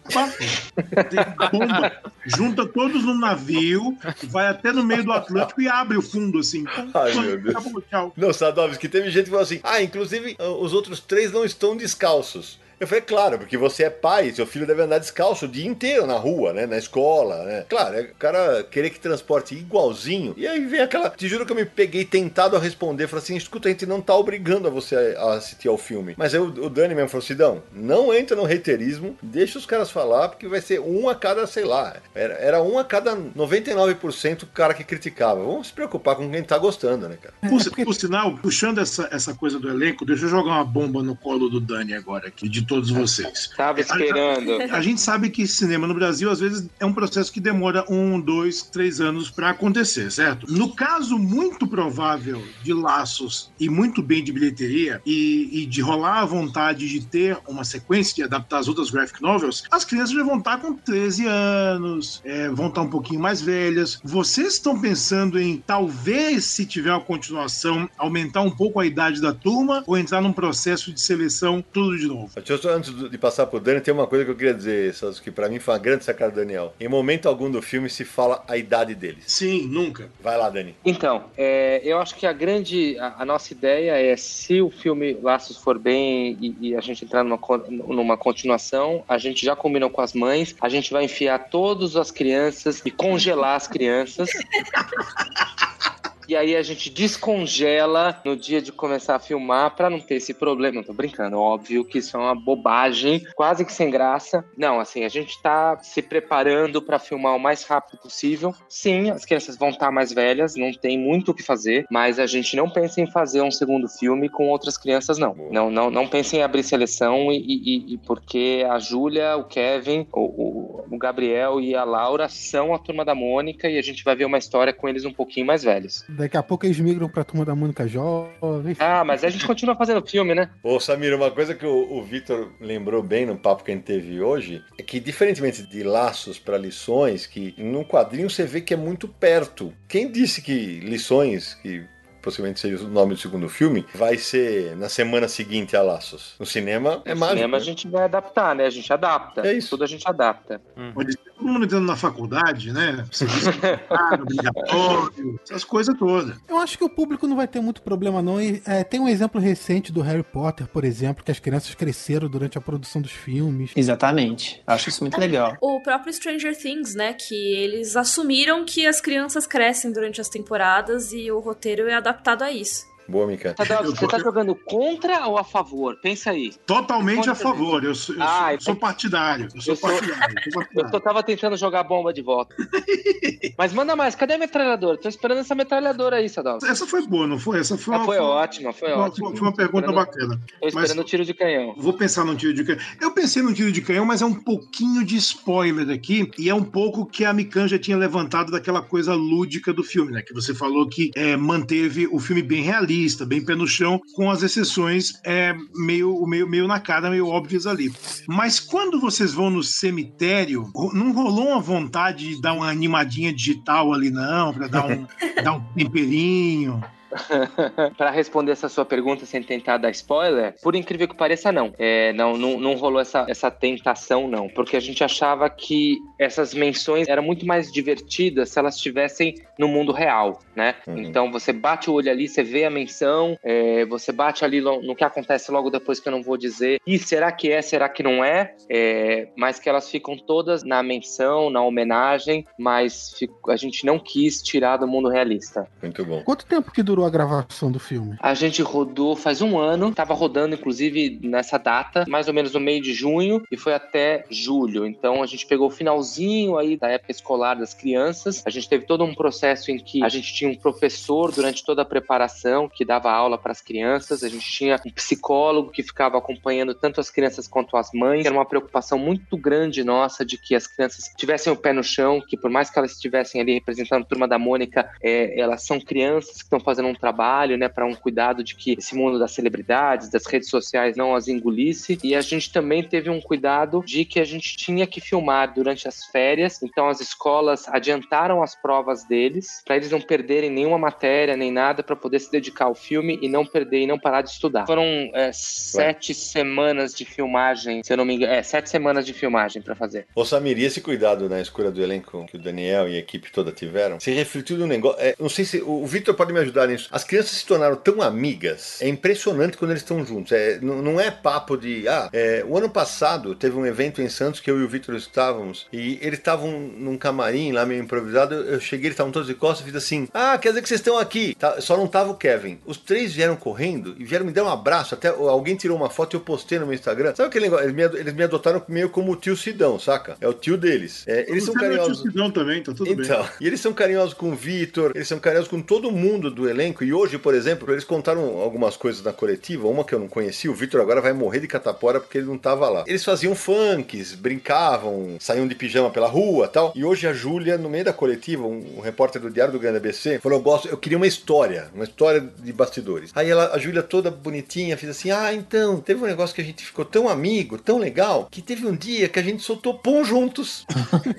Bomba. 1.53 1.93
Junta 2.27 2.67
todos 2.67 3.05
num 3.05 3.19
navio, 3.19 3.97
vai 4.25 4.47
até 4.47 4.73
no 4.73 4.83
meio 4.85 5.05
do 5.05 5.13
Atlântico 5.13 5.61
e 5.61 5.69
abre 5.69 5.97
o 5.97 6.03
fundo 6.03 6.39
assim. 6.39 6.65
Ai, 6.95 7.15
meu 7.15 7.39
Deus. 7.39 7.57
Acabou, 7.57 7.83
tchau. 7.83 8.13
Não, 8.17 8.33
Sadovski, 8.33 8.89
teve 8.89 9.11
gente 9.11 9.25
que 9.25 9.31
falou 9.31 9.43
assim: 9.43 9.61
ah, 9.63 9.83
inclusive 9.83 10.37
os 10.61 10.73
outros 10.73 11.01
três 11.01 11.33
não 11.33 11.45
estão 11.45 11.77
descalços. 11.77 12.59
Eu 12.79 12.87
falei, 12.87 13.03
claro, 13.03 13.39
porque 13.39 13.57
você 13.57 13.85
é 13.85 13.91
pai, 13.91 14.33
seu 14.33 14.47
filho 14.47 14.67
deve 14.67 14.83
andar 14.83 14.99
descalço 14.99 15.47
o 15.47 15.49
dia 15.49 15.67
inteiro 15.67 16.07
na 16.07 16.17
rua, 16.17 16.53
né? 16.53 16.67
Na 16.67 16.77
escola, 16.77 17.45
né? 17.45 17.65
Claro, 17.69 17.97
é 17.97 18.03
o 18.03 18.15
cara 18.15 18.65
querer 18.65 18.91
que 18.91 19.01
transporte 19.01 19.55
igualzinho. 19.55 20.35
E 20.37 20.47
aí 20.47 20.65
vem 20.67 20.81
aquela. 20.81 21.11
Te 21.11 21.29
juro 21.29 21.47
que 21.47 21.53
eu 21.53 21.57
me 21.57 21.65
peguei 21.65 22.05
tentado 22.05 22.57
a 22.57 22.59
responder. 22.59 23.07
Falei 23.07 23.23
assim: 23.23 23.37
escuta, 23.37 23.69
a 23.69 23.71
gente 23.71 23.87
não 23.87 24.01
tá 24.01 24.15
obrigando 24.17 24.69
a 24.69 24.71
você 24.71 25.15
a 25.19 25.35
assistir 25.35 25.69
ao 25.69 25.79
filme. 25.79 26.15
Mas 26.17 26.35
aí 26.35 26.41
o, 26.41 26.69
Dani 26.69 26.95
mesmo 26.95 27.09
falou: 27.09 27.23
Sidão, 27.23 27.63
não 27.73 28.13
entra 28.13 28.37
no 28.37 28.45
reiterismo, 28.45 29.17
deixa 29.23 29.59
os 29.59 29.67
caras 29.67 29.91
falar, 29.91 30.29
porque 30.29 30.49
vai 30.49 30.61
ser 30.61 30.81
um 30.81 31.09
a 31.09 31.15
cada, 31.15 31.47
sei 31.47 31.65
lá. 31.65 31.97
Era, 32.15 32.35
era 32.35 32.63
um 32.63 32.79
a 32.79 32.85
cada 32.85 33.17
99% 33.17 34.43
o 34.43 34.47
cara 34.47 34.75
que 34.75 34.85
criticava. 34.85 35.43
Vamos 35.43 35.69
se 35.69 35.73
preocupar 35.73 36.17
com 36.17 36.31
quem 36.31 36.43
tá 36.43 36.59
gostando, 36.59 37.09
né, 37.09 37.17
cara? 37.21 37.35
Por, 37.49 37.85
por 37.85 37.95
sinal, 37.95 38.37
puxando 38.39 38.79
essa, 38.79 39.09
essa 39.11 39.35
coisa 39.35 39.59
do 39.59 39.69
elenco, 39.69 40.05
deixa 40.05 40.25
eu 40.25 40.29
jogar 40.29 40.53
uma 40.53 40.65
bomba 40.65 41.03
no 41.03 41.17
colo 41.17 41.49
do 41.49 41.61
Dani 41.61 41.95
agora 41.95 42.29
aqui, 42.29 42.49
de 42.49 42.64
de 42.65 42.67
todos 42.67 42.91
vocês. 42.91 43.51
Tava 43.57 43.81
esperando. 43.81 44.63
A 44.75 44.81
gente 44.81 45.01
sabe 45.01 45.29
que 45.29 45.47
cinema 45.47 45.87
no 45.87 45.95
Brasil, 45.95 46.31
às 46.31 46.41
vezes, 46.41 46.69
é 46.81 46.87
um 46.87 46.93
processo 46.93 47.31
que 47.31 47.41
demora 47.41 47.85
um, 47.89 48.19
dois, 48.19 48.63
três 48.63 49.01
anos 49.01 49.31
para 49.31 49.51
acontecer, 49.51 50.11
certo? 50.11 50.51
No 50.51 50.75
caso 50.75 51.19
muito 51.19 51.67
provável 51.67 52.43
de 52.63 52.73
laços 52.73 53.53
e 53.61 53.69
muito 53.69 54.03
bem 54.03 54.25
de 54.25 54.33
bilheteria 54.33 55.01
e, 55.05 55.51
e 55.53 55.67
de 55.67 55.81
rolar 55.81 56.21
a 56.21 56.25
vontade 56.25 56.89
de 56.89 57.05
ter 57.07 57.39
uma 57.47 57.65
sequência 57.65 58.15
de 58.15 58.23
adaptar 58.23 58.59
as 58.59 58.69
outras 58.69 58.91
graphic 58.91 59.21
novels, 59.21 59.65
as 59.71 59.85
crianças 59.85 60.15
já 60.15 60.25
vão 60.25 60.39
estar 60.39 60.59
com 60.59 60.75
13 60.75 61.27
anos, 61.27 62.23
é, 62.25 62.49
vão 62.49 62.69
estar 62.69 62.83
um 62.83 62.91
pouquinho 62.91 63.21
mais 63.21 63.43
velhas. 63.43 64.01
Vocês 64.03 64.55
estão 64.55 64.81
pensando 64.81 65.39
em 65.39 65.59
talvez, 65.59 66.45
se 66.45 66.65
tiver 66.65 66.91
uma 66.91 67.01
continuação, 67.01 67.89
aumentar 67.99 68.41
um 68.41 68.51
pouco 68.51 68.81
a 68.81 68.87
idade 68.87 69.21
da 69.21 69.33
turma 69.33 69.83
ou 69.87 69.99
entrar 69.99 70.23
num 70.23 70.33
processo 70.33 70.93
de 70.93 71.01
seleção 71.01 71.63
tudo 71.73 71.99
de 71.99 72.07
novo? 72.07 72.31
Deixa 72.35 72.54
eu 72.55 72.59
só, 72.59 72.71
antes 72.71 72.93
de 73.11 73.19
passar 73.19 73.47
pro 73.47 73.61
Dani, 73.61 73.81
tem 73.81 73.93
uma 73.93 74.07
coisa 74.07 74.25
que 74.25 74.31
eu 74.31 74.37
queria 74.37 74.55
dizer, 74.55 74.95
Celso, 74.95 75.23
que 75.23 75.31
pra 75.31 75.49
mim 75.49 75.59
foi 75.59 75.75
uma 75.75 75.81
grande 75.81 76.05
sacada 76.05 76.33
do 76.33 76.37
Daniel. 76.37 76.75
Em 76.81 76.89
momento 76.89 77.29
algum 77.29 77.51
do 77.51 77.61
filme 77.61 77.91
se 77.91 78.05
fala 78.05 78.45
a 78.49 78.57
idade 78.57 78.95
deles. 78.95 79.25
Sim, 79.27 79.67
nunca. 79.67 80.09
Vai 80.21 80.37
lá, 80.37 80.49
Dani. 80.49 80.75
Então, 80.85 81.25
é, 81.37 81.81
eu 81.85 81.99
acho 81.99 82.15
que 82.15 82.27
a 82.27 82.33
grande. 82.33 82.99
A, 82.99 83.23
a 83.23 83.25
nossa 83.25 83.53
ideia 83.53 83.93
é 83.93 84.17
se 84.17 84.61
o 84.61 84.71
filme 84.71 85.19
Laços 85.23 85.57
for 85.57 85.79
bem 85.79 86.37
e, 86.41 86.69
e 86.69 86.77
a 86.77 86.81
gente 86.81 87.05
entrar 87.05 87.25
numa, 87.25 87.39
numa 87.69 88.17
continuação, 88.17 89.05
a 89.09 89.19
gente 89.19 89.45
já 89.45 89.57
combinou 89.57 89.91
com 89.91 90.01
as 90.01 90.13
mães, 90.13 90.55
a 90.61 90.69
gente 90.69 90.93
vai 90.93 91.05
enfiar 91.05 91.39
todas 91.51 91.97
as 91.97 92.11
crianças 92.11 92.83
e 92.85 92.91
congelar 92.91 93.57
as 93.57 93.67
crianças. 93.67 94.31
E 96.29 96.35
aí 96.37 96.57
a 96.57 96.63
gente 96.63 96.91
descongela 96.91 98.21
no 98.25 98.37
dia 98.37 98.61
de 98.63 98.73
começar 98.73 99.17
a 99.17 99.19
filmar 99.19 99.75
pra 99.75 99.91
não 99.91 100.01
ter 100.01 100.17
esse 100.17 100.33
problema. 100.35 100.77
Não 100.77 100.83
tô 100.85 100.93
brincando, 100.93 101.39
óbvio 101.39 101.85
que 101.85 101.99
isso 101.99 102.17
é 102.17 102.21
uma 102.21 102.35
bobagem, 102.35 103.25
quase 103.35 103.65
que 103.65 103.73
sem 103.73 103.91
graça. 103.91 104.45
Não, 104.57 104.81
assim, 104.81 105.05
a 105.05 105.09
gente 105.09 105.41
tá 105.43 105.79
se 105.83 106.01
preparando 106.03 106.81
pra 106.83 106.99
filmar 106.99 107.35
o 107.37 107.41
mais 107.41 107.63
rápido 107.65 107.99
possível. 108.01 108.55
Sim, 108.69 109.11
as 109.11 109.25
crianças 109.25 109.57
vão 109.57 109.71
estar 109.71 109.91
mais 109.91 110.13
velhas, 110.13 110.55
não 110.57 110.73
tem 110.73 110.99
muito 110.99 111.31
o 111.31 111.35
que 111.35 111.43
fazer, 111.43 111.85
mas 111.91 112.19
a 112.19 112.27
gente 112.27 112.57
não 112.57 112.69
pensa 112.71 113.01
em 113.01 113.11
fazer 113.11 113.43
um 113.43 113.51
segundo 113.51 113.89
filme 113.89 114.29
com 114.29 114.49
outras 114.49 114.77
crianças, 114.79 115.19
não. 115.19 115.35
Não, 115.51 115.71
não, 115.71 115.91
não 115.91 116.07
pensa 116.09 116.37
em 116.37 116.43
abrir 116.43 116.63
seleção 116.63 117.33
e, 117.33 117.37
e- 117.39 117.95
e 117.95 117.99
porque 117.99 118.65
a 118.71 118.79
Júlia, 118.79 119.37
o 119.37 119.45
Kevin, 119.45 120.07
o, 120.13 120.21
o- 120.21 120.85
o 120.91 120.99
Gabriel 120.99 121.61
e 121.61 121.75
a 121.75 121.85
Laura 121.85 122.29
são 122.29 122.75
a 122.75 122.79
turma 122.79 123.05
da 123.05 123.15
Mônica 123.15 123.69
e 123.69 123.79
a 123.79 123.83
gente 123.83 124.05
vai 124.05 124.15
ver 124.17 124.25
uma 124.25 124.39
história 124.39 124.73
com 124.73 124.89
eles 124.89 125.05
um 125.05 125.13
pouquinho 125.13 125.47
mais 125.47 125.63
velhos. 125.63 126.05
Daqui 126.17 126.37
a 126.37 126.43
pouco 126.43 126.67
eles 126.67 126.79
migram 126.79 127.09
pra 127.09 127.25
turma 127.25 127.45
da 127.45 127.55
Mônica 127.55 127.87
Jovem. 127.87 128.77
Ah, 128.79 129.05
mas 129.05 129.25
a 129.25 129.29
gente 129.29 129.47
continua 129.47 129.75
fazendo 129.75 130.07
filme, 130.07 130.35
né? 130.35 130.51
Ô, 130.63 130.79
Samir, 130.79 131.15
uma 131.15 131.31
coisa 131.31 131.55
que 131.55 131.67
o, 131.67 131.93
o 131.93 132.03
Vitor 132.03 132.53
lembrou 132.61 133.03
bem 133.03 133.27
no 133.27 133.37
papo 133.37 133.65
que 133.65 133.71
a 133.71 133.75
gente 133.75 133.85
teve 133.85 134.21
hoje 134.21 134.63
é 134.79 134.83
que, 134.83 135.01
diferentemente 135.01 135.63
de 135.63 135.83
laços 135.83 136.39
para 136.39 136.57
lições, 136.57 137.27
que 137.27 137.55
no 137.59 137.85
quadrinho 137.85 138.31
você 138.31 138.45
vê 138.45 138.61
que 138.61 138.75
é 138.75 138.77
muito 138.77 139.09
perto. 139.09 139.73
Quem 139.89 140.11
disse 140.11 140.41
que 140.43 140.81
lições, 140.81 141.55
que 141.55 141.85
possivelmente 142.25 142.59
seja 142.61 142.83
o 142.85 142.89
nome 142.89 143.15
do 143.15 143.21
segundo 143.21 143.49
filme, 143.49 143.87
vai 143.95 144.17
ser 144.17 144.75
na 144.77 144.89
semana 144.89 145.29
seguinte 145.29 145.77
a 145.77 145.83
Laços? 145.83 146.35
No 146.41 146.47
cinema 146.47 147.03
é 147.05 147.15
No 147.15 147.21
mágico. 147.21 147.37
cinema 147.37 147.57
a 147.57 147.61
né? 147.61 147.65
gente 147.67 147.89
vai 147.89 148.05
adaptar, 148.05 148.55
né? 148.55 148.67
A 148.67 148.71
gente 148.71 148.93
adapta. 148.93 149.47
É 149.47 149.53
isso. 149.53 149.71
Tudo 149.71 149.85
a 149.85 149.87
gente 149.87 150.07
adapta. 150.09 150.61
Pode 150.95 151.13
ser 151.13 151.19
todo 151.19 151.47
mundo 151.47 151.65
entrando 151.65 151.87
na 151.87 151.97
faculdade, 151.97 152.73
né? 152.73 153.05
Obrigatório, 154.21 155.41
essas 155.45 155.65
coisas 155.65 155.97
todas. 155.99 156.37
Eu 156.49 156.59
acho 156.59 156.79
que 156.79 156.85
o 156.85 156.89
público 156.89 157.27
não 157.27 157.37
vai 157.37 157.47
ter 157.47 157.61
muito 157.61 157.83
problema, 157.83 158.23
não. 158.23 158.41
E, 158.41 158.63
é, 158.67 158.83
tem 158.85 159.01
um 159.01 159.09
exemplo 159.09 159.41
recente 159.41 159.93
do 159.93 160.01
Harry 160.01 160.23
Potter, 160.23 160.67
por 160.67 160.85
exemplo, 160.85 161.23
que 161.25 161.31
as 161.31 161.39
crianças 161.39 161.75
cresceram 161.75 162.29
durante 162.29 162.57
a 162.57 162.61
produção 162.61 163.03
dos 163.03 163.13
filmes. 163.13 163.73
Exatamente. 163.77 164.63
Acho 164.67 164.89
isso 164.89 165.03
muito 165.03 165.19
legal. 165.19 165.57
O 165.61 165.81
próprio 165.83 166.13
Stranger 166.13 166.57
Things, 166.57 166.95
né? 166.95 167.13
Que 167.15 167.35
eles 167.57 167.97
assumiram 167.97 168.65
que 168.65 168.87
as 168.87 169.01
crianças 169.01 169.47
crescem 169.47 169.93
durante 169.93 170.21
as 170.21 170.29
temporadas 170.29 171.13
e 171.13 171.31
o 171.31 171.39
roteiro 171.41 171.89
é 171.89 171.95
adaptado 171.95 172.14
a 172.45 172.53
isso. 172.53 172.94
Boa, 173.07 173.27
Mika. 173.27 173.53
Tá, 173.55 173.65
Você 173.83 174.07
tá 174.07 174.19
jogando 174.19 174.55
contra 174.55 175.27
ou 175.27 175.37
a 175.39 175.45
favor? 175.45 175.97
Pensa 176.01 176.31
aí. 176.31 176.53
Totalmente 176.67 177.29
a 177.29 177.35
favor. 177.35 177.85
Eu 177.85 177.95
sou, 177.95 178.15
eu 178.15 178.23
Ah, 178.23 178.51
sou- 178.53 178.61
sou 178.61 178.77
partidário. 178.77 179.49
Eu 179.55 179.61
sou 179.61 179.73
Eu 179.73 179.77
sou- 179.77 179.91
partidário. 179.91 180.35
eu 180.47 180.53
sou 180.53 180.63
Eu 180.85 180.89
só 180.89 181.01
tava 181.01 181.23
tentando 181.23 181.57
jogar 181.57 181.81
a 181.81 181.85
bomba 181.85 182.13
de 182.13 182.23
volta. 182.23 182.55
Mas 183.59 183.73
manda 183.73 183.95
mais, 183.95 184.15
cadê 184.15 184.35
a 184.35 184.39
metralhadora? 184.39 184.97
Tô 184.99 185.09
esperando 185.09 185.39
essa 185.39 185.55
metralhadora 185.55 186.17
aí, 186.17 186.29
Sadal. 186.29 186.59
Essa 186.65 186.87
foi 186.87 187.07
boa, 187.07 187.27
não 187.27 187.39
foi? 187.39 187.61
Essa 187.61 187.77
foi 187.77 187.95
Ah, 187.95 187.99
uma, 187.99 188.05
foi 188.07 188.19
ótima, 188.19 188.73
foi 188.73 188.93
uma- 188.93 189.05
ótima. 189.05 189.31
foi 189.37 189.41
uma 189.49 189.55
pergunta 189.55 189.93
bacana. 189.93 190.41
Tô 190.61 190.69
esperando 190.69 191.01
o 191.01 191.05
tiro 191.05 191.25
de 191.25 191.35
canhão. 191.35 191.75
Vou 191.77 191.93
pensar 191.93 192.25
num 192.25 192.35
tiro 192.35 192.55
de 192.55 192.65
canhão. 192.65 192.81
Eu 193.01 193.11
pensei 193.13 193.43
num 193.43 193.53
tiro 193.53 193.71
de 193.71 193.81
canhão, 193.83 194.05
mas 194.05 194.23
é 194.23 194.27
um 194.27 194.35
pouquinho 194.35 195.05
de 195.05 195.17
spoiler 195.17 195.91
aqui. 195.91 196.31
E 196.39 196.49
é 196.49 196.55
um 196.55 196.65
pouco 196.65 197.05
que 197.07 197.25
a 197.25 197.33
Mikan 197.33 197.69
já 197.69 197.79
tinha 197.79 197.97
levantado 197.97 198.51
daquela 198.51 198.81
coisa 198.83 199.15
lúdica 199.15 199.73
do 199.73 199.85
filme, 199.85 200.13
né? 200.13 200.23
Que 200.23 200.33
você 200.33 200.55
falou 200.55 200.89
que 200.89 201.11
é, 201.15 201.37
manteve 201.37 202.09
o 202.11 202.19
filme 202.19 202.43
bem 202.43 202.63
realista, 202.63 202.94
bem 203.27 203.45
pé 203.45 203.55
no 203.55 203.67
chão, 203.67 204.01
com 204.15 204.31
as 204.31 204.43
exceções 204.43 205.13
é, 205.25 205.55
meio, 205.75 206.27
meio, 206.27 206.49
meio 206.49 206.67
na 206.67 206.81
cara, 206.81 207.11
meio 207.11 207.29
óbvias 207.29 207.67
ali. 207.67 207.93
Mas 208.27 208.61
quando 208.61 209.01
vocês 209.01 209.33
vão 209.33 209.51
no 209.51 209.63
cemitério, 209.63 210.71
não 210.93 211.13
rolou 211.13 211.49
uma 211.49 211.61
vontade 211.61 212.29
de 212.29 212.41
dar 212.41 212.53
uma 212.55 212.71
animadinha 212.71 213.33
digital 213.33 213.93
ali, 213.93 214.11
não? 214.11 214.53
Pra 214.53 214.69
dar 214.69 214.87
um, 214.87 215.07
dar 215.43 215.53
um 215.53 215.61
temperinho? 215.75 216.83
Pra 217.97 218.11
responder 218.11 218.53
essa 218.53 218.69
sua 218.69 218.85
pergunta 218.85 219.25
sem 219.27 219.43
tentar 219.43 219.79
dar 219.79 219.91
spoiler, 219.91 220.55
por 220.63 220.75
incrível 220.75 221.09
que 221.09 221.17
pareça, 221.17 221.51
não. 221.53 221.73
É, 221.79 222.13
não, 222.13 222.37
não, 222.37 222.59
não 222.59 222.75
rolou 222.75 223.01
essa, 223.01 223.25
essa 223.29 223.51
tentação, 223.51 224.29
não. 224.29 224.49
Porque 224.49 224.77
a 224.77 224.81
gente 224.81 225.03
achava 225.05 225.49
que 225.49 225.99
essas 226.19 226.55
menções 226.55 227.09
eram 227.09 227.23
muito 227.23 227.47
mais 227.47 227.71
divertidas 227.73 228.51
se 228.51 228.59
elas 228.59 228.77
estivessem 228.77 229.35
no 229.59 229.69
mundo 229.69 229.93
real, 229.93 230.41
né? 230.55 230.75
Uhum. 230.87 230.99
Então 230.99 231.31
você 231.31 231.53
bate 231.53 231.89
o 231.89 231.95
olho 231.95 232.11
ali, 232.11 232.29
você 232.29 232.43
vê 232.43 232.65
a 232.65 232.71
menção, 232.71 233.37
é, 233.43 233.85
você 233.87 234.13
bate 234.13 234.45
ali 234.45 234.61
no 234.61 234.95
que 234.95 235.05
acontece 235.05 235.51
logo 235.51 235.71
depois 235.71 236.01
que 236.01 236.09
eu 236.09 236.13
não 236.13 236.23
vou 236.23 236.37
dizer. 236.37 236.81
E 236.87 236.99
será 236.99 237.31
que 237.31 237.51
é, 237.51 237.63
será 237.63 237.89
que 237.89 238.03
não 238.03 238.25
é? 238.25 238.55
É, 238.71 239.29
mas 239.37 239.59
que 239.59 239.69
elas 239.69 239.89
ficam 239.91 240.17
todas 240.17 240.63
na 240.65 240.83
menção, 240.83 241.51
na 241.51 241.63
homenagem, 241.63 242.45
mas 242.59 243.13
fico- 243.19 243.51
a 243.51 243.57
gente 243.57 243.85
não 243.87 243.99
quis 243.99 244.43
tirar 244.43 244.77
do 244.79 244.87
mundo 244.89 245.09
realista. 245.09 245.67
Muito 245.83 246.05
bom. 246.05 246.23
Quanto 246.25 246.47
tempo 246.47 246.73
que 246.73 246.83
durou 246.83 247.04
a 247.05 247.11
gravação 247.11 247.71
do 247.71 247.79
filme? 247.79 248.17
A 248.21 248.35
gente 248.35 248.63
rodou 248.63 249.17
faz 249.17 249.41
um 249.41 249.59
ano, 249.59 249.95
tava 249.95 250.15
rodando 250.15 250.55
inclusive 250.55 251.19
nessa 251.23 251.59
data, 251.59 252.05
mais 252.09 252.29
ou 252.29 252.35
menos 252.35 252.53
no 252.53 252.61
meio 252.61 252.83
de 252.83 252.93
junho, 252.93 253.43
e 253.51 253.57
foi 253.57 253.75
até 253.75 254.25
julho. 254.31 254.87
Então 254.87 255.23
a 255.23 255.27
gente 255.27 255.47
pegou 255.47 255.69
o 255.69 255.71
finalzinho 255.71 256.59
aí 256.59 256.77
da 256.77 256.89
época 256.89 257.13
escolar 257.13 257.55
das 257.55 257.75
crianças. 257.75 258.43
A 258.47 258.51
gente 258.51 258.69
teve 258.69 258.87
todo 258.87 259.05
um 259.05 259.15
processo 259.15 259.71
em 259.71 259.79
que 259.79 260.05
a 260.05 260.09
gente 260.09 260.33
tinha 260.33 260.51
um 260.51 260.57
professor 260.57 261.33
durante 261.33 261.65
toda 261.65 261.83
a 261.83 261.85
preparação 261.85 262.69
que 262.69 262.85
dava 262.85 263.11
aula 263.11 263.39
para 263.39 263.53
as 263.53 263.61
crianças, 263.61 264.23
a 264.23 264.29
gente 264.29 264.51
tinha 264.51 264.81
um 264.85 264.91
psicólogo 264.91 265.71
que 265.71 265.83
ficava 265.83 266.19
acompanhando 266.19 266.75
tanto 266.75 267.01
as 267.01 267.11
crianças 267.11 267.49
quanto 267.49 267.77
as 267.77 267.91
mães. 267.93 268.27
Era 268.27 268.35
uma 268.35 268.45
preocupação 268.45 268.99
muito 268.99 269.37
grande 269.37 269.85
nossa 269.85 270.25
de 270.25 270.39
que 270.39 270.55
as 270.55 270.67
crianças 270.67 271.11
tivessem 271.17 271.53
o 271.53 271.57
pé 271.57 271.73
no 271.73 271.83
chão, 271.83 272.21
que 272.21 272.37
por 272.37 272.51
mais 272.51 272.71
que 272.71 272.79
elas 272.79 272.93
estivessem 272.93 273.41
ali 273.41 273.55
representando 273.55 274.03
a 274.03 274.07
turma 274.07 274.29
da 274.29 274.39
Mônica, 274.39 274.91
é, 275.03 275.39
elas 275.39 275.65
são 275.65 275.81
crianças 275.81 276.37
que 276.37 276.45
estão 276.45 276.61
fazendo 276.61 276.89
um 276.89 276.94
trabalho, 276.95 277.57
né, 277.57 277.69
para 277.69 277.87
um 277.87 277.95
cuidado 277.95 278.43
de 278.43 278.55
que 278.55 278.75
esse 278.79 278.95
mundo 278.95 279.19
das 279.19 279.33
celebridades, 279.33 280.09
das 280.09 280.27
redes 280.27 280.49
sociais 280.49 280.97
não 280.97 281.15
as 281.15 281.29
engolisse. 281.29 281.99
E 282.03 282.15
a 282.15 282.21
gente 282.21 282.53
também 282.53 282.83
teve 282.83 283.11
um 283.11 283.21
cuidado 283.21 283.83
de 283.85 284.05
que 284.05 284.19
a 284.19 284.25
gente 284.25 284.57
tinha 284.57 284.87
que 284.87 285.01
filmar 285.01 285.53
durante 285.55 285.87
as 285.87 286.05
férias. 286.07 286.63
Então 286.63 286.89
as 286.89 287.01
escolas 287.01 287.69
adiantaram 287.69 288.43
as 288.43 288.55
provas 288.55 289.05
deles 289.05 289.63
para 289.65 289.77
eles 289.77 289.91
não 289.91 290.01
perderem 290.01 290.51
nenhuma 290.51 290.79
matéria 290.79 291.37
nem 291.37 291.53
nada 291.53 291.83
para 291.83 291.95
poder 291.95 292.19
se 292.19 292.31
dedicar 292.31 292.67
ao 292.67 292.75
filme 292.75 293.19
e 293.23 293.29
não 293.29 293.47
perder 293.47 293.81
e 293.81 293.87
não 293.87 293.99
parar 293.99 294.23
de 294.23 294.31
estudar. 294.31 294.67
Foram 294.67 294.85
é, 295.15 295.31
sete 295.33 296.15
semanas 296.15 296.95
de 296.95 297.05
filmagem, 297.05 297.83
se 297.85 297.93
eu 297.93 297.97
não 297.97 298.05
me 298.05 298.15
engano, 298.15 298.33
é 298.33 298.43
sete 298.43 298.71
semanas 298.71 299.07
de 299.07 299.13
filmagem 299.13 299.63
para 299.63 299.75
fazer. 299.75 300.07
Ô 300.15 300.25
Samir, 300.25 300.59
e 300.59 300.65
esse 300.65 300.81
cuidado 300.81 301.29
na 301.29 301.41
escolha 301.41 301.71
do 301.71 301.83
elenco 301.83 302.25
que 302.27 302.37
o 302.37 302.41
Daniel 302.41 302.89
e 302.89 302.97
a 302.97 302.99
equipe 302.99 303.31
toda 303.31 303.53
tiveram, 303.53 304.01
se 304.01 304.11
refletiu 304.13 304.57
no 304.57 304.67
negócio. 304.67 305.01
é, 305.01 305.15
não 305.19 305.29
sei 305.29 305.45
se 305.45 305.59
o 305.59 305.85
o 305.85 305.87
Victor 305.87 306.15
pode 306.15 306.33
me 306.33 306.41
ajudar 306.41 306.67
As 306.91 307.05
crianças 307.05 307.33
se 307.33 307.47
tornaram 307.47 307.77
tão 307.77 308.03
amigas. 308.03 308.81
É 308.81 308.89
impressionante 308.89 309.57
quando 309.57 309.73
eles 309.73 309.83
estão 309.83 310.05
juntos. 310.05 310.33
É, 310.33 310.59
não, 310.61 311.01
é 311.01 311.11
papo 311.11 311.57
de. 311.57 311.87
Ah, 311.89 312.09
é, 312.13 312.45
o 312.47 312.57
ano 312.57 312.69
passado 312.69 313.35
teve 313.35 313.57
um 313.57 313.67
evento 313.67 314.01
em 314.01 314.09
Santos 314.09 314.41
que 314.41 314.51
eu 314.51 314.61
e 314.61 314.65
o 314.65 314.69
Victor 314.69 314.95
estávamos 314.95 315.67
e 315.73 315.99
eles 316.01 316.19
estavam 316.19 316.51
num 316.51 316.97
camarim 316.97 317.53
lá 317.53 317.65
meio 317.67 317.83
improvisado. 317.83 318.35
Eu, 318.35 318.61
cheguei, 318.61 318.87
eles 318.87 318.95
estavam 318.95 319.13
todos 319.13 319.29
de 319.29 319.35
costas 319.35 319.61
e 319.67 319.71
fiz 319.71 319.77
assim: 319.77 320.09
Ah, 320.13 320.39
quer 320.39 320.49
dizer 320.49 320.63
que 320.63 320.69
vocês 320.69 320.81
estão 320.81 320.99
aqui. 320.99 321.35
Tá, 321.35 321.61
só 321.61 321.77
não 321.77 321.87
tava 321.87 322.11
o 322.11 322.15
Kevin. 322.15 322.59
Os 322.65 322.77
três 322.77 323.13
vieram 323.13 323.37
correndo 323.37 323.95
e 323.99 324.05
vieram 324.05 324.27
me 324.27 324.33
dar 324.33 324.45
um 324.45 324.49
abraço. 324.49 324.95
Até 324.95 325.09
alguém 325.09 325.57
tirou 325.57 325.77
uma 325.77 325.91
foto 325.91 326.15
e 326.15 326.17
eu 326.17 326.21
postei 326.21 326.59
no 326.59 326.67
meu 326.67 326.75
Instagram. 326.75 327.15
Sabe 327.15 327.29
aquele 327.29 327.47
negócio? 327.47 327.65
Eles 327.65 327.75
me, 327.75 328.01
eles 328.01 328.15
me 328.15 328.23
adotaram 328.25 328.63
meio 328.69 328.89
como 328.89 329.13
o 329.13 329.17
tio 329.17 329.37
Sidão, 329.37 329.79
saca? 329.79 330.17
É 330.21 330.29
o 330.29 330.33
tio 330.33 330.57
deles. 330.57 331.05
É, 331.07 331.31
eles 331.31 331.45
são 331.45 331.55
não 331.55 331.63
é 331.63 331.65
carinhosos. 331.69 332.03
tio 332.03 332.11
Sidão 332.11 332.31
também, 332.31 332.63
tá 332.63 332.73
tudo 332.73 332.95
bem. 332.95 333.05
Então, 333.05 333.29
e 333.41 333.47
eles 333.47 333.61
são 333.61 333.73
carinhosos 333.73 334.15
com 334.15 334.31
o 334.31 334.35
Vitor, 334.35 334.93
eles 334.95 335.09
são 335.09 335.19
carinhosos 335.19 335.51
com 335.51 335.61
todo 335.61 335.91
mundo 335.91 336.31
do 336.31 336.49
elenco. 336.49 336.64
Elenco. 336.65 336.83
E 336.83 336.93
hoje, 336.93 337.19
por 337.19 337.35
exemplo, 337.35 337.71
eles 337.73 337.85
contaram 337.85 338.41
algumas 338.41 338.77
coisas 338.77 339.03
na 339.03 339.13
coletiva. 339.13 339.69
Uma 339.69 339.85
que 339.85 339.95
eu 339.95 339.99
não 339.99 340.09
conhecia, 340.09 340.51
o 340.51 340.55
Vitor 340.55 340.81
agora 340.81 341.01
vai 341.01 341.13
morrer 341.13 341.41
de 341.41 341.47
catapora 341.47 342.01
porque 342.01 342.19
ele 342.19 342.27
não 342.27 342.39
tava 342.39 342.69
lá. 342.69 342.85
Eles 342.87 343.05
faziam 343.05 343.35
funks, 343.35 344.15
brincavam, 344.15 345.17
saíam 345.21 345.47
de 345.47 345.55
pijama 345.55 345.91
pela 345.91 346.09
rua 346.09 346.49
tal. 346.49 346.73
E 346.75 346.85
hoje 346.85 347.07
a 347.07 347.13
Júlia, 347.13 347.59
no 347.59 347.69
meio 347.69 347.85
da 347.85 347.93
coletiva, 347.93 348.47
um, 348.47 348.79
um 348.79 348.81
repórter 348.81 349.21
do 349.21 349.31
Diário 349.31 349.53
do 349.53 349.59
Grande 349.59 349.77
ABC, 349.77 350.19
falou: 350.19 350.39
eu, 350.39 350.43
gosto, 350.43 350.69
eu 350.69 350.77
queria 350.77 350.97
uma 350.97 351.07
história, 351.07 351.69
uma 351.75 351.85
história 351.85 352.21
de 352.21 352.53
bastidores. 352.53 353.11
Aí 353.15 353.29
ela, 353.31 353.53
a 353.53 353.59
Júlia, 353.59 353.83
toda 353.83 354.11
bonitinha, 354.11 354.77
fez 354.77 354.91
assim: 354.91 355.11
ah, 355.11 355.33
então, 355.33 355.81
teve 355.81 356.03
um 356.03 356.07
negócio 356.07 356.35
que 356.35 356.41
a 356.41 356.45
gente 356.45 356.65
ficou 356.65 356.85
tão 356.85 357.09
amigo, 357.09 357.59
tão 357.59 357.79
legal, 357.79 358.29
que 358.31 358.43
teve 358.43 358.67
um 358.67 358.75
dia 358.75 359.09
que 359.09 359.19
a 359.19 359.23
gente 359.23 359.43
soltou 359.43 359.75
pum 359.75 360.05
juntos. 360.05 360.65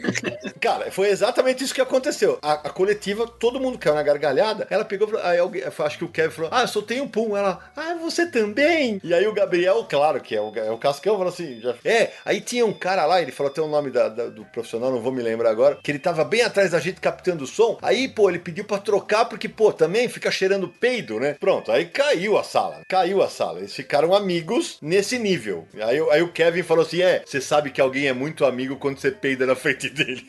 Cara, 0.60 0.92
foi 0.92 1.10
exatamente 1.10 1.64
isso 1.64 1.74
que 1.74 1.82
aconteceu. 1.82 2.40
A, 2.42 2.54
a 2.54 2.70
coletiva, 2.70 3.28
todo 3.28 3.60
mundo 3.60 3.78
caiu 3.78 3.96
na 3.96 4.04
gargalhada. 4.04 4.68
Ela 4.70 4.86
pegou, 4.86 5.08
aí 5.36 5.42
alguém, 5.42 5.64
acho 5.64 5.98
que 5.98 6.04
o 6.04 6.10
Kevin 6.10 6.32
falou: 6.32 6.50
ah, 6.52 6.62
eu 6.62 6.68
soltei 6.68 7.00
um 7.02 7.08
pum. 7.08 7.36
Ela, 7.36 7.60
ah, 7.76 7.96
você 7.96 8.26
também. 8.26 9.00
E 9.04 9.14
aí 9.14 9.28
o 9.28 9.34
Gabriel, 9.34 9.86
claro 9.90 10.20
que 10.20 10.36
é 10.36 10.42
o, 10.42 10.52
é 10.56 10.72
o 10.72 10.78
Cascão, 10.78 11.18
falou 11.18 11.32
assim: 11.32 11.60
já, 11.62 11.76
é, 11.84 12.12
aí 12.24 12.42
tinha 12.42 12.66
um 12.66 12.74
cara 12.74 13.06
lá, 13.06 13.22
ele 13.22 13.32
falou 13.32 13.52
até 13.52 13.62
o 13.62 13.68
nome 13.68 13.92
da, 13.92 14.10
da, 14.10 14.28
do 14.28 14.46
profissional, 14.46 14.92
não 14.92 15.02
vou 15.02 15.12
me 15.12 15.22
lembrar 15.22 15.50
agora, 15.50 15.78
que 15.82 15.92
ele 15.92 16.00
tava 16.00 16.24
bem 16.24 16.42
atrás 16.42 16.72
da 16.72 16.80
gente 16.80 17.00
captando 17.00 17.44
o 17.44 17.48
som. 17.48 17.78
Aí, 17.82 18.08
pô, 18.08 18.30
ele 18.30 18.40
pediu 18.40 18.66
pra 18.66 18.78
trocar, 18.78 19.26
porque, 19.26 19.48
pô, 19.48 19.72
também 19.72 20.08
fica 20.08 20.32
cheirando 20.32 20.68
peido, 20.68 21.20
né? 21.20 21.36
Pronto, 21.40 21.72
aí 21.72 21.86
caiu 21.86 22.38
a 22.38 22.44
sala. 22.44 22.82
Caiu 22.88 23.22
a 23.22 23.30
sala. 23.30 23.60
Eles 23.60 23.74
ficaram 23.74 24.14
amigos 24.14 24.78
nesse 24.82 25.20
nível. 25.20 25.68
Aí, 25.76 26.00
aí 26.12 26.22
o 26.22 26.32
Kevin 26.32 26.64
falou 26.64 26.86
assim: 26.86 27.02
é, 27.02 27.24
você 27.26 27.42
sabe 27.42 27.72
que 27.72 27.82
alguém 27.82 28.08
é 28.08 28.14
muito 28.14 28.46
amigo 28.46 28.76
quando 28.78 29.00
você 29.00 29.12
peida 29.12 29.46
na 29.46 29.56
frente 29.56 29.90
dele. 29.90 30.26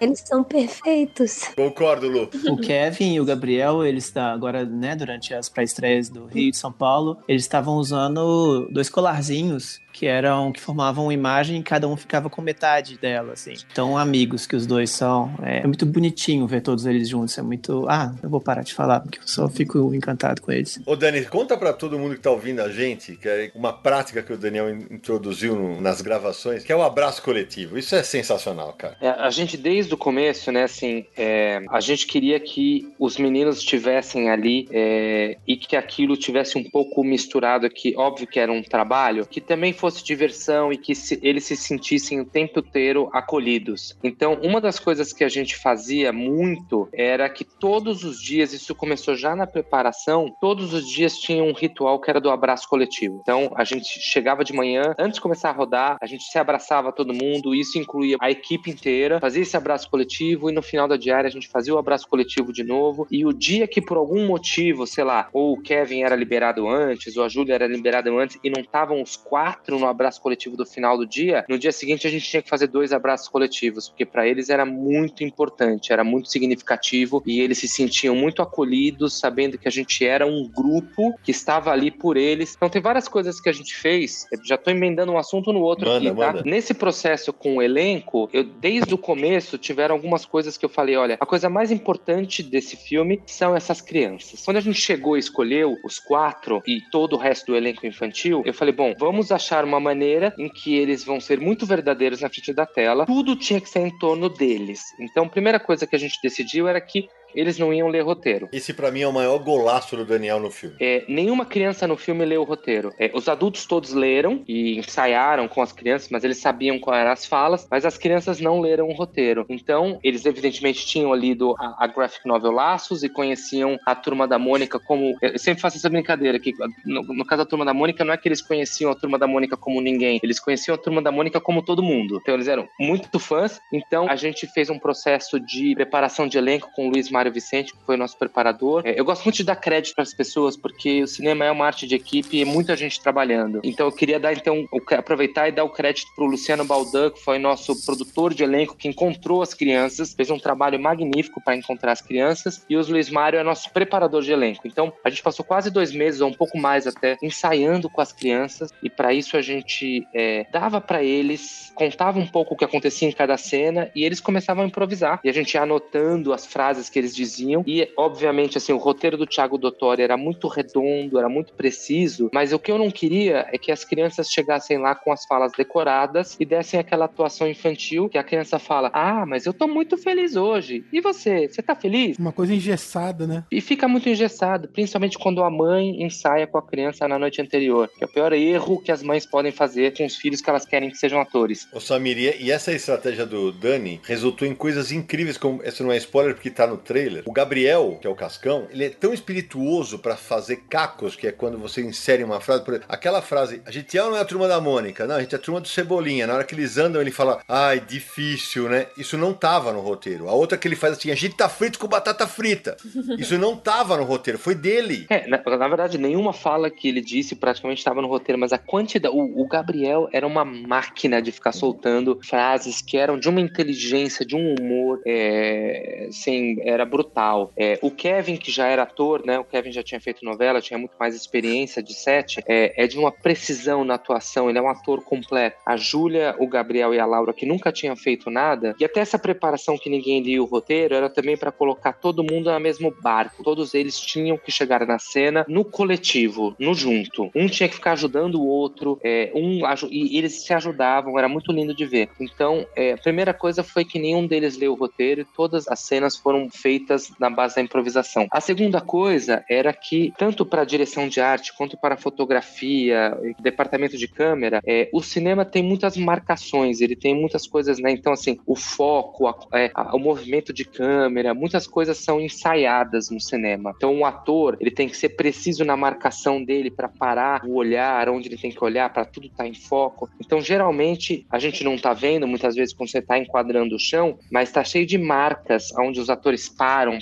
Eles 0.00 0.20
são 0.20 0.42
perfeitos. 0.42 1.42
Concordo, 1.54 2.08
Lu. 2.08 2.30
O 2.48 2.56
Kevin 2.56 3.14
e 3.14 3.20
o 3.20 3.24
Gabriel, 3.24 3.84
eles 3.84 4.10
tá 4.10 4.23
agora, 4.32 4.64
né, 4.64 4.94
durante 4.96 5.34
as 5.34 5.48
pré-estreias 5.48 6.08
do 6.08 6.26
Rio 6.26 6.50
de 6.50 6.56
São 6.56 6.72
Paulo, 6.72 7.18
eles 7.28 7.42
estavam 7.42 7.76
usando 7.76 8.68
dois 8.70 8.88
colarzinhos 8.88 9.80
que 9.94 10.06
eram 10.06 10.50
que 10.50 10.60
formavam 10.60 11.04
uma 11.04 11.14
imagem 11.14 11.60
e 11.60 11.62
cada 11.62 11.86
um 11.86 11.96
ficava 11.96 12.28
com 12.28 12.42
metade 12.42 12.98
dela, 12.98 13.34
assim. 13.34 13.54
Tão 13.72 13.96
amigos 13.96 14.44
que 14.44 14.56
os 14.56 14.66
dois 14.66 14.90
são. 14.90 15.32
É, 15.40 15.58
é, 15.58 15.66
muito 15.66 15.86
bonitinho 15.86 16.46
ver 16.48 16.62
todos 16.62 16.84
eles 16.84 17.08
juntos. 17.08 17.38
É 17.38 17.42
muito. 17.42 17.86
Ah, 17.88 18.12
eu 18.20 18.28
vou 18.28 18.40
parar 18.40 18.62
de 18.62 18.74
falar, 18.74 19.00
porque 19.00 19.20
eu 19.20 19.26
só 19.26 19.48
fico 19.48 19.94
encantado 19.94 20.42
com 20.42 20.50
eles. 20.50 20.80
Ô, 20.84 20.96
Dani, 20.96 21.24
conta 21.26 21.56
para 21.56 21.72
todo 21.72 21.96
mundo 21.96 22.16
que 22.16 22.20
tá 22.20 22.30
ouvindo 22.30 22.60
a 22.60 22.68
gente, 22.68 23.14
que 23.14 23.28
é 23.28 23.52
uma 23.54 23.72
prática 23.72 24.20
que 24.20 24.32
o 24.32 24.36
Daniel 24.36 24.68
introduziu 24.68 25.54
no, 25.54 25.80
nas 25.80 26.00
gravações, 26.00 26.64
que 26.64 26.72
é 26.72 26.76
o 26.76 26.82
abraço 26.82 27.22
coletivo. 27.22 27.78
Isso 27.78 27.94
é 27.94 28.02
sensacional, 28.02 28.72
cara. 28.72 28.96
É, 29.00 29.10
a 29.10 29.30
gente, 29.30 29.56
desde 29.56 29.94
o 29.94 29.96
começo, 29.96 30.50
né, 30.50 30.64
assim, 30.64 31.06
é, 31.16 31.62
a 31.70 31.78
gente 31.78 32.04
queria 32.04 32.40
que 32.40 32.92
os 32.98 33.16
meninos 33.16 33.58
estivessem 33.58 34.28
ali 34.28 34.68
é, 34.72 35.38
e 35.46 35.56
que 35.56 35.76
aquilo 35.76 36.16
tivesse 36.16 36.58
um 36.58 36.64
pouco 36.64 37.04
misturado 37.04 37.64
aqui. 37.64 37.94
Óbvio 37.96 38.26
que 38.26 38.40
era 38.40 38.50
um 38.50 38.62
trabalho, 38.62 39.24
que 39.24 39.40
também 39.40 39.72
foi 39.72 39.83
fosse 39.84 40.02
diversão 40.02 40.72
e 40.72 40.78
que 40.78 40.94
se, 40.94 41.18
eles 41.22 41.44
se 41.44 41.54
sentissem 41.58 42.18
o 42.18 42.24
tempo 42.24 42.60
inteiro 42.60 43.10
acolhidos. 43.12 43.94
Então, 44.02 44.38
uma 44.42 44.58
das 44.58 44.78
coisas 44.78 45.12
que 45.12 45.22
a 45.22 45.28
gente 45.28 45.56
fazia 45.56 46.10
muito 46.10 46.88
era 46.90 47.28
que 47.28 47.44
todos 47.44 48.02
os 48.02 48.18
dias, 48.18 48.54
isso 48.54 48.74
começou 48.74 49.14
já 49.14 49.36
na 49.36 49.46
preparação, 49.46 50.34
todos 50.40 50.72
os 50.72 50.88
dias 50.88 51.18
tinha 51.18 51.44
um 51.44 51.52
ritual 51.52 52.00
que 52.00 52.08
era 52.08 52.18
do 52.18 52.30
abraço 52.30 52.66
coletivo. 52.66 53.18
Então, 53.20 53.52
a 53.54 53.62
gente 53.62 54.00
chegava 54.00 54.42
de 54.42 54.54
manhã, 54.54 54.94
antes 54.98 55.16
de 55.16 55.20
começar 55.20 55.50
a 55.50 55.52
rodar, 55.52 55.98
a 56.00 56.06
gente 56.06 56.24
se 56.24 56.38
abraçava 56.38 56.90
todo 56.90 57.12
mundo, 57.12 57.54
isso 57.54 57.78
incluía 57.78 58.16
a 58.20 58.30
equipe 58.30 58.70
inteira, 58.70 59.20
fazia 59.20 59.42
esse 59.42 59.54
abraço 59.54 59.90
coletivo 59.90 60.48
e 60.48 60.52
no 60.54 60.62
final 60.62 60.88
da 60.88 60.96
diária 60.96 61.28
a 61.28 61.30
gente 61.30 61.48
fazia 61.48 61.74
o 61.74 61.78
abraço 61.78 62.08
coletivo 62.08 62.54
de 62.54 62.64
novo. 62.64 63.06
E 63.10 63.26
o 63.26 63.34
dia 63.34 63.68
que 63.68 63.82
por 63.82 63.98
algum 63.98 64.26
motivo, 64.26 64.86
sei 64.86 65.04
lá, 65.04 65.28
ou 65.30 65.52
o 65.52 65.60
Kevin 65.60 66.04
era 66.04 66.16
liberado 66.16 66.66
antes, 66.66 67.18
ou 67.18 67.24
a 67.24 67.28
Júlia 67.28 67.54
era 67.54 67.66
liberada 67.66 68.10
antes 68.10 68.38
e 68.42 68.48
não 68.48 68.62
estavam 68.62 69.02
os 69.02 69.14
quatro 69.14 69.73
no 69.78 69.86
abraço 69.86 70.20
coletivo 70.20 70.56
do 70.56 70.66
final 70.66 70.96
do 70.96 71.06
dia, 71.06 71.44
no 71.48 71.58
dia 71.58 71.72
seguinte 71.72 72.06
a 72.06 72.10
gente 72.10 72.28
tinha 72.28 72.42
que 72.42 72.48
fazer 72.48 72.66
dois 72.66 72.92
abraços 72.92 73.28
coletivos, 73.28 73.88
porque 73.88 74.04
para 74.04 74.26
eles 74.26 74.48
era 74.48 74.64
muito 74.64 75.22
importante, 75.24 75.92
era 75.92 76.04
muito 76.04 76.30
significativo 76.30 77.22
e 77.26 77.40
eles 77.40 77.58
se 77.58 77.68
sentiam 77.68 78.14
muito 78.14 78.42
acolhidos, 78.42 79.18
sabendo 79.18 79.58
que 79.58 79.68
a 79.68 79.70
gente 79.70 80.04
era 80.04 80.26
um 80.26 80.48
grupo 80.48 81.14
que 81.22 81.30
estava 81.30 81.70
ali 81.70 81.90
por 81.90 82.16
eles. 82.16 82.54
Então 82.56 82.68
tem 82.68 82.80
várias 82.80 83.08
coisas 83.08 83.40
que 83.40 83.48
a 83.48 83.52
gente 83.52 83.74
fez, 83.74 84.26
já 84.44 84.56
tô 84.56 84.70
emendando 84.70 85.12
um 85.12 85.18
assunto 85.18 85.52
no 85.52 85.60
outro 85.60 85.86
manda, 85.86 86.08
aqui, 86.08 86.18
tá? 86.18 86.32
Manda. 86.32 86.42
Nesse 86.44 86.74
processo 86.74 87.32
com 87.32 87.56
o 87.56 87.62
elenco, 87.62 88.28
eu 88.32 88.44
desde 88.44 88.94
o 88.94 88.98
começo 88.98 89.58
tiveram 89.58 89.94
algumas 89.94 90.24
coisas 90.24 90.56
que 90.56 90.64
eu 90.64 90.68
falei, 90.68 90.96
olha, 90.96 91.16
a 91.20 91.26
coisa 91.26 91.48
mais 91.48 91.70
importante 91.70 92.42
desse 92.42 92.76
filme 92.76 93.22
são 93.26 93.54
essas 93.54 93.80
crianças. 93.80 94.44
Quando 94.44 94.58
a 94.58 94.60
gente 94.60 94.80
chegou 94.80 95.16
e 95.16 95.20
escolheu 95.20 95.76
os 95.84 95.98
quatro 95.98 96.62
e 96.66 96.80
todo 96.90 97.14
o 97.14 97.18
resto 97.18 97.46
do 97.46 97.56
elenco 97.56 97.86
infantil, 97.86 98.42
eu 98.44 98.54
falei, 98.54 98.74
bom, 98.74 98.94
vamos 98.98 99.30
achar 99.32 99.63
uma 99.64 99.80
maneira 99.80 100.34
em 100.38 100.48
que 100.48 100.76
eles 100.76 101.04
vão 101.04 101.20
ser 101.20 101.40
muito 101.40 101.66
verdadeiros 101.66 102.20
na 102.20 102.28
frente 102.28 102.52
da 102.52 102.66
tela. 102.66 103.06
Tudo 103.06 103.36
tinha 103.36 103.60
que 103.60 103.68
ser 103.68 103.80
em 103.80 103.98
torno 103.98 104.28
deles. 104.28 104.80
Então, 105.00 105.24
a 105.24 105.28
primeira 105.28 105.60
coisa 105.60 105.86
que 105.86 105.96
a 105.96 105.98
gente 105.98 106.18
decidiu 106.22 106.68
era 106.68 106.80
que 106.80 107.08
eles 107.34 107.58
não 107.58 107.72
iam 107.72 107.88
ler 107.88 108.02
roteiro. 108.02 108.48
Esse 108.52 108.72
para 108.72 108.90
mim 108.90 109.02
é 109.02 109.08
o 109.08 109.12
maior 109.12 109.38
golaço 109.38 109.96
do 109.96 110.04
Daniel 110.04 110.40
no 110.40 110.50
filme. 110.50 110.76
É, 110.80 111.04
nenhuma 111.08 111.44
criança 111.44 111.86
no 111.86 111.96
filme 111.96 112.24
leu 112.24 112.42
o 112.42 112.44
roteiro. 112.44 112.92
É, 112.98 113.10
os 113.14 113.28
adultos 113.28 113.66
todos 113.66 113.92
leram 113.92 114.42
e 114.46 114.78
ensaiaram 114.78 115.48
com 115.48 115.62
as 115.62 115.72
crianças, 115.72 116.08
mas 116.10 116.24
eles 116.24 116.38
sabiam 116.38 116.78
quais 116.78 117.00
eram 117.00 117.12
as 117.12 117.26
falas, 117.26 117.66
mas 117.70 117.84
as 117.84 117.98
crianças 117.98 118.40
não 118.40 118.60
leram 118.60 118.88
o 118.88 118.92
roteiro. 118.92 119.44
Então, 119.48 119.98
eles 120.02 120.24
evidentemente 120.24 120.86
tinham 120.86 121.14
lido 121.14 121.54
a, 121.58 121.84
a 121.84 121.86
graphic 121.86 122.26
novel 122.26 122.52
Laços 122.52 123.02
e 123.02 123.08
conheciam 123.08 123.78
a 123.86 123.94
Turma 123.94 124.26
da 124.26 124.38
Mônica 124.38 124.78
como... 124.78 125.16
Eu 125.20 125.38
sempre 125.38 125.60
faço 125.60 125.76
essa 125.76 125.88
brincadeira 125.88 126.38
que 126.38 126.52
no, 126.84 127.02
no 127.02 127.24
caso 127.24 127.42
da 127.42 127.48
Turma 127.48 127.64
da 127.64 127.74
Mônica, 127.74 128.04
não 128.04 128.12
é 128.12 128.16
que 128.16 128.28
eles 128.28 128.40
conheciam 128.40 128.90
a 128.90 128.94
Turma 128.94 129.18
da 129.18 129.26
Mônica 129.26 129.56
como 129.56 129.80
ninguém, 129.80 130.20
eles 130.22 130.38
conheciam 130.38 130.74
a 130.74 130.78
Turma 130.78 131.02
da 131.02 131.10
Mônica 131.10 131.40
como 131.40 131.62
todo 131.62 131.82
mundo. 131.82 132.18
Então, 132.22 132.34
eles 132.34 132.48
eram 132.48 132.68
muito 132.78 133.18
fãs. 133.18 133.60
Então, 133.72 134.08
a 134.08 134.16
gente 134.16 134.46
fez 134.46 134.70
um 134.70 134.78
processo 134.78 135.40
de 135.40 135.74
preparação 135.74 136.26
de 136.26 136.38
elenco 136.38 136.70
com 136.74 136.88
o 136.88 136.90
Luiz 136.90 137.10
Mário 137.24 137.32
Vicente, 137.32 137.72
que 137.72 137.78
foi 137.86 137.96
nosso 137.96 138.18
preparador. 138.18 138.82
É, 138.84 138.98
eu 138.98 139.04
gosto 139.04 139.24
muito 139.24 139.36
de 139.36 139.44
dar 139.44 139.56
crédito 139.56 139.94
para 139.94 140.02
as 140.02 140.12
pessoas, 140.12 140.56
porque 140.56 141.02
o 141.02 141.06
cinema 141.06 141.46
é 141.46 141.50
uma 141.50 141.64
arte 141.64 141.86
de 141.86 141.94
equipe 141.94 142.38
e 142.38 142.44
muita 142.44 142.76
gente 142.76 143.00
trabalhando. 143.00 143.60
Então 143.64 143.86
eu 143.86 143.92
queria 143.92 144.20
dar 144.20 144.34
então 144.34 144.66
aproveitar 144.96 145.48
e 145.48 145.52
dar 145.52 145.64
o 145.64 145.70
crédito 145.70 146.08
para 146.14 146.24
o 146.24 146.28
Luciano 146.28 146.64
Baldan, 146.64 147.10
que 147.10 147.20
foi 147.20 147.38
nosso 147.38 147.84
produtor 147.86 148.34
de 148.34 148.42
elenco, 148.42 148.76
que 148.76 148.88
encontrou 148.88 149.40
as 149.40 149.54
crianças, 149.54 150.12
fez 150.12 150.28
um 150.30 150.38
trabalho 150.38 150.78
magnífico 150.78 151.40
para 151.42 151.56
encontrar 151.56 151.92
as 151.92 152.02
crianças, 152.02 152.64
e 152.68 152.76
o 152.76 152.82
Luiz 152.84 153.08
Mário 153.08 153.38
é 153.38 153.42
nosso 153.42 153.72
preparador 153.72 154.22
de 154.22 154.32
elenco. 154.32 154.66
Então 154.66 154.92
a 155.02 155.08
gente 155.08 155.22
passou 155.22 155.44
quase 155.44 155.70
dois 155.70 155.92
meses, 155.92 156.20
ou 156.20 156.28
um 156.28 156.34
pouco 156.34 156.58
mais 156.58 156.86
até, 156.86 157.16
ensaiando 157.22 157.88
com 157.88 158.00
as 158.00 158.12
crianças, 158.12 158.70
e 158.82 158.90
para 158.90 159.14
isso 159.14 159.36
a 159.36 159.42
gente 159.42 160.06
é, 160.14 160.46
dava 160.52 160.80
para 160.80 161.02
eles, 161.02 161.72
contava 161.74 162.18
um 162.18 162.26
pouco 162.26 162.54
o 162.54 162.56
que 162.56 162.64
acontecia 162.64 163.08
em 163.08 163.12
cada 163.12 163.36
cena, 163.38 163.90
e 163.94 164.04
eles 164.04 164.20
começavam 164.20 164.64
a 164.64 164.66
improvisar. 164.66 165.20
E 165.24 165.28
a 165.30 165.32
gente 165.32 165.54
ia 165.54 165.62
anotando 165.62 166.32
as 166.32 166.44
frases 166.44 166.88
que 166.88 166.98
eles 166.98 167.13
diziam. 167.14 167.62
E, 167.66 167.88
obviamente, 167.96 168.58
assim, 168.58 168.72
o 168.72 168.78
roteiro 168.78 169.16
do 169.16 169.26
Thiago 169.26 169.58
Dottori 169.58 170.02
era 170.02 170.16
muito 170.16 170.48
redondo, 170.48 171.18
era 171.18 171.28
muito 171.28 171.52
preciso, 171.52 172.30
mas 172.32 172.52
o 172.52 172.58
que 172.58 172.70
eu 172.70 172.78
não 172.78 172.90
queria 172.90 173.46
é 173.52 173.58
que 173.58 173.72
as 173.72 173.84
crianças 173.84 174.30
chegassem 174.30 174.78
lá 174.78 174.94
com 174.94 175.12
as 175.12 175.24
falas 175.24 175.52
decoradas 175.52 176.36
e 176.38 176.44
dessem 176.44 176.78
aquela 176.78 177.04
atuação 177.04 177.48
infantil 177.48 178.08
que 178.08 178.18
a 178.18 178.24
criança 178.24 178.58
fala: 178.58 178.90
Ah, 178.92 179.24
mas 179.26 179.46
eu 179.46 179.52
tô 179.52 179.66
muito 179.66 179.96
feliz 179.96 180.36
hoje. 180.36 180.84
E 180.92 181.00
você? 181.00 181.48
Você 181.48 181.62
tá 181.62 181.74
feliz? 181.74 182.18
Uma 182.18 182.32
coisa 182.32 182.54
engessada, 182.54 183.26
né? 183.26 183.44
E 183.50 183.60
fica 183.60 183.86
muito 183.88 184.08
engessado, 184.08 184.68
principalmente 184.68 185.18
quando 185.18 185.42
a 185.42 185.50
mãe 185.50 186.02
ensaia 186.02 186.46
com 186.46 186.58
a 186.58 186.62
criança 186.62 187.06
na 187.06 187.18
noite 187.18 187.40
anterior, 187.40 187.90
que 187.96 188.04
é 188.04 188.06
o 188.06 188.10
pior 188.10 188.32
erro 188.32 188.80
que 188.80 188.92
as 188.92 189.02
mães 189.02 189.26
podem 189.26 189.52
fazer 189.52 189.96
com 189.96 190.04
os 190.04 190.16
filhos 190.16 190.40
que 190.40 190.50
elas 190.50 190.64
querem 190.64 190.90
que 190.90 190.96
sejam 190.96 191.20
atores. 191.20 191.68
Ô 191.72 191.80
Samir, 191.80 192.18
e 192.18 192.50
essa 192.50 192.72
estratégia 192.72 193.26
do 193.26 193.52
Dani 193.52 194.00
resultou 194.04 194.46
em 194.46 194.54
coisas 194.54 194.92
incríveis, 194.92 195.36
como 195.36 195.62
essa 195.62 195.82
não 195.82 195.92
é 195.92 195.96
spoiler 195.96 196.34
porque 196.34 196.50
tá 196.50 196.66
no 196.66 196.76
trailer. 196.94 197.24
O 197.26 197.32
Gabriel, 197.32 197.98
que 198.00 198.06
é 198.06 198.10
o 198.10 198.14
Cascão, 198.14 198.68
ele 198.70 198.84
é 198.84 198.88
tão 198.88 199.12
espirituoso 199.12 199.98
para 199.98 200.16
fazer 200.16 200.62
cacos, 200.70 201.16
que 201.16 201.26
é 201.26 201.32
quando 201.32 201.58
você 201.58 201.80
insere 201.82 202.22
uma 202.22 202.40
frase, 202.40 202.64
por 202.64 202.74
exemplo, 202.74 202.88
aquela 202.88 203.20
frase, 203.20 203.60
a 203.66 203.70
gente 203.72 203.98
é 203.98 204.04
ou 204.04 204.10
não 204.10 204.16
é 204.16 204.20
a 204.20 204.24
turma 204.24 204.46
da 204.46 204.60
Mônica? 204.60 205.04
Não, 205.04 205.16
a 205.16 205.20
gente 205.20 205.34
é 205.34 205.38
a 205.38 205.40
turma 205.40 205.60
do 205.60 205.66
Cebolinha. 205.66 206.24
Na 206.24 206.34
hora 206.34 206.44
que 206.44 206.54
eles 206.54 206.78
andam, 206.78 207.00
ele 207.00 207.10
fala, 207.10 207.42
ai, 207.48 207.80
difícil, 207.80 208.68
né? 208.68 208.86
Isso 208.96 209.18
não 209.18 209.34
tava 209.34 209.72
no 209.72 209.80
roteiro. 209.80 210.28
A 210.28 210.32
outra 210.32 210.56
que 210.56 210.68
ele 210.68 210.76
faz 210.76 210.96
assim, 210.96 211.10
a 211.10 211.16
gente 211.16 211.36
tá 211.36 211.48
frito 211.48 211.80
com 211.80 211.88
batata 211.88 212.28
frita. 212.28 212.76
Isso 213.18 213.36
não 213.38 213.56
tava 213.56 213.96
no 213.96 214.04
roteiro, 214.04 214.38
foi 214.38 214.54
dele. 214.54 215.06
É, 215.10 215.26
na, 215.26 215.42
na 215.44 215.68
verdade, 215.68 215.98
nenhuma 215.98 216.32
fala 216.32 216.70
que 216.70 216.88
ele 216.88 217.00
disse 217.00 217.34
praticamente 217.34 217.78
estava 217.78 218.00
no 218.00 218.08
roteiro, 218.08 218.38
mas 218.38 218.52
a 218.52 218.58
quantidade. 218.58 219.14
O, 219.14 219.42
o 219.42 219.48
Gabriel 219.48 220.08
era 220.12 220.26
uma 220.26 220.44
máquina 220.44 221.20
de 221.20 221.32
ficar 221.32 221.52
soltando 221.52 222.20
frases 222.22 222.80
que 222.80 222.96
eram 222.96 223.18
de 223.18 223.28
uma 223.28 223.40
inteligência, 223.40 224.24
de 224.24 224.36
um 224.36 224.54
humor, 224.54 225.00
é, 225.04 226.06
assim, 226.08 226.56
era 226.62 226.83
brutal. 226.84 227.52
É, 227.56 227.78
o 227.82 227.90
Kevin, 227.90 228.36
que 228.36 228.50
já 228.50 228.66
era 228.66 228.82
ator, 228.82 229.24
né? 229.24 229.38
O 229.38 229.44
Kevin 229.44 229.72
já 229.72 229.82
tinha 229.82 230.00
feito 230.00 230.24
novela, 230.24 230.60
tinha 230.60 230.78
muito 230.78 230.94
mais 230.98 231.14
experiência 231.14 231.82
de 231.82 231.94
set, 231.94 232.42
é, 232.46 232.84
é 232.84 232.86
de 232.86 232.98
uma 232.98 233.10
precisão 233.12 233.84
na 233.84 233.94
atuação, 233.94 234.48
ele 234.48 234.58
é 234.58 234.62
um 234.62 234.68
ator 234.68 235.02
completo. 235.02 235.56
A 235.64 235.76
Júlia, 235.76 236.34
o 236.38 236.46
Gabriel 236.46 236.94
e 236.94 236.98
a 236.98 237.06
Laura, 237.06 237.32
que 237.32 237.46
nunca 237.46 237.72
tinham 237.72 237.96
feito 237.96 238.30
nada, 238.30 238.74
e 238.78 238.84
até 238.84 239.00
essa 239.00 239.18
preparação 239.18 239.78
que 239.78 239.90
ninguém 239.90 240.20
lia 240.22 240.42
o 240.42 240.46
roteiro, 240.46 240.94
era 240.94 241.08
também 241.08 241.36
para 241.36 241.52
colocar 241.52 241.92
todo 241.92 242.24
mundo 242.24 242.50
no 242.50 242.60
mesmo 242.60 242.94
barco. 243.02 243.42
Todos 243.42 243.74
eles 243.74 244.00
tinham 244.00 244.36
que 244.36 244.50
chegar 244.50 244.86
na 244.86 244.98
cena 244.98 245.44
no 245.48 245.64
coletivo, 245.64 246.54
no 246.58 246.74
junto. 246.74 247.30
Um 247.34 247.46
tinha 247.46 247.68
que 247.68 247.74
ficar 247.74 247.92
ajudando 247.92 248.36
o 248.36 248.46
outro, 248.46 248.98
é, 249.02 249.30
um 249.34 249.60
e 249.90 250.18
eles 250.18 250.44
se 250.44 250.52
ajudavam, 250.52 251.18
era 251.18 251.28
muito 251.28 251.52
lindo 251.52 251.74
de 251.74 251.84
ver. 251.84 252.08
Então, 252.20 252.66
é, 252.76 252.92
a 252.92 252.98
primeira 252.98 253.32
coisa 253.32 253.62
foi 253.62 253.84
que 253.84 253.98
nenhum 253.98 254.26
deles 254.26 254.56
leu 254.56 254.72
o 254.72 254.76
roteiro 254.76 255.20
e 255.20 255.24
todas 255.24 255.68
as 255.68 255.80
cenas 255.80 256.16
foram 256.16 256.48
feitas 256.50 256.73
na 257.18 257.30
base 257.30 257.56
da 257.56 257.62
improvisação. 257.62 258.26
A 258.30 258.40
segunda 258.40 258.80
coisa 258.80 259.44
era 259.48 259.72
que, 259.72 260.12
tanto 260.16 260.44
para 260.46 260.62
a 260.62 260.64
direção 260.64 261.08
de 261.08 261.20
arte 261.20 261.52
quanto 261.52 261.76
para 261.76 261.94
a 261.94 261.98
fotografia, 261.98 263.16
departamento 263.40 263.96
de 263.96 264.08
câmera, 264.08 264.60
é, 264.66 264.88
o 264.92 265.02
cinema 265.02 265.44
tem 265.44 265.62
muitas 265.62 265.96
marcações, 265.96 266.80
ele 266.80 266.96
tem 266.96 267.14
muitas 267.14 267.46
coisas, 267.46 267.78
né? 267.78 267.90
Então, 267.90 268.12
assim, 268.12 268.38
o 268.46 268.56
foco, 268.56 269.26
a, 269.26 269.36
é, 269.54 269.70
a, 269.74 269.94
o 269.94 269.98
movimento 269.98 270.52
de 270.52 270.64
câmera, 270.64 271.34
muitas 271.34 271.66
coisas 271.66 271.98
são 271.98 272.20
ensaiadas 272.20 273.10
no 273.10 273.20
cinema. 273.20 273.72
Então, 273.76 273.98
o 273.98 274.04
ator, 274.04 274.56
ele 274.60 274.70
tem 274.70 274.88
que 274.88 274.96
ser 274.96 275.10
preciso 275.10 275.64
na 275.64 275.76
marcação 275.76 276.42
dele 276.42 276.70
para 276.70 276.88
parar 276.88 277.44
o 277.44 277.54
olhar, 277.54 278.08
onde 278.08 278.28
ele 278.28 278.36
tem 278.36 278.50
que 278.50 278.62
olhar, 278.64 278.92
para 278.92 279.04
tudo 279.04 279.26
estar 279.26 279.44
tá 279.44 279.48
em 279.48 279.54
foco. 279.54 280.08
Então, 280.20 280.40
geralmente, 280.40 281.26
a 281.30 281.38
gente 281.38 281.64
não 281.64 281.76
tá 281.76 281.92
vendo 281.92 282.26
muitas 282.26 282.54
vezes 282.54 282.74
quando 282.74 282.90
você 282.90 282.98
está 282.98 283.18
enquadrando 283.18 283.74
o 283.74 283.78
chão, 283.78 284.18
mas 284.30 284.48
está 284.48 284.64
cheio 284.64 284.86
de 284.86 284.98
marcas 284.98 285.72
onde 285.78 286.00
os 286.00 286.10
atores 286.10 286.48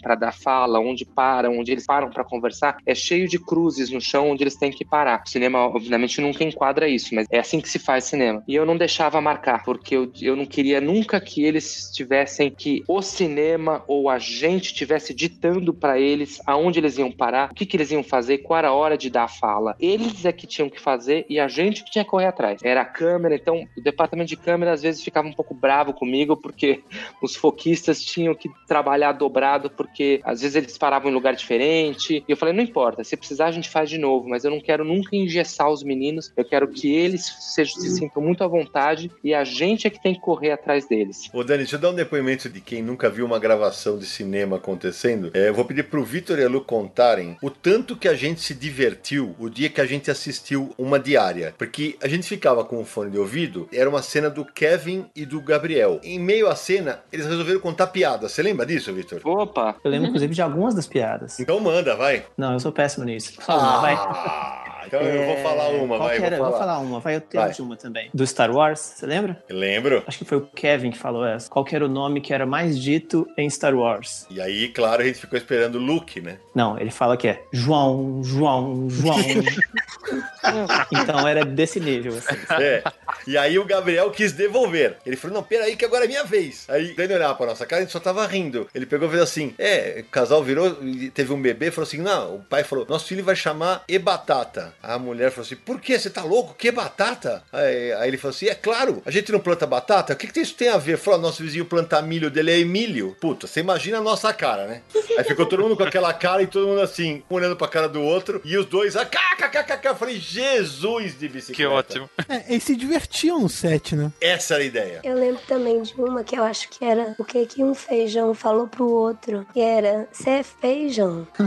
para 0.01 0.15
dar 0.15 0.33
fala, 0.33 0.81
onde 0.81 1.05
param, 1.05 1.59
onde 1.59 1.73
eles 1.73 1.87
param 1.87 2.11
para 2.11 2.25
conversar. 2.25 2.77
É 2.87 2.95
cheio 2.95 3.29
de 3.29 3.39
cruzes 3.39 3.91
no 3.91 4.01
chão 4.01 4.31
onde 4.31 4.43
eles 4.43 4.57
têm 4.57 4.71
que 4.71 4.85
parar. 4.85 5.23
O 5.25 5.29
cinema, 5.29 5.59
obviamente, 5.67 6.21
nunca 6.21 6.45
enquadra 6.45 6.89
isso, 6.89 7.15
mas 7.15 7.27
é 7.31 7.39
assim 7.39 7.61
que 7.61 7.69
se 7.69 7.79
faz 7.79 8.05
cinema. 8.05 8.43
E 8.47 8.55
eu 8.55 8.67
não 8.67 8.77
deixava 8.77 9.21
marcar, 9.21 9.63
porque 9.65 9.97
eu, 9.97 10.13
eu 10.21 10.37
não 10.37 10.47
queria 10.47 10.81
nunca 10.81 11.21
que 11.21 11.45
eles 11.45 11.91
tivessem 11.93 12.51
que 12.51 12.83
o 12.89 13.01
cinema 13.03 13.83
ou 13.87 14.09
a 14.09 14.19
gente 14.19 14.75
tivesse 14.75 15.15
ditando 15.15 15.73
para 15.73 15.99
eles 15.99 16.41
aonde 16.47 16.79
eles 16.79 16.99
iam 16.99 17.11
parar, 17.11 17.51
o 17.51 17.55
que, 17.55 17.67
que 17.67 17.77
eles 17.77 17.91
iam 17.91 18.03
fazer, 18.03 18.39
qual 18.39 18.59
era 18.59 18.69
a 18.69 18.73
hora 18.73 18.97
de 18.97 19.11
dar 19.11 19.25
a 19.25 19.29
fala. 19.29 19.77
Eles 19.79 20.25
é 20.25 20.33
que 20.33 20.47
tinham 20.47 20.69
que 20.69 20.81
fazer 20.81 21.25
e 21.29 21.39
a 21.39 21.49
gente 21.49 21.85
que 21.85 21.91
tinha 21.91 22.05
que 22.05 22.11
correr 22.11 22.27
atrás. 22.27 22.61
Era 22.63 22.83
a 22.83 22.87
câmera, 22.87 23.35
então 23.35 23.67
o 23.77 23.81
departamento 23.81 24.29
de 24.29 24.37
câmera 24.37 24.73
às 24.73 24.83
vezes 24.83 25.03
ficava 25.03 25.29
um 25.29 25.33
pouco 25.33 25.55
bravo 25.55 25.93
comigo 25.93 26.37
porque 26.37 26.83
os 27.23 27.37
foquistas 27.37 28.03
tinham 28.03 28.35
que 28.35 28.51
trabalhar 28.67 29.13
dobrado 29.13 29.52
porque 29.71 30.21
às 30.25 30.41
vezes 30.41 30.57
eles 30.57 30.79
paravam 30.79 31.11
em 31.11 31.15
lugar 31.15 31.35
diferente. 31.35 32.25
E 32.27 32.31
eu 32.31 32.37
falei, 32.37 32.55
não 32.55 32.63
importa, 32.63 33.05
se 33.05 33.17
precisar 33.17 33.47
a 33.47 33.53
gente 33.53 33.69
faz 33.69 33.89
de 33.89 33.99
novo, 33.99 34.29
mas 34.29 34.45
eu 34.45 34.51
não 34.51 34.61
quero 34.61 34.85
nunca 34.85 35.15
engessar 35.17 35.71
os 35.71 35.83
meninos, 35.83 36.33
eu 36.37 36.45
quero 36.45 36.69
que 36.69 36.93
eles 36.93 37.25
sejam, 37.55 37.81
se 37.81 37.91
sintam 37.91 38.23
muito 38.23 38.45
à 38.45 38.47
vontade 38.47 39.11
e 39.23 39.35
a 39.35 39.45
gente 39.45 39.87
é 39.87 39.91
que 39.91 40.03
tem 40.03 40.15
que 40.15 40.21
correr 40.21 40.53
atrás 40.53 40.87
deles. 40.87 41.29
Ô 41.33 41.43
Dani, 41.43 41.59
deixa 41.59 41.77
eu 41.77 41.81
dar 41.81 41.91
um 41.91 41.95
depoimento 41.95 42.49
de 42.49 42.61
quem 42.61 42.83
nunca 42.83 43.09
viu 43.11 43.25
uma 43.25 43.39
gravação 43.39 43.99
de 43.99 44.07
cinema 44.07 44.57
acontecendo. 44.57 45.31
É, 45.35 45.49
eu 45.49 45.55
vou 45.55 45.65
pedir 45.65 45.85
pro 45.85 46.05
Vitor 46.05 46.39
e 46.39 46.45
a 46.45 46.49
Lu 46.49 46.63
contarem 46.63 47.37
o 47.43 47.51
tanto 47.51 47.97
que 47.97 48.09
a 48.09 48.15
gente 48.15 48.41
se 48.41 48.55
divertiu 48.55 49.35
o 49.39 49.49
dia 49.49 49.69
que 49.69 49.81
a 49.81 49.87
gente 49.87 50.11
assistiu 50.11 50.75
uma 50.79 50.99
diária. 50.99 51.55
Porque 51.57 51.97
a 52.03 52.09
gente 52.09 52.27
ficava 52.27 52.65
com 52.65 52.81
o 52.81 52.85
fone 52.85 53.11
de 53.11 53.19
ouvido, 53.19 53.69
era 53.73 53.89
uma 53.89 54.03
cena 54.03 54.29
do 54.29 54.45
Kevin 54.45 55.07
e 55.15 55.25
do 55.25 55.41
Gabriel. 55.41 56.01
Em 56.03 56.19
meio 56.19 56.49
à 56.49 56.57
cena, 56.57 57.01
eles 57.13 57.27
resolveram 57.27 57.61
contar 57.61 57.89
piadas. 57.89 58.33
Você 58.33 58.43
lembra 58.43 58.67
disso, 58.67 58.93
Vitor? 58.93 59.21
Opa! 59.43 59.77
Eu 59.83 59.91
lembro, 59.91 60.09
inclusive, 60.09 60.35
de 60.35 60.43
algumas 60.43 60.75
das 60.75 60.87
piadas. 60.87 61.41
Então 61.41 61.59
manda, 61.61 61.97
vai. 61.97 62.25
Não, 62.37 62.53
eu 62.53 62.61
sou 62.61 62.73
péssimo 62.73 63.05
nisso. 63.05 63.41
Fala, 63.41 63.77
ah, 63.77 63.81
vai. 63.81 64.72
Então 64.87 65.01
é... 65.01 65.17
eu 65.17 65.27
vou 65.27 65.37
falar 65.39 65.69
uma, 65.69 65.97
Qual 65.97 66.09
vai. 66.09 66.17
Era? 66.17 66.37
Vou, 66.37 66.47
falar. 66.47 66.51
vou 66.51 66.59
falar 66.59 66.79
uma, 66.79 67.01
vai, 67.01 67.17
eu 67.17 67.21
tenho 67.21 67.53
de 67.53 67.63
uma 67.63 67.77
também. 67.77 68.11
Do 68.13 68.27
Star 68.27 68.51
Wars, 68.51 68.81
você 68.81 69.07
lembra? 69.07 69.43
Lembro. 69.49 70.03
Acho 70.07 70.19
que 70.19 70.25
foi 70.25 70.39
o 70.39 70.47
Kevin 70.55 70.91
que 70.91 70.99
falou 70.99 71.27
essa. 71.27 71.49
Qual 71.49 71.67
era 71.73 71.85
o 71.85 71.89
nome 71.89 72.21
que 72.21 72.33
era 72.33 72.47
mais 72.47 72.79
dito 72.79 73.27
em 73.37 73.49
Star 73.49 73.75
Wars? 73.75 74.27
E 74.31 74.41
aí, 74.41 74.69
claro, 74.69 75.03
a 75.03 75.05
gente 75.05 75.19
ficou 75.19 75.39
esperando 75.39 75.77
o 75.77 75.79
Luke, 75.79 76.21
né? 76.21 76.39
Não, 76.55 76.79
ele 76.79 76.91
fala 76.91 77.17
que 77.17 77.29
é 77.29 77.43
João, 77.53 78.23
João, 78.23 78.89
João. 78.89 79.19
então 80.93 81.27
era 81.27 81.45
desse 81.45 81.81
nível, 81.81 82.17
assim. 82.17 82.37
É. 82.61 82.83
E 83.27 83.37
aí 83.37 83.59
o 83.59 83.65
Gabriel 83.65 84.11
quis 84.11 84.33
devolver. 84.33 84.97
Ele 85.07 85.17
falou: 85.17 85.37
não, 85.37 85.43
peraí, 85.43 85.77
que 85.77 85.85
agora 85.85 86.05
é 86.05 86.09
minha 86.09 86.25
vez. 86.25 86.65
Aí, 86.69 86.95
dando 86.95 87.15
olhar 87.15 87.35
pra 87.35 87.47
nossa 87.47 87.67
cara, 87.67 87.83
a 87.83 87.85
gente 87.85 87.93
só 87.93 88.01
tava 88.01 88.27
rindo. 88.27 88.69
Ele 88.75 88.87
pegou 88.87 89.09
e 89.09 89.11
fez 89.11 89.23
assim: 89.23 89.55
é, 89.59 90.03
o 90.07 90.11
casal 90.11 90.43
virou, 90.43 90.77
teve 91.15 91.33
um 91.33 91.41
bebê, 91.41 91.71
falou 91.71 91.87
assim: 91.87 91.99
não, 91.99 92.37
o 92.37 92.43
pai 92.43 92.65
falou: 92.65 92.87
nosso 92.89 93.07
filho 93.07 93.25
vai 93.25 93.37
chamar 93.37 93.85
E 93.89 93.99
Batata. 93.99 94.72
A 94.83 94.99
mulher 94.99 95.31
falou 95.31 95.45
assim: 95.45 95.57
por 95.57 95.81
que? 95.81 95.99
Você 95.99 96.11
tá 96.11 96.23
louco? 96.23 96.55
Que 96.55 96.71
batata? 96.71 97.43
Aí, 97.53 97.93
aí, 97.93 98.09
ele 98.09 98.17
falou 98.17 98.35
assim: 98.35 98.47
é 98.47 98.55
claro, 98.55 99.03
a 99.05 99.11
gente 99.11 99.33
não 99.33 99.41
planta 99.41 99.67
batata? 99.67 100.13
O 100.13 100.17
que, 100.17 100.27
que 100.27 100.41
isso 100.41 100.55
tem 100.55 100.69
a 100.69 100.77
ver? 100.77 100.99
Falou: 100.99 101.21
nosso 101.21 101.43
vizinho 101.43 101.65
planta 101.65 102.01
milho 102.03 102.31
dele 102.31 102.51
é 102.51 102.59
Emílio. 102.59 103.17
Puta, 103.21 103.47
você 103.47 103.61
imagina 103.61 103.99
a 103.99 104.03
nossa 104.03 104.33
cara, 104.33 104.67
né? 104.67 104.83
Aí 105.19 105.25
ficou 105.25 105.47
todo 105.47 105.63
mundo 105.63 105.77
com 105.77 105.85
aquela 105.85 106.13
cara 106.13 106.43
e 106.43 106.47
todo 106.47 106.69
mundo 106.69 106.81
assim, 106.81 107.23
olhando 107.29 107.57
pra 107.57 107.69
cara 107.69 107.89
do 107.89 108.01
outro. 108.03 108.41
E 108.45 108.57
os 108.57 108.67
dois, 108.67 108.97
ah, 108.97 109.05
kkkk. 109.05 109.87
Eu 109.87 109.97
falei: 109.97 110.19
Jesus 110.19 111.19
de 111.19 111.29
bicicleta. 111.29 111.55
Que 111.55 111.67
ótimo. 111.67 112.11
É, 112.29 112.53
eles 112.53 112.63
se 112.63 112.77
divertiam 112.77 113.41
no 113.41 113.49
set, 113.49 113.95
né? 113.97 114.13
Essa 114.21 114.55
era 114.55 114.63
a 114.63 114.67
ideia. 114.67 115.01
Eu 115.05 115.15
lembro 115.15 115.41
também 115.47 115.83
de 115.83 115.95
uma 115.95 116.23
que 116.25 116.37
eu 116.37 116.45
acho 116.45 116.69
que 116.69 116.85
era 116.85 117.15
o 117.19 117.25
que 117.25 117.47
que 117.47 117.63
um 117.63 117.75
feijão 117.75 118.35
falou 118.35 118.67
pro 118.67 118.89
outro. 118.89 119.47
E 119.55 119.61
era, 119.61 120.09
você 120.13 120.31
é 120.31 120.43
feijão. 120.43 121.27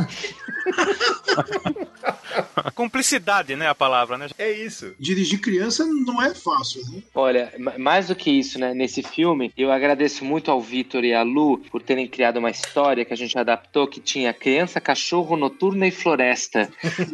Cumplicidade, 2.75 3.14
né? 3.55 3.67
A 3.67 3.75
palavra, 3.75 4.17
né? 4.17 4.27
É 4.37 4.51
isso. 4.51 4.93
Dirigir 4.99 5.39
criança 5.39 5.85
não 5.85 6.21
é 6.21 6.33
fácil, 6.33 6.81
né? 6.91 7.01
Olha, 7.13 7.53
mais 7.77 8.07
do 8.07 8.15
que 8.15 8.31
isso, 8.31 8.59
né? 8.59 8.73
Nesse 8.73 9.01
filme, 9.03 9.51
eu 9.57 9.71
agradeço 9.71 10.23
muito 10.25 10.51
ao 10.51 10.61
Vitor 10.61 11.03
e 11.03 11.13
à 11.13 11.23
Lu 11.23 11.57
por 11.71 11.81
terem 11.81 12.07
criado 12.07 12.37
uma 12.37 12.49
história 12.49 13.05
que 13.05 13.13
a 13.13 13.17
gente 13.17 13.37
adaptou 13.37 13.87
que 13.87 13.99
tinha 13.99 14.33
criança, 14.33 14.81
cachorro, 14.81 15.37
noturna 15.37 15.87
e 15.87 15.91
floresta. 15.91 16.69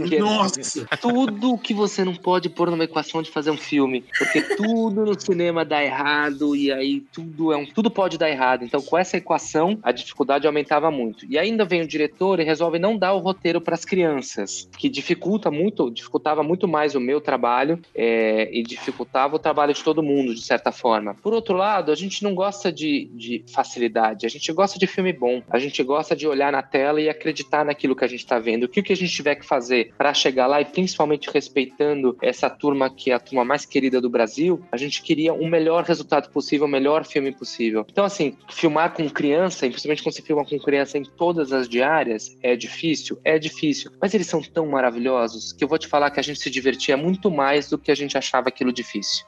Que 0.08 0.18
Nossa! 0.20 0.86
Tudo 1.02 1.58
que 1.58 1.74
você 1.74 2.04
não 2.04 2.16
pode 2.16 2.50
pôr 2.50 2.70
numa 2.70 2.84
equação 2.84 3.22
de 3.22 3.32
fazer 3.32 3.52
um 3.52 3.58
filme. 3.58 4.04
Porque 4.18 4.42
tudo 4.42 5.06
no 5.06 5.20
cinema 5.20 5.66
dá 5.66 5.84
errado 5.84 6.56
e 6.56 6.72
aí 6.72 7.02
tudo 7.12 7.52
é 7.52 7.58
um. 7.58 7.66
Tudo 7.66 7.90
pode 7.90 8.18
dar 8.18 8.30
errado. 8.30 8.64
Então, 8.64 8.82
com 8.82 8.98
essa 8.98 9.18
equação, 9.18 9.80
a 9.84 9.92
dificuldade 9.92 10.48
aumentava 10.48 10.90
muito. 10.92 11.26
E 11.30 11.38
ainda 11.38 11.66
vem 11.66 11.82
o 11.82 11.88
diretor 11.88 12.40
e 12.40 12.44
resolve 12.44 12.80
não 12.80 12.98
dar 12.98 13.14
o 13.14 13.20
roteiro 13.20 13.62
para 13.62 13.76
as 13.76 13.86
crianças, 13.86 14.68
que 14.78 14.90
dificulta 14.90 15.52
muito, 15.52 15.91
dificultava 15.92 16.44
muito 16.44 16.68
mais 16.68 16.96
o 16.96 17.00
meu 17.00 17.22
trabalho 17.22 17.80
é, 17.96 18.50
e 18.52 18.64
dificultava 18.64 19.36
o 19.36 19.40
trabalho 19.40 19.74
de 19.74 19.84
todo 19.84 20.04
mundo, 20.04 20.34
de 20.34 20.42
certa 20.42 20.72
forma. 20.72 21.16
Por 21.16 21.34
outro 21.34 21.56
lado, 21.56 21.92
a 21.92 21.96
gente 21.96 22.24
não 22.24 22.34
gosta 22.34 22.72
de, 22.72 23.10
de 23.14 23.44
facilidade, 23.48 24.26
a 24.26 24.30
gente 24.30 24.52
gosta 24.54 24.80
de 24.80 24.88
filme 24.88 25.14
bom, 25.14 25.42
a 25.50 25.60
gente 25.60 25.82
gosta 25.84 26.16
de 26.16 26.28
olhar 26.28 26.52
na 26.52 26.62
tela 26.62 27.02
e 27.02 27.10
acreditar 27.10 27.66
naquilo 27.66 27.96
que 27.96 28.06
a 28.06 28.08
gente 28.08 28.20
está 28.20 28.40
vendo. 28.40 28.64
O 28.64 28.70
que, 28.70 28.82
que 28.82 28.94
a 28.94 28.96
gente 28.96 29.12
tiver 29.12 29.36
que 29.36 29.46
fazer 29.46 29.94
para 29.98 30.14
chegar 30.14 30.48
lá 30.48 30.62
e 30.62 30.66
principalmente 30.66 31.30
respeitando 31.32 32.18
essa 32.22 32.50
turma 32.50 32.90
que 32.90 33.12
é 33.12 33.14
a 33.14 33.20
turma 33.20 33.44
mais 33.44 33.66
querida 33.66 34.02
do 34.02 34.10
Brasil, 34.10 34.62
a 34.72 34.78
gente 34.78 35.02
queria 35.02 35.34
o 35.34 35.48
melhor 35.48 35.84
resultado 35.84 36.30
possível, 36.30 36.66
o 36.66 36.70
melhor 36.70 37.06
filme 37.06 37.32
possível. 37.32 37.86
Então, 37.90 38.06
assim, 38.06 38.38
filmar 38.50 38.94
com 38.94 39.10
criança, 39.10 39.68
principalmente 39.68 40.04
quando 40.04 40.16
você 40.16 40.22
filma 40.22 40.46
com 40.46 40.60
criança 40.60 40.98
em 40.98 41.04
todas 41.04 41.52
as 41.52 41.68
diárias, 41.68 42.38
é 42.42 42.56
difícil? 42.56 43.18
É 43.24 43.38
difícil. 43.38 43.92
Mas 44.02 44.14
eles 44.14 44.28
são 44.28 44.42
tão 44.42 44.68
maravilhosos 44.68 45.52
que 45.52 45.64
eu 45.64 45.68
vou 45.68 45.78
te 45.82 45.88
falar 45.88 46.12
que 46.12 46.20
a 46.20 46.24
gente 46.24 46.40
se 46.40 46.50
divertia 46.50 46.96
muito 46.96 47.30
mais 47.30 47.70
do 47.70 47.78
que 47.78 47.92
a 47.92 47.96
gente 47.96 48.18
achava 48.18 48.50
aquilo 48.50 48.72
difícil. 48.72 49.26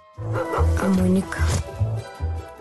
A 0.82 0.88
Mônica 0.88 1.40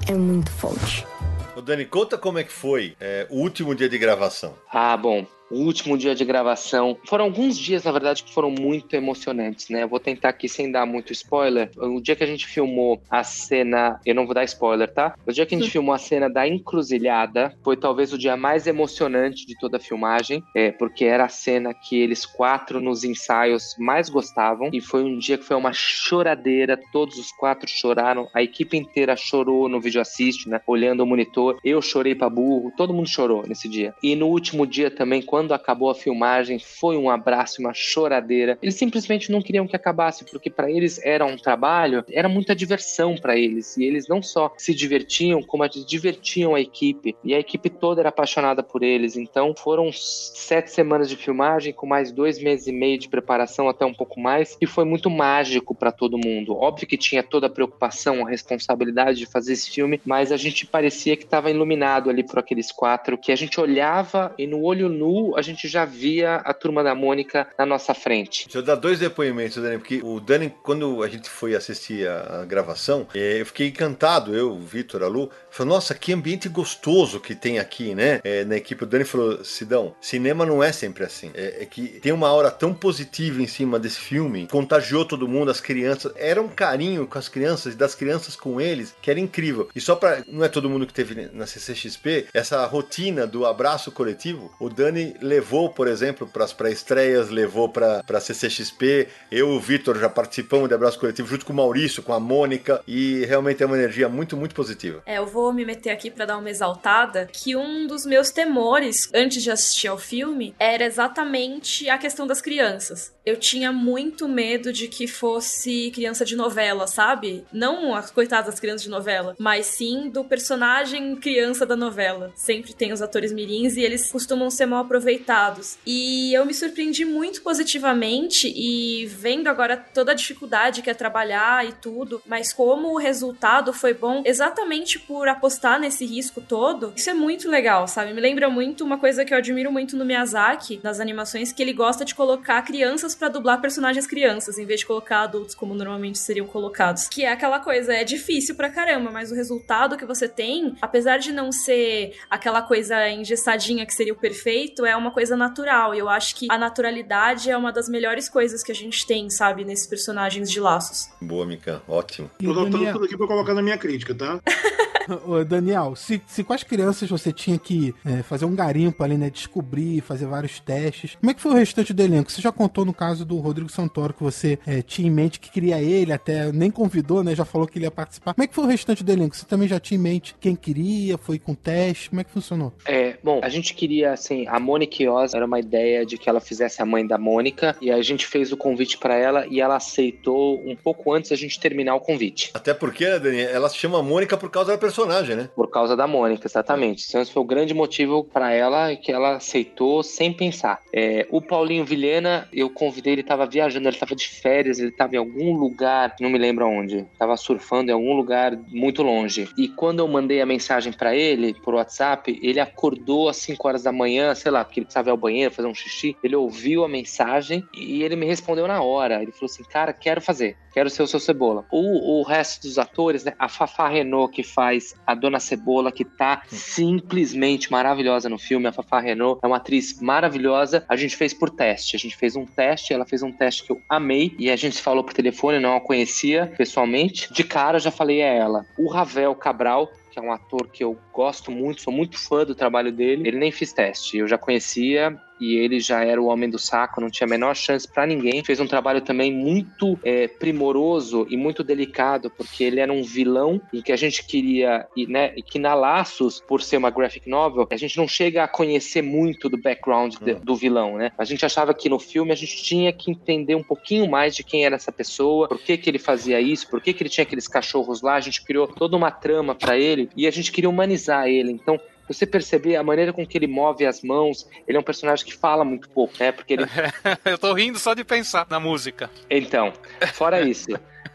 é 0.08 0.14
muito 0.14 0.50
forte. 0.50 1.06
Ô 1.54 1.60
Dani, 1.60 1.84
conta 1.84 2.16
como 2.16 2.38
é 2.38 2.44
que 2.44 2.52
foi 2.52 2.96
é, 2.98 3.26
o 3.30 3.36
último 3.36 3.74
dia 3.74 3.88
de 3.88 3.98
gravação. 3.98 4.54
Ah, 4.72 4.96
bom 4.96 5.26
o 5.52 5.58
último 5.58 5.96
dia 5.98 6.14
de 6.14 6.24
gravação. 6.24 6.96
Foram 7.06 7.26
alguns 7.26 7.58
dias, 7.58 7.84
na 7.84 7.92
verdade, 7.92 8.24
que 8.24 8.32
foram 8.32 8.50
muito 8.50 8.94
emocionantes, 8.94 9.68
né? 9.68 9.82
Eu 9.82 9.88
vou 9.88 10.00
tentar 10.00 10.30
aqui 10.30 10.48
sem 10.48 10.70
dar 10.70 10.86
muito 10.86 11.12
spoiler. 11.12 11.70
O 11.76 12.00
dia 12.00 12.16
que 12.16 12.24
a 12.24 12.26
gente 12.26 12.46
filmou 12.46 13.00
a 13.10 13.22
cena, 13.22 14.00
eu 14.04 14.14
não 14.14 14.24
vou 14.24 14.34
dar 14.34 14.44
spoiler, 14.44 14.92
tá? 14.92 15.14
O 15.26 15.32
dia 15.32 15.44
que 15.44 15.54
a 15.54 15.58
gente 15.58 15.70
filmou 15.70 15.94
a 15.94 15.98
cena 15.98 16.28
da 16.28 16.48
encruzilhada 16.48 17.54
foi 17.62 17.76
talvez 17.76 18.12
o 18.12 18.18
dia 18.18 18.36
mais 18.36 18.66
emocionante 18.66 19.46
de 19.46 19.58
toda 19.58 19.76
a 19.76 19.80
filmagem, 19.80 20.42
é, 20.56 20.72
porque 20.72 21.04
era 21.04 21.24
a 21.24 21.28
cena 21.28 21.74
que 21.74 21.96
eles 22.00 22.24
quatro 22.24 22.80
nos 22.80 23.04
ensaios 23.04 23.76
mais 23.78 24.08
gostavam 24.08 24.70
e 24.72 24.80
foi 24.80 25.04
um 25.04 25.18
dia 25.18 25.36
que 25.36 25.44
foi 25.44 25.56
uma 25.56 25.72
choradeira, 25.72 26.80
todos 26.92 27.18
os 27.18 27.30
quatro 27.32 27.68
choraram, 27.68 28.28
a 28.34 28.42
equipe 28.42 28.76
inteira 28.76 29.16
chorou 29.16 29.68
no 29.68 29.80
vídeo 29.80 30.00
assist, 30.00 30.48
né? 30.48 30.60
Olhando 30.66 31.02
o 31.02 31.06
monitor. 31.06 31.58
Eu 31.64 31.82
chorei 31.82 32.14
pra 32.14 32.30
burro, 32.30 32.72
todo 32.76 32.94
mundo 32.94 33.08
chorou 33.08 33.44
nesse 33.46 33.68
dia. 33.68 33.94
E 34.02 34.16
no 34.16 34.28
último 34.28 34.66
dia 34.66 34.90
também, 34.90 35.20
quando 35.20 35.41
quando 35.42 35.54
acabou 35.54 35.90
a 35.90 35.94
filmagem, 35.94 36.60
foi 36.60 36.96
um 36.96 37.10
abraço, 37.10 37.60
uma 37.60 37.74
choradeira. 37.74 38.56
Eles 38.62 38.76
simplesmente 38.76 39.32
não 39.32 39.42
queriam 39.42 39.66
que 39.66 39.74
acabasse, 39.74 40.24
porque 40.24 40.48
para 40.48 40.70
eles 40.70 41.04
era 41.04 41.26
um 41.26 41.36
trabalho, 41.36 42.04
era 42.08 42.28
muita 42.28 42.54
diversão 42.54 43.16
para 43.16 43.36
eles. 43.36 43.76
E 43.76 43.82
eles 43.82 44.06
não 44.06 44.22
só 44.22 44.54
se 44.56 44.72
divertiam, 44.72 45.42
como 45.42 45.64
eles 45.64 45.84
divertiam 45.84 46.54
a 46.54 46.60
equipe. 46.60 47.16
E 47.24 47.34
a 47.34 47.40
equipe 47.40 47.68
toda 47.68 48.00
era 48.02 48.10
apaixonada 48.10 48.62
por 48.62 48.84
eles. 48.84 49.16
Então 49.16 49.52
foram 49.56 49.90
sete 49.92 50.70
semanas 50.70 51.08
de 51.08 51.16
filmagem, 51.16 51.72
com 51.72 51.88
mais 51.88 52.12
dois 52.12 52.40
meses 52.40 52.68
e 52.68 52.72
meio 52.72 52.96
de 52.96 53.08
preparação, 53.08 53.68
até 53.68 53.84
um 53.84 53.94
pouco 53.94 54.20
mais, 54.20 54.56
e 54.60 54.66
foi 54.66 54.84
muito 54.84 55.10
mágico 55.10 55.74
para 55.74 55.90
todo 55.90 56.16
mundo. 56.16 56.54
Óbvio 56.54 56.86
que 56.86 56.96
tinha 56.96 57.20
toda 57.20 57.48
a 57.48 57.50
preocupação, 57.50 58.24
a 58.24 58.30
responsabilidade 58.30 59.18
de 59.18 59.26
fazer 59.26 59.54
esse 59.54 59.68
filme, 59.68 60.00
mas 60.04 60.30
a 60.30 60.36
gente 60.36 60.64
parecia 60.64 61.16
que 61.16 61.24
estava 61.24 61.50
iluminado 61.50 62.08
ali 62.08 62.22
por 62.22 62.38
aqueles 62.38 62.70
quatro, 62.70 63.18
que 63.18 63.32
a 63.32 63.36
gente 63.36 63.60
olhava 63.60 64.32
e 64.38 64.46
no 64.46 64.62
olho 64.62 64.88
nu 64.88 65.31
a 65.36 65.42
gente 65.42 65.68
já 65.68 65.84
via 65.84 66.36
a 66.36 66.52
turma 66.52 66.82
da 66.82 66.94
Mônica 66.94 67.46
na 67.58 67.66
nossa 67.66 67.94
frente. 67.94 68.44
Deixa 68.44 68.58
eu 68.58 68.62
dar 68.62 68.76
dois 68.76 68.98
depoimentos, 68.98 69.62
Dani, 69.62 69.78
porque 69.78 70.00
o 70.02 70.20
Dani, 70.20 70.54
quando 70.62 71.02
a 71.02 71.08
gente 71.08 71.28
foi 71.28 71.54
assistir 71.54 72.08
a, 72.08 72.44
gravação, 72.44 73.06
é, 73.14 73.40
eu 73.40 73.46
fiquei 73.46 73.68
encantado, 73.68 74.34
eu, 74.34 74.52
o 74.52 74.60
Vitor, 74.60 75.02
a 75.02 75.06
Lu, 75.06 75.30
falou, 75.50 75.74
nossa, 75.74 75.94
que 75.94 76.12
ambiente 76.12 76.48
gostoso 76.48 77.20
que 77.20 77.34
tem 77.34 77.58
aqui, 77.58 77.94
né? 77.94 78.20
É, 78.24 78.44
na 78.44 78.56
equipe, 78.56 78.84
o 78.84 78.86
Dani 78.86 79.04
falou, 79.04 79.44
Sidão, 79.44 79.94
cinema 80.00 80.44
não 80.44 80.62
é 80.62 80.72
sempre 80.72 81.04
assim. 81.04 81.30
É, 81.34 81.62
é, 81.62 81.66
que 81.66 82.00
tem 82.00 82.12
uma 82.12 82.28
aura 82.28 82.50
tão 82.50 82.74
positiva 82.74 83.42
em 83.42 83.46
cima 83.46 83.78
desse 83.78 83.98
filme, 83.98 84.46
contagiou 84.48 85.04
todo 85.04 85.28
mundo, 85.28 85.50
as 85.50 85.60
crianças, 85.60 86.12
era 86.16 86.40
um 86.40 86.48
carinho 86.48 87.06
com 87.06 87.18
as 87.18 87.28
crianças 87.28 87.74
e 87.74 87.76
das 87.76 87.94
crianças 87.94 88.36
com 88.36 88.60
eles, 88.60 88.94
que 89.00 89.10
era 89.10 89.20
incrível. 89.20 89.68
E 89.74 89.80
só 89.80 89.94
para 89.94 90.22
não 90.28 90.44
é 90.44 90.48
todo 90.48 90.68
mundo 90.68 90.86
que 90.86 90.92
teve 90.92 91.30
na 91.32 91.46
CCXP, 91.46 92.26
essa 92.32 92.64
rotina 92.66 93.26
do 93.26 93.46
abraço 93.46 93.92
coletivo, 93.92 94.52
o 94.58 94.68
Dani 94.68 95.14
levou, 95.22 95.70
por 95.70 95.88
exemplo, 95.88 96.26
para 96.26 96.44
as 96.44 96.52
pré-estreias, 96.52 97.30
levou 97.30 97.68
para 97.68 98.02
a 98.06 98.20
CCXP, 98.20 99.08
eu 99.30 99.52
e 99.52 99.56
o 99.56 99.60
Vitor 99.60 99.98
já 99.98 100.08
participamos 100.08 100.68
de 100.68 100.74
abraço 100.74 100.98
coletivo 100.98 101.28
junto 101.28 101.46
com 101.46 101.52
o 101.52 101.56
Maurício, 101.56 102.02
com 102.02 102.12
a 102.12 102.20
Mônica, 102.20 102.82
e 102.86 103.24
realmente 103.24 103.62
é 103.62 103.66
uma 103.66 103.76
energia 103.76 104.08
muito, 104.08 104.36
muito 104.36 104.54
positiva. 104.54 105.02
É, 105.06 105.18
eu 105.18 105.26
vou 105.26 105.52
me 105.52 105.64
meter 105.64 105.90
aqui 105.90 106.10
para 106.10 106.26
dar 106.26 106.38
uma 106.38 106.50
exaltada, 106.50 107.28
que 107.32 107.56
um 107.56 107.86
dos 107.86 108.04
meus 108.04 108.30
temores 108.30 109.10
antes 109.14 109.42
de 109.42 109.50
assistir 109.50 109.88
ao 109.88 109.98
filme 109.98 110.54
era 110.58 110.84
exatamente 110.84 111.88
a 111.88 111.96
questão 111.96 112.26
das 112.26 112.40
crianças. 112.40 113.12
Eu 113.24 113.36
tinha 113.36 113.72
muito 113.72 114.28
medo 114.28 114.72
de 114.72 114.88
que 114.88 115.06
fosse 115.06 115.92
criança 115.92 116.24
de 116.24 116.34
novela, 116.34 116.88
sabe? 116.88 117.44
Não 117.52 117.94
as 117.94 118.10
coitadas 118.10 118.46
das 118.46 118.60
crianças 118.60 118.82
de 118.82 118.90
novela, 118.90 119.36
mas 119.38 119.66
sim 119.66 120.10
do 120.10 120.24
personagem 120.24 121.14
criança 121.14 121.64
da 121.64 121.76
novela. 121.76 122.32
Sempre 122.34 122.74
tem 122.74 122.92
os 122.92 123.00
atores 123.00 123.32
mirins 123.32 123.76
e 123.76 123.80
eles 123.80 124.10
costumam 124.10 124.50
ser 124.50 124.66
mal 124.66 124.82
aproveitados. 124.82 125.78
E 125.86 126.34
eu 126.34 126.44
me 126.44 126.52
surpreendi 126.52 127.04
muito 127.04 127.42
positivamente 127.42 128.52
e 128.54 129.06
vendo 129.06 129.46
agora 129.46 129.76
toda 129.76 130.10
a 130.10 130.16
dificuldade 130.16 130.82
que 130.82 130.90
é 130.90 130.94
trabalhar 130.94 131.66
e 131.66 131.72
tudo, 131.72 132.20
mas 132.26 132.52
como 132.52 132.88
o 132.88 132.98
resultado 132.98 133.72
foi 133.72 133.94
bom 133.94 134.22
exatamente 134.24 134.98
por 134.98 135.28
apostar 135.28 135.78
nesse 135.78 136.04
risco 136.04 136.40
todo, 136.40 136.92
isso 136.96 137.08
é 137.08 137.14
muito 137.14 137.48
legal, 137.48 137.86
sabe? 137.86 138.12
Me 138.12 138.20
lembra 138.20 138.50
muito 138.50 138.84
uma 138.84 138.98
coisa 138.98 139.24
que 139.24 139.32
eu 139.32 139.38
admiro 139.38 139.70
muito 139.70 139.96
no 139.96 140.04
Miyazaki, 140.04 140.80
nas 140.82 140.98
animações, 140.98 141.52
que 141.52 141.62
ele 141.62 141.72
gosta 141.72 142.04
de 142.04 142.14
colocar 142.14 142.60
crianças 142.62 143.11
para 143.14 143.28
dublar 143.28 143.60
personagens 143.60 144.06
crianças, 144.06 144.58
em 144.58 144.64
vez 144.64 144.80
de 144.80 144.86
colocar 144.86 145.22
adultos 145.22 145.54
como 145.54 145.74
normalmente 145.74 146.18
seriam 146.18 146.46
colocados. 146.46 147.08
Que 147.08 147.24
é 147.24 147.32
aquela 147.32 147.60
coisa, 147.60 147.92
é 147.92 148.04
difícil 148.04 148.54
pra 148.54 148.70
caramba, 148.70 149.10
mas 149.10 149.30
o 149.30 149.34
resultado 149.34 149.96
que 149.96 150.04
você 150.04 150.28
tem, 150.28 150.76
apesar 150.80 151.18
de 151.18 151.32
não 151.32 151.52
ser 151.52 152.14
aquela 152.30 152.62
coisa 152.62 153.08
engessadinha 153.08 153.86
que 153.86 153.94
seria 153.94 154.12
o 154.12 154.16
perfeito, 154.16 154.84
é 154.84 154.96
uma 154.96 155.10
coisa 155.10 155.36
natural. 155.36 155.94
E 155.94 155.98
eu 155.98 156.08
acho 156.08 156.36
que 156.36 156.46
a 156.50 156.58
naturalidade 156.58 157.50
é 157.50 157.56
uma 157.56 157.72
das 157.72 157.88
melhores 157.88 158.28
coisas 158.28 158.62
que 158.62 158.72
a 158.72 158.74
gente 158.74 159.06
tem, 159.06 159.28
sabe, 159.30 159.64
nesses 159.64 159.86
personagens 159.86 160.50
de 160.50 160.60
laços. 160.60 161.08
Boa, 161.20 161.46
Mika, 161.46 161.82
ótimo. 161.88 162.30
Tô 162.38 162.50
anotando 162.50 162.92
tudo 162.92 163.04
aqui 163.04 163.16
pra 163.16 163.26
colocar 163.26 163.54
na 163.54 163.62
minha 163.62 163.78
crítica, 163.78 164.14
tá? 164.14 164.40
Ô, 165.26 165.44
Daniel, 165.44 165.94
se, 165.96 166.20
se 166.26 166.44
com 166.44 166.52
as 166.52 166.62
crianças 166.62 167.08
você 167.08 167.32
tinha 167.32 167.58
que 167.58 167.94
é, 168.04 168.22
fazer 168.22 168.44
um 168.44 168.54
garimpo 168.54 169.02
ali, 169.02 169.16
né? 169.16 169.30
Descobrir, 169.30 170.00
fazer 170.00 170.26
vários 170.26 170.60
testes. 170.60 171.16
Como 171.16 171.30
é 171.30 171.34
que 171.34 171.40
foi 171.40 171.52
o 171.52 171.54
restante 171.54 171.92
do 171.92 172.02
elenco? 172.02 172.30
Você 172.30 172.40
já 172.40 172.52
contou 172.52 172.84
no 172.84 172.94
caso 172.94 173.24
do 173.24 173.38
Rodrigo 173.38 173.70
Santoro 173.70 174.14
que 174.14 174.22
você 174.22 174.58
é, 174.66 174.82
tinha 174.82 175.08
em 175.08 175.10
mente 175.10 175.40
que 175.40 175.50
queria 175.50 175.80
ele, 175.80 176.12
até 176.12 176.50
nem 176.52 176.70
convidou, 176.70 177.22
né? 177.22 177.34
Já 177.34 177.44
falou 177.44 177.66
que 177.66 177.78
ele 177.78 177.86
ia 177.86 177.90
participar. 177.90 178.34
Como 178.34 178.44
é 178.44 178.46
que 178.46 178.54
foi 178.54 178.64
o 178.64 178.66
restante 178.66 179.02
do 179.02 179.12
elenco? 179.12 179.36
Você 179.36 179.46
também 179.46 179.68
já 179.68 179.80
tinha 179.80 179.98
em 179.98 180.02
mente 180.02 180.34
quem 180.40 180.54
queria? 180.54 181.18
Foi 181.18 181.38
com 181.38 181.54
teste? 181.54 182.10
Como 182.10 182.20
é 182.20 182.24
que 182.24 182.30
funcionou? 182.30 182.72
É, 182.86 183.16
bom, 183.22 183.40
a 183.42 183.48
gente 183.48 183.74
queria, 183.74 184.12
assim, 184.12 184.46
a 184.48 184.58
Mônica 184.58 185.02
Oz 185.10 185.34
era 185.34 185.44
uma 185.44 185.58
ideia 185.58 186.04
de 186.04 186.16
que 186.18 186.28
ela 186.28 186.40
fizesse 186.40 186.82
a 186.82 186.86
mãe 186.86 187.06
da 187.06 187.18
Mônica 187.18 187.76
e 187.80 187.90
a 187.90 188.02
gente 188.02 188.26
fez 188.26 188.52
o 188.52 188.56
convite 188.56 188.98
para 188.98 189.14
ela 189.14 189.46
e 189.46 189.60
ela 189.60 189.76
aceitou 189.76 190.62
um 190.66 190.76
pouco 190.76 191.12
antes 191.12 191.30
da 191.30 191.36
gente 191.36 191.58
terminar 191.58 191.94
o 191.94 192.00
convite. 192.00 192.50
Até 192.54 192.74
porque, 192.74 193.18
Dani, 193.18 193.40
ela 193.40 193.68
se 193.68 193.76
chama 193.76 194.02
Mônica 194.02 194.36
por 194.36 194.50
causa 194.50 194.72
da 194.72 194.78
personagem, 194.92 195.34
né? 195.34 195.48
Por 195.56 195.70
causa 195.70 195.96
da 195.96 196.06
Mônica, 196.06 196.46
exatamente. 196.46 197.16
Esse 197.16 197.32
foi 197.32 197.42
o 197.42 197.46
grande 197.46 197.72
motivo 197.72 198.24
para 198.24 198.52
ela 198.52 198.94
que 198.94 199.10
ela 199.10 199.36
aceitou 199.36 200.02
sem 200.02 200.32
pensar. 200.32 200.80
É, 200.92 201.26
o 201.30 201.40
Paulinho 201.40 201.84
Vilhena, 201.84 202.46
eu 202.52 202.68
convidei, 202.68 203.14
ele 203.14 203.22
estava 203.22 203.46
viajando, 203.46 203.88
ele 203.88 203.96
estava 203.96 204.14
de 204.14 204.28
férias, 204.28 204.78
ele 204.78 204.88
estava 204.88 205.14
em 205.14 205.18
algum 205.18 205.56
lugar, 205.56 206.14
não 206.20 206.28
me 206.28 206.38
lembro 206.38 206.66
onde, 206.66 206.98
estava 207.12 207.36
surfando 207.36 207.90
em 207.90 207.94
algum 207.94 208.14
lugar 208.14 208.56
muito 208.68 209.02
longe. 209.02 209.48
E 209.56 209.68
quando 209.68 210.00
eu 210.00 210.08
mandei 210.08 210.42
a 210.42 210.46
mensagem 210.46 210.92
para 210.92 211.16
ele 211.16 211.54
por 211.54 211.74
WhatsApp, 211.74 212.38
ele 212.42 212.60
acordou 212.60 213.28
às 213.28 213.38
5 213.38 213.66
horas 213.66 213.82
da 213.82 213.92
manhã, 213.92 214.34
sei 214.34 214.50
lá, 214.50 214.64
porque 214.64 214.80
ele 214.80 214.86
precisava 214.86 215.08
ir 215.08 215.12
ao 215.12 215.16
banheiro, 215.16 215.54
fazer 215.54 215.68
um 215.68 215.74
xixi. 215.74 216.16
Ele 216.22 216.36
ouviu 216.36 216.84
a 216.84 216.88
mensagem 216.88 217.64
e 217.74 218.02
ele 218.02 218.16
me 218.16 218.26
respondeu 218.26 218.68
na 218.68 218.82
hora. 218.82 219.22
Ele 219.22 219.32
falou 219.32 219.46
assim: 219.46 219.64
Cara, 219.64 219.92
quero 219.92 220.20
fazer, 220.20 220.56
quero 220.72 220.90
ser 220.90 221.02
o 221.02 221.06
seu 221.06 221.20
cebola. 221.20 221.64
O, 221.70 222.20
o 222.20 222.22
resto 222.22 222.62
dos 222.62 222.78
atores, 222.78 223.24
né? 223.24 223.32
A 223.38 223.48
Fafá 223.48 223.88
Renault, 223.88 224.32
que 224.32 224.42
faz 224.42 224.81
a 225.06 225.14
Dona 225.14 225.40
Cebola, 225.40 225.92
que 225.92 226.04
tá 226.04 226.42
simplesmente 226.48 227.70
maravilhosa 227.70 228.28
no 228.28 228.38
filme. 228.38 228.66
A 228.66 228.72
Fafá 228.72 229.00
Renault 229.00 229.40
é 229.42 229.46
uma 229.46 229.56
atriz 229.56 230.00
maravilhosa. 230.00 230.84
A 230.88 230.96
gente 230.96 231.16
fez 231.16 231.32
por 231.34 231.50
teste. 231.50 231.96
A 231.96 231.98
gente 231.98 232.16
fez 232.16 232.36
um 232.36 232.46
teste, 232.46 232.92
ela 232.92 233.06
fez 233.06 233.22
um 233.22 233.32
teste 233.32 233.64
que 233.64 233.72
eu 233.72 233.80
amei. 233.88 234.34
E 234.38 234.50
a 234.50 234.56
gente 234.56 234.80
falou 234.80 235.04
por 235.04 235.12
telefone, 235.12 235.58
não 235.58 235.76
a 235.76 235.80
conhecia 235.80 236.52
pessoalmente. 236.56 237.32
De 237.32 237.44
cara, 237.44 237.78
já 237.78 237.90
falei 237.90 238.20
é 238.20 238.38
ela. 238.38 238.64
O 238.78 238.88
Ravel 238.88 239.34
Cabral, 239.34 239.90
que 240.10 240.18
é 240.18 240.22
um 240.22 240.32
ator 240.32 240.68
que 240.68 240.84
eu 240.84 240.98
gosto 241.12 241.50
muito, 241.50 241.82
sou 241.82 241.92
muito 241.92 242.18
fã 242.18 242.44
do 242.44 242.54
trabalho 242.54 242.92
dele. 242.92 243.28
Ele 243.28 243.38
nem 243.38 243.50
fiz 243.50 243.72
teste, 243.72 244.18
eu 244.18 244.28
já 244.28 244.36
conhecia 244.36 245.18
e 245.42 245.56
ele 245.56 245.80
já 245.80 246.04
era 246.04 246.22
o 246.22 246.26
homem 246.26 246.48
do 246.48 246.56
saco, 246.56 247.00
não 247.00 247.10
tinha 247.10 247.26
a 247.26 247.30
menor 247.30 247.56
chance 247.56 247.88
para 247.88 248.06
ninguém. 248.06 248.44
Fez 248.44 248.60
um 248.60 248.66
trabalho 248.66 249.00
também 249.00 249.32
muito 249.32 249.98
é, 250.04 250.28
primoroso 250.28 251.26
e 251.28 251.36
muito 251.36 251.64
delicado, 251.64 252.30
porque 252.30 252.62
ele 252.62 252.78
era 252.78 252.92
um 252.92 253.02
vilão 253.02 253.60
e 253.72 253.82
que 253.82 253.90
a 253.90 253.96
gente 253.96 254.24
queria, 254.24 254.86
e, 254.96 255.04
né, 255.04 255.32
e 255.36 255.42
que 255.42 255.58
na 255.58 255.74
Laços, 255.74 256.40
por 256.46 256.62
ser 256.62 256.76
uma 256.76 256.90
graphic 256.90 257.28
novel, 257.28 257.66
a 257.72 257.76
gente 257.76 257.96
não 257.96 258.06
chega 258.06 258.44
a 258.44 258.48
conhecer 258.48 259.02
muito 259.02 259.48
do 259.48 259.60
background 259.60 260.14
de, 260.14 260.34
do 260.34 260.54
vilão, 260.54 260.96
né? 260.96 261.10
A 261.18 261.24
gente 261.24 261.44
achava 261.44 261.74
que 261.74 261.88
no 261.88 261.98
filme 261.98 262.30
a 262.30 262.36
gente 262.36 262.62
tinha 262.62 262.92
que 262.92 263.10
entender 263.10 263.56
um 263.56 263.64
pouquinho 263.64 264.08
mais 264.08 264.36
de 264.36 264.44
quem 264.44 264.64
era 264.64 264.76
essa 264.76 264.92
pessoa, 264.92 265.48
por 265.48 265.58
que 265.58 265.76
que 265.76 265.90
ele 265.90 265.98
fazia 265.98 266.40
isso, 266.40 266.70
por 266.70 266.80
que 266.80 266.92
que 266.92 267.02
ele 267.02 267.10
tinha 267.10 267.22
aqueles 267.22 267.48
cachorros 267.48 268.00
lá, 268.00 268.14
a 268.14 268.20
gente 268.20 268.44
criou 268.44 268.68
toda 268.68 268.96
uma 268.96 269.10
trama 269.10 269.56
para 269.56 269.76
ele 269.76 270.08
e 270.16 270.24
a 270.24 270.30
gente 270.30 270.52
queria 270.52 270.70
humanizar 270.70 271.26
ele. 271.26 271.50
Então, 271.50 271.80
você 272.08 272.26
perceber 272.26 272.76
a 272.76 272.82
maneira 272.82 273.12
com 273.12 273.26
que 273.26 273.38
ele 273.38 273.46
move 273.46 273.86
as 273.86 274.02
mãos, 274.02 274.48
ele 274.66 274.76
é 274.76 274.80
um 274.80 274.84
personagem 274.84 275.24
que 275.24 275.34
fala 275.34 275.64
muito 275.64 275.88
pouco, 275.88 276.14
né? 276.18 276.32
Porque 276.32 276.54
ele. 276.54 276.64
Eu 277.24 277.38
tô 277.38 277.52
rindo 277.52 277.78
só 277.78 277.94
de 277.94 278.04
pensar 278.04 278.46
na 278.50 278.60
música. 278.60 279.10
Então, 279.30 279.72
fora 280.12 280.40
isso. 280.40 280.68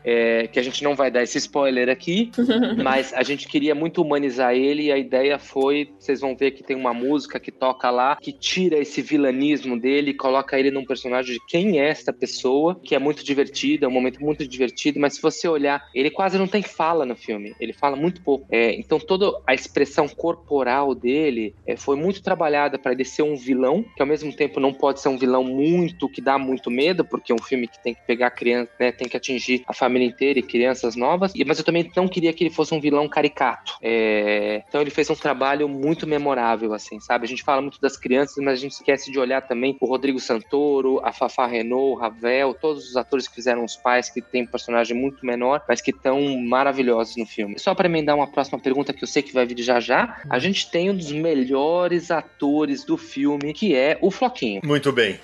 É, 0.10 0.48
que 0.48 0.58
a 0.58 0.64
gente 0.64 0.86
não 0.86 0.96
vai 0.96 1.12
dar 1.12 1.22
esse 1.22 1.38
spoiler 1.38 1.90
aqui, 1.90 2.32
mas 2.82 3.14
a 3.14 3.24
gente 3.24 3.46
queria 3.46 3.76
muito 3.76 4.02
humanizar 4.02 4.54
ele 4.54 4.84
e 4.84 4.92
a 4.92 4.98
ideia 4.98 5.38
foi, 5.38 5.90
vocês 6.00 6.22
vão 6.22 6.34
ver 6.34 6.52
que 6.52 6.64
tem 6.64 6.78
uma 6.78 6.94
música 6.94 7.42
que 7.42 7.52
toca 7.52 7.90
lá, 7.90 8.16
que 8.16 8.32
tira 8.32 8.78
esse 8.78 9.02
vilanismo 9.02 9.78
dele 9.78 10.12
e 10.12 10.14
coloca 10.14 10.58
ele 10.58 10.72
num 10.72 10.86
personagem 10.86 11.34
de 11.34 11.46
quem 11.46 11.78
é 11.80 11.90
esta 11.90 12.14
pessoa, 12.14 12.80
que 12.82 12.96
é 12.96 13.00
muito 13.00 13.22
divertido, 13.22 13.84
é 13.84 13.88
um 13.88 13.92
momento 13.92 14.22
muito 14.22 14.48
divertido, 14.48 14.98
mas 14.98 15.16
se 15.16 15.22
você 15.22 15.46
olhar, 15.46 15.86
ele 15.94 16.10
quase 16.10 16.38
não 16.38 16.48
tem 16.48 16.62
fala 16.62 17.06
no 17.06 17.16
filme, 17.16 17.54
ele 17.60 17.74
fala 17.74 17.98
muito 17.98 18.22
pouco. 18.22 18.48
É, 18.50 18.74
então 18.80 19.00
toda 19.00 19.30
a 19.46 19.54
expressão 19.54 20.08
corporal 20.08 20.96
dele 20.96 21.54
é, 21.66 21.76
foi 21.76 21.98
muito 21.98 22.24
trabalhada 22.24 22.80
para 22.80 22.94
ele 22.94 23.04
ser 23.04 23.24
um 23.24 23.36
vilão, 23.36 23.84
que 23.96 24.02
ao 24.02 24.08
mesmo 24.08 24.32
tempo 24.34 24.60
não 24.62 24.74
pode 24.74 25.02
ser 25.02 25.10
um 25.10 25.18
vilão 25.18 25.44
muito, 25.44 26.08
que 26.08 26.22
dá 26.22 26.38
muito 26.38 26.72
medo, 26.72 27.04
porque 27.04 27.34
é 27.34 27.36
um 27.36 27.42
filme 27.42 27.68
que 27.68 27.82
tem 27.84 27.94
que 27.94 28.06
pegar 28.08 28.28
a 28.28 28.32
criança, 28.32 28.72
né, 28.80 28.92
tem 28.92 29.10
que 29.10 29.18
atingir 29.18 29.64
a 29.68 29.74
família 29.74 29.97
família 29.98 30.08
inteira 30.08 30.40
e 30.40 30.44
crianças 30.44 30.96
novas, 30.96 31.34
mas 31.46 31.58
eu 31.58 31.66
também 31.66 31.90
não 31.96 32.08
queria 32.08 32.32
que 32.32 32.44
ele 32.44 32.54
fosse 32.54 32.74
um 32.74 32.80
vilão 32.80 33.08
caricato. 33.10 33.74
É, 33.82 34.64
então 34.68 34.80
ele 34.80 34.90
fez 34.90 35.10
um 35.10 35.16
trabalho 35.16 35.68
muito 35.68 36.06
memorável, 36.06 36.74
assim, 36.74 37.00
sabe? 37.00 37.26
A 37.26 37.28
gente 37.28 37.44
fala 37.44 37.62
muito 37.62 37.82
das 37.82 37.98
crianças, 37.98 38.36
mas 38.44 38.54
a 38.54 38.62
gente 38.62 38.74
esquece 38.74 39.12
de 39.12 39.20
olhar 39.20 39.42
também 39.42 39.76
o 39.80 39.86
Rodrigo 39.86 40.20
Santoro, 40.20 41.00
a 41.04 41.12
Fafá 41.12 41.48
Renault, 41.48 41.94
o 41.94 41.96
Ravel, 41.96 42.54
todos 42.54 42.90
os 42.90 42.96
atores 42.96 43.28
que 43.28 43.36
fizeram 43.36 43.64
os 43.64 43.76
pais, 43.76 44.10
que 44.10 44.22
tem 44.22 44.44
um 44.44 44.48
personagem 44.48 44.96
muito 44.96 45.26
menor, 45.26 45.64
mas 45.68 45.82
que 45.82 45.92
estão 45.92 46.38
maravilhosos 46.38 47.16
no 47.18 47.26
filme. 47.26 47.58
Só 47.58 47.74
para 47.74 47.88
emendar 47.88 48.16
uma 48.16 48.28
próxima 48.28 48.60
pergunta 48.60 48.94
que 48.94 49.04
eu 49.04 49.08
sei 49.08 49.24
que 49.24 49.34
vai 49.34 49.46
vir 49.46 49.58
já 49.62 49.80
já, 49.80 50.22
a 50.30 50.38
gente 50.38 50.70
tem 50.70 50.92
um 50.92 50.96
dos 50.96 51.12
melhores 51.12 52.12
atores 52.12 52.84
do 52.84 52.98
filme, 52.98 53.54
que 53.54 53.76
é 53.76 53.98
o 54.02 54.12
Floquinho. 54.12 54.62
Muito 54.64 54.92
bem. 54.92 55.20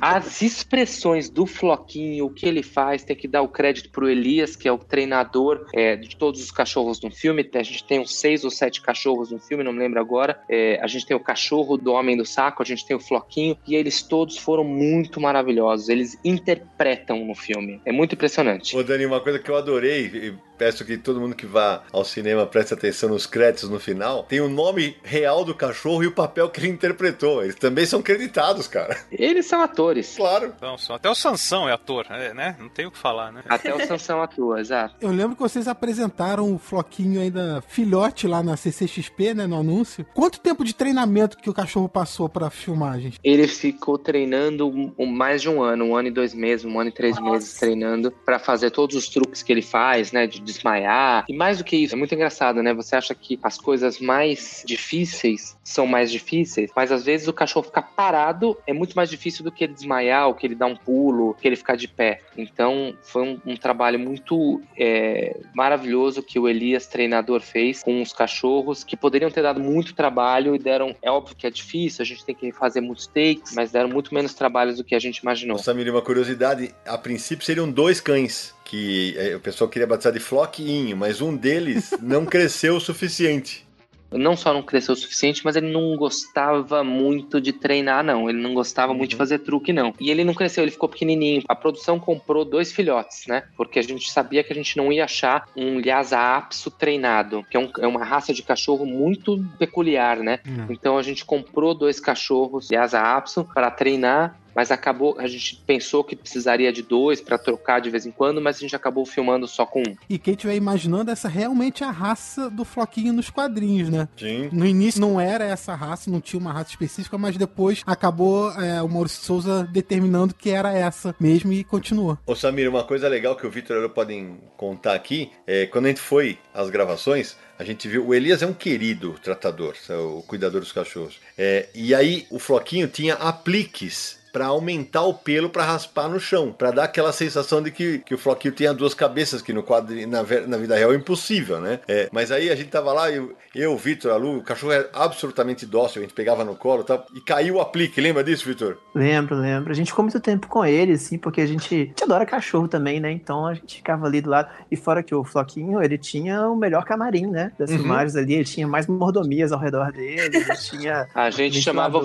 As 0.00 0.40
expressões 0.40 1.28
do 1.28 1.44
Floquinho, 1.44 2.26
o 2.26 2.30
que 2.30 2.46
ele 2.46 2.62
faz, 2.62 3.04
tem 3.04 3.16
que 3.16 3.28
dar 3.28 3.42
o 3.42 3.48
crédito 3.48 3.87
pro 3.88 4.08
Elias, 4.08 4.56
que 4.56 4.68
é 4.68 4.72
o 4.72 4.78
treinador 4.78 5.66
é, 5.74 5.96
de 5.96 6.16
todos 6.16 6.42
os 6.42 6.50
cachorros 6.50 7.00
no 7.00 7.10
filme. 7.10 7.48
A 7.54 7.62
gente 7.62 7.84
tem 7.84 8.00
uns 8.00 8.14
seis 8.14 8.44
ou 8.44 8.50
sete 8.50 8.80
cachorros 8.80 9.30
no 9.30 9.38
filme, 9.38 9.64
não 9.64 9.72
me 9.72 9.78
lembro 9.78 10.00
agora. 10.00 10.40
É, 10.48 10.78
a 10.82 10.86
gente 10.86 11.06
tem 11.06 11.16
o 11.16 11.20
cachorro 11.20 11.76
do 11.76 11.92
Homem 11.92 12.16
do 12.16 12.24
Saco, 12.24 12.62
a 12.62 12.66
gente 12.66 12.86
tem 12.86 12.96
o 12.96 13.00
Floquinho, 13.00 13.56
e 13.66 13.74
eles 13.74 14.02
todos 14.02 14.36
foram 14.36 14.64
muito 14.64 15.20
maravilhosos. 15.20 15.88
Eles 15.88 16.18
interpretam 16.24 17.24
no 17.24 17.34
filme. 17.34 17.80
É 17.84 17.92
muito 17.92 18.14
impressionante. 18.14 18.76
Ô, 18.76 18.82
Dani, 18.82 19.06
uma 19.06 19.20
coisa 19.20 19.38
que 19.38 19.50
eu 19.50 19.56
adorei, 19.56 20.34
peço 20.58 20.84
que 20.84 20.96
todo 20.98 21.20
mundo 21.20 21.34
que 21.36 21.46
vá 21.46 21.82
ao 21.92 22.04
cinema 22.04 22.44
preste 22.46 22.74
atenção 22.74 23.08
nos 23.10 23.26
créditos 23.26 23.68
no 23.70 23.78
final, 23.78 24.24
tem 24.24 24.40
o 24.40 24.48
nome 24.48 24.96
real 25.02 25.44
do 25.44 25.54
cachorro 25.54 26.02
e 26.02 26.06
o 26.06 26.12
papel 26.12 26.50
que 26.50 26.60
ele 26.60 26.68
interpretou. 26.68 27.42
Eles 27.42 27.54
também 27.54 27.86
são 27.86 28.02
creditados, 28.02 28.66
cara. 28.66 28.96
Eles 29.10 29.46
são 29.46 29.60
atores. 29.62 30.16
Claro. 30.16 30.52
Então, 30.56 30.76
só- 30.76 30.94
até 30.94 31.08
o 31.08 31.14
Sansão 31.14 31.68
é 31.68 31.72
ator, 31.72 32.06
é, 32.10 32.34
né? 32.34 32.56
Não 32.58 32.68
tem 32.68 32.86
o 32.86 32.90
que 32.90 32.98
falar, 32.98 33.32
né? 33.32 33.42
Até 33.48 33.74
o 33.74 33.86
Sansão 33.86 34.20
atua, 34.22 34.58
exato. 34.60 34.94
Eu 35.00 35.10
lembro 35.10 35.36
que 35.36 35.42
vocês 35.42 35.68
apresentaram 35.68 36.52
o 36.52 36.58
Floquinho 36.58 37.20
ainda 37.20 37.62
filhote 37.68 38.26
lá 38.26 38.42
na 38.42 38.56
CCXP, 38.56 39.34
né, 39.34 39.46
no 39.46 39.58
anúncio. 39.60 40.04
Quanto 40.14 40.40
tempo 40.40 40.64
de 40.64 40.74
treinamento 40.74 41.36
que 41.38 41.48
o 41.50 41.54
cachorro 41.54 41.88
passou 41.88 42.28
pra 42.28 42.50
filmagem? 42.50 43.12
Ele 43.22 43.46
ficou 43.46 43.98
treinando 43.98 44.70
mais 44.98 45.42
de 45.42 45.48
um 45.48 45.62
ano, 45.62 45.84
um 45.84 45.96
ano 45.96 46.08
e 46.08 46.10
dois 46.10 46.34
meses, 46.34 46.64
um 46.64 46.78
ano 46.80 46.90
e 46.90 46.92
três 46.92 47.20
meses 47.20 47.54
treinando 47.54 48.10
pra 48.10 48.38
fazer 48.38 48.70
todos 48.70 48.96
os 48.96 49.08
truques 49.08 49.42
que 49.42 49.52
ele 49.52 49.62
faz, 49.62 50.12
né? 50.12 50.26
De 50.26 50.40
desmaiar. 50.52 51.24
E 51.28 51.32
mais 51.34 51.58
do 51.58 51.64
que 51.64 51.76
isso, 51.76 51.94
é 51.94 51.98
muito 51.98 52.14
engraçado, 52.14 52.62
né? 52.62 52.72
Você 52.74 52.96
acha 52.96 53.14
que 53.14 53.38
as 53.42 53.58
coisas 53.58 54.00
mais 54.00 54.62
difíceis 54.66 55.56
são 55.62 55.86
mais 55.86 56.10
difíceis, 56.10 56.70
mas 56.74 56.90
às 56.90 57.04
vezes 57.04 57.28
o 57.28 57.32
cachorro 57.32 57.66
ficar 57.66 57.82
parado 57.82 58.56
é 58.66 58.72
muito 58.72 58.94
mais 58.94 59.10
difícil 59.10 59.44
do 59.44 59.52
que 59.52 59.64
ele 59.64 59.74
desmaiar, 59.74 60.28
ou 60.28 60.34
que 60.34 60.46
ele 60.46 60.54
dar 60.54 60.66
um 60.66 60.76
pulo, 60.76 61.34
que 61.34 61.46
ele 61.46 61.56
ficar 61.56 61.76
de 61.76 61.86
pé. 61.86 62.22
Então 62.36 62.96
foi 63.02 63.22
um, 63.22 63.40
um 63.52 63.56
trabalho 63.56 63.98
muito 63.98 64.62
é, 64.76 65.36
maravilhoso 65.54 66.22
que 66.22 66.38
o 66.38 66.48
Elias, 66.48 66.86
treinador, 66.86 67.40
fez 67.40 67.82
com 67.82 68.00
os 68.00 68.12
cachorros, 68.12 68.82
que 68.82 68.96
poderiam 68.96 69.30
ter 69.30 69.42
dado 69.42 69.60
muito 69.60 69.94
trabalho 69.94 70.54
e 70.54 70.58
deram. 70.58 70.94
É 71.02 71.10
óbvio 71.10 71.36
que 71.36 71.46
é 71.46 71.50
difícil, 71.50 72.02
a 72.02 72.06
gente 72.06 72.24
tem 72.24 72.34
que 72.34 72.50
fazer 72.52 72.80
muitos 72.80 73.06
takes, 73.06 73.54
mas 73.54 73.70
deram 73.70 73.88
muito 73.88 74.14
menos 74.14 74.34
trabalho 74.34 74.74
do 74.74 74.84
que 74.84 74.94
a 74.94 74.98
gente 74.98 75.18
imaginou. 75.18 75.58
Samir, 75.58 75.90
uma 75.90 76.02
curiosidade: 76.02 76.74
a 76.86 76.96
princípio 76.96 77.44
seriam 77.44 77.70
dois 77.70 78.00
cães. 78.00 78.54
Que 78.68 79.14
eh, 79.16 79.34
o 79.34 79.40
pessoal 79.40 79.68
queria 79.68 79.86
batizar 79.86 80.12
de 80.12 80.20
Floquinho, 80.20 80.96
mas 80.96 81.20
um 81.20 81.34
deles 81.34 81.90
não 82.02 82.24
cresceu 82.26 82.76
o 82.76 82.80
suficiente. 82.80 83.66
Não 84.10 84.34
só 84.34 84.54
não 84.54 84.62
cresceu 84.62 84.94
o 84.94 84.96
suficiente, 84.96 85.42
mas 85.44 85.54
ele 85.54 85.70
não 85.70 85.94
gostava 85.94 86.82
muito 86.82 87.42
de 87.42 87.52
treinar, 87.52 88.02
não. 88.02 88.26
Ele 88.28 88.40
não 88.40 88.54
gostava 88.54 88.94
muito 88.94 89.10
de 89.10 89.16
fazer 89.16 89.40
truque, 89.40 89.70
não. 89.70 89.92
E 90.00 90.10
ele 90.10 90.24
não 90.24 90.32
cresceu, 90.32 90.64
ele 90.64 90.70
ficou 90.70 90.88
pequenininho. 90.88 91.42
A 91.46 91.54
produção 91.54 92.00
comprou 92.00 92.42
dois 92.42 92.72
filhotes, 92.72 93.26
né? 93.26 93.42
Porque 93.54 93.78
a 93.78 93.82
gente 93.82 94.10
sabia 94.10 94.42
que 94.42 94.50
a 94.50 94.56
gente 94.56 94.78
não 94.78 94.90
ia 94.90 95.04
achar 95.04 95.46
um 95.54 95.78
Lhasa 95.78 96.18
Apso 96.18 96.70
treinado, 96.70 97.44
que 97.50 97.56
é, 97.58 97.60
um- 97.60 97.70
é 97.80 97.86
uma 97.86 98.02
raça 98.02 98.32
de 98.32 98.42
cachorro 98.42 98.86
muito 98.86 99.44
peculiar, 99.58 100.16
né? 100.20 100.38
Então 100.70 100.96
a 100.96 101.02
gente 101.02 101.22
comprou 101.26 101.74
dois 101.74 102.00
cachorros 102.00 102.70
Lhasa 102.70 103.00
Apso 103.00 103.44
para 103.54 103.70
treinar. 103.70 104.38
Mas 104.58 104.72
acabou, 104.72 105.14
a 105.20 105.28
gente 105.28 105.54
pensou 105.64 106.02
que 106.02 106.16
precisaria 106.16 106.72
de 106.72 106.82
dois 106.82 107.20
para 107.20 107.38
trocar 107.38 107.80
de 107.80 107.90
vez 107.90 108.04
em 108.04 108.10
quando, 108.10 108.40
mas 108.40 108.56
a 108.56 108.58
gente 108.58 108.74
acabou 108.74 109.06
filmando 109.06 109.46
só 109.46 109.64
com 109.64 109.82
um. 109.82 109.96
E 110.10 110.18
quem 110.18 110.34
estiver 110.34 110.56
imaginando, 110.56 111.12
essa 111.12 111.28
realmente 111.28 111.84
é 111.84 111.86
a 111.86 111.92
raça 111.92 112.50
do 112.50 112.64
Floquinho 112.64 113.12
nos 113.12 113.30
quadrinhos, 113.30 113.88
né? 113.88 114.08
Sim. 114.16 114.48
No 114.50 114.66
início 114.66 115.00
não 115.00 115.20
era 115.20 115.44
essa 115.44 115.76
raça, 115.76 116.10
não 116.10 116.20
tinha 116.20 116.40
uma 116.40 116.52
raça 116.52 116.70
específica, 116.70 117.16
mas 117.16 117.36
depois 117.36 117.84
acabou 117.86 118.50
é, 118.60 118.82
o 118.82 118.88
Maurício 118.88 119.22
Souza 119.22 119.62
determinando 119.72 120.34
que 120.34 120.50
era 120.50 120.72
essa 120.72 121.14
mesmo 121.20 121.52
e 121.52 121.62
continua. 121.62 122.18
Ô 122.26 122.34
Samir, 122.34 122.68
uma 122.68 122.82
coisa 122.82 123.06
legal 123.06 123.36
que 123.36 123.46
o 123.46 123.50
Vitor 123.52 123.76
e 123.76 123.84
eu 123.84 123.90
podem 123.90 124.40
contar 124.56 124.94
aqui 124.94 125.30
é 125.46 125.66
quando 125.66 125.84
a 125.84 125.88
gente 125.90 126.00
foi 126.00 126.36
às 126.52 126.68
gravações, 126.68 127.36
a 127.56 127.62
gente 127.62 127.86
viu. 127.86 128.06
O 128.06 128.12
Elias 128.12 128.42
é 128.42 128.46
um 128.46 128.52
querido 128.52 129.14
tratador, 129.22 129.76
é 129.88 129.94
o 129.94 130.20
cuidador 130.22 130.60
dos 130.60 130.72
cachorros. 130.72 131.20
É, 131.36 131.68
e 131.72 131.94
aí 131.94 132.26
o 132.28 132.40
Floquinho 132.40 132.88
tinha 132.88 133.14
apliques 133.14 134.17
para 134.32 134.46
aumentar 134.46 135.02
o 135.02 135.14
pelo 135.14 135.48
para 135.50 135.64
raspar 135.64 136.08
no 136.08 136.20
chão, 136.20 136.52
para 136.52 136.70
dar 136.70 136.84
aquela 136.84 137.12
sensação 137.12 137.62
de 137.62 137.70
que, 137.70 137.98
que 137.98 138.14
o 138.14 138.18
Floquinho 138.18 138.54
tinha 138.54 138.72
duas 138.74 138.94
cabeças, 138.94 139.42
que 139.42 139.52
no 139.52 139.62
quadro 139.62 139.94
na, 140.06 140.22
na 140.46 140.56
vida 140.56 140.76
real 140.76 140.92
é 140.92 140.96
impossível, 140.96 141.60
né? 141.60 141.80
É, 141.88 142.08
mas 142.12 142.30
aí 142.30 142.50
a 142.50 142.54
gente 142.56 142.68
tava 142.70 142.92
lá, 142.92 143.10
eu, 143.10 143.34
eu 143.54 143.72
o 143.72 143.76
Vitor, 143.76 144.12
a 144.12 144.16
Lu, 144.16 144.38
o 144.38 144.42
cachorro 144.42 144.72
é 144.72 144.88
absolutamente 144.92 145.64
dócil, 145.66 146.00
a 146.00 146.04
gente 146.04 146.14
pegava 146.14 146.44
no 146.44 146.54
colo 146.56 146.82
e 146.82 146.84
tal, 146.84 147.06
e 147.14 147.20
caiu 147.20 147.56
o 147.56 147.60
aplique, 147.60 148.00
lembra 148.00 148.22
disso, 148.24 148.44
Vitor? 148.46 148.76
Lembro, 148.94 149.36
lembro. 149.36 149.70
A 149.70 149.74
gente 149.74 149.88
ficou 149.88 150.04
muito 150.04 150.20
tempo 150.20 150.46
com 150.48 150.64
ele, 150.64 150.92
assim, 150.92 151.18
porque 151.18 151.40
a 151.40 151.46
gente, 151.46 151.74
a 151.74 151.78
gente 151.78 152.04
adora 152.04 152.26
cachorro 152.26 152.68
também, 152.68 153.00
né? 153.00 153.10
Então 153.12 153.46
a 153.46 153.54
gente 153.54 153.76
ficava 153.76 154.06
ali 154.06 154.20
do 154.20 154.30
lado. 154.30 154.48
E 154.70 154.76
fora 154.76 155.02
que 155.02 155.14
o 155.14 155.24
Floquinho, 155.24 155.82
ele 155.82 155.96
tinha 155.98 156.48
o 156.48 156.56
melhor 156.56 156.84
camarim, 156.84 157.26
né? 157.26 157.52
Das 157.58 157.70
Uhum. 157.70 157.78
filmagens 157.78 158.16
ali, 158.16 158.34
ele 158.34 158.44
tinha 158.44 158.66
mais 158.66 158.86
mordomias 158.86 159.52
ao 159.52 159.58
redor 159.60 159.92
dele, 159.92 160.36
ele 160.36 160.56
tinha. 160.56 161.06
A 161.14 161.30
gente 161.30 161.60
chamava. 161.60 162.00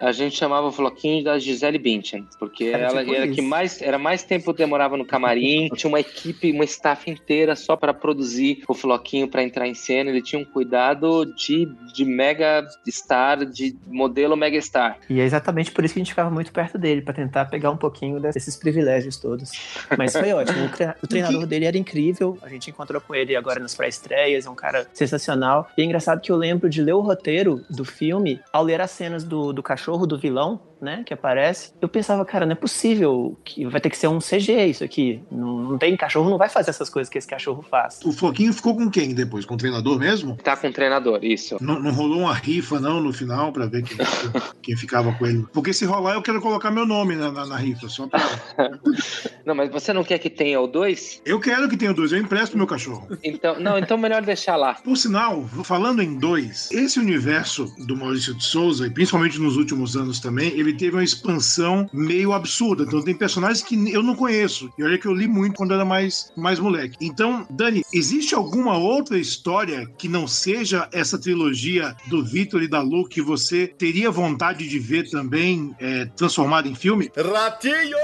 A 0.00 0.12
gente 0.12 0.36
chamava 0.36 0.66
o 0.66 0.72
Floquinho 0.72 1.24
da 1.24 1.38
Gisele 1.54 1.78
Bündchen, 1.78 2.26
porque 2.38 2.64
Era 2.64 2.84
ela 2.84 3.00
tipo 3.00 3.14
era 3.14 3.26
isso. 3.26 3.34
que 3.34 3.42
mais 3.42 3.80
era 3.80 3.98
mais 3.98 4.22
tempo 4.22 4.52
demorava 4.52 4.96
no 4.96 5.04
camarim, 5.04 5.68
tinha 5.74 5.88
uma 5.88 6.00
equipe, 6.00 6.52
uma 6.52 6.64
staff 6.64 7.10
inteira 7.10 7.56
só 7.56 7.76
para 7.76 7.94
produzir 7.94 8.62
o 8.68 8.74
Floquinho 8.74 9.28
para 9.28 9.42
entrar 9.42 9.66
em 9.66 9.74
cena, 9.74 10.10
ele 10.10 10.22
tinha 10.22 10.40
um 10.40 10.44
cuidado 10.44 11.24
de, 11.34 11.66
de 11.92 12.04
mega 12.04 12.66
star, 12.88 13.44
de 13.44 13.76
modelo 13.86 14.36
mega 14.36 14.60
star. 14.60 14.98
E 15.08 15.20
é 15.20 15.24
exatamente 15.24 15.70
por 15.72 15.84
isso 15.84 15.94
que 15.94 16.00
a 16.00 16.02
gente 16.02 16.10
ficava 16.12 16.30
muito 16.30 16.52
perto 16.52 16.78
dele, 16.78 17.02
pra 17.02 17.14
tentar 17.14 17.46
pegar 17.46 17.70
um 17.70 17.76
pouquinho 17.76 18.20
desses 18.20 18.56
privilégios 18.56 19.16
todos. 19.16 19.50
Mas 19.96 20.12
foi 20.12 20.32
ótimo. 20.34 20.70
O 21.02 21.06
treinador 21.06 21.46
dele 21.46 21.64
era 21.64 21.76
incrível. 21.78 22.38
A 22.42 22.48
gente 22.48 22.70
encontrou 22.70 23.00
com 23.00 23.14
ele 23.14 23.36
agora 23.36 23.60
nas 23.60 23.74
pré-estreias. 23.74 24.46
É 24.46 24.50
um 24.50 24.54
cara 24.54 24.86
sensacional. 24.92 25.68
E 25.76 25.82
é 25.82 25.84
engraçado 25.84 26.20
que 26.20 26.30
eu 26.32 26.36
lembro 26.36 26.68
de 26.68 26.82
ler 26.82 26.94
o 26.94 27.00
roteiro 27.00 27.64
do 27.70 27.84
filme 27.84 28.40
ao 28.52 28.62
ler 28.62 28.80
as 28.80 28.90
cenas 28.90 29.24
do, 29.24 29.52
do 29.52 29.62
cachorro, 29.62 30.06
do 30.06 30.18
vilão, 30.18 30.60
né? 30.84 31.02
Que 31.04 31.14
aparece. 31.14 31.72
Eu 31.80 31.88
pensava, 31.88 32.24
cara, 32.24 32.46
não 32.46 32.52
é 32.52 32.56
possível 32.56 33.36
que 33.44 33.66
vai 33.66 33.80
ter 33.80 33.90
que 33.90 33.96
ser 33.98 34.08
um 34.08 34.18
CG 34.18 34.66
isso 34.66 34.84
aqui. 34.84 35.22
Não, 35.32 35.58
não 35.70 35.78
tem 35.78 35.96
cachorro, 35.96 36.30
não 36.30 36.38
vai 36.38 36.48
fazer 36.48 36.70
essas 36.70 36.88
coisas 36.90 37.10
que 37.10 37.18
esse 37.18 37.26
cachorro 37.26 37.62
faz. 37.68 38.00
O 38.04 38.12
Floquinho 38.12 38.52
ficou 38.52 38.76
com 38.76 38.90
quem 38.90 39.14
depois? 39.14 39.44
Com 39.44 39.54
o 39.54 39.56
treinador 39.56 39.98
mesmo? 39.98 40.36
Tá 40.36 40.56
com 40.56 40.68
o 40.68 40.72
treinador, 40.72 41.18
isso. 41.24 41.56
Não, 41.60 41.80
não 41.80 41.90
rolou 41.92 42.20
uma 42.20 42.34
rifa, 42.34 42.78
não, 42.78 43.00
no 43.00 43.12
final, 43.12 43.52
pra 43.52 43.66
ver 43.66 43.82
quem, 43.82 43.96
quem 44.62 44.76
ficava 44.76 45.12
com 45.14 45.26
ele. 45.26 45.44
Porque 45.52 45.72
se 45.72 45.84
rolar, 45.84 46.14
eu 46.14 46.22
quero 46.22 46.40
colocar 46.40 46.70
meu 46.70 46.86
nome 46.86 47.16
na, 47.16 47.32
na- 47.32 47.46
na 47.46 47.56
rifa. 47.56 47.88
Só 47.88 48.06
pra... 48.06 48.20
Não, 49.44 49.54
mas 49.54 49.70
você 49.70 49.92
não 49.92 50.02
quer 50.02 50.18
que 50.18 50.30
tenha 50.30 50.58
o 50.60 50.66
dois? 50.66 51.20
Eu 51.24 51.38
quero 51.38 51.68
que 51.68 51.76
tenha 51.76 51.92
dois, 51.92 52.12
eu 52.12 52.18
empresto 52.18 52.56
meu 52.56 52.66
cachorro. 52.66 53.06
Então, 53.22 53.60
não, 53.60 53.78
então 53.78 53.98
melhor 53.98 54.22
deixar 54.22 54.56
lá. 54.56 54.74
Por 54.74 54.96
sinal, 54.96 55.44
falando 55.64 56.02
em 56.02 56.18
dois, 56.18 56.70
esse 56.72 56.98
universo 56.98 57.70
do 57.86 57.94
Maurício 57.96 58.34
de 58.34 58.42
Souza, 58.42 58.86
e 58.86 58.90
principalmente 58.90 59.38
nos 59.38 59.56
últimos 59.58 59.96
anos 59.96 60.18
também, 60.18 60.48
ele 60.58 60.72
teve 60.76 60.96
uma 60.96 61.04
expansão 61.04 61.88
meio 61.92 62.32
absurda. 62.32 62.84
Então 62.84 63.02
tem 63.02 63.14
personagens 63.14 63.62
que 63.62 63.92
eu 63.92 64.02
não 64.02 64.14
conheço. 64.14 64.70
E 64.78 64.82
olha 64.82 64.98
que 64.98 65.06
eu 65.06 65.14
li 65.14 65.26
muito 65.26 65.56
quando 65.56 65.74
era 65.74 65.84
mais, 65.84 66.32
mais 66.36 66.58
moleque. 66.58 66.96
Então, 67.00 67.46
Dani, 67.50 67.82
existe 67.92 68.34
alguma 68.34 68.76
outra 68.76 69.18
história 69.18 69.86
que 69.98 70.08
não 70.08 70.26
seja 70.26 70.88
essa 70.92 71.18
trilogia 71.18 71.96
do 72.06 72.24
Vitor 72.24 72.62
e 72.62 72.68
da 72.68 72.80
Lu 72.80 73.08
que 73.08 73.22
você 73.22 73.66
teria 73.66 74.10
vontade 74.10 74.68
de 74.68 74.78
ver 74.78 75.08
também 75.10 75.74
é, 75.78 76.06
transformada 76.06 76.68
em 76.68 76.74
filme? 76.74 77.10
Ratinho! 77.16 77.96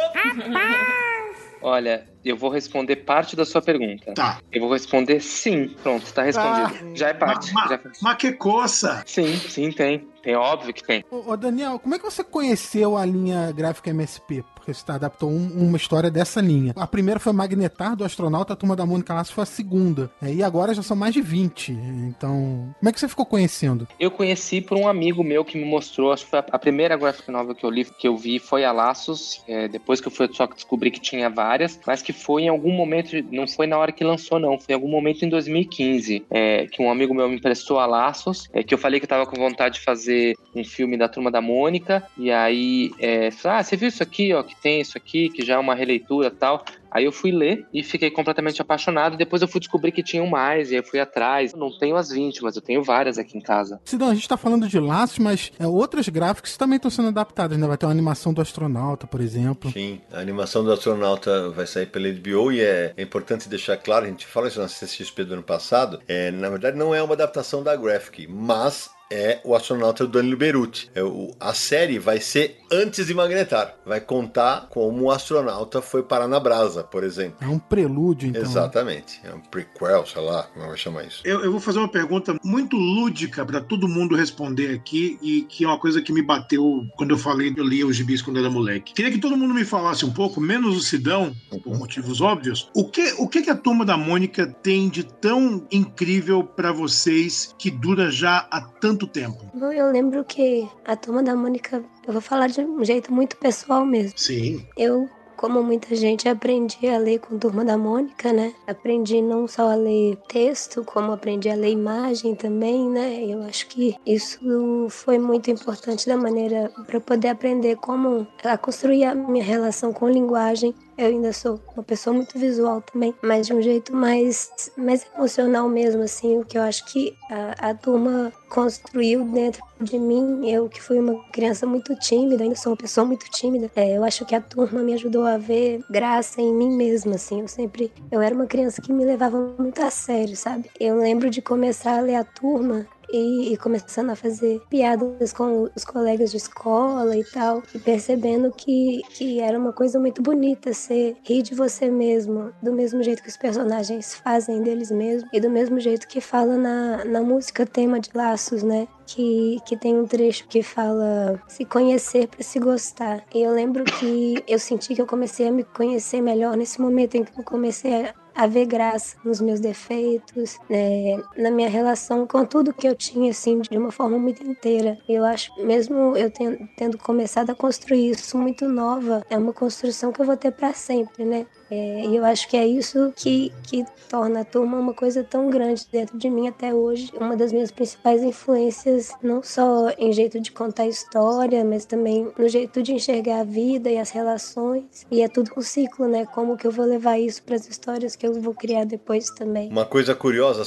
Olha, 1.63 2.10
eu 2.25 2.37
vou 2.37 2.51
responder 2.51 2.97
parte 2.97 3.35
da 3.35 3.45
sua 3.45 3.63
pergunta. 3.63 4.13
Tá. 4.15 4.39
Eu 4.53 4.61
vou 4.63 4.73
responder 4.73 5.21
sim. 5.21 5.69
Pronto, 5.83 6.13
tá 6.13 6.23
respondido. 6.23 6.97
Já 6.97 7.09
é 7.09 7.15
parte. 7.15 7.53
Ma- 7.53 7.67
já 7.69 7.75
é. 7.77 7.81
Mas 8.03 8.17
que 8.17 8.33
coça! 8.33 9.03
Sim, 9.07 9.35
sim, 9.37 9.71
tem. 9.73 10.09
Tem, 10.23 10.37
óbvio 10.37 10.75
que 10.75 10.83
tem. 10.85 11.03
Ô, 11.11 11.31
ô, 11.33 11.37
Daniel, 11.37 11.79
como 11.79 11.95
é 11.95 11.99
que 11.99 12.05
você 12.05 12.23
conheceu 12.23 12.97
a 12.97 13.07
linha 13.07 13.51
gráfica 13.53 13.89
MSP? 13.91 14.45
Tá, 14.85 14.95
adaptou 14.95 15.31
um- 15.31 15.67
uma 15.69 15.77
história 15.77 16.11
dessa 16.11 16.41
linha. 16.41 16.73
A 16.77 16.87
primeira 16.87 17.21
foi 17.21 17.33
Magnetar, 17.33 17.95
do 17.97 18.05
astronauta, 18.05 18.53
a 18.53 18.57
turma 18.57 18.75
da 18.77 18.87
Mônica 18.87 19.13
Laço 19.13 19.33
foi 19.35 19.43
a 19.43 19.47
segunda. 19.47 20.11
É, 20.23 20.33
E 20.33 20.43
agora 20.43 20.73
já 20.73 20.83
são 20.83 20.97
mais 20.97 21.13
de 21.13 21.21
20. 21.21 21.73
Então, 21.73 22.75
como 22.79 22.89
é 22.89 22.93
que 22.93 23.01
você 23.01 23.09
ficou 23.09 23.27
conhecendo? 23.27 23.87
Eu 23.99 24.11
conheci 24.11 24.61
por 24.61 24.77
um 24.79 24.89
amigo 24.89 25.23
meu 25.23 25.45
que 25.45 25.59
me 25.59 25.65
mostrou, 25.65 26.13
acho 26.13 26.25
que 26.25 26.31
foi 26.31 26.39
a- 26.39 26.45
a 26.53 26.59
primeira 26.59 26.97
graphic 26.97 27.31
novel 27.31 27.55
que 27.55 27.65
eu 27.65 27.71
li, 27.71 27.85
que 27.85 28.07
eu 28.09 28.17
vi 28.17 28.39
foi 28.39 28.65
a 28.65 28.73
Laços, 28.73 29.43
é, 29.47 29.69
depois 29.69 30.01
que 30.01 30.09
eu 30.09 30.13
fui 30.13 30.29
só 30.33 30.47
descobri 30.47 30.91
que 30.91 31.01
tinha 31.01 31.29
várias, 31.29 31.79
mas 31.87 32.01
que 32.03 32.13
foi 32.13 32.43
em 32.43 32.49
algum 32.49 32.73
momento, 32.73 33.11
não 33.31 33.47
foi 33.47 33.67
na 33.67 33.77
hora 33.79 33.93
que 33.93 34.05
lançou 34.05 34.39
não, 34.39 34.59
foi 34.59 34.73
em 34.73 34.75
algum 34.75 34.89
momento 34.89 35.25
em 35.25 35.29
2015, 35.29 36.25
é, 36.31 36.67
que 36.67 36.83
um 36.83 36.91
amigo 36.91 37.15
meu 37.15 37.29
me 37.29 37.37
emprestou 37.37 37.79
a 37.79 37.87
Laços, 37.87 38.49
é, 38.53 38.63
que 38.63 38.73
eu 38.75 38.79
falei 38.79 38.99
que 39.01 39.05
eu 39.05 39.09
tava 39.09 39.27
com 39.27 39.37
vontade 39.37 39.75
de 39.75 39.81
fazer 39.85 40.37
um 40.55 40.65
filme 40.65 40.97
da 40.97 41.09
Turma 41.09 41.31
da 41.31 41.41
Mônica, 41.41 42.03
e 42.17 42.31
aí, 42.31 42.91
é, 42.99 43.31
falou, 43.31 43.59
ah, 43.59 43.63
você 43.63 43.77
viu 43.77 43.89
isso 43.89 44.03
aqui, 44.03 44.33
ó, 44.33 44.43
que 44.43 44.55
tem 44.61 44.81
isso 44.81 44.97
aqui, 44.97 45.29
que 45.29 45.45
já 45.45 45.55
é 45.55 45.59
uma 45.59 45.75
releitura 45.75 46.29
e 46.29 46.31
tal, 46.31 46.65
Aí 46.91 47.05
eu 47.05 47.13
fui 47.13 47.31
ler 47.31 47.67
e 47.73 47.83
fiquei 47.83 48.11
completamente 48.11 48.61
apaixonado. 48.61 49.17
Depois 49.17 49.41
eu 49.41 49.49
fui 49.49 49.61
descobrir 49.61 49.93
que 49.93 50.03
tinham 50.03 50.27
mais, 50.27 50.71
e 50.71 50.75
aí 50.75 50.81
eu 50.81 50.85
fui 50.85 50.99
atrás. 50.99 51.53
Eu 51.53 51.59
não 51.59 51.71
tenho 51.79 51.97
as 51.97 52.11
20, 52.11 52.43
mas 52.43 52.57
eu 52.57 52.63
tenho 52.63 52.83
várias 52.83 53.17
aqui 53.17 53.39
em 53.39 53.41
casa. 53.41 53.81
Sidão, 53.85 54.09
a 54.09 54.15
gente 54.15 54.29
tá 54.29 54.37
falando 54.37 54.69
de 54.69 54.79
laços, 54.81 55.19
mas 55.19 55.53
é, 55.59 55.67
outras 55.67 56.09
gráficas 56.09 56.57
também 56.57 56.77
estão 56.77 56.91
sendo 56.91 57.09
adaptadas, 57.09 57.57
né? 57.57 57.67
Vai 57.67 57.79
ter 57.79 57.87
uma 57.87 57.93
animação 57.93 58.35
do 58.35 58.41
astronauta, 58.41 59.07
por 59.07 59.21
exemplo. 59.21 59.71
Sim, 59.71 60.01
a 60.13 60.19
animação 60.19 60.65
do 60.65 60.73
astronauta 60.73 61.51
vai 61.51 61.67
sair 61.67 61.87
pela 61.87 62.11
HBO 62.11 62.51
e 62.51 62.61
é, 62.61 62.93
é 62.97 63.03
importante 63.03 63.49
deixar 63.49 63.77
claro, 63.77 64.07
a 64.07 64.09
gente 64.09 64.27
fala 64.27 64.49
isso 64.49 64.61
na 64.61 64.67
CXP 64.67 65.25
do 65.25 65.35
ano 65.35 65.43
passado, 65.43 66.01
é, 66.09 66.31
na 66.31 66.49
verdade 66.49 66.77
não 66.77 66.95
é 66.95 67.03
uma 67.03 67.15
adaptação 67.15 67.63
da 67.63 67.77
Graphic, 67.77 68.27
mas 68.27 68.91
é 69.11 69.41
o 69.45 69.55
astronauta 69.55 70.07
do 70.07 70.13
Danilo 70.13 70.37
Beruti. 70.37 70.91
É, 70.95 71.03
o- 71.03 71.35
a 71.41 71.53
série 71.53 71.99
vai 71.99 72.21
ser 72.21 72.59
antes 72.73 73.07
de 73.07 73.15
Magnetar, 73.15 73.75
vai 73.85 74.01
contar 74.01 74.69
como 74.71 75.05
o 75.07 75.11
astronauta 75.11 75.83
foi 75.83 76.03
parar 76.03 76.29
na 76.29 76.39
brasa, 76.39 76.85
por 76.85 77.03
exemplo. 77.03 77.37
É 77.41 77.47
um 77.49 77.59
prelúdio, 77.59 78.29
então. 78.29 78.43
Exatamente, 78.43 79.21
é 79.25 79.35
um 79.35 79.41
prequel, 79.41 80.07
sei 80.07 80.23
lá, 80.23 80.45
como 80.45 80.67
vai 80.69 80.77
chamar 80.77 81.05
isso. 81.05 81.23
Eu, 81.25 81.43
eu 81.45 81.51
vou 81.51 81.61
fazer 81.61 81.79
uma 81.81 81.89
pergunta 81.91 82.37
muito 82.45 82.77
lúdica 82.77 83.45
para 83.45 83.61
todo 83.61 83.89
mundo 83.89 84.15
responder 84.15 84.73
aqui 84.75 85.19
e 85.21 85.43
que 85.43 85.65
é 85.65 85.67
uma 85.67 85.79
coisa 85.79 86.01
que 86.01 86.13
me 86.13 86.23
bateu 86.23 86.85
quando 86.97 87.11
eu 87.11 87.19
falei 87.19 87.53
que 87.53 87.61
eu 87.61 87.65
lia 87.65 87.87
os 87.87 87.97
gibis 87.97 88.23
quando 88.23 88.39
era 88.39 88.49
moleque. 88.51 88.93
Queria 88.95 89.11
que 89.11 89.19
todo 89.19 89.37
mundo 89.37 89.53
me 89.55 89.65
falasse 89.65 90.05
um 90.05 90.13
pouco, 90.13 90.41
menos 90.41 90.77
o 90.77 90.81
Sidão, 90.81 91.35
por 91.65 91.77
motivos 91.79 92.21
óbvios, 92.21 92.71
o 92.75 92.85
que, 92.89 93.15
o 93.19 93.27
que, 93.29 93.43
que 93.43 93.51
a 93.51 93.57
Turma 93.57 93.85
da 93.85 93.97
Mônica 93.97 94.47
tem 94.47 94.89
de 94.89 95.03
tão 95.03 95.67
incrível 95.71 96.45
para 96.45 96.71
vocês 96.73 97.55
que 97.59 97.71
dura 97.71 98.11
já 98.11 98.47
há 98.51 98.61
tanto 98.61 99.00
tempo? 99.07 99.39
Bom, 99.55 99.73
eu 99.73 99.91
lembro 99.91 100.25
que 100.25 100.69
a 100.85 100.97
turma 100.97 101.23
da 101.23 101.35
Mônica, 101.35 101.83
eu 102.07 102.13
vou 102.13 102.23
falar 102.23 102.49
de 102.49 102.61
um 102.61 102.85
jeito 102.85 103.13
muito 103.13 103.37
pessoal 103.37 103.85
mesmo. 103.85 104.19
Sim. 104.19 104.65
Eu, 104.77 105.09
como 105.37 105.63
muita 105.63 105.95
gente, 105.95 106.29
aprendi 106.29 106.87
a 106.87 106.99
ler 106.99 107.19
com 107.19 107.39
Turma 107.39 107.65
da 107.65 107.79
Mônica, 107.79 108.31
né? 108.33 108.53
Aprendi 108.67 109.23
não 109.23 109.49
só 109.49 109.71
a 109.71 109.75
ler 109.75 110.17
texto, 110.29 110.85
como 110.85 111.13
aprendi 111.13 111.49
a 111.49 111.55
ler 111.55 111.71
imagem 111.71 112.35
também, 112.35 112.89
né? 112.91 113.25
Eu 113.25 113.43
acho 113.45 113.67
que 113.69 113.97
isso 114.05 114.87
foi 114.91 115.19
muito 115.19 115.51
importante 115.51 116.07
da 116.07 116.17
maneira 116.17 116.71
para 116.87 117.01
poder 117.01 117.29
aprender 117.29 117.77
como 117.77 118.27
a 118.45 118.59
construir 118.59 119.05
a 119.05 119.15
minha 119.15 119.43
relação 119.43 119.93
com 119.95 120.09
linguagem. 120.11 120.75
Eu 121.01 121.07
ainda 121.07 121.33
sou 121.33 121.59
uma 121.75 121.83
pessoa 121.83 122.13
muito 122.15 122.39
visual 122.39 122.83
também, 122.83 123.15
mas 123.23 123.47
de 123.47 123.55
um 123.55 123.63
jeito 123.63 123.97
mais, 123.97 124.71
mais 124.77 125.07
emocional 125.17 125.67
mesmo, 125.67 126.03
assim, 126.03 126.39
o 126.39 126.45
que 126.45 126.59
eu 126.59 126.63
acho 126.63 126.85
que 126.85 127.17
a, 127.31 127.71
a 127.71 127.75
turma 127.75 128.31
construiu 128.51 129.25
dentro 129.25 129.63
de 129.81 129.99
mim. 129.99 130.51
Eu 130.51 130.69
que 130.69 130.83
fui 130.83 130.99
uma 130.99 131.25
criança 131.31 131.65
muito 131.65 131.97
tímida, 131.97 132.43
ainda 132.43 132.55
sou 132.55 132.73
uma 132.73 132.77
pessoa 132.77 133.07
muito 133.07 133.25
tímida. 133.31 133.71
É, 133.75 133.97
eu 133.97 134.05
acho 134.05 134.27
que 134.27 134.35
a 134.35 134.43
turma 134.43 134.83
me 134.83 134.93
ajudou 134.93 135.25
a 135.25 135.39
ver 135.39 135.83
graça 135.89 136.43
em 136.43 136.53
mim 136.53 136.77
mesma, 136.77 137.15
assim. 137.15 137.41
Eu 137.41 137.49
sempre, 137.49 137.91
eu 138.13 138.21
era 138.21 138.35
uma 138.35 138.47
criança 138.47 138.83
que 138.83 138.93
me 138.93 139.03
levava 139.03 139.39
muito 139.59 139.81
a 139.81 139.91
sério, 139.91 140.37
sabe? 140.37 140.71
Eu 140.79 140.99
lembro 140.99 141.31
de 141.31 141.41
começar 141.41 141.97
a 141.97 142.03
ler 142.03 142.17
a 142.17 142.25
turma 142.25 142.87
e, 143.13 143.53
e 143.53 143.57
começando 143.57 144.11
a 144.11 144.17
fazer 144.17 144.61
piadas 144.69 145.33
com 145.33 145.69
os 145.75 145.85
colegas 145.85 146.31
de 146.31 146.37
escola 146.37 147.17
e 147.17 147.25
tal, 147.25 147.63
e 147.75 147.79
percebendo 147.79 148.53
que, 148.53 149.03
que 149.11 149.41
era 149.41 149.59
uma 149.59 149.73
coisa 149.73 149.99
muito 149.99 150.23
bonita 150.23 150.73
ser 150.73 151.17
rir 151.23 151.43
de 151.43 151.55
você 151.55 151.91
mesmo, 151.91 152.53
do 152.63 152.73
mesmo 152.73 153.03
jeito 153.03 153.23
que 153.23 153.29
os 153.29 153.37
personagens 153.37 154.15
fazem 154.15 154.63
deles 154.63 154.91
mesmos, 154.91 155.29
e 155.33 155.41
do 155.41 155.51
mesmo 155.51 155.79
jeito 155.81 156.07
que 156.07 156.21
fala 156.21 156.57
na, 156.57 157.05
na 157.05 157.21
música 157.21 157.67
tema 157.67 158.01
de 158.01 158.11
Laços, 158.15 158.63
né? 158.63 158.87
Que, 159.07 159.59
que 159.67 159.77
tem 159.77 159.99
um 159.99 160.07
trecho 160.07 160.47
que 160.47 160.63
fala 160.63 161.43
se 161.49 161.65
conhecer 161.65 162.29
para 162.29 162.45
se 162.45 162.61
gostar. 162.61 163.25
E 163.35 163.43
eu 163.43 163.53
lembro 163.53 163.83
que 163.85 164.43
eu 164.47 164.59
senti 164.59 164.95
que 164.95 165.03
eu 165.03 165.07
comecei 165.07 165.49
a 165.49 165.53
me 165.53 165.65
conhecer 165.65 166.21
melhor 166.21 166.57
nesse 166.57 166.81
momento 166.81 167.17
em 167.17 167.25
que 167.25 167.37
eu 167.37 167.43
comecei 167.43 168.09
a, 168.45 168.47
ver 168.47 168.67
graça 168.67 169.17
nos 169.25 169.41
meus 169.41 169.61
defeitos, 169.61 170.59
né, 170.69 171.23
na 171.37 171.51
minha 171.51 171.69
relação 171.69 172.27
com 172.27 172.45
tudo 172.47 172.75
que 172.75 172.87
eu 172.89 172.97
tinha, 172.97 173.31
assim, 173.31 173.61
de 173.61 173.77
uma 173.79 173.91
forma 173.93 174.19
muito 174.19 174.43
inteira. 174.47 174.99
Eu 175.09 175.25
acho, 175.25 175.51
mesmo 175.59 176.17
eu 176.17 176.31
ten- 176.31 176.67
tendo 176.77 176.99
começado 176.99 177.51
a 177.51 177.55
construir 177.55 178.11
isso 178.11 178.37
muito 178.39 178.69
nova, 178.69 179.23
é 179.31 179.37
uma 179.39 179.53
construção 179.53 180.13
que 180.13 180.21
eu 180.21 180.27
vou 180.27 180.37
ter 180.37 180.53
para 180.53 180.73
sempre, 180.75 181.25
né? 181.25 181.47
É, 181.71 182.07
e 182.07 182.17
eu 182.17 182.25
acho 182.25 182.49
que 182.49 182.57
é 182.57 182.67
isso 182.67 183.13
que, 183.17 183.53
que 183.63 183.85
torna 184.09 184.41
a 184.41 184.45
turma 184.45 184.79
uma 184.79 184.95
coisa 184.95 185.23
tão 185.23 185.49
grande 185.49 185.87
dentro 185.91 186.19
de 186.19 186.29
mim 186.29 186.49
até 186.49 186.75
hoje. 186.75 187.13
Uma 187.19 187.37
das 187.37 187.53
minhas 187.53 187.71
principais 187.71 188.23
influências, 188.23 189.13
não 189.23 189.43
só 189.43 189.91
em 189.99 190.13
jeito 190.13 190.41
de 190.41 190.51
contar 190.51 190.87
história, 190.87 191.65
mas 191.65 191.85
também 191.85 192.31
no 192.37 192.49
jeito 192.49 192.83
de 192.83 192.93
enxergar 192.93 193.41
a 193.41 193.45
vida 193.45 193.89
e 193.91 193.99
as 193.99 194.11
relações. 194.11 195.07
E 195.11 195.23
é 195.23 195.29
tudo 195.29 195.51
um 195.57 195.63
ciclo, 195.63 196.09
né? 196.09 196.27
Como 196.27 196.57
que 196.57 196.67
eu 196.67 196.73
vou 196.73 196.85
levar 196.85 197.19
isso 197.19 197.43
para 197.43 197.55
as 197.55 197.69
histórias 197.69 198.17
que 198.17 198.27
eu 198.27 198.41
vou 198.41 198.55
criar 198.55 198.85
depois 198.85 199.31
também. 199.31 199.69
Uma 199.69 199.87
coisa 199.87 200.15
curiosa, 200.15 200.63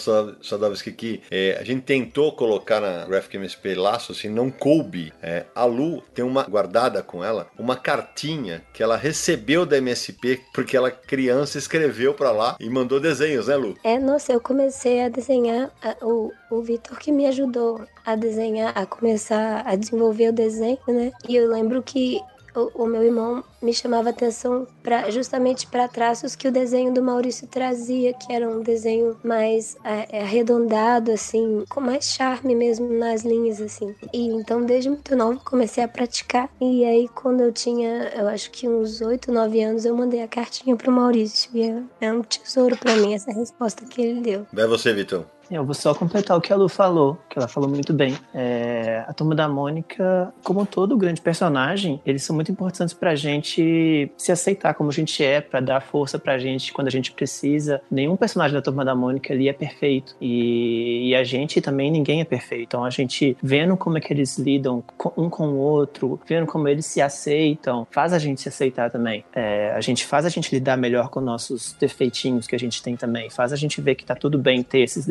Davski, 0.57 0.91
que 0.91 1.21
é, 1.29 1.57
a 1.59 1.63
gente 1.63 1.81
tentou 1.81 2.31
colocar 2.31 2.79
na 2.79 3.05
Graphic 3.05 3.35
MSP 3.35 3.75
Laços 3.75 4.23
e 4.23 4.29
não 4.29 4.49
coube. 4.49 5.13
É, 5.21 5.45
a 5.53 5.65
Lu 5.65 6.01
tem 6.13 6.23
uma 6.23 6.43
guardada 6.43 7.03
com 7.03 7.23
ela, 7.23 7.47
uma 7.57 7.75
cartinha 7.75 8.63
que 8.73 8.81
ela 8.81 8.95
recebeu 8.95 9.65
da 9.65 9.77
MSP 9.77 10.41
porque 10.53 10.77
ela 10.77 10.92
criança 10.93 11.57
escreveu 11.57 12.13
pra 12.13 12.31
lá 12.31 12.55
e 12.59 12.69
mandou 12.69 12.99
desenhos, 12.99 13.47
né, 13.47 13.55
Lu? 13.55 13.75
É, 13.83 13.99
nossa, 13.99 14.31
eu 14.33 14.39
comecei 14.41 15.01
a 15.03 15.09
desenhar, 15.09 15.71
a- 15.81 15.95
o, 16.01 16.31
o 16.49 16.61
Vitor 16.61 16.97
que 16.97 17.11
me 17.11 17.25
ajudou 17.27 17.81
a 18.05 18.15
desenhar, 18.15 18.71
a 18.77 18.85
começar 18.85 19.63
a 19.65 19.75
desenvolver 19.75 20.29
o 20.29 20.33
desenho, 20.33 20.77
né? 20.87 21.11
E 21.27 21.35
eu 21.35 21.49
lembro 21.49 21.81
que 21.83 22.19
o, 22.55 22.83
o 22.83 22.85
meu 22.85 23.03
irmão 23.03 23.43
me 23.61 23.73
chamava 23.73 24.09
atenção 24.09 24.67
justamente 25.09 25.67
para 25.67 25.87
traços 25.87 26.35
que 26.35 26.47
o 26.47 26.51
desenho 26.51 26.93
do 26.93 27.01
Maurício 27.01 27.47
trazia, 27.47 28.13
que 28.13 28.31
era 28.31 28.47
um 28.47 28.61
desenho 28.61 29.17
mais 29.23 29.77
é, 29.83 30.17
é, 30.17 30.21
arredondado, 30.21 31.11
assim, 31.11 31.63
com 31.69 31.79
mais 31.79 32.05
charme 32.05 32.55
mesmo 32.55 32.91
nas 32.93 33.23
linhas, 33.23 33.61
assim. 33.61 33.95
E 34.13 34.27
então, 34.27 34.65
desde 34.65 34.89
muito 34.89 35.15
novo, 35.15 35.39
comecei 35.43 35.83
a 35.83 35.87
praticar. 35.87 36.49
E 36.59 36.83
aí, 36.85 37.07
quando 37.09 37.41
eu 37.41 37.51
tinha, 37.51 38.11
eu 38.15 38.27
acho 38.27 38.51
que 38.51 38.67
uns 38.67 39.01
8, 39.01 39.31
9 39.31 39.61
anos, 39.63 39.85
eu 39.85 39.95
mandei 39.95 40.21
a 40.21 40.27
cartinha 40.27 40.75
pro 40.75 40.91
Maurício. 40.91 41.49
E 41.53 41.63
é, 41.63 41.83
é 42.01 42.13
um 42.13 42.21
tesouro 42.21 42.77
para 42.77 42.95
mim 42.95 43.13
essa 43.13 43.31
resposta 43.31 43.85
que 43.85 44.01
ele 44.01 44.21
deu. 44.21 44.45
Vai 44.51 44.67
você, 44.67 44.93
Vitão. 44.93 45.25
Eu 45.49 45.65
vou 45.65 45.73
só 45.73 45.93
completar 45.93 46.37
o 46.37 46.41
que 46.41 46.51
a 46.51 46.55
Lu 46.55 46.67
falou, 46.67 47.17
que 47.29 47.37
ela 47.37 47.47
falou 47.47 47.69
muito 47.69 47.93
bem. 47.93 48.17
É, 48.33 49.03
a 49.07 49.13
Turma 49.13 49.35
da 49.35 49.47
Mônica, 49.47 50.33
como 50.43 50.65
todo 50.65 50.97
grande 50.97 51.21
personagem, 51.21 52.01
eles 52.05 52.23
são 52.23 52.35
muito 52.35 52.51
importantes 52.51 52.93
pra 52.93 53.15
gente 53.15 54.11
se 54.17 54.31
aceitar 54.31 54.73
como 54.73 54.89
a 54.89 54.93
gente 54.93 55.23
é, 55.23 55.41
pra 55.41 55.59
dar 55.59 55.81
força 55.81 56.17
pra 56.17 56.37
gente 56.37 56.73
quando 56.73 56.87
a 56.87 56.91
gente 56.91 57.11
precisa. 57.11 57.81
Nenhum 57.89 58.15
personagem 58.15 58.55
da 58.55 58.61
Turma 58.61 58.83
da 58.83 58.95
Mônica 58.95 59.33
ali 59.33 59.49
é 59.49 59.53
perfeito. 59.53 60.15
E, 60.19 61.09
e 61.09 61.15
a 61.15 61.23
gente 61.23 61.61
também, 61.61 61.91
ninguém 61.91 62.21
é 62.21 62.25
perfeito. 62.25 62.63
Então 62.63 62.83
a 62.83 62.89
gente 62.89 63.37
vendo 63.41 63.75
como 63.77 63.97
é 63.97 64.01
que 64.01 64.13
eles 64.13 64.37
lidam 64.37 64.83
um 65.17 65.29
com 65.29 65.49
o 65.49 65.57
outro, 65.57 66.19
vendo 66.27 66.47
como 66.47 66.67
eles 66.67 66.85
se 66.85 67.01
aceitam, 67.01 67.87
faz 67.91 68.13
a 68.13 68.19
gente 68.19 68.41
se 68.41 68.49
aceitar 68.49 68.89
também. 68.89 69.23
É, 69.33 69.71
a 69.71 69.81
gente 69.81 70.05
faz 70.05 70.25
a 70.25 70.29
gente 70.29 70.53
lidar 70.53 70.77
melhor 70.77 71.09
com 71.09 71.19
nossos 71.21 71.73
defeitinhos 71.79 72.47
que 72.47 72.55
a 72.55 72.59
gente 72.59 72.81
tem 72.81 72.95
também. 72.95 73.29
Faz 73.29 73.53
a 73.53 73.55
gente 73.55 73.81
ver 73.81 73.95
que 73.95 74.05
tá 74.05 74.15
tudo 74.15 74.37
bem 74.37 74.63
ter 74.63 74.79
esses 74.79 75.05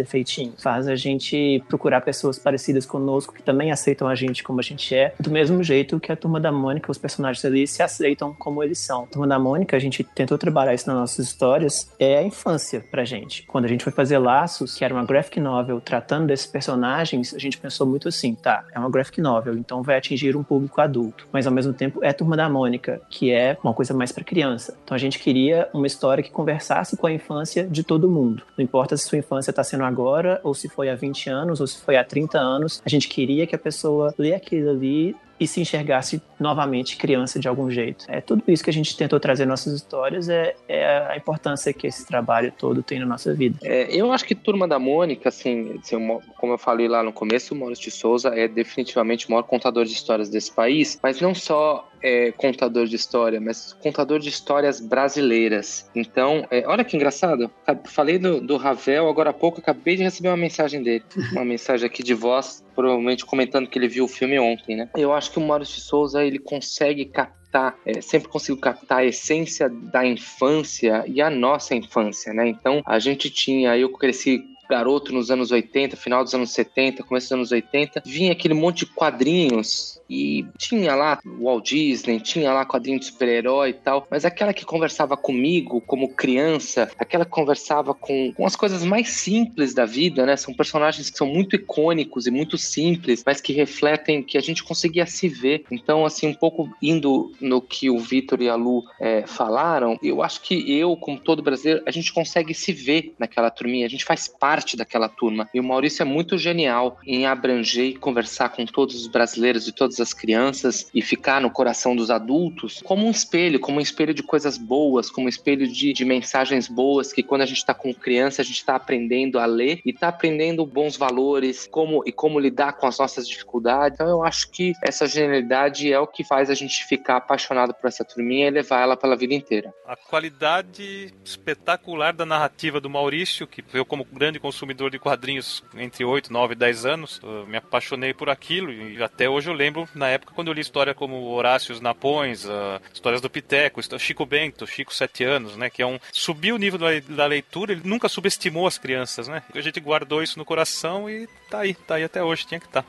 Faz 0.58 0.88
a 0.88 0.96
gente 0.96 1.62
procurar 1.68 2.00
pessoas 2.00 2.38
parecidas 2.38 2.86
conosco 2.86 3.34
que 3.34 3.42
também 3.42 3.70
aceitam 3.70 4.08
a 4.08 4.14
gente 4.14 4.42
como 4.42 4.60
a 4.60 4.62
gente 4.62 4.94
é. 4.94 5.14
Do 5.18 5.30
mesmo 5.30 5.62
jeito 5.62 6.00
que 6.00 6.12
a 6.12 6.16
Turma 6.16 6.40
da 6.40 6.52
Mônica, 6.52 6.90
os 6.90 6.98
personagens 6.98 7.44
ali 7.44 7.66
se 7.66 7.82
aceitam 7.82 8.34
como 8.38 8.62
eles 8.62 8.78
são. 8.78 9.04
A 9.04 9.06
Turma 9.06 9.26
da 9.26 9.38
Mônica, 9.38 9.76
a 9.76 9.80
gente 9.80 10.04
tentou 10.04 10.38
trabalhar 10.38 10.74
isso 10.74 10.88
nas 10.88 10.96
nossas 10.96 11.26
histórias, 11.26 11.90
é 11.98 12.18
a 12.18 12.22
infância 12.22 12.84
pra 12.90 13.04
gente. 13.04 13.44
Quando 13.46 13.64
a 13.64 13.68
gente 13.68 13.84
foi 13.84 13.92
fazer 13.92 14.18
Laços, 14.18 14.74
que 14.74 14.84
era 14.84 14.94
uma 14.94 15.04
graphic 15.04 15.40
novel 15.40 15.80
tratando 15.80 16.26
desses 16.26 16.46
personagens, 16.46 17.34
a 17.34 17.38
gente 17.38 17.58
pensou 17.58 17.86
muito 17.86 18.08
assim, 18.08 18.34
tá, 18.34 18.64
é 18.72 18.78
uma 18.78 18.90
graphic 18.90 19.20
novel, 19.20 19.54
então 19.54 19.82
vai 19.82 19.96
atingir 19.96 20.36
um 20.36 20.42
público 20.42 20.80
adulto. 20.80 21.26
Mas 21.32 21.46
ao 21.46 21.52
mesmo 21.52 21.72
tempo 21.72 22.02
é 22.02 22.12
Turma 22.12 22.36
da 22.36 22.48
Mônica, 22.48 23.00
que 23.08 23.30
é 23.32 23.56
uma 23.62 23.74
coisa 23.74 23.94
mais 23.94 24.12
pra 24.12 24.24
criança. 24.24 24.76
Então 24.84 24.94
a 24.94 24.98
gente 24.98 25.18
queria 25.18 25.68
uma 25.72 25.86
história 25.86 26.22
que 26.22 26.30
conversasse 26.30 26.96
com 26.96 27.06
a 27.06 27.12
infância 27.12 27.64
de 27.64 27.82
todo 27.82 28.08
mundo. 28.08 28.42
Não 28.56 28.64
importa 28.64 28.96
se 28.96 29.08
sua 29.08 29.18
infância 29.18 29.52
tá 29.52 29.64
sendo 29.64 29.84
agora 29.84 30.11
agora, 30.12 30.40
ou 30.44 30.54
se 30.54 30.68
foi 30.68 30.90
há 30.90 30.94
20 30.94 31.30
anos, 31.30 31.60
ou 31.60 31.66
se 31.66 31.80
foi 31.80 31.96
há 31.96 32.04
30 32.04 32.38
anos, 32.38 32.82
a 32.84 32.88
gente 32.88 33.08
queria 33.08 33.46
que 33.46 33.54
a 33.54 33.58
pessoa 33.58 34.14
lê 34.18 34.34
aquilo 34.34 34.70
ali 34.70 35.16
e 35.40 35.46
se 35.46 35.60
enxergasse 35.60 36.22
novamente 36.38 36.96
criança 36.96 37.40
de 37.40 37.48
algum 37.48 37.68
jeito. 37.68 38.04
É 38.06 38.20
tudo 38.20 38.44
isso 38.46 38.62
que 38.62 38.70
a 38.70 38.72
gente 38.72 38.96
tentou 38.96 39.18
trazer 39.18 39.44
nossas 39.44 39.72
histórias, 39.72 40.28
é, 40.28 40.54
é 40.68 41.06
a 41.08 41.16
importância 41.16 41.72
que 41.72 41.86
esse 41.86 42.06
trabalho 42.06 42.52
todo 42.56 42.82
tem 42.82 43.00
na 43.00 43.06
nossa 43.06 43.34
vida. 43.34 43.58
É, 43.62 43.92
eu 43.94 44.12
acho 44.12 44.24
que 44.24 44.34
Turma 44.34 44.68
da 44.68 44.78
Mônica, 44.78 45.30
assim, 45.30 45.80
assim, 45.82 45.96
como 46.38 46.52
eu 46.52 46.58
falei 46.58 46.86
lá 46.86 47.02
no 47.02 47.12
começo, 47.12 47.54
o 47.54 47.58
Maurício 47.58 47.84
de 47.86 47.90
Souza 47.90 48.28
é 48.28 48.46
definitivamente 48.46 49.26
o 49.26 49.30
maior 49.32 49.42
contador 49.42 49.84
de 49.84 49.92
histórias 49.92 50.28
desse 50.28 50.52
país, 50.52 51.00
mas 51.02 51.20
não 51.20 51.34
só 51.34 51.88
é, 52.02 52.32
contador 52.32 52.86
de 52.86 52.96
história, 52.96 53.40
mas 53.40 53.72
contador 53.74 54.18
de 54.18 54.28
histórias 54.28 54.80
brasileiras. 54.80 55.90
Então, 55.94 56.46
é, 56.50 56.66
olha 56.66 56.84
que 56.84 56.96
engraçado. 56.96 57.50
Falei 57.84 58.18
do, 58.18 58.40
do 58.40 58.56
Ravel 58.56 59.08
agora 59.08 59.30
há 59.30 59.34
pouco, 59.34 59.60
acabei 59.60 59.96
de 59.96 60.02
receber 60.02 60.28
uma 60.28 60.36
mensagem 60.36 60.82
dele. 60.82 61.04
Uma 61.32 61.44
mensagem 61.44 61.86
aqui 61.86 62.02
de 62.02 62.14
voz, 62.14 62.64
provavelmente 62.74 63.24
comentando 63.24 63.66
que 63.66 63.78
ele 63.78 63.88
viu 63.88 64.04
o 64.04 64.08
filme 64.08 64.38
ontem, 64.38 64.76
né? 64.76 64.90
Eu 64.96 65.12
acho 65.12 65.30
que 65.30 65.38
o 65.38 65.40
Maurício 65.40 65.76
de 65.76 65.82
Souza 65.82 66.24
ele 66.24 66.38
consegue 66.38 67.04
captar 67.06 67.42
é, 67.84 68.00
sempre 68.00 68.28
consigo 68.28 68.58
captar 68.58 68.98
a 68.98 69.04
essência 69.04 69.68
da 69.68 70.06
infância 70.06 71.04
e 71.06 71.20
a 71.20 71.28
nossa 71.28 71.74
infância, 71.74 72.32
né? 72.32 72.48
Então 72.48 72.82
a 72.86 72.98
gente 72.98 73.28
tinha, 73.28 73.76
eu 73.76 73.90
cresci 73.90 74.42
garoto 74.72 75.12
nos 75.12 75.30
anos 75.30 75.50
80, 75.50 75.96
final 75.96 76.24
dos 76.24 76.34
anos 76.34 76.50
70, 76.52 77.02
começo 77.02 77.26
dos 77.26 77.32
anos 77.32 77.52
80, 77.52 78.02
vinha 78.06 78.32
aquele 78.32 78.54
monte 78.54 78.86
de 78.86 78.86
quadrinhos 78.86 80.00
e 80.12 80.46
tinha 80.58 80.94
lá 80.94 81.18
Walt 81.40 81.70
Disney, 81.70 82.20
tinha 82.20 82.52
lá 82.52 82.66
quadrinho 82.66 82.98
de 82.98 83.06
super-herói 83.06 83.70
e 83.70 83.72
tal, 83.72 84.06
mas 84.10 84.24
aquela 84.26 84.52
que 84.52 84.64
conversava 84.64 85.16
comigo 85.16 85.80
como 85.80 86.12
criança, 86.14 86.90
aquela 86.98 87.24
que 87.24 87.30
conversava 87.30 87.94
com, 87.94 88.32
com 88.34 88.44
as 88.44 88.54
coisas 88.54 88.84
mais 88.84 89.08
simples 89.08 89.72
da 89.72 89.86
vida, 89.86 90.26
né? 90.26 90.36
São 90.36 90.52
personagens 90.52 91.08
que 91.08 91.16
são 91.16 91.26
muito 91.26 91.56
icônicos 91.56 92.26
e 92.26 92.30
muito 92.30 92.58
simples, 92.58 93.22
mas 93.24 93.40
que 93.40 93.52
refletem 93.52 94.22
que 94.22 94.36
a 94.36 94.42
gente 94.42 94.62
conseguia 94.62 95.06
se 95.06 95.28
ver. 95.28 95.64
Então, 95.70 96.04
assim, 96.04 96.26
um 96.28 96.34
pouco 96.34 96.68
indo 96.82 97.32
no 97.40 97.62
que 97.62 97.88
o 97.88 97.98
Vitor 97.98 98.42
e 98.42 98.48
a 98.48 98.54
Lu 98.54 98.84
é, 99.00 99.26
falaram, 99.26 99.98
eu 100.02 100.22
acho 100.22 100.42
que 100.42 100.70
eu, 100.78 100.94
como 100.96 101.18
todo 101.18 101.42
brasileiro, 101.42 101.82
a 101.86 101.90
gente 101.90 102.12
consegue 102.12 102.52
se 102.52 102.72
ver 102.72 103.14
naquela 103.18 103.50
turminha, 103.50 103.86
a 103.86 103.90
gente 103.90 104.04
faz 104.04 104.28
parte 104.28 104.76
daquela 104.76 105.08
turma. 105.08 105.48
E 105.54 105.60
o 105.60 105.64
Maurício 105.64 106.02
é 106.02 106.04
muito 106.04 106.36
genial 106.36 106.98
em 107.06 107.26
abranger 107.26 107.86
e 107.86 107.96
conversar 107.96 108.50
com 108.50 108.66
todos 108.66 108.94
os 108.94 109.06
brasileiros 109.06 109.66
e 109.66 109.72
todas 109.72 110.01
as 110.02 110.12
crianças 110.12 110.88
e 110.94 111.00
ficar 111.00 111.40
no 111.40 111.50
coração 111.50 111.94
dos 111.94 112.10
adultos 112.10 112.80
como 112.84 113.06
um 113.06 113.10
espelho, 113.10 113.60
como 113.60 113.78
um 113.78 113.80
espelho 113.80 114.12
de 114.12 114.22
coisas 114.22 114.58
boas, 114.58 115.10
como 115.10 115.26
um 115.26 115.28
espelho 115.28 115.66
de, 115.66 115.92
de 115.92 116.04
mensagens 116.04 116.68
boas 116.68 117.12
que 117.12 117.22
quando 117.22 117.42
a 117.42 117.46
gente 117.46 117.58
está 117.58 117.74
com 117.74 117.94
criança 117.94 118.42
a 118.42 118.44
gente 118.44 118.56
está 118.56 118.76
aprendendo 118.76 119.38
a 119.38 119.46
ler 119.46 119.80
e 119.84 119.90
está 119.90 120.08
aprendendo 120.08 120.64
bons 120.66 120.96
valores 120.96 121.68
como 121.70 122.02
e 122.06 122.12
como 122.12 122.38
lidar 122.38 122.74
com 122.74 122.86
as 122.86 122.98
nossas 122.98 123.26
dificuldades. 123.28 123.94
Então 123.94 124.08
eu 124.08 124.24
acho 124.24 124.50
que 124.50 124.72
essa 124.82 125.06
genialidade 125.06 125.92
é 125.92 125.98
o 125.98 126.06
que 126.06 126.24
faz 126.24 126.50
a 126.50 126.54
gente 126.54 126.84
ficar 126.84 127.16
apaixonado 127.16 127.74
por 127.74 127.88
essa 127.88 128.04
turminha 128.04 128.48
e 128.48 128.50
levar 128.50 128.82
ela 128.82 128.96
pela 128.96 129.16
vida 129.16 129.34
inteira. 129.34 129.72
A 129.86 129.96
qualidade 129.96 131.12
espetacular 131.24 132.12
da 132.12 132.26
narrativa 132.26 132.80
do 132.80 132.90
Maurício, 132.90 133.46
que 133.46 133.64
eu 133.72 133.84
como 133.84 134.04
grande 134.04 134.38
consumidor 134.38 134.90
de 134.90 134.98
quadrinhos 134.98 135.62
entre 135.76 136.04
8, 136.04 136.32
9 136.32 136.54
e 136.54 136.56
10 136.56 136.86
anos, 136.86 137.20
me 137.46 137.56
apaixonei 137.56 138.14
por 138.14 138.28
aquilo 138.28 138.72
e 138.72 139.02
até 139.02 139.28
hoje 139.28 139.48
eu 139.48 139.54
lembro 139.54 139.88
na 139.94 140.08
época 140.08 140.32
quando 140.34 140.48
eu 140.48 140.54
li 140.54 140.60
história 140.60 140.94
como 140.94 141.30
Horácios 141.30 141.80
Napões, 141.80 142.44
uh, 142.44 142.80
histórias 142.92 143.20
do 143.20 143.30
Piteco, 143.30 143.80
Chico 143.98 144.26
Bento, 144.26 144.66
Chico 144.66 144.94
Sete 144.94 145.24
Anos, 145.24 145.56
né? 145.56 145.70
Que 145.70 145.82
é 145.82 145.86
um. 145.86 145.98
Subiu 146.12 146.54
o 146.54 146.58
nível 146.58 146.80
da 147.08 147.26
leitura, 147.26 147.72
ele 147.72 147.82
nunca 147.84 148.08
subestimou 148.08 148.66
as 148.66 148.78
crianças, 148.78 149.28
né? 149.28 149.42
A 149.54 149.60
gente 149.60 149.80
guardou 149.80 150.22
isso 150.22 150.38
no 150.38 150.44
coração 150.44 151.08
e 151.08 151.28
tá 151.50 151.60
aí, 151.60 151.74
tá 151.74 151.94
aí 151.96 152.04
até 152.04 152.22
hoje, 152.22 152.46
tinha 152.46 152.60
que 152.60 152.66
estar. 152.66 152.82
Tá. 152.82 152.88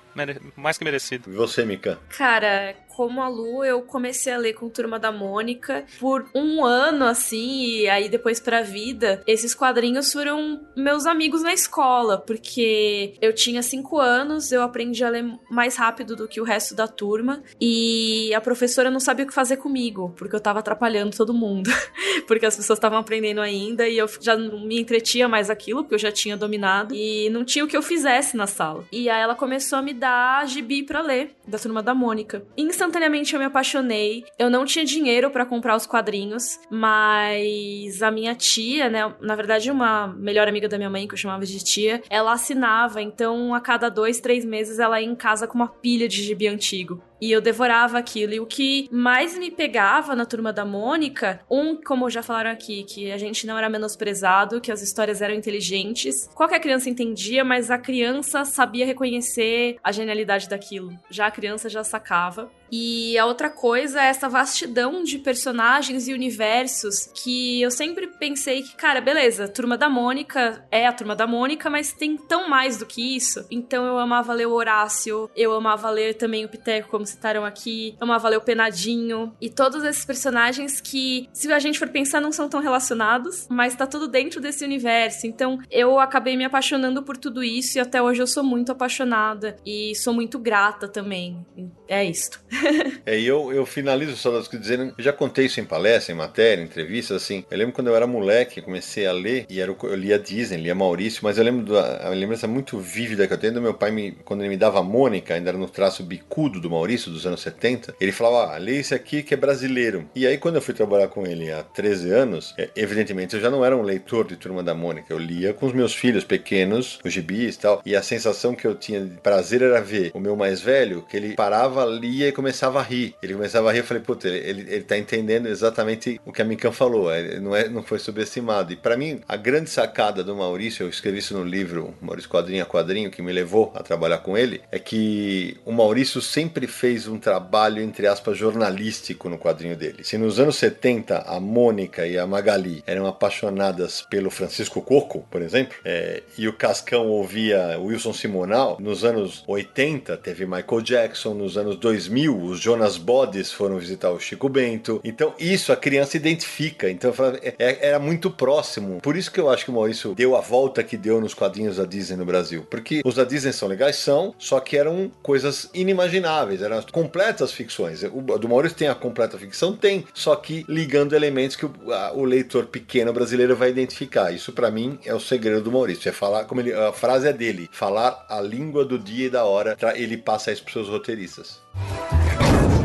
Mais 0.55 0.77
que 0.77 0.84
merecido. 0.84 1.31
E 1.31 1.35
você, 1.35 1.65
Mika? 1.65 1.99
Cara, 2.09 2.75
como 2.95 3.22
a 3.22 3.28
Lu, 3.28 3.64
eu 3.64 3.82
comecei 3.82 4.32
a 4.32 4.38
ler 4.38 4.53
com 4.53 4.70
Turma 4.70 4.99
da 4.99 5.11
Mônica 5.11 5.86
por 5.99 6.26
um 6.34 6.64
ano, 6.64 7.06
assim, 7.06 7.65
e 7.65 7.90
aí 7.90 8.07
depois 8.07 8.40
pra 8.40 8.61
vida, 8.61 9.22
esses 9.26 9.56
quadrinhos 9.56 10.11
foram 10.11 10.61
meus 10.76 11.06
amigos 11.06 11.41
na 11.41 11.53
escola, 11.53 12.18
porque 12.18 13.15
eu 13.22 13.34
tinha 13.34 13.61
cinco 13.64 13.99
anos, 13.99 14.52
eu 14.52 14.61
aprendi 14.61 15.03
a 15.03 15.10
ler 15.10 15.26
mais 15.49 15.76
rápido 15.76 16.15
do 16.15 16.28
que 16.28 16.40
o 16.40 16.44
resto 16.44 16.76
da 16.76 16.88
turma, 16.88 17.41
e 17.60 18.34
a 18.34 18.41
professora 18.41 18.91
não 18.91 18.99
sabia 18.99 19.26
o 19.26 19.28
que 19.28 19.34
fazer 19.34 19.57
comigo, 19.57 20.14
porque 20.18 20.36
eu 20.36 20.40
tava 20.40 20.60
atrapalhando 20.60 21.15
todo 21.15 21.34
mundo, 21.34 21.70
porque 22.28 22.45
as 22.45 22.56
pessoas 22.56 22.78
estavam 22.78 22.99
aprendendo 22.99 23.41
ainda, 23.41 23.88
e 23.88 23.98
eu 23.98 24.07
já 24.22 24.36
não 24.36 24.61
me 24.65 24.80
entretia 24.80 25.28
mais 25.28 25.49
aquilo, 25.49 25.84
porque 25.84 25.95
eu 25.95 25.99
já 25.99 26.11
tinha 26.11 26.38
dominado, 26.38 26.94
e 26.94 27.30
não 27.30 27.44
tinha 27.44 27.65
o 27.65 27.68
que 27.68 27.76
eu 27.76 27.82
fizesse 27.82 28.38
na 28.38 28.48
sala. 28.48 28.86
E 28.91 29.10
aí 29.10 29.22
ela 29.22 29.36
começou 29.36 29.80
a 29.80 29.82
me 29.82 29.94
dar 29.94 30.48
gibi 30.48 30.84
pra 30.84 31.02
ler, 31.02 31.32
da 31.48 31.57
Turma 31.57 31.82
da 31.82 31.94
Mônica. 31.94 32.45
Instantaneamente 32.84 33.34
eu 33.34 33.39
me 33.39 33.45
apaixonei, 33.45 34.26
eu 34.38 34.49
não 34.49 34.65
tinha 34.65 34.84
dinheiro 34.84 35.31
para 35.31 35.45
comprar 35.45 35.73
os 35.77 35.85
quadrinhos, 35.85 36.60
mas 36.69 38.03
a 38.03 38.11
minha 38.11 38.35
tia, 38.35 38.89
né, 38.89 39.15
na 39.22 39.38
verdade 39.38 39.72
uma 39.72 40.07
melhor 40.07 40.49
amiga 40.49 40.68
da 40.68 40.77
minha 40.77 40.89
mãe, 40.89 41.07
que 41.07 41.14
eu 41.14 41.18
chamava 41.18 41.45
de 41.45 41.64
tia, 41.64 42.03
ela 42.10 42.34
assinava, 42.34 43.01
então 43.01 43.55
a 43.55 43.61
cada 43.61 43.88
dois, 43.88 44.19
três 44.19 44.43
meses 44.43 44.80
ela 44.80 44.99
ia 44.99 45.07
em 45.07 45.15
casa 45.15 45.47
com 45.47 45.55
uma 45.55 45.69
pilha 45.69 46.10
de 46.10 46.22
gibi 46.22 46.45
antigo. 46.45 47.01
E 47.24 47.32
eu 47.32 47.40
devorava 47.40 47.98
aquilo. 47.98 48.34
E 48.34 48.40
o 48.41 48.45
que 48.45 48.90
mais 48.91 49.38
me 49.38 49.50
pegava 49.50 50.14
na 50.14 50.26
turma 50.26 50.52
da 50.52 50.66
Mônica, 50.66 51.40
um, 51.50 51.74
como 51.82 52.10
já 52.10 52.22
falaram 52.22 52.52
aqui, 52.52 52.84
que 52.84 53.14
a 53.14 53.18
gente 53.18 53.48
não 53.48 53.58
era 53.58 53.70
menosprezado, 53.70 54.60
que 54.60 54.70
as 54.70 54.82
histórias 54.82 55.22
eram 55.22 55.34
inteligentes. 55.34 56.30
Qualquer 56.36 56.60
criança 56.60 56.90
entendia, 56.90 57.45
mas 57.45 57.72
a 57.72 57.78
criança 57.78 58.44
sabia 58.44 58.86
reconhecer 58.86 59.78
a 59.82 59.90
genialidade 59.90 60.50
daquilo. 60.50 60.91
Já 61.10 61.28
a 61.28 61.32
criança 61.32 61.70
já 61.70 61.82
sacava. 61.82 62.52
E 62.76 63.16
a 63.20 63.28
outra 63.28 63.52
coisa 63.52 64.02
é 64.02 64.08
essa 64.08 64.28
vastidão 64.28 65.04
de 65.04 65.20
personagens 65.20 66.08
e 66.08 66.14
universos 66.14 67.06
que 67.14 67.62
eu 67.62 67.70
sempre 67.70 68.08
pensei 68.08 68.64
que, 68.64 68.76
cara, 68.76 69.00
beleza, 69.00 69.48
Turma 69.48 69.78
da 69.78 69.88
Mônica 69.88 70.66
é 70.72 70.88
a 70.88 70.91
Turma 70.91 71.16
da 71.16 71.28
Mônica, 71.28 71.70
mas 71.70 71.94
tem 71.94 72.18
tão 72.18 72.50
mais 72.50 72.78
do 72.78 72.86
que 72.88 73.16
isso. 73.16 73.45
Então 73.52 73.86
eu 73.86 74.00
amava 74.00 74.34
ler 74.34 74.48
o 74.48 74.54
Horácio, 74.54 75.30
eu 75.36 75.54
amava 75.54 75.88
ler 75.91 76.16
também 76.16 76.45
o 76.45 76.50
Piteco, 76.50 76.90
como 76.90 77.06
citaram 77.14 77.45
aqui, 77.45 77.95
eu 77.99 78.06
amava 78.06 78.30
ler 78.30 78.38
o 78.38 78.41
Penadinho 78.41 79.34
e 79.40 79.49
todos 79.49 79.84
esses 79.84 80.06
personagens 80.06 80.81
que, 80.81 81.30
se 81.34 81.52
a 81.52 81.60
gente 81.60 81.80
for 81.80 81.90
pensar, 81.90 82.22
não 82.22 82.31
são 82.31 82.49
tão 82.49 82.61
relacionados, 82.61 83.48
mas 83.49 83.76
tá 83.76 83.88
tudo 83.88 84.07
dentro 84.07 84.41
desse 84.41 84.64
universo. 84.64 85.26
Então 85.26 85.60
eu 85.72 85.99
acabei 85.99 86.35
me 86.35 86.45
apaixonando 86.45 87.03
por 87.03 87.18
tudo 87.18 87.44
isso 87.44 87.77
e 87.77 87.81
até 87.81 88.02
hoje 88.02 88.22
eu 88.22 88.27
sou 88.27 88.44
muito 88.44 88.72
apaixonada 88.72 89.56
e 89.65 89.95
sou 89.95 90.14
muito 90.14 90.38
grata 90.38 90.88
também. 90.88 91.45
É 91.88 92.03
isto. 92.03 92.41
é, 93.06 93.19
e 93.19 93.26
eu, 93.26 93.52
eu 93.52 93.65
finalizo 93.65 94.15
só 94.15 94.41
dizendo, 94.41 94.94
eu 94.98 95.03
já 95.03 95.14
contei 95.14 95.45
isso 95.45 95.60
em 95.60 95.65
palestra, 95.65 96.14
em 96.14 96.18
matéria, 96.18 96.61
em 96.61 96.65
entrevista, 96.65 97.15
assim. 97.15 97.45
Eu 97.49 97.57
lembro 97.57 97.73
quando 97.73 97.88
eu 97.88 97.95
era 97.95 98.07
moleque, 98.07 98.61
comecei 98.61 99.06
a 99.06 99.11
ler, 99.11 99.45
e 99.49 99.60
era, 99.60 99.72
eu 99.72 99.95
lia 99.95 100.18
Disney, 100.18 100.57
lia 100.57 100.76
Maurício, 100.76 101.22
mas 101.23 101.38
eu 101.38 101.44
lembro 101.44 101.73
da 101.73 101.94
a 102.07 102.10
lembrança 102.10 102.48
muito 102.48 102.80
vívida 102.80 103.27
que 103.27 103.34
eu 103.34 103.38
tenho 103.38 103.53
do 103.53 103.61
meu 103.61 103.73
pai, 103.73 103.91
me, 103.91 104.11
quando 104.23 104.41
ele 104.41 104.49
me 104.49 104.57
dava 104.57 104.80
a 104.80 104.84
Mônica, 104.84 105.34
ainda 105.34 105.49
era 105.49 105.57
no 105.57 105.69
traço 105.69 106.03
bicudo 106.03 106.60
do 106.60 106.69
Maurício, 106.69 107.02
dos 107.09 107.25
anos 107.25 107.41
70, 107.41 107.95
ele 107.99 108.11
falava, 108.11 108.53
ah, 108.53 108.57
lê 108.57 108.77
esse 108.77 108.93
aqui 108.93 109.23
que 109.23 109.34
é 109.34 109.38
brasileiro. 109.38 110.09
E 110.15 110.25
aí, 110.25 110.38
quando 110.38 110.55
eu 110.55 110.61
fui 110.61 110.73
trabalhar 110.73 111.07
com 111.07 111.25
ele 111.25 111.51
há 111.51 111.63
13 111.63 112.11
anos, 112.11 112.53
é, 112.57 112.69
evidentemente 112.75 113.35
eu 113.35 113.41
já 113.41 113.49
não 113.49 113.63
era 113.63 113.75
um 113.75 113.81
leitor 113.81 114.27
de 114.27 114.35
Turma 114.35 114.63
da 114.63 114.73
Mônica, 114.73 115.11
eu 115.11 115.17
lia 115.17 115.53
com 115.53 115.65
os 115.65 115.73
meus 115.73 115.93
filhos 115.93 116.23
pequenos, 116.23 116.99
os 117.03 117.13
gibis 117.13 117.55
e 117.55 117.59
tal, 117.59 117.81
e 117.85 117.95
a 117.95 118.01
sensação 118.01 118.55
que 118.55 118.65
eu 118.65 118.75
tinha 118.75 119.01
de 119.01 119.17
prazer 119.21 119.61
era 119.61 119.81
ver 119.81 120.11
o 120.13 120.19
meu 120.19 120.35
mais 120.35 120.61
velho, 120.61 121.05
que 121.09 121.17
ele 121.17 121.35
parava, 121.35 121.85
lia 121.85 122.27
e 122.27 122.31
começava 122.31 122.80
a 122.80 122.84
rir. 122.84 123.15
Ele 123.21 123.34
começava 123.34 123.69
a 123.69 123.73
rir, 123.73 123.80
eu 123.80 123.84
falei, 123.84 124.03
puta, 124.03 124.27
ele, 124.27 124.38
ele, 124.38 124.73
ele 124.73 124.84
tá 124.84 124.97
entendendo 124.97 125.47
exatamente 125.47 126.19
o 126.25 126.31
que 126.31 126.41
a 126.41 126.45
Mikan 126.45 126.71
falou, 126.71 127.13
ele 127.13 127.39
não, 127.39 127.55
é, 127.55 127.67
não 127.67 127.84
foi 127.84 127.99
subestimado. 127.99 128.73
E 128.73 128.75
para 128.75 128.97
mim, 128.97 129.21
a 129.27 129.35
grande 129.35 129.69
sacada 129.69 130.23
do 130.23 130.35
Maurício, 130.35 130.84
eu 130.84 130.89
escrevi 130.89 131.19
isso 131.19 131.34
no 131.38 131.43
livro 131.43 131.93
Maurício 132.01 132.30
Quadrinho 132.30 132.63
a 132.63 132.65
Quadrinho, 132.65 133.11
que 133.11 133.21
me 133.21 133.31
levou 133.31 133.71
a 133.75 133.84
trabalhar 133.84 134.19
com 134.19 134.38
ele, 134.38 134.61
é 134.71 134.80
que 134.80 135.57
o 135.65 135.71
Maurício 135.71 136.21
sempre 136.21 136.67
fez 136.67 136.93
um 137.07 137.18
trabalho, 137.18 137.82
entre 137.82 138.07
aspas, 138.07 138.38
jornalístico 138.38 139.30
no 139.30 139.38
quadrinho 139.38 139.76
dele. 139.76 140.03
Se 140.03 140.18
nos 140.18 140.40
anos 140.40 140.56
70 140.57 141.20
a 141.20 141.40
Mônica 141.40 142.06
e 142.06 142.18
a 142.18 142.26
Magali 142.26 142.84
eram 142.86 143.06
apaixonadas 143.06 144.02
pelo 144.02 144.30
Francisco 144.30 144.82
Coco, 144.82 145.26
por 145.30 145.41
exemplo, 145.41 145.76
é, 145.84 146.24
e 146.38 146.48
o 146.48 146.53
Cascão 146.53 147.07
ouvia 147.07 147.78
Wilson 147.80 148.14
Simonal, 148.14 148.78
nos 148.80 149.03
anos 149.03 149.44
80 149.48 150.18
teve 150.18 150.45
Michael 150.45 150.82
Jackson, 150.82 151.34
nos 151.34 151.57
anos 151.57 151.76
2000 151.78 152.44
os 152.44 152.60
Jonas 152.60 152.98
Bodies 152.98 153.52
foram 153.52 153.78
visitar 153.78 154.11
o 154.11 154.20
Chico 154.20 154.49
Bento. 154.49 155.02
Então 155.03 155.34
isso 155.40 155.72
a 155.72 155.76
criança 155.76 156.18
identifica. 156.18 156.90
Então 156.90 157.14
é, 157.41 157.56
é, 157.57 157.88
era 157.90 157.99
muito 157.99 158.30
próximo. 158.30 158.99
Por 159.02 159.15
isso 159.15 159.32
que 159.32 159.40
eu 159.40 159.49
acho 159.49 159.65
que 159.65 159.72
o 159.72 159.74
Maurício 159.74 160.14
deu 160.15 160.36
a 160.36 160.41
volta 160.41 160.84
que 160.84 160.98
deu 160.98 161.20
nos 161.20 161.34
quadrinhos 161.34 161.78
da 161.78 161.86
Disney 161.86 162.18
no 162.18 162.26
Brasil. 162.26 162.65
Porque 162.70 163.02
os 163.03 163.15
da 163.15 163.24
Disney 163.24 163.53
são 163.53 163.68
legais, 163.68 163.95
são, 163.98 164.34
só 164.38 164.60
que 164.60 164.78
eram 164.78 165.11
coisas 165.22 165.70
inimagináveis. 165.74 166.61
Era 166.61 166.73
eram 166.74 166.86
completas 166.91 167.52
ficções. 167.52 168.04
O 168.04 168.22
do 168.38 168.50
Maurício 168.50 168.78
tem 168.78 168.88
a 168.88 168.95
completa 168.95 169.38
ficção? 169.38 169.76
Tem, 169.76 170.06
só 170.14 170.36
que 170.36 170.66
ligando 170.68 171.14
elementos 171.14 171.56
que 171.56 171.66
o, 171.66 171.74
a, 171.91 172.14
o 172.14 172.24
leitor 172.24 172.66
pequeno 172.66 173.14
brasileiro 173.14 173.56
vai 173.56 173.70
identificar. 173.70 174.32
Isso 174.32 174.52
para 174.52 174.70
mim 174.72 175.00
é 175.06 175.14
o 175.14 175.20
segredo 175.20 175.62
do 175.62 175.72
Maurício, 175.72 176.10
é 176.10 176.12
falar, 176.12 176.45
como 176.45 176.62
ele, 176.62 176.74
a 176.74 176.91
frase 176.91 177.28
é 177.28 177.34
dele, 177.34 177.70
falar 177.72 178.26
a 178.30 178.41
língua 178.41 178.86
do 178.86 178.98
dia 179.00 179.28
e 179.28 179.30
da 179.30 179.45
hora, 179.45 179.78
ele 179.95 180.18
passa 180.18 180.52
isso 180.52 180.64
pros 180.64 180.74
seus 180.74 180.90
roteiristas. 180.90 181.62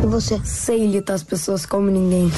Você? 0.03 0.41
Sei 0.45 0.85
imitar 0.85 1.17
as 1.17 1.23
pessoas 1.23 1.67
como 1.67 1.91
ninguém. 1.91 2.31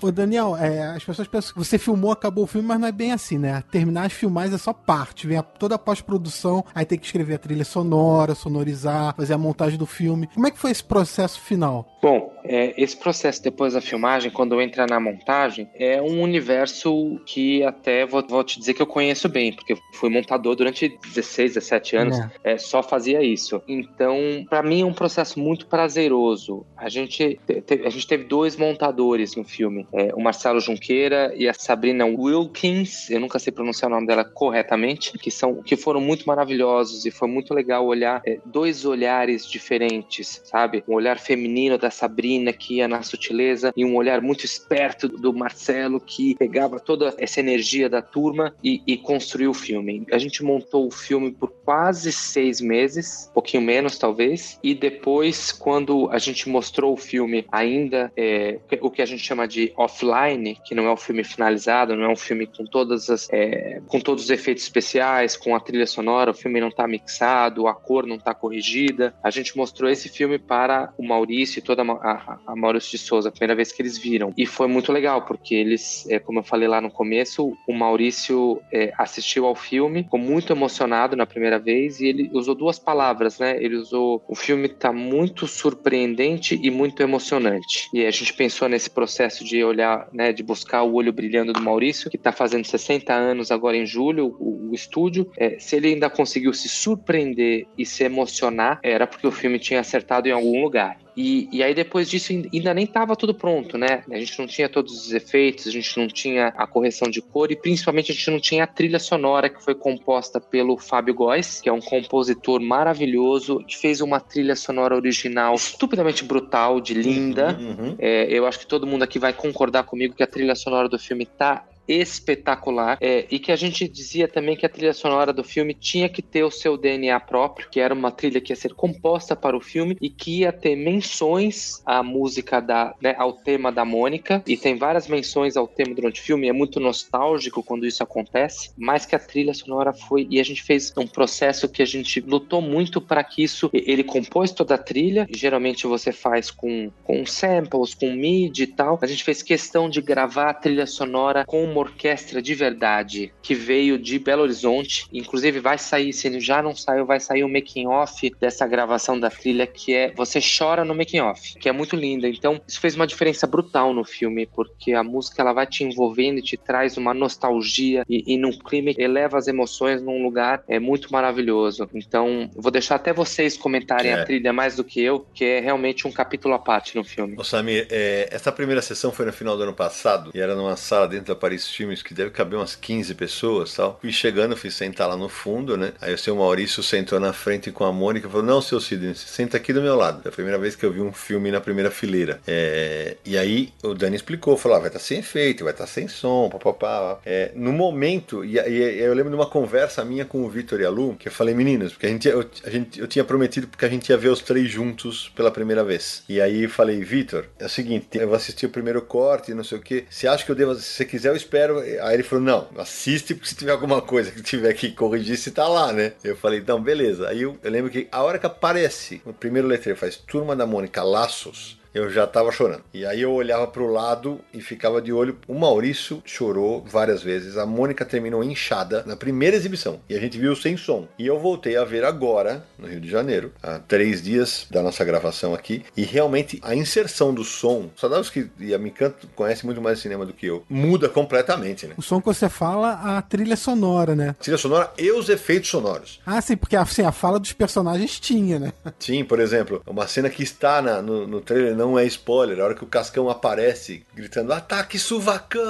Ô 0.00 0.10
Daniel, 0.10 0.56
é, 0.56 0.88
as 0.88 1.04
pessoas 1.04 1.28
pensam 1.28 1.52
que 1.52 1.58
você 1.58 1.78
filmou, 1.78 2.10
acabou 2.10 2.44
o 2.44 2.46
filme, 2.46 2.66
mas 2.66 2.80
não 2.80 2.88
é 2.88 2.92
bem 2.92 3.12
assim, 3.12 3.38
né? 3.38 3.62
Terminar 3.70 4.06
as 4.06 4.12
filmagens 4.12 4.54
é 4.54 4.58
só 4.58 4.72
parte, 4.72 5.26
vem 5.26 5.38
a, 5.38 5.42
toda 5.42 5.74
a 5.74 5.78
pós-produção, 5.78 6.64
aí 6.74 6.84
tem 6.84 6.98
que 6.98 7.06
escrever 7.06 7.34
a 7.34 7.38
trilha 7.38 7.64
sonora, 7.64 8.34
sonorizar, 8.34 9.14
fazer 9.16 9.34
a 9.34 9.38
montagem 9.38 9.78
do 9.78 9.86
filme. 9.86 10.28
Como 10.34 10.46
é 10.46 10.50
que 10.50 10.58
foi 10.58 10.70
esse 10.70 10.84
processo 10.84 11.40
final? 11.40 11.97
Bom, 12.00 12.32
é, 12.44 12.74
esse 12.80 12.96
processo 12.96 13.42
depois 13.42 13.74
da 13.74 13.80
filmagem, 13.80 14.30
quando 14.30 14.60
entra 14.60 14.86
na 14.86 15.00
montagem, 15.00 15.68
é 15.74 16.00
um 16.00 16.22
universo 16.22 17.20
que 17.26 17.62
até 17.64 18.06
vou, 18.06 18.24
vou 18.26 18.44
te 18.44 18.58
dizer 18.58 18.74
que 18.74 18.82
eu 18.82 18.86
conheço 18.86 19.28
bem, 19.28 19.52
porque 19.52 19.76
fui 19.94 20.08
montador 20.08 20.54
durante 20.54 20.96
16, 21.12 21.54
17 21.54 21.96
anos, 21.96 22.18
é. 22.18 22.52
É, 22.52 22.58
só 22.58 22.82
fazia 22.82 23.22
isso. 23.22 23.60
Então, 23.66 24.16
para 24.48 24.62
mim 24.62 24.82
é 24.82 24.84
um 24.84 24.92
processo 24.92 25.40
muito 25.40 25.66
prazeroso. 25.66 26.64
A 26.76 26.88
gente, 26.88 27.38
te, 27.66 27.82
a 27.84 27.90
gente 27.90 28.06
teve 28.06 28.24
dois 28.24 28.56
montadores 28.56 29.34
no 29.34 29.44
filme, 29.44 29.86
é, 29.92 30.14
o 30.14 30.20
Marcelo 30.20 30.60
Junqueira 30.60 31.32
e 31.36 31.48
a 31.48 31.54
Sabrina 31.54 32.06
Wilkins, 32.06 33.10
eu 33.10 33.20
nunca 33.20 33.38
sei 33.38 33.52
pronunciar 33.52 33.90
o 33.90 33.94
nome 33.94 34.06
dela 34.06 34.24
corretamente, 34.24 35.12
que 35.18 35.30
são 35.30 35.62
que 35.62 35.76
foram 35.76 36.00
muito 36.00 36.24
maravilhosos 36.26 37.04
e 37.04 37.10
foi 37.10 37.28
muito 37.28 37.52
legal 37.52 37.84
olhar 37.84 38.22
é, 38.24 38.38
dois 38.44 38.84
olhares 38.84 39.46
diferentes, 39.46 40.40
sabe? 40.44 40.84
Um 40.88 40.94
olhar 40.94 41.18
feminino 41.18 41.76
da 41.76 41.87
Sabrina 41.90 42.52
que 42.52 42.76
ia 42.76 42.88
na 42.88 43.02
sutileza 43.02 43.72
e 43.76 43.84
um 43.84 43.96
olhar 43.96 44.20
muito 44.20 44.44
esperto 44.44 45.08
do 45.08 45.32
Marcelo 45.32 46.00
que 46.00 46.34
pegava 46.36 46.80
toda 46.80 47.14
essa 47.18 47.40
energia 47.40 47.88
da 47.88 48.02
turma 48.02 48.54
e, 48.62 48.82
e 48.86 48.96
construiu 48.96 49.50
o 49.50 49.54
filme. 49.54 50.06
A 50.12 50.18
gente 50.18 50.42
montou 50.42 50.86
o 50.86 50.90
filme 50.90 51.32
por 51.32 51.50
quase 51.64 52.12
seis 52.12 52.60
meses, 52.60 53.28
um 53.30 53.34
pouquinho 53.34 53.62
menos 53.62 53.98
talvez, 53.98 54.58
e 54.62 54.74
depois 54.74 55.52
quando 55.52 56.08
a 56.10 56.18
gente 56.18 56.48
mostrou 56.48 56.92
o 56.92 56.96
filme 56.96 57.44
ainda 57.50 58.12
é, 58.16 58.58
o 58.80 58.90
que 58.90 59.02
a 59.02 59.06
gente 59.06 59.22
chama 59.22 59.46
de 59.46 59.72
offline, 59.76 60.58
que 60.64 60.74
não 60.74 60.86
é 60.86 60.92
um 60.92 60.96
filme 60.96 61.24
finalizado, 61.24 61.96
não 61.96 62.04
é 62.04 62.08
um 62.08 62.16
filme 62.16 62.46
com 62.46 62.64
todas 62.64 63.10
as 63.10 63.28
é, 63.30 63.80
com 63.86 64.00
todos 64.00 64.24
os 64.24 64.30
efeitos 64.30 64.62
especiais, 64.62 65.36
com 65.36 65.54
a 65.54 65.60
trilha 65.60 65.86
sonora, 65.86 66.30
o 66.30 66.34
filme 66.34 66.60
não 66.60 66.68
está 66.68 66.86
mixado, 66.86 67.66
a 67.66 67.74
cor 67.74 68.06
não 68.06 68.16
está 68.16 68.34
corrigida. 68.34 69.14
A 69.22 69.30
gente 69.30 69.56
mostrou 69.56 69.90
esse 69.90 70.08
filme 70.08 70.38
para 70.38 70.92
o 70.96 71.06
Maurício 71.06 71.58
e 71.58 71.62
toda 71.62 71.77
a, 71.82 72.38
a, 72.46 72.56
Maurício 72.56 72.92
de 72.92 72.98
Souza, 72.98 73.28
a 73.28 73.32
primeira 73.32 73.54
vez 73.54 73.72
que 73.72 73.82
eles 73.82 73.98
viram. 73.98 74.32
E 74.36 74.46
foi 74.46 74.66
muito 74.66 74.92
legal, 74.92 75.22
porque 75.22 75.54
eles, 75.54 76.06
é, 76.08 76.18
como 76.18 76.40
eu 76.40 76.42
falei 76.42 76.68
lá 76.68 76.80
no 76.80 76.90
começo, 76.90 77.56
o 77.66 77.72
Maurício 77.72 78.60
é, 78.72 78.92
assistiu 78.96 79.46
ao 79.46 79.54
filme, 79.54 80.02
ficou 80.02 80.18
muito 80.18 80.52
emocionado 80.52 81.16
na 81.16 81.26
primeira 81.26 81.58
vez, 81.58 82.00
e 82.00 82.06
ele 82.06 82.30
usou 82.32 82.54
duas 82.54 82.78
palavras, 82.78 83.38
né? 83.38 83.56
Ele 83.62 83.76
usou: 83.76 84.22
o 84.28 84.34
filme 84.34 84.68
tá 84.68 84.92
muito 84.92 85.46
surpreendente 85.46 86.58
e 86.62 86.70
muito 86.70 87.02
emocionante. 87.02 87.88
E 87.92 88.04
a 88.04 88.10
gente 88.10 88.34
pensou 88.34 88.68
nesse 88.68 88.90
processo 88.90 89.44
de 89.44 89.62
olhar, 89.62 90.08
né, 90.12 90.32
de 90.32 90.42
buscar 90.42 90.82
o 90.82 90.94
olho 90.94 91.12
brilhando 91.12 91.52
do 91.52 91.60
Maurício, 91.60 92.10
que 92.10 92.18
tá 92.18 92.32
fazendo 92.32 92.64
60 92.64 93.12
anos 93.12 93.50
agora 93.50 93.76
em 93.76 93.86
julho, 93.86 94.36
o, 94.38 94.70
o 94.70 94.74
estúdio. 94.74 95.30
É, 95.36 95.58
se 95.58 95.76
ele 95.76 95.88
ainda 95.88 96.10
conseguiu 96.10 96.52
se 96.52 96.68
surpreender 96.68 97.66
e 97.76 97.84
se 97.84 98.04
emocionar, 98.04 98.80
era 98.82 99.06
porque 99.06 99.26
o 99.26 99.32
filme 99.32 99.58
tinha 99.58 99.80
acertado 99.80 100.28
em 100.28 100.32
algum 100.32 100.62
lugar. 100.62 100.98
E, 101.20 101.48
e 101.50 101.64
aí 101.64 101.74
depois 101.74 102.08
disso 102.08 102.30
ainda 102.30 102.72
nem 102.72 102.84
estava 102.84 103.16
tudo 103.16 103.34
pronto, 103.34 103.76
né? 103.76 104.04
A 104.08 104.18
gente 104.20 104.38
não 104.38 104.46
tinha 104.46 104.68
todos 104.68 105.04
os 105.04 105.12
efeitos, 105.12 105.66
a 105.66 105.70
gente 105.72 105.98
não 105.98 106.06
tinha 106.06 106.54
a 106.56 106.64
correção 106.64 107.10
de 107.10 107.20
cor 107.20 107.50
e 107.50 107.56
principalmente 107.56 108.12
a 108.12 108.14
gente 108.14 108.30
não 108.30 108.38
tinha 108.38 108.62
a 108.62 108.68
trilha 108.68 109.00
sonora 109.00 109.48
que 109.48 109.60
foi 109.60 109.74
composta 109.74 110.40
pelo 110.40 110.78
Fábio 110.78 111.12
Góes, 111.12 111.60
que 111.60 111.68
é 111.68 111.72
um 111.72 111.80
compositor 111.80 112.60
maravilhoso, 112.60 113.58
que 113.66 113.76
fez 113.76 114.00
uma 114.00 114.20
trilha 114.20 114.54
sonora 114.54 114.94
original 114.94 115.56
estupidamente 115.56 116.22
brutal, 116.22 116.80
de 116.80 116.94
linda. 116.94 117.58
Uhum, 117.58 117.66
uhum. 117.66 117.96
É, 117.98 118.32
eu 118.32 118.46
acho 118.46 118.60
que 118.60 118.66
todo 118.68 118.86
mundo 118.86 119.02
aqui 119.02 119.18
vai 119.18 119.32
concordar 119.32 119.82
comigo 119.82 120.14
que 120.14 120.22
a 120.22 120.26
trilha 120.28 120.54
sonora 120.54 120.88
do 120.88 121.00
filme 121.00 121.26
tá 121.26 121.66
espetacular 121.88 122.98
é, 123.00 123.26
e 123.30 123.38
que 123.38 123.50
a 123.50 123.56
gente 123.56 123.88
dizia 123.88 124.28
também 124.28 124.56
que 124.56 124.66
a 124.66 124.68
trilha 124.68 124.92
sonora 124.92 125.32
do 125.32 125.42
filme 125.42 125.74
tinha 125.74 126.08
que 126.08 126.20
ter 126.20 126.44
o 126.44 126.50
seu 126.50 126.76
DNA 126.76 127.18
próprio, 127.20 127.68
que 127.70 127.80
era 127.80 127.94
uma 127.94 128.10
trilha 128.10 128.40
que 128.40 128.52
ia 128.52 128.56
ser 128.56 128.74
composta 128.74 129.34
para 129.34 129.56
o 129.56 129.60
filme 129.60 129.96
e 130.00 130.10
que 130.10 130.40
ia 130.40 130.52
ter 130.52 130.76
menções 130.76 131.82
à 131.86 132.02
música 132.02 132.60
da, 132.60 132.94
né, 133.00 133.14
ao 133.16 133.32
tema 133.32 133.72
da 133.72 133.84
Mônica 133.84 134.42
e 134.46 134.56
tem 134.56 134.76
várias 134.76 135.08
menções 135.08 135.56
ao 135.56 135.66
tema 135.66 135.94
durante 135.94 136.20
o 136.20 136.24
filme. 136.24 136.48
É 136.48 136.52
muito 136.52 136.78
nostálgico 136.78 137.62
quando 137.62 137.86
isso 137.86 138.02
acontece, 138.02 138.70
mas 138.76 139.06
que 139.06 139.14
a 139.14 139.18
trilha 139.18 139.54
sonora 139.54 139.92
foi 139.92 140.26
e 140.30 140.38
a 140.38 140.44
gente 140.44 140.62
fez 140.62 140.92
um 140.96 141.06
processo 141.06 141.68
que 141.68 141.82
a 141.82 141.86
gente 141.86 142.20
lutou 142.20 142.60
muito 142.60 143.00
para 143.00 143.24
que 143.24 143.42
isso 143.42 143.70
ele 143.72 144.04
compôs 144.04 144.52
toda 144.52 144.74
a 144.74 144.78
trilha. 144.78 145.26
Geralmente 145.30 145.86
você 145.86 146.12
faz 146.12 146.50
com 146.50 146.90
com 147.04 147.24
samples, 147.24 147.94
com 147.94 148.10
MIDI 148.12 148.64
e 148.64 148.66
tal. 148.66 148.98
A 149.00 149.06
gente 149.06 149.24
fez 149.24 149.42
questão 149.42 149.88
de 149.88 150.00
gravar 150.00 150.50
a 150.50 150.54
trilha 150.54 150.86
sonora 150.86 151.44
com 151.46 151.66
uma 151.78 151.80
orquestra 151.80 152.42
de 152.42 152.54
verdade 152.54 153.32
que 153.40 153.54
veio 153.54 153.98
de 153.98 154.18
Belo 154.18 154.42
Horizonte. 154.42 155.06
Inclusive, 155.12 155.60
vai 155.60 155.78
sair, 155.78 156.12
se 156.12 156.26
ele 156.26 156.40
já 156.40 156.60
não 156.60 156.74
saiu, 156.74 157.06
vai 157.06 157.20
sair 157.20 157.44
o 157.44 157.48
making 157.48 157.86
off 157.86 158.30
dessa 158.40 158.66
gravação 158.66 159.18
da 159.18 159.30
trilha, 159.30 159.66
que 159.66 159.94
é 159.94 160.12
Você 160.14 160.40
Chora 160.40 160.84
no 160.84 160.94
Making 160.94 161.20
Off, 161.20 161.58
que 161.58 161.68
é 161.68 161.72
muito 161.72 161.94
linda. 161.94 162.28
Então, 162.28 162.60
isso 162.66 162.80
fez 162.80 162.96
uma 162.96 163.06
diferença 163.06 163.46
brutal 163.46 163.94
no 163.94 164.04
filme, 164.04 164.46
porque 164.46 164.92
a 164.92 165.02
música 165.02 165.42
ela 165.42 165.52
vai 165.52 165.66
te 165.66 165.84
envolvendo 165.84 166.38
e 166.38 166.42
te 166.42 166.56
traz 166.56 166.96
uma 166.96 167.14
nostalgia 167.14 168.04
e, 168.08 168.34
e 168.34 168.36
num 168.36 168.52
clima 168.52 168.92
eleva 168.96 169.38
as 169.38 169.46
emoções 169.46 170.02
num 170.02 170.22
lugar 170.22 170.62
é 170.68 170.78
muito 170.78 171.12
maravilhoso. 171.12 171.88
Então, 171.94 172.50
vou 172.56 172.72
deixar 172.72 172.96
até 172.96 173.12
vocês 173.12 173.56
comentarem 173.56 174.10
é. 174.10 174.14
a 174.14 174.24
trilha 174.24 174.52
mais 174.52 174.76
do 174.76 174.84
que 174.84 175.00
eu, 175.00 175.26
que 175.32 175.44
é 175.44 175.60
realmente 175.60 176.06
um 176.06 176.12
capítulo 176.12 176.54
à 176.54 176.58
parte 176.58 176.96
no 176.96 177.04
filme. 177.04 177.36
Ô 177.38 177.44
Samir, 177.44 177.86
é, 177.90 178.28
essa 178.30 178.50
primeira 178.50 178.82
sessão 178.82 179.12
foi 179.12 179.26
no 179.26 179.32
final 179.32 179.56
do 179.56 179.62
ano 179.62 179.74
passado 179.74 180.30
e 180.34 180.40
era 180.40 180.54
numa 180.54 180.76
sala 180.76 181.06
dentro 181.06 181.26
da 181.26 181.36
Paris 181.36 181.67
filmes 181.70 182.02
que 182.02 182.14
deve 182.14 182.30
caber 182.30 182.58
umas 182.58 182.74
15 182.74 183.14
pessoas 183.14 183.74
tal. 183.74 183.98
Fui 184.00 184.12
chegando, 184.12 184.56
fui 184.56 184.70
sentar 184.70 185.08
lá 185.08 185.16
no 185.16 185.28
fundo, 185.28 185.76
né? 185.76 185.92
Aí 186.00 186.12
o 186.12 186.18
seu 186.18 186.36
Maurício 186.36 186.82
sentou 186.82 187.18
na 187.18 187.32
frente 187.32 187.70
com 187.70 187.84
a 187.84 187.92
Mônica 187.92 188.26
e 188.26 188.30
falou: 188.30 188.46
Não, 188.46 188.60
seu 188.60 188.80
Sidney, 188.80 189.14
senta 189.14 189.56
aqui 189.56 189.72
do 189.72 189.82
meu 189.82 189.96
lado. 189.96 190.22
É 190.24 190.28
a 190.28 190.32
primeira 190.32 190.58
vez 190.58 190.76
que 190.76 190.84
eu 190.84 190.92
vi 190.92 191.00
um 191.00 191.12
filme 191.12 191.50
na 191.50 191.60
primeira 191.60 191.90
fileira. 191.90 192.40
É... 192.46 193.16
E 193.24 193.36
aí 193.36 193.72
o 193.82 193.94
Dani 193.94 194.16
explicou: 194.16 194.56
falou, 194.56 194.76
ah, 194.76 194.80
vai 194.80 194.88
estar 194.88 194.98
tá 194.98 195.04
sem 195.04 195.18
efeito, 195.18 195.64
vai 195.64 195.72
estar 195.72 195.84
tá 195.84 195.90
sem 195.90 196.08
som, 196.08 196.48
papapá. 196.48 197.20
É, 197.24 197.52
no 197.54 197.72
momento, 197.72 198.44
e, 198.44 198.58
e, 198.58 199.00
eu 199.00 199.14
lembro 199.14 199.30
de 199.30 199.36
uma 199.36 199.48
conversa 199.48 200.04
minha 200.04 200.24
com 200.24 200.44
o 200.44 200.48
Vitor 200.48 200.80
e 200.80 200.84
a 200.84 200.90
Lu, 200.90 201.16
que 201.16 201.28
eu 201.28 201.32
falei, 201.32 201.54
meninos, 201.54 201.92
porque 201.92 202.06
a 202.06 202.10
gente, 202.10 202.28
eu, 202.28 202.48
a 202.64 202.70
gente, 202.70 203.00
eu 203.00 203.06
tinha 203.06 203.24
prometido 203.24 203.66
porque 203.68 203.84
a 203.84 203.88
gente 203.88 204.08
ia 204.10 204.16
ver 204.16 204.28
os 204.28 204.40
três 204.40 204.70
juntos 204.70 205.30
pela 205.34 205.50
primeira 205.50 205.82
vez. 205.84 206.22
E 206.28 206.40
aí 206.40 206.64
eu 206.64 206.70
falei, 206.70 207.02
Vitor, 207.02 207.46
é 207.58 207.66
o 207.66 207.68
seguinte, 207.68 208.06
eu 208.14 208.26
vou 208.26 208.36
assistir 208.36 208.66
o 208.66 208.70
primeiro 208.70 209.00
corte, 209.02 209.54
não 209.54 209.64
sei 209.64 209.78
o 209.78 209.80
que. 209.80 210.04
Você 210.08 210.26
acha 210.26 210.44
que 210.44 210.50
eu 210.50 210.56
devo, 210.56 210.74
se 210.74 210.82
você 210.82 211.04
quiser, 211.04 211.30
eu 211.30 211.36
espero 211.36 211.57
espero. 211.58 211.78
Aí 211.78 212.14
ele 212.14 212.22
falou: 212.22 212.44
não, 212.44 212.68
assiste, 212.76 213.34
porque 213.34 213.48
se 213.48 213.56
tiver 213.56 213.72
alguma 213.72 214.00
coisa 214.00 214.30
que 214.30 214.42
tiver 214.42 214.72
que 214.74 214.92
corrigir, 214.92 215.36
se 215.36 215.50
tá 215.50 215.66
lá, 215.66 215.92
né? 215.92 216.12
Eu 216.22 216.36
falei: 216.36 216.60
então, 216.60 216.80
beleza. 216.80 217.28
Aí 217.28 217.42
eu, 217.42 217.58
eu 217.62 217.70
lembro 217.70 217.90
que 217.90 218.08
a 218.10 218.22
hora 218.22 218.38
que 218.38 218.46
aparece 218.46 219.20
o 219.24 219.32
primeiro 219.32 219.68
letreiro 219.68 219.98
faz 219.98 220.16
Turma 220.16 220.54
da 220.54 220.66
Mônica 220.66 221.02
Laços 221.02 221.77
eu 221.98 222.10
já 222.10 222.26
tava 222.26 222.52
chorando. 222.52 222.82
E 222.92 223.04
aí 223.04 223.22
eu 223.22 223.32
olhava 223.32 223.66
pro 223.66 223.90
lado 223.90 224.40
e 224.52 224.60
ficava 224.60 225.02
de 225.02 225.12
olho. 225.12 225.38
O 225.46 225.54
Maurício 225.54 226.22
chorou 226.24 226.84
várias 226.86 227.22
vezes. 227.22 227.56
A 227.56 227.66
Mônica 227.66 228.04
terminou 228.04 228.42
inchada 228.42 229.02
na 229.06 229.16
primeira 229.16 229.56
exibição. 229.56 230.00
E 230.08 230.14
a 230.14 230.20
gente 230.20 230.38
viu 230.38 230.54
sem 230.54 230.76
som. 230.76 231.08
E 231.18 231.26
eu 231.26 231.38
voltei 231.38 231.76
a 231.76 231.84
ver 231.84 232.04
agora, 232.04 232.64
no 232.78 232.86
Rio 232.86 233.00
de 233.00 233.10
Janeiro, 233.10 233.52
há 233.62 233.78
três 233.78 234.22
dias 234.22 234.66
da 234.70 234.82
nossa 234.82 235.04
gravação 235.04 235.54
aqui. 235.54 235.84
E 235.96 236.02
realmente 236.02 236.60
a 236.62 236.74
inserção 236.74 237.34
do 237.34 237.44
som, 237.44 237.90
só 237.96 238.08
dá 238.08 238.18
os 238.20 238.30
que 238.30 238.48
e 238.58 238.74
a 238.74 238.78
Micanto 238.78 239.28
conhece 239.34 239.64
muito 239.66 239.80
mais 239.80 239.98
cinema 239.98 240.24
do 240.24 240.32
que 240.32 240.46
eu, 240.46 240.64
muda 240.68 241.08
completamente, 241.08 241.86
né? 241.86 241.94
O 241.96 242.02
som 242.02 242.20
que 242.20 242.26
você 242.26 242.48
fala, 242.48 242.92
a 242.92 243.22
trilha 243.22 243.56
sonora, 243.56 244.14
né? 244.14 244.30
A 244.30 244.34
trilha 244.34 244.58
sonora 244.58 244.92
e 244.98 245.10
os 245.10 245.28
efeitos 245.28 245.68
sonoros. 245.68 246.20
Ah, 246.24 246.40
sim, 246.40 246.56
porque 246.56 246.76
assim, 246.76 247.02
a 247.02 247.12
fala 247.12 247.38
dos 247.38 247.52
personagens 247.52 248.18
tinha, 248.20 248.58
né? 248.58 248.72
Sim, 248.98 249.24
por 249.24 249.40
exemplo, 249.40 249.82
uma 249.86 250.06
cena 250.06 250.30
que 250.30 250.42
está 250.42 250.80
na, 250.82 251.02
no, 251.02 251.26
no 251.26 251.40
trailer 251.40 251.74
não 251.76 251.87
é 251.96 252.04
spoiler, 252.06 252.58
a 252.58 252.64
hora 252.64 252.74
que 252.74 252.82
o 252.82 252.88
Cascão 252.88 253.30
aparece 253.30 254.04
gritando 254.12 254.52
ataque 254.52 254.98
suvacão! 254.98 255.62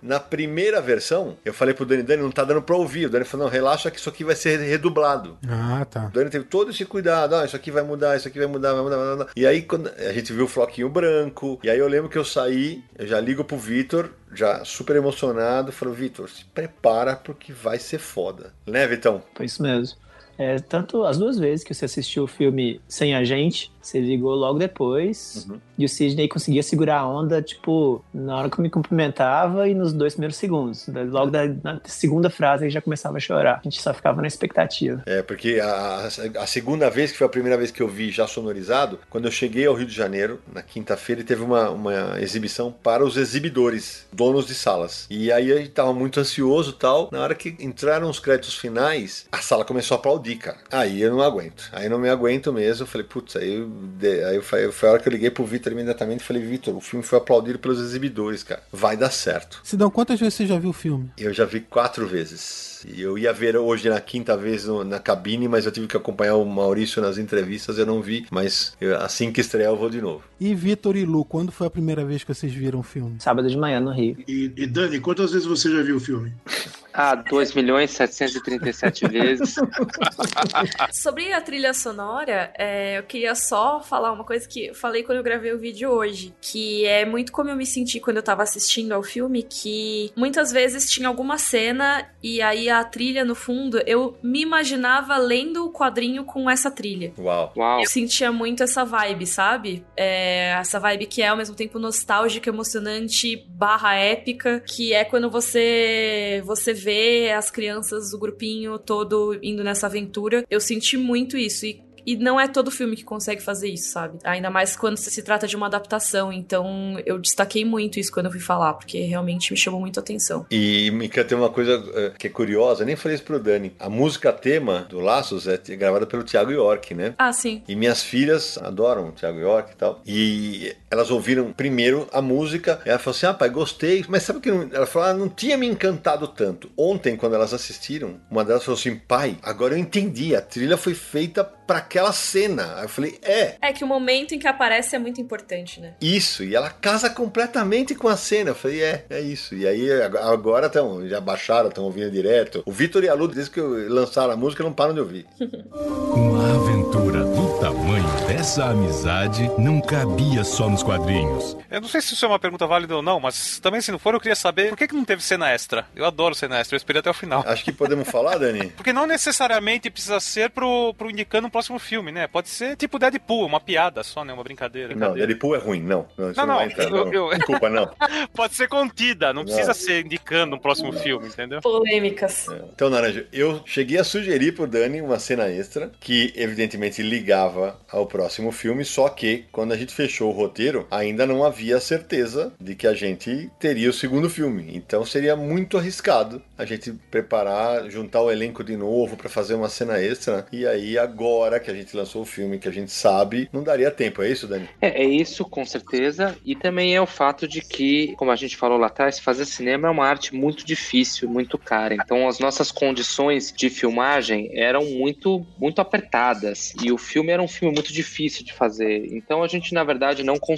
Na 0.00 0.20
primeira 0.20 0.80
versão, 0.80 1.36
eu 1.44 1.52
falei 1.52 1.74
pro 1.74 1.84
Dani, 1.84 2.04
Dani, 2.04 2.22
não 2.22 2.30
tá 2.30 2.44
dando 2.44 2.62
pra 2.62 2.76
ouvir. 2.76 3.06
O 3.06 3.10
Dani 3.10 3.24
falou, 3.24 3.46
não, 3.46 3.52
relaxa 3.52 3.90
que 3.90 3.98
isso 3.98 4.08
aqui 4.08 4.22
vai 4.22 4.36
ser 4.36 4.58
redublado. 4.58 5.36
Ah, 5.48 5.84
tá. 5.84 6.06
O 6.06 6.10
Dani 6.10 6.30
teve 6.30 6.44
todo 6.44 6.70
esse 6.70 6.84
cuidado, 6.84 7.34
ah, 7.34 7.44
isso 7.44 7.56
aqui 7.56 7.72
vai 7.72 7.82
mudar, 7.82 8.16
isso 8.16 8.28
aqui 8.28 8.38
vai 8.38 8.46
mudar, 8.46 8.74
vai 8.74 8.82
mudar, 8.82 8.96
vai 8.96 9.10
mudar. 9.16 9.28
E 9.34 9.44
aí, 9.44 9.62
quando 9.62 9.88
a 9.88 10.12
gente 10.12 10.32
viu 10.32 10.44
o 10.44 10.48
floquinho 10.48 10.88
branco, 10.88 11.58
e 11.64 11.70
aí 11.70 11.78
eu 11.78 11.88
lembro 11.88 12.08
que 12.08 12.18
eu 12.18 12.24
saí, 12.24 12.84
eu 12.96 13.06
já 13.06 13.18
ligo 13.18 13.42
pro 13.42 13.56
Vitor, 13.56 14.10
já 14.32 14.64
super 14.64 14.94
emocionado, 14.94 15.72
falou, 15.72 15.94
Vitor, 15.94 16.28
se 16.28 16.44
prepara 16.44 17.16
porque 17.16 17.52
vai 17.52 17.78
ser 17.78 17.98
foda. 17.98 18.52
Né, 18.66 18.86
Vitão? 18.86 19.22
Foi 19.34 19.46
isso 19.46 19.62
mesmo. 19.62 19.96
É, 20.38 20.60
tanto 20.60 21.04
as 21.04 21.18
duas 21.18 21.36
vezes 21.36 21.64
que 21.64 21.74
você 21.74 21.84
assistiu 21.84 22.22
o 22.22 22.28
filme 22.28 22.80
sem 22.86 23.12
a 23.12 23.24
gente, 23.24 23.72
você 23.88 24.00
ligou 24.00 24.34
logo 24.34 24.58
depois. 24.58 25.46
Uhum. 25.48 25.58
E 25.76 25.84
o 25.84 25.88
Sidney 25.88 26.28
conseguia 26.28 26.62
segurar 26.62 27.00
a 27.00 27.08
onda, 27.08 27.40
tipo, 27.40 28.04
na 28.12 28.36
hora 28.36 28.50
que 28.50 28.58
eu 28.58 28.62
me 28.62 28.70
cumprimentava 28.70 29.68
e 29.68 29.74
nos 29.74 29.92
dois 29.92 30.14
primeiros 30.14 30.36
segundos. 30.36 30.86
Logo 30.88 31.30
da, 31.30 31.46
na 31.46 31.80
segunda 31.84 32.28
frase 32.28 32.64
ele 32.64 32.70
já 32.70 32.80
começava 32.80 33.16
a 33.16 33.20
chorar. 33.20 33.60
A 33.60 33.62
gente 33.62 33.80
só 33.80 33.94
ficava 33.94 34.20
na 34.20 34.28
expectativa. 34.28 35.02
É, 35.06 35.22
porque 35.22 35.60
a, 35.62 36.08
a 36.40 36.46
segunda 36.46 36.90
vez, 36.90 37.12
que 37.12 37.18
foi 37.18 37.26
a 37.26 37.30
primeira 37.30 37.56
vez 37.56 37.70
que 37.70 37.82
eu 37.82 37.88
vi 37.88 38.10
já 38.10 38.26
sonorizado, 38.26 38.98
quando 39.08 39.26
eu 39.26 39.30
cheguei 39.30 39.66
ao 39.66 39.74
Rio 39.74 39.86
de 39.86 39.94
Janeiro, 39.94 40.40
na 40.52 40.62
quinta-feira, 40.62 41.22
teve 41.22 41.42
uma, 41.42 41.70
uma 41.70 42.20
exibição 42.20 42.72
para 42.72 43.04
os 43.04 43.16
exibidores, 43.16 44.06
donos 44.12 44.46
de 44.46 44.54
salas. 44.54 45.06
E 45.08 45.32
aí 45.32 45.52
a 45.52 45.56
gente 45.56 45.70
tava 45.70 45.92
muito 45.92 46.20
ansioso 46.20 46.70
e 46.70 46.74
tal. 46.74 47.08
Na 47.12 47.20
hora 47.20 47.34
que 47.34 47.56
entraram 47.60 48.10
os 48.10 48.18
créditos 48.18 48.56
finais, 48.56 49.26
a 49.30 49.38
sala 49.38 49.64
começou 49.64 49.94
a 49.94 49.98
aplaudir, 49.98 50.36
cara. 50.36 50.58
Aí 50.70 51.00
eu 51.00 51.10
não 51.10 51.22
aguento. 51.22 51.68
Aí 51.72 51.84
eu 51.84 51.90
não 51.90 51.98
me 51.98 52.08
aguento 52.08 52.52
mesmo. 52.52 52.82
Eu 52.82 52.86
falei, 52.86 53.06
putz, 53.06 53.36
aí, 53.36 53.54
eu, 53.54 53.68
de- 53.98 54.24
aí 54.24 54.36
eu, 54.36 54.42
falei- 54.42 54.70
foi 54.72 54.88
a 54.88 54.92
hora 54.92 55.00
que 55.02 55.08
eu 55.08 55.12
liguei 55.12 55.30
pro 55.30 55.44
Vitor 55.44 55.72
imediatamente 55.72 56.20
e 56.20 56.24
falei, 56.24 56.42
Vitor, 56.42 56.76
o 56.76 56.80
filme 56.80 57.04
foi 57.04 57.18
aplaudido 57.18 57.58
pelos 57.58 57.80
exibidores, 57.80 58.42
cara. 58.42 58.62
Vai 58.72 58.96
dar 58.96 59.10
certo. 59.10 59.60
Sidão, 59.64 59.90
quantas 59.90 60.18
vezes 60.18 60.34
você 60.34 60.46
já 60.46 60.58
viu 60.58 60.70
o 60.70 60.74
filme? 60.74 61.10
Eu 61.18 61.32
já 61.32 61.44
vi 61.44 61.60
quatro 61.60 62.06
vezes. 62.06 62.68
E 62.86 63.00
eu 63.02 63.18
ia 63.18 63.32
ver 63.32 63.56
hoje 63.56 63.88
na 63.88 64.00
quinta 64.00 64.36
vez 64.36 64.64
no- 64.64 64.84
na 64.84 65.00
cabine, 65.00 65.48
mas 65.48 65.66
eu 65.66 65.72
tive 65.72 65.88
que 65.88 65.96
acompanhar 65.96 66.36
o 66.36 66.44
Maurício 66.44 67.02
nas 67.02 67.18
entrevistas, 67.18 67.76
eu 67.76 67.84
não 67.86 68.00
vi. 68.00 68.24
Mas 68.30 68.76
eu- 68.80 68.96
assim 69.00 69.32
que 69.32 69.40
estrear 69.40 69.70
eu 69.72 69.76
vou 69.76 69.90
de 69.90 70.00
novo. 70.00 70.22
E 70.38 70.54
Vitor 70.54 70.94
e 70.96 71.04
Lu, 71.04 71.24
quando 71.24 71.50
foi 71.50 71.66
a 71.66 71.70
primeira 71.70 72.04
vez 72.04 72.22
que 72.22 72.32
vocês 72.32 72.52
viram 72.52 72.78
o 72.78 72.82
filme? 72.84 73.16
Sábado 73.20 73.48
de 73.48 73.56
manhã 73.56 73.80
no 73.80 73.90
Rio. 73.92 74.16
E, 74.28 74.52
e 74.56 74.66
Dani, 74.66 75.00
quantas 75.00 75.32
vezes 75.32 75.46
você 75.46 75.70
já 75.70 75.82
viu 75.82 75.96
o 75.96 76.00
filme? 76.00 76.32
Ah, 77.00 77.14
2 77.14 77.54
milhões 77.54 77.92
737 77.92 79.06
vezes. 79.06 79.54
Sobre 80.92 81.32
a 81.32 81.40
trilha 81.40 81.72
sonora, 81.72 82.50
é, 82.58 82.98
eu 82.98 83.02
queria 83.04 83.34
só 83.34 83.57
falar 83.82 84.12
uma 84.12 84.24
coisa 84.24 84.48
que 84.48 84.66
eu 84.66 84.74
falei 84.74 85.02
quando 85.02 85.18
eu 85.18 85.24
gravei 85.24 85.52
o 85.52 85.58
vídeo 85.58 85.90
hoje, 85.90 86.34
que 86.40 86.84
é 86.86 87.04
muito 87.04 87.32
como 87.32 87.50
eu 87.50 87.56
me 87.56 87.66
senti 87.66 88.00
quando 88.00 88.18
eu 88.18 88.22
tava 88.22 88.42
assistindo 88.42 88.92
ao 88.92 89.02
filme, 89.02 89.42
que 89.42 90.12
muitas 90.16 90.52
vezes 90.52 90.90
tinha 90.90 91.08
alguma 91.08 91.38
cena 91.38 92.08
e 92.22 92.40
aí 92.40 92.68
a 92.68 92.82
trilha 92.84 93.24
no 93.24 93.34
fundo, 93.34 93.80
eu 93.86 94.16
me 94.22 94.40
imaginava 94.40 95.16
lendo 95.16 95.66
o 95.66 95.72
quadrinho 95.72 96.24
com 96.24 96.48
essa 96.48 96.70
trilha. 96.70 97.12
Uau. 97.18 97.52
Uau. 97.56 97.80
Eu 97.80 97.86
sentia 97.86 98.30
muito 98.32 98.62
essa 98.62 98.84
vibe, 98.84 99.26
sabe? 99.26 99.84
É, 99.96 100.52
essa 100.58 100.78
vibe 100.78 101.06
que 101.06 101.22
é 101.22 101.28
ao 101.28 101.36
mesmo 101.36 101.54
tempo 101.54 101.78
nostálgica, 101.78 102.50
emocionante, 102.50 103.44
barra 103.48 103.94
épica, 103.94 104.60
que 104.60 104.92
é 104.92 105.04
quando 105.04 105.30
você 105.30 106.42
você 106.44 106.72
vê 106.72 107.32
as 107.36 107.50
crianças, 107.50 108.12
o 108.12 108.18
grupinho 108.18 108.78
todo 108.78 109.38
indo 109.42 109.64
nessa 109.64 109.86
aventura. 109.86 110.44
Eu 110.50 110.60
senti 110.60 110.96
muito 110.96 111.36
isso 111.36 111.66
e 111.66 111.87
e 112.08 112.16
não 112.16 112.40
é 112.40 112.48
todo 112.48 112.70
filme 112.70 112.96
que 112.96 113.04
consegue 113.04 113.42
fazer 113.42 113.68
isso, 113.68 113.90
sabe? 113.90 114.18
Ainda 114.24 114.48
mais 114.48 114.74
quando 114.74 114.96
se 114.96 115.22
trata 115.22 115.46
de 115.46 115.54
uma 115.54 115.66
adaptação. 115.66 116.32
Então, 116.32 116.98
eu 117.04 117.18
destaquei 117.18 117.66
muito 117.66 118.00
isso 118.00 118.10
quando 118.10 118.26
eu 118.26 118.32
fui 118.32 118.40
falar, 118.40 118.72
porque 118.72 119.02
realmente 119.02 119.52
me 119.52 119.58
chamou 119.58 119.78
muito 119.78 120.00
a 120.00 120.02
atenção. 120.02 120.46
E 120.50 120.90
Mika 120.90 121.22
tem 121.22 121.36
uma 121.36 121.50
coisa 121.50 121.84
eh, 121.94 122.12
que 122.18 122.28
é 122.28 122.30
curiosa, 122.30 122.82
nem 122.82 122.96
falei 122.96 123.16
isso 123.16 123.24
pro 123.24 123.38
Dani. 123.38 123.74
A 123.78 123.90
música 123.90 124.32
tema 124.32 124.86
do 124.88 125.00
Laços 125.00 125.46
é 125.46 125.58
gravada 125.76 126.06
pelo 126.06 126.24
Thiago 126.24 126.50
York, 126.50 126.94
né? 126.94 127.14
Ah, 127.18 127.30
sim. 127.30 127.62
E 127.68 127.76
minhas 127.76 128.02
filhas 128.02 128.56
adoram 128.56 129.08
o 129.08 129.12
Thiago 129.12 129.38
York 129.38 129.72
e 129.72 129.76
tal. 129.76 130.00
E 130.06 130.76
elas 130.90 131.10
ouviram 131.10 131.52
primeiro 131.52 132.08
a 132.12 132.20
música. 132.22 132.80
Ela 132.84 132.98
falou 132.98 133.16
assim: 133.16 133.26
Ah, 133.26 133.34
pai, 133.34 133.48
gostei. 133.50 134.04
Mas 134.08 134.22
sabe 134.22 134.40
que 134.40 134.50
não... 134.50 134.68
ela 134.72 134.86
falou: 134.86 135.08
ah, 135.08 135.14
não 135.14 135.28
tinha 135.28 135.56
me 135.56 135.66
encantado 135.66 136.26
tanto. 136.28 136.70
Ontem, 136.76 137.16
quando 137.16 137.34
elas 137.34 137.52
assistiram, 137.54 138.16
uma 138.30 138.44
delas 138.44 138.64
falou 138.64 138.78
assim: 138.78 138.96
Pai, 138.96 139.36
agora 139.42 139.74
eu 139.74 139.78
entendi. 139.78 140.34
A 140.34 140.40
trilha 140.40 140.76
foi 140.76 140.94
feita 140.94 141.42
para 141.44 141.78
aquela 141.78 142.12
cena. 142.12 142.74
Aí 142.76 142.84
eu 142.84 142.88
falei: 142.88 143.18
É, 143.22 143.56
É 143.60 143.72
que 143.72 143.84
o 143.84 143.86
momento 143.86 144.34
em 144.34 144.38
que 144.38 144.46
aparece 144.48 144.96
é 144.96 144.98
muito 144.98 145.20
importante, 145.20 145.80
né? 145.80 145.94
isso. 146.00 146.42
E 146.44 146.54
ela 146.54 146.70
casa 146.70 147.10
completamente 147.10 147.94
com 147.94 148.08
a 148.08 148.16
cena. 148.16 148.50
Eu 148.50 148.54
falei: 148.54 148.82
É, 148.82 149.04
é 149.10 149.20
isso. 149.20 149.54
E 149.54 149.66
aí 149.66 149.90
ag- 150.02 150.16
agora 150.18 150.66
estão, 150.66 151.06
já 151.08 151.20
baixaram, 151.20 151.68
estão 151.68 151.84
ouvindo 151.84 152.10
direto. 152.10 152.62
O 152.66 152.72
Vitor 152.72 153.04
e 153.04 153.08
a 153.08 153.14
Lu, 153.14 153.28
desde 153.28 153.50
que 153.50 153.60
eu 153.60 153.88
lançaram 153.92 154.32
a 154.32 154.36
música, 154.36 154.62
não 154.64 154.72
param 154.72 154.94
de 154.94 155.00
ouvir. 155.00 155.26
Uma 156.14 156.54
aventura 156.54 157.24
do 157.24 157.58
tamanho 157.60 158.04
dessa 158.26 158.64
amizade 158.66 159.50
não 159.58 159.80
cabia 159.80 160.44
só 160.44 160.68
nos 160.78 160.82
quadrinhos. 160.84 161.56
Eu 161.70 161.80
não 161.80 161.88
sei 161.88 162.00
se 162.00 162.14
isso 162.14 162.24
é 162.24 162.28
uma 162.28 162.38
pergunta 162.38 162.64
válida 162.66 162.94
ou 162.94 163.02
não, 163.02 163.18
mas 163.18 163.58
também 163.58 163.80
se 163.80 163.90
não 163.90 163.98
for, 163.98 164.14
eu 164.14 164.20
queria 164.20 164.36
saber 164.36 164.68
por 164.68 164.76
que, 164.78 164.86
que 164.86 164.94
não 164.94 165.04
teve 165.04 165.22
cena 165.22 165.50
extra. 165.50 165.84
Eu 165.94 166.04
adoro 166.04 166.34
cena 166.36 166.58
extra, 166.60 166.76
eu 166.76 166.78
esperei 166.78 167.00
até 167.00 167.10
o 167.10 167.14
final. 167.14 167.42
Acho 167.46 167.64
que 167.64 167.72
podemos 167.72 168.08
falar, 168.08 168.38
Dani? 168.38 168.70
Porque 168.76 168.92
não 168.92 169.04
necessariamente 169.06 169.90
precisa 169.90 170.20
ser 170.20 170.50
pro, 170.50 170.94
pro 170.94 171.10
indicando 171.10 171.48
um 171.48 171.50
próximo 171.50 171.78
filme, 171.80 172.12
né? 172.12 172.28
Pode 172.28 172.48
ser 172.48 172.76
tipo 172.76 172.96
Deadpool, 172.98 173.44
uma 173.46 173.58
piada 173.60 174.04
só, 174.04 174.24
né? 174.24 174.32
Uma 174.32 174.44
brincadeira. 174.44 174.94
Não. 174.94 175.14
Deadpool 175.14 175.56
é 175.56 175.58
ruim, 175.58 175.82
não. 175.82 176.06
Não, 176.16 176.30
isso 176.30 176.40
Não, 176.40 176.46
não, 176.46 176.54
não, 176.54 176.62
entrar, 176.62 176.84
eu- 176.84 176.90
não. 177.06 177.12
eu- 177.12 177.30
Desculpa, 177.30 177.68
não. 177.68 177.90
Pode 178.32 178.54
ser 178.54 178.68
contida, 178.68 179.32
não 179.32 179.42
precisa 179.44 179.68
Não. 179.68 179.74
ser 179.74 180.04
indicando 180.04 180.54
um 180.54 180.58
próximo 180.60 180.92
filme, 180.92 181.26
entendeu? 181.26 181.60
Polêmicas. 181.60 182.46
Então, 182.72 182.88
Naranja, 182.88 183.26
eu 183.32 183.62
cheguei 183.66 183.98
a 183.98 184.04
sugerir 184.04 184.52
pro 184.52 184.66
Dani 184.66 185.00
uma 185.02 185.18
cena 185.18 185.48
extra 185.48 185.90
que, 185.98 186.32
evidentemente, 186.36 187.02
ligava 187.02 187.76
ao 187.90 188.06
próximo 188.06 188.52
filme, 188.52 188.84
só 188.84 189.08
que, 189.08 189.44
quando 189.50 189.72
a 189.72 189.76
gente 189.76 189.92
fechou 189.92 190.28
o 190.30 190.32
roteiro, 190.32 190.67
ainda 190.90 191.26
não 191.26 191.44
havia 191.44 191.80
certeza 191.80 192.52
de 192.60 192.74
que 192.74 192.86
a 192.86 192.94
gente 192.94 193.50
teria 193.58 193.90
o 193.90 193.92
segundo 193.92 194.28
filme. 194.28 194.70
Então, 194.74 195.04
seria 195.04 195.36
muito 195.36 195.78
arriscado 195.78 196.42
a 196.56 196.64
gente 196.64 196.92
preparar, 197.10 197.88
juntar 197.90 198.22
o 198.22 198.30
elenco 198.30 198.64
de 198.64 198.76
novo 198.76 199.16
para 199.16 199.28
fazer 199.28 199.54
uma 199.54 199.68
cena 199.68 200.00
extra. 200.00 200.46
E 200.52 200.66
aí, 200.66 200.98
agora 200.98 201.60
que 201.60 201.70
a 201.70 201.74
gente 201.74 201.96
lançou 201.96 202.22
o 202.22 202.26
filme, 202.26 202.58
que 202.58 202.68
a 202.68 202.72
gente 202.72 202.90
sabe, 202.90 203.48
não 203.52 203.62
daria 203.62 203.90
tempo. 203.90 204.22
É 204.22 204.30
isso, 204.30 204.46
Dani? 204.46 204.68
É, 204.80 205.02
é 205.02 205.04
isso, 205.04 205.44
com 205.44 205.64
certeza. 205.64 206.36
E 206.44 206.54
também 206.54 206.94
é 206.94 207.00
o 207.00 207.06
fato 207.06 207.46
de 207.46 207.60
que, 207.60 208.14
como 208.16 208.30
a 208.30 208.36
gente 208.36 208.56
falou 208.56 208.78
lá 208.78 208.88
atrás, 208.88 209.18
fazer 209.18 209.44
cinema 209.44 209.88
é 209.88 209.90
uma 209.90 210.06
arte 210.06 210.34
muito 210.34 210.66
difícil, 210.66 211.28
muito 211.28 211.58
cara. 211.58 211.94
Então, 211.94 212.28
as 212.28 212.38
nossas 212.38 212.70
condições 212.70 213.52
de 213.56 213.70
filmagem 213.70 214.50
eram 214.52 214.84
muito, 214.84 215.46
muito 215.58 215.80
apertadas. 215.80 216.74
E 216.82 216.90
o 216.90 216.98
filme 216.98 217.30
era 217.30 217.42
um 217.42 217.48
filme 217.48 217.74
muito 217.74 217.92
difícil 217.92 218.44
de 218.44 218.52
fazer. 218.52 219.06
Então, 219.12 219.42
a 219.42 219.48
gente, 219.48 219.72
na 219.72 219.84
verdade, 219.84 220.24
não 220.24 220.38
conseguiu 220.38 220.57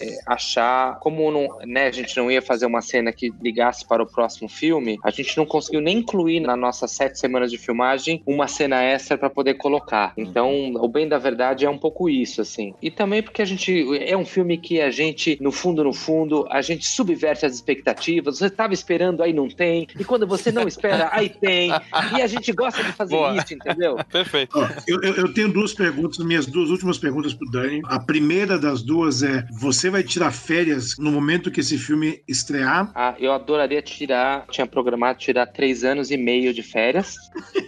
é, 0.00 0.18
achar. 0.26 0.98
Como 1.00 1.30
não, 1.30 1.48
né, 1.66 1.86
a 1.86 1.92
gente 1.92 2.16
não 2.16 2.30
ia 2.30 2.40
fazer 2.42 2.66
uma 2.66 2.80
cena 2.80 3.12
que 3.12 3.32
ligasse 3.42 3.86
para 3.86 4.02
o 4.02 4.06
próximo 4.06 4.48
filme, 4.48 4.98
a 5.04 5.10
gente 5.10 5.36
não 5.36 5.44
conseguiu 5.46 5.80
nem 5.80 5.98
incluir 5.98 6.40
nas 6.40 6.58
nossas 6.58 6.90
sete 6.92 7.18
semanas 7.18 7.50
de 7.50 7.58
filmagem 7.58 8.22
uma 8.26 8.46
cena 8.48 8.82
extra 8.82 9.16
para 9.18 9.30
poder 9.30 9.54
colocar. 9.54 10.12
Então, 10.16 10.72
o 10.74 10.88
bem 10.88 11.08
da 11.08 11.18
verdade 11.18 11.64
é 11.64 11.70
um 11.70 11.78
pouco 11.78 12.08
isso, 12.08 12.40
assim. 12.40 12.74
E 12.82 12.90
também 12.90 13.22
porque 13.22 13.42
a 13.42 13.44
gente 13.44 13.86
é 14.00 14.16
um 14.16 14.24
filme 14.24 14.58
que 14.58 14.80
a 14.80 14.90
gente, 14.90 15.36
no 15.40 15.52
fundo, 15.52 15.82
no 15.84 15.92
fundo, 15.92 16.46
a 16.50 16.60
gente 16.62 16.86
subverte 16.86 17.44
as 17.46 17.54
expectativas. 17.54 18.38
Você 18.38 18.46
estava 18.46 18.72
esperando, 18.74 19.22
aí 19.22 19.32
não 19.32 19.48
tem. 19.48 19.86
E 19.98 20.04
quando 20.04 20.26
você 20.26 20.50
não 20.52 20.66
espera, 20.66 21.08
aí 21.12 21.28
tem. 21.28 21.70
E 22.16 22.22
a 22.22 22.26
gente 22.26 22.52
gosta 22.52 22.82
de 22.82 22.92
fazer 22.92 23.14
Boa. 23.16 23.36
isso, 23.36 23.54
entendeu? 23.54 23.96
Perfeito. 24.10 24.58
Eu, 24.86 25.00
eu- 25.02 25.14
eu 25.18 25.34
tenho 25.34 25.48
duas 25.52 25.72
perguntas, 25.74 26.18
minhas 26.24 26.46
duas 26.46 26.70
últimas 26.70 26.98
perguntas 26.98 27.34
pro 27.34 27.50
Dani. 27.50 27.80
A 27.84 27.98
primeira 28.00 28.58
das 28.58 28.82
duas 28.82 29.17
é: 29.22 29.46
você 29.50 29.90
vai 29.90 30.02
tirar 30.02 30.30
férias 30.30 30.96
no 30.98 31.10
momento 31.10 31.50
que 31.50 31.60
esse 31.60 31.78
filme 31.78 32.22
estrear? 32.26 32.90
Ah, 32.94 33.14
eu 33.18 33.32
adoraria 33.32 33.82
tirar, 33.82 34.46
tinha 34.50 34.66
programado 34.66 35.18
tirar 35.18 35.46
três 35.46 35.84
anos 35.84 36.10
e 36.10 36.16
meio 36.16 36.52
de 36.52 36.62
férias 36.62 37.16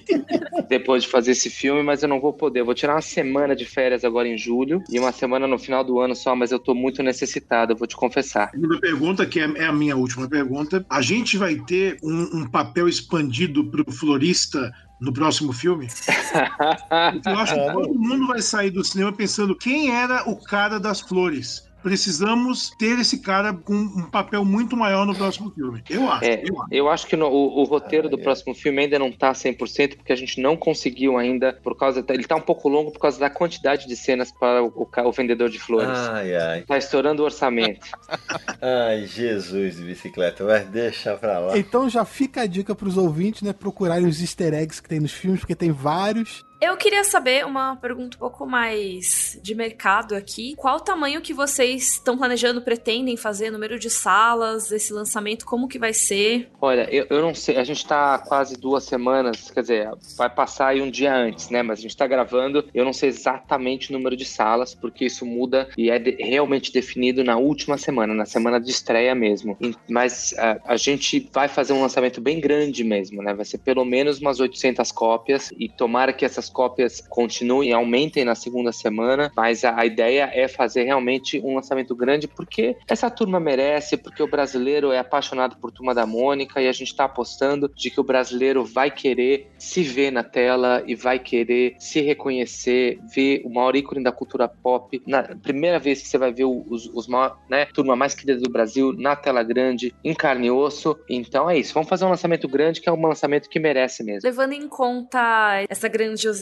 depois 0.68 1.02
de 1.02 1.08
fazer 1.08 1.32
esse 1.32 1.50
filme, 1.50 1.82
mas 1.82 2.02
eu 2.02 2.08
não 2.08 2.20
vou 2.20 2.32
poder. 2.32 2.60
Eu 2.60 2.64
vou 2.64 2.74
tirar 2.74 2.94
uma 2.94 3.02
semana 3.02 3.54
de 3.56 3.64
férias 3.64 4.04
agora 4.04 4.28
em 4.28 4.38
julho 4.38 4.82
e 4.90 4.98
uma 4.98 5.12
semana 5.12 5.46
no 5.46 5.58
final 5.58 5.84
do 5.84 6.00
ano 6.00 6.14
só, 6.14 6.34
mas 6.34 6.52
eu 6.52 6.58
tô 6.58 6.74
muito 6.74 7.02
necessitado, 7.02 7.72
eu 7.72 7.76
vou 7.76 7.86
te 7.86 7.96
confessar. 7.96 8.50
Segunda 8.50 8.80
pergunta, 8.80 9.26
que 9.26 9.40
é, 9.40 9.50
é 9.56 9.66
a 9.66 9.72
minha 9.72 9.96
última 9.96 10.28
pergunta: 10.28 10.84
a 10.88 11.00
gente 11.00 11.36
vai 11.36 11.56
ter 11.56 11.98
um, 12.02 12.40
um 12.40 12.46
papel 12.46 12.88
expandido 12.88 13.64
pro 13.70 13.90
florista 13.90 14.72
no 15.00 15.12
próximo 15.12 15.52
filme? 15.52 15.88
Eu 17.26 17.38
acho 17.38 17.54
que 17.54 17.72
todo 17.72 17.94
mundo 17.94 18.26
vai 18.26 18.42
sair 18.42 18.70
do 18.70 18.84
cinema 18.84 19.12
pensando 19.12 19.56
quem 19.56 19.90
era 19.90 20.28
o 20.28 20.36
cara 20.36 20.78
das 20.78 21.00
flores. 21.00 21.69
Precisamos 21.82 22.70
ter 22.78 22.98
esse 22.98 23.18
cara 23.18 23.52
com 23.52 23.74
um 23.74 24.02
papel 24.10 24.44
muito 24.44 24.76
maior 24.76 25.06
no 25.06 25.14
próximo 25.14 25.50
filme. 25.50 25.82
Eu 25.88 26.10
acho. 26.10 26.24
É, 26.24 26.42
eu 26.44 26.60
acho. 26.62 26.74
eu 26.74 26.88
acho 26.88 27.06
que 27.06 27.16
no- 27.16 27.28
o, 27.28 27.60
o 27.60 27.64
roteiro 27.64 28.08
do 28.08 28.18
é. 28.18 28.22
próximo 28.22 28.54
filme 28.54 28.82
ainda 28.82 28.98
não 28.98 29.10
tá 29.10 29.32
100%, 29.32 29.96
porque 29.96 30.12
a 30.12 30.16
gente 30.16 30.40
não 30.40 30.56
conseguiu 30.56 31.16
ainda, 31.18 31.52
por 31.62 31.76
causa. 31.76 32.04
Ele 32.08 32.24
tá 32.24 32.36
um 32.36 32.40
pouco 32.40 32.68
longo 32.68 32.90
por 32.90 32.98
causa 32.98 33.18
da 33.18 33.30
quantidade 33.30 33.86
de 33.86 33.96
cenas 33.96 34.30
para 34.32 34.62
o, 34.62 34.68
o 34.68 34.88
o 35.00 35.12
vendedor 35.12 35.48
de 35.48 35.58
flores. 35.58 35.98
Ai, 35.98 36.34
ai. 36.36 36.62
Tá 36.62 36.76
estourando 36.76 37.22
o 37.22 37.24
orçamento. 37.24 37.86
Ai, 38.60 39.06
Jesus 39.06 39.76
de 39.76 39.82
bicicleta. 39.84 40.44
Vai 40.44 40.64
deixar 40.64 41.16
pra 41.16 41.38
lá. 41.38 41.56
Então 41.58 41.88
já 41.88 42.04
fica 42.04 42.42
a 42.42 42.46
dica 42.46 42.74
pros 42.74 42.96
ouvintes, 42.96 43.42
né? 43.42 43.52
Procurarem 43.52 44.06
os 44.06 44.20
easter 44.20 44.52
eggs 44.54 44.80
que 44.82 44.88
tem 44.88 45.00
nos 45.00 45.12
filmes, 45.12 45.40
porque 45.40 45.54
tem 45.54 45.70
vários. 45.72 46.44
Eu 46.60 46.76
queria 46.76 47.02
saber 47.04 47.46
uma 47.46 47.74
pergunta 47.76 48.18
um 48.18 48.20
pouco 48.20 48.46
mais 48.46 49.40
de 49.42 49.54
mercado 49.54 50.14
aqui. 50.14 50.54
Qual 50.56 50.76
o 50.76 50.80
tamanho 50.80 51.22
que 51.22 51.32
vocês 51.32 51.92
estão 51.92 52.18
planejando, 52.18 52.60
pretendem 52.60 53.16
fazer, 53.16 53.50
número 53.50 53.78
de 53.78 53.88
salas, 53.88 54.70
esse 54.70 54.92
lançamento, 54.92 55.46
como 55.46 55.66
que 55.66 55.78
vai 55.78 55.94
ser? 55.94 56.50
Olha, 56.60 56.86
eu, 56.90 57.06
eu 57.08 57.22
não 57.22 57.34
sei, 57.34 57.56
a 57.56 57.64
gente 57.64 57.86
tá 57.86 58.18
quase 58.18 58.60
duas 58.60 58.84
semanas, 58.84 59.50
quer 59.50 59.62
dizer, 59.62 59.90
vai 60.18 60.28
passar 60.28 60.68
aí 60.68 60.82
um 60.82 60.90
dia 60.90 61.14
antes, 61.14 61.48
né? 61.48 61.62
Mas 61.62 61.78
a 61.78 61.82
gente 61.82 61.96
tá 61.96 62.06
gravando, 62.06 62.68
eu 62.74 62.84
não 62.84 62.92
sei 62.92 63.08
exatamente 63.08 63.88
o 63.88 63.94
número 63.94 64.14
de 64.14 64.26
salas, 64.26 64.74
porque 64.74 65.06
isso 65.06 65.24
muda 65.24 65.70
e 65.78 65.88
é 65.88 65.98
de, 65.98 66.10
realmente 66.22 66.70
definido 66.70 67.24
na 67.24 67.38
última 67.38 67.78
semana, 67.78 68.12
na 68.12 68.26
semana 68.26 68.60
de 68.60 68.70
estreia 68.70 69.14
mesmo. 69.14 69.56
Mas 69.88 70.34
a, 70.36 70.60
a 70.66 70.76
gente 70.76 71.26
vai 71.32 71.48
fazer 71.48 71.72
um 71.72 71.80
lançamento 71.80 72.20
bem 72.20 72.38
grande 72.38 72.84
mesmo, 72.84 73.22
né? 73.22 73.32
Vai 73.32 73.46
ser 73.46 73.58
pelo 73.58 73.84
menos 73.86 74.20
umas 74.20 74.40
800 74.40 74.92
cópias 74.92 75.50
e 75.58 75.66
tomara 75.66 76.12
que 76.12 76.22
essas 76.22 76.49
cópias 76.50 77.00
continuem, 77.00 77.72
aumentem 77.72 78.24
na 78.24 78.34
segunda 78.34 78.72
semana, 78.72 79.30
mas 79.36 79.64
a, 79.64 79.78
a 79.78 79.86
ideia 79.86 80.30
é 80.32 80.48
fazer 80.48 80.84
realmente 80.84 81.40
um 81.44 81.54
lançamento 81.54 81.94
grande 81.94 82.28
porque 82.28 82.76
essa 82.88 83.10
turma 83.10 83.40
merece, 83.40 83.96
porque 83.96 84.22
o 84.22 84.28
brasileiro 84.28 84.92
é 84.92 84.98
apaixonado 84.98 85.56
por 85.56 85.70
Turma 85.70 85.94
da 85.94 86.06
Mônica 86.06 86.60
e 86.60 86.68
a 86.68 86.72
gente 86.72 86.88
está 86.88 87.04
apostando 87.04 87.70
de 87.74 87.90
que 87.90 88.00
o 88.00 88.04
brasileiro 88.04 88.64
vai 88.64 88.90
querer 88.90 89.50
se 89.58 89.82
ver 89.82 90.10
na 90.10 90.22
tela 90.22 90.82
e 90.86 90.94
vai 90.94 91.18
querer 91.18 91.74
se 91.78 92.00
reconhecer, 92.00 92.98
ver 93.14 93.42
o 93.44 93.50
maior 93.50 93.76
ícone 93.76 94.02
da 94.02 94.12
cultura 94.12 94.48
pop. 94.48 95.02
Na 95.06 95.22
primeira 95.22 95.78
vez 95.78 96.02
que 96.02 96.08
você 96.08 96.18
vai 96.18 96.32
ver 96.32 96.44
os, 96.44 96.86
os 96.92 97.06
maior, 97.06 97.38
né, 97.48 97.66
turma 97.66 97.96
mais 97.96 98.14
querida 98.14 98.40
do 98.40 98.50
Brasil 98.50 98.92
na 98.92 99.14
tela 99.16 99.42
grande, 99.42 99.94
em 100.04 100.14
carne 100.14 100.48
e 100.48 100.50
osso. 100.50 100.98
Então 101.08 101.48
é 101.48 101.58
isso. 101.58 101.74
Vamos 101.74 101.88
fazer 101.88 102.04
um 102.04 102.10
lançamento 102.10 102.48
grande 102.48 102.80
que 102.80 102.88
é 102.88 102.92
um 102.92 103.06
lançamento 103.06 103.48
que 103.48 103.58
merece 103.58 104.02
mesmo. 104.02 104.28
Levando 104.28 104.52
em 104.52 104.68
conta 104.68 105.64
essa 105.68 105.88
grandiosidade 105.88 106.39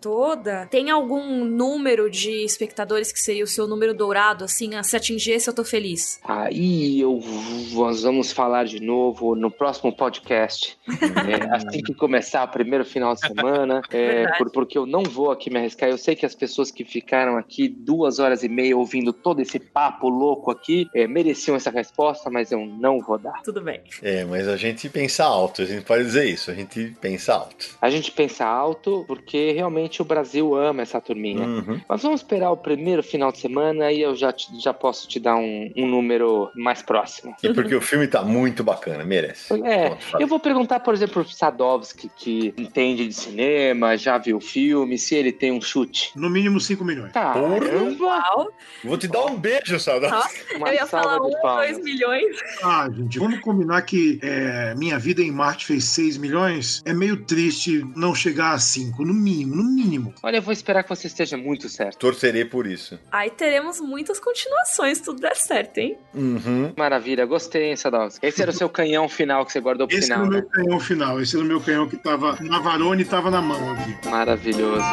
toda, 0.00 0.66
tem 0.66 0.90
algum 0.90 1.44
número 1.44 2.10
de 2.10 2.44
espectadores 2.44 3.12
que 3.12 3.18
seria 3.18 3.44
o 3.44 3.46
seu 3.46 3.66
número 3.66 3.94
dourado, 3.94 4.44
assim, 4.44 4.74
a 4.74 4.82
se 4.82 4.96
atingir 4.96 5.32
esse 5.32 5.48
eu 5.48 5.54
tô 5.54 5.64
feliz? 5.64 6.20
Aí 6.24 7.00
eu 7.00 7.20
nós 7.72 8.02
vamos 8.02 8.32
falar 8.32 8.64
de 8.64 8.80
novo 8.80 9.34
no 9.34 9.50
próximo 9.50 9.92
podcast. 9.92 10.78
é, 10.88 11.56
assim 11.56 11.82
que 11.82 11.94
começar 11.94 12.44
o 12.44 12.48
primeiro 12.48 12.84
final 12.84 13.14
de 13.14 13.20
semana, 13.20 13.82
é, 13.90 14.26
por, 14.38 14.50
porque 14.50 14.76
eu 14.76 14.86
não 14.86 15.02
vou 15.02 15.30
aqui 15.30 15.50
me 15.50 15.58
arriscar. 15.58 15.88
Eu 15.88 15.98
sei 15.98 16.14
que 16.14 16.26
as 16.26 16.34
pessoas 16.34 16.70
que 16.70 16.84
ficaram 16.84 17.36
aqui 17.36 17.68
duas 17.68 18.18
horas 18.18 18.42
e 18.42 18.48
meia 18.48 18.76
ouvindo 18.76 19.12
todo 19.12 19.40
esse 19.40 19.58
papo 19.58 20.08
louco 20.08 20.50
aqui 20.50 20.88
é, 20.94 21.06
mereciam 21.06 21.56
essa 21.56 21.70
resposta, 21.70 22.30
mas 22.30 22.52
eu 22.52 22.64
não 22.64 23.00
vou 23.00 23.18
dar. 23.18 23.42
Tudo 23.42 23.60
bem. 23.60 23.80
É, 24.02 24.24
mas 24.24 24.48
a 24.48 24.56
gente 24.56 24.88
pensa 24.88 25.24
alto, 25.24 25.62
a 25.62 25.66
gente 25.66 25.84
pode 25.84 26.04
dizer 26.04 26.24
isso, 26.24 26.50
a 26.50 26.54
gente 26.54 26.94
pensa 27.00 27.34
alto. 27.34 27.76
A 27.80 27.90
gente 27.90 28.10
pensa 28.12 28.44
alto 28.44 29.04
porque 29.06 29.33
realmente 29.52 30.00
o 30.02 30.04
Brasil 30.04 30.54
ama 30.56 30.82
essa 30.82 31.00
turminha. 31.00 31.46
Uhum. 31.46 31.80
Mas 31.88 32.02
vamos 32.02 32.20
esperar 32.20 32.50
o 32.50 32.56
primeiro 32.56 33.02
final 33.02 33.30
de 33.32 33.38
semana 33.38 33.90
e 33.92 34.00
eu 34.00 34.14
já, 34.14 34.32
te- 34.32 34.48
já 34.60 34.72
posso 34.72 35.08
te 35.08 35.18
dar 35.20 35.36
um, 35.36 35.70
um 35.76 35.86
número 35.86 36.50
mais 36.54 36.82
próximo. 36.82 37.34
E 37.42 37.52
porque 37.52 37.74
o 37.74 37.80
filme 37.80 38.06
tá 38.06 38.22
muito 38.22 38.62
bacana, 38.64 39.04
merece. 39.04 39.52
É, 39.64 39.96
eu 40.18 40.26
vou 40.26 40.38
perguntar, 40.40 40.80
por 40.80 40.94
exemplo, 40.94 41.24
pro 41.24 41.32
Sadovski, 41.32 42.10
que 42.16 42.54
entende 42.56 43.06
de 43.06 43.14
cinema, 43.14 43.96
já 43.96 44.18
viu 44.18 44.36
o 44.36 44.40
filme, 44.40 44.98
se 44.98 45.14
ele 45.14 45.32
tem 45.32 45.52
um 45.52 45.60
chute. 45.60 46.10
No 46.16 46.28
mínimo 46.30 46.60
5 46.60 46.84
milhões. 46.84 47.12
Caramba! 47.12 47.64
Uau, 48.00 48.48
Vou 48.84 48.98
te 48.98 49.08
dar 49.08 49.24
um 49.26 49.36
beijo, 49.36 49.78
Sadovski. 49.78 50.40
Eu 50.54 50.72
ia 50.72 50.86
falar 50.86 51.18
de 51.18 51.26
um, 51.26 51.40
palmas. 51.40 51.68
dois 51.72 51.84
milhões. 51.84 52.36
Ah, 52.62 52.88
gente, 52.94 53.18
vamos 53.18 53.40
combinar 53.40 53.82
que 53.82 54.18
é, 54.22 54.74
Minha 54.76 54.98
Vida 54.98 55.22
em 55.22 55.30
Marte 55.30 55.66
fez 55.66 55.84
6 55.84 56.16
milhões? 56.18 56.82
É 56.84 56.92
meio 56.92 57.16
triste 57.24 57.84
não 57.96 58.14
chegar 58.14 58.52
a 58.52 58.58
5, 58.58 59.04
no 59.04 59.13
mínimo, 59.14 59.56
no 59.56 59.64
mínimo. 59.64 60.14
Olha, 60.22 60.36
eu 60.38 60.42
vou 60.42 60.52
esperar 60.52 60.82
que 60.82 60.88
você 60.88 61.06
esteja 61.06 61.36
muito 61.36 61.68
certo. 61.68 61.98
Torcerei 61.98 62.44
por 62.44 62.66
isso. 62.66 62.98
Aí 63.10 63.30
teremos 63.30 63.80
muitas 63.80 64.18
continuações, 64.20 65.00
tudo 65.00 65.20
der 65.20 65.36
certo, 65.36 65.78
hein? 65.78 65.96
Uhum. 66.14 66.72
Maravilha, 66.76 67.24
gostei, 67.24 67.64
hein, 67.70 67.76
Sadovski? 67.76 68.24
Esse 68.26 68.42
era 68.42 68.50
o 68.50 68.54
seu 68.54 68.68
canhão 68.68 69.08
final 69.08 69.44
que 69.46 69.52
você 69.52 69.60
guardou 69.60 69.86
pro 69.86 69.96
Esse 69.96 70.08
final, 70.08 70.26
era 70.26 70.28
o 70.28 70.32
né? 70.32 70.40
meu 70.40 70.48
canhão 70.50 70.80
final. 70.80 71.20
Esse 71.20 71.36
era 71.36 71.44
o 71.44 71.48
meu 71.48 71.60
canhão 71.60 71.88
que 71.88 71.96
tava 71.96 72.38
na 72.40 72.58
varone 72.58 73.02
e 73.02 73.04
tava 73.04 73.30
na 73.30 73.40
mão 73.40 73.72
aqui. 73.72 74.08
Maravilhoso. 74.08 74.84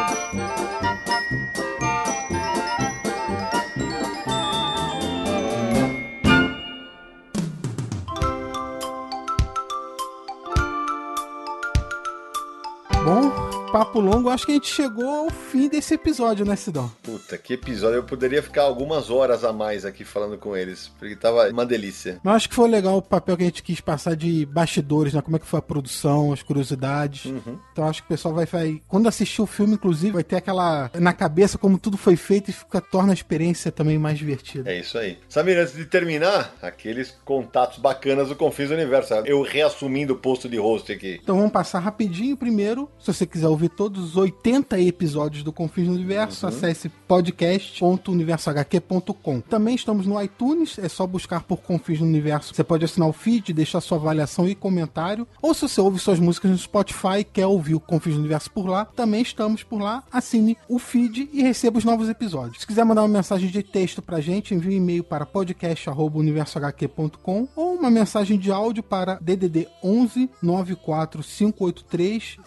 Papo 13.72 14.02
longo, 14.02 14.30
acho 14.30 14.45
que 14.45 14.52
a 14.52 14.56
gente 14.56 14.68
chegou 14.68 15.07
ao 15.07 15.30
fim 15.30 15.69
desse 15.69 15.93
episódio, 15.93 16.45
né, 16.45 16.57
Sidão? 16.57 16.91
Puta, 17.02 17.38
que 17.38 17.53
episódio. 17.53 17.95
Eu 17.95 18.03
poderia 18.03 18.43
ficar 18.43 18.64
algumas 18.64 19.10
horas 19.10 19.45
a 19.45 19.53
mais 19.53 19.85
aqui 19.85 20.03
falando 20.03 20.38
com 20.38 20.57
eles, 20.57 20.91
porque 20.99 21.15
tava 21.15 21.49
uma 21.49 21.65
delícia. 21.65 22.19
Mas 22.22 22.35
acho 22.35 22.49
que 22.49 22.56
foi 22.56 22.69
legal 22.69 22.98
o 22.98 23.02
papel 23.02 23.38
que 23.38 23.43
a 23.43 23.45
gente 23.45 23.64
quis 23.64 23.80
passar 23.80 24.15
de 24.15 24.45
bastidores, 24.45 25.14
né? 25.14 25.22
Como 25.22 25.38
é 25.38 25.39
que 25.39 25.45
foi 25.45 25.60
a 25.60 25.61
produção, 25.61 26.34
as 26.34 26.43
curiosidades. 26.43 27.26
Uhum. 27.26 27.57
Então 27.72 27.88
acho 27.88 28.02
que 28.02 28.07
o 28.07 28.10
pessoal 28.10 28.34
vai, 28.34 28.45
vai. 28.45 28.81
Quando 28.89 29.07
assistir 29.07 29.41
o 29.41 29.45
filme, 29.45 29.76
inclusive, 29.76 30.11
vai 30.11 30.23
ter 30.23 30.35
aquela. 30.35 30.91
na 30.95 31.14
cabeça 31.14 31.57
como 31.57 31.80
tudo 31.80 31.95
foi 31.95 32.18
feito 32.18 32.49
e 32.49 32.53
fica, 32.53 32.81
torna 32.81 33.11
a 33.11 33.14
experiência 33.14 33.72
também 33.72 33.98
mais 33.98 34.18
divertida. 34.18 34.69
É 34.69 34.80
isso 34.80 34.98
aí. 34.98 35.18
Samir, 35.30 35.57
antes 35.57 35.76
de 35.76 35.85
terminar, 35.85 36.56
aqueles 36.61 37.18
contatos 37.23 37.80
bacanas 37.80 38.27
do 38.27 38.35
Confis 38.35 38.69
Universo. 38.69 39.14
Eu 39.26 39.41
reassumindo 39.41 40.14
o 40.14 40.18
posto 40.18 40.49
de 40.49 40.57
host 40.57 40.91
aqui. 40.91 41.19
Então 41.23 41.38
vamos 41.38 41.52
passar 41.52 41.80
rapidinho 41.80 42.35
primeiro. 42.35 42.89
Se 42.99 43.14
você 43.14 43.26
quiser 43.26 43.48
ouvir 43.48 43.60
todos 43.69 44.03
os 44.03 44.17
80 44.17 44.79
episódios 44.79 45.43
do 45.43 45.51
Confins 45.51 45.88
no 45.88 45.93
Universo, 45.93 46.47
acesse 46.47 46.89
podcast.universohq.com. 46.89 49.41
Também 49.41 49.75
estamos 49.75 50.05
no 50.05 50.21
iTunes, 50.21 50.77
é 50.79 50.88
só 50.88 51.05
buscar 51.07 51.43
por 51.43 51.57
Confins 51.57 51.99
no 51.99 52.05
Universo. 52.05 52.53
Você 52.53 52.63
pode 52.63 52.85
assinar 52.85 53.09
o 53.09 53.13
feed, 53.13 53.51
deixar 53.53 53.81
sua 53.81 53.97
avaliação 53.97 54.47
e 54.47 54.53
comentário. 54.55 55.27
Ou 55.41 55.53
se 55.53 55.61
você 55.61 55.81
ouve 55.81 55.99
suas 55.99 56.19
músicas 56.19 56.51
no 56.51 56.57
Spotify 56.57 57.19
e 57.19 57.23
quer 57.23 57.45
ouvir 57.45 57.75
o 57.75 57.79
Confins 57.79 58.15
no 58.15 58.21
Universo 58.21 58.49
por 58.51 58.67
lá, 58.67 58.85
também 58.85 59.21
estamos 59.21 59.63
por 59.63 59.81
lá. 59.81 60.03
Assine 60.11 60.57
o 60.67 60.77
feed 60.79 61.29
e 61.33 61.41
receba 61.41 61.77
os 61.77 61.85
novos 61.85 62.09
episódios. 62.09 62.61
Se 62.61 62.67
quiser 62.67 62.85
mandar 62.85 63.01
uma 63.01 63.07
mensagem 63.07 63.49
de 63.49 63.63
texto 63.63 64.01
pra 64.01 64.21
gente, 64.21 64.53
envie 64.53 64.69
um 64.69 64.77
e-mail 64.77 65.03
para 65.03 65.25
podcast.universohq.com 65.25 67.47
ou 67.55 67.73
uma 67.73 67.89
mensagem 67.89 68.38
de 68.38 68.51
áudio 68.51 68.83
para 68.83 69.17
DDD 69.21 69.67
11 69.83 70.29
94 70.41 71.23
583 71.23 72.38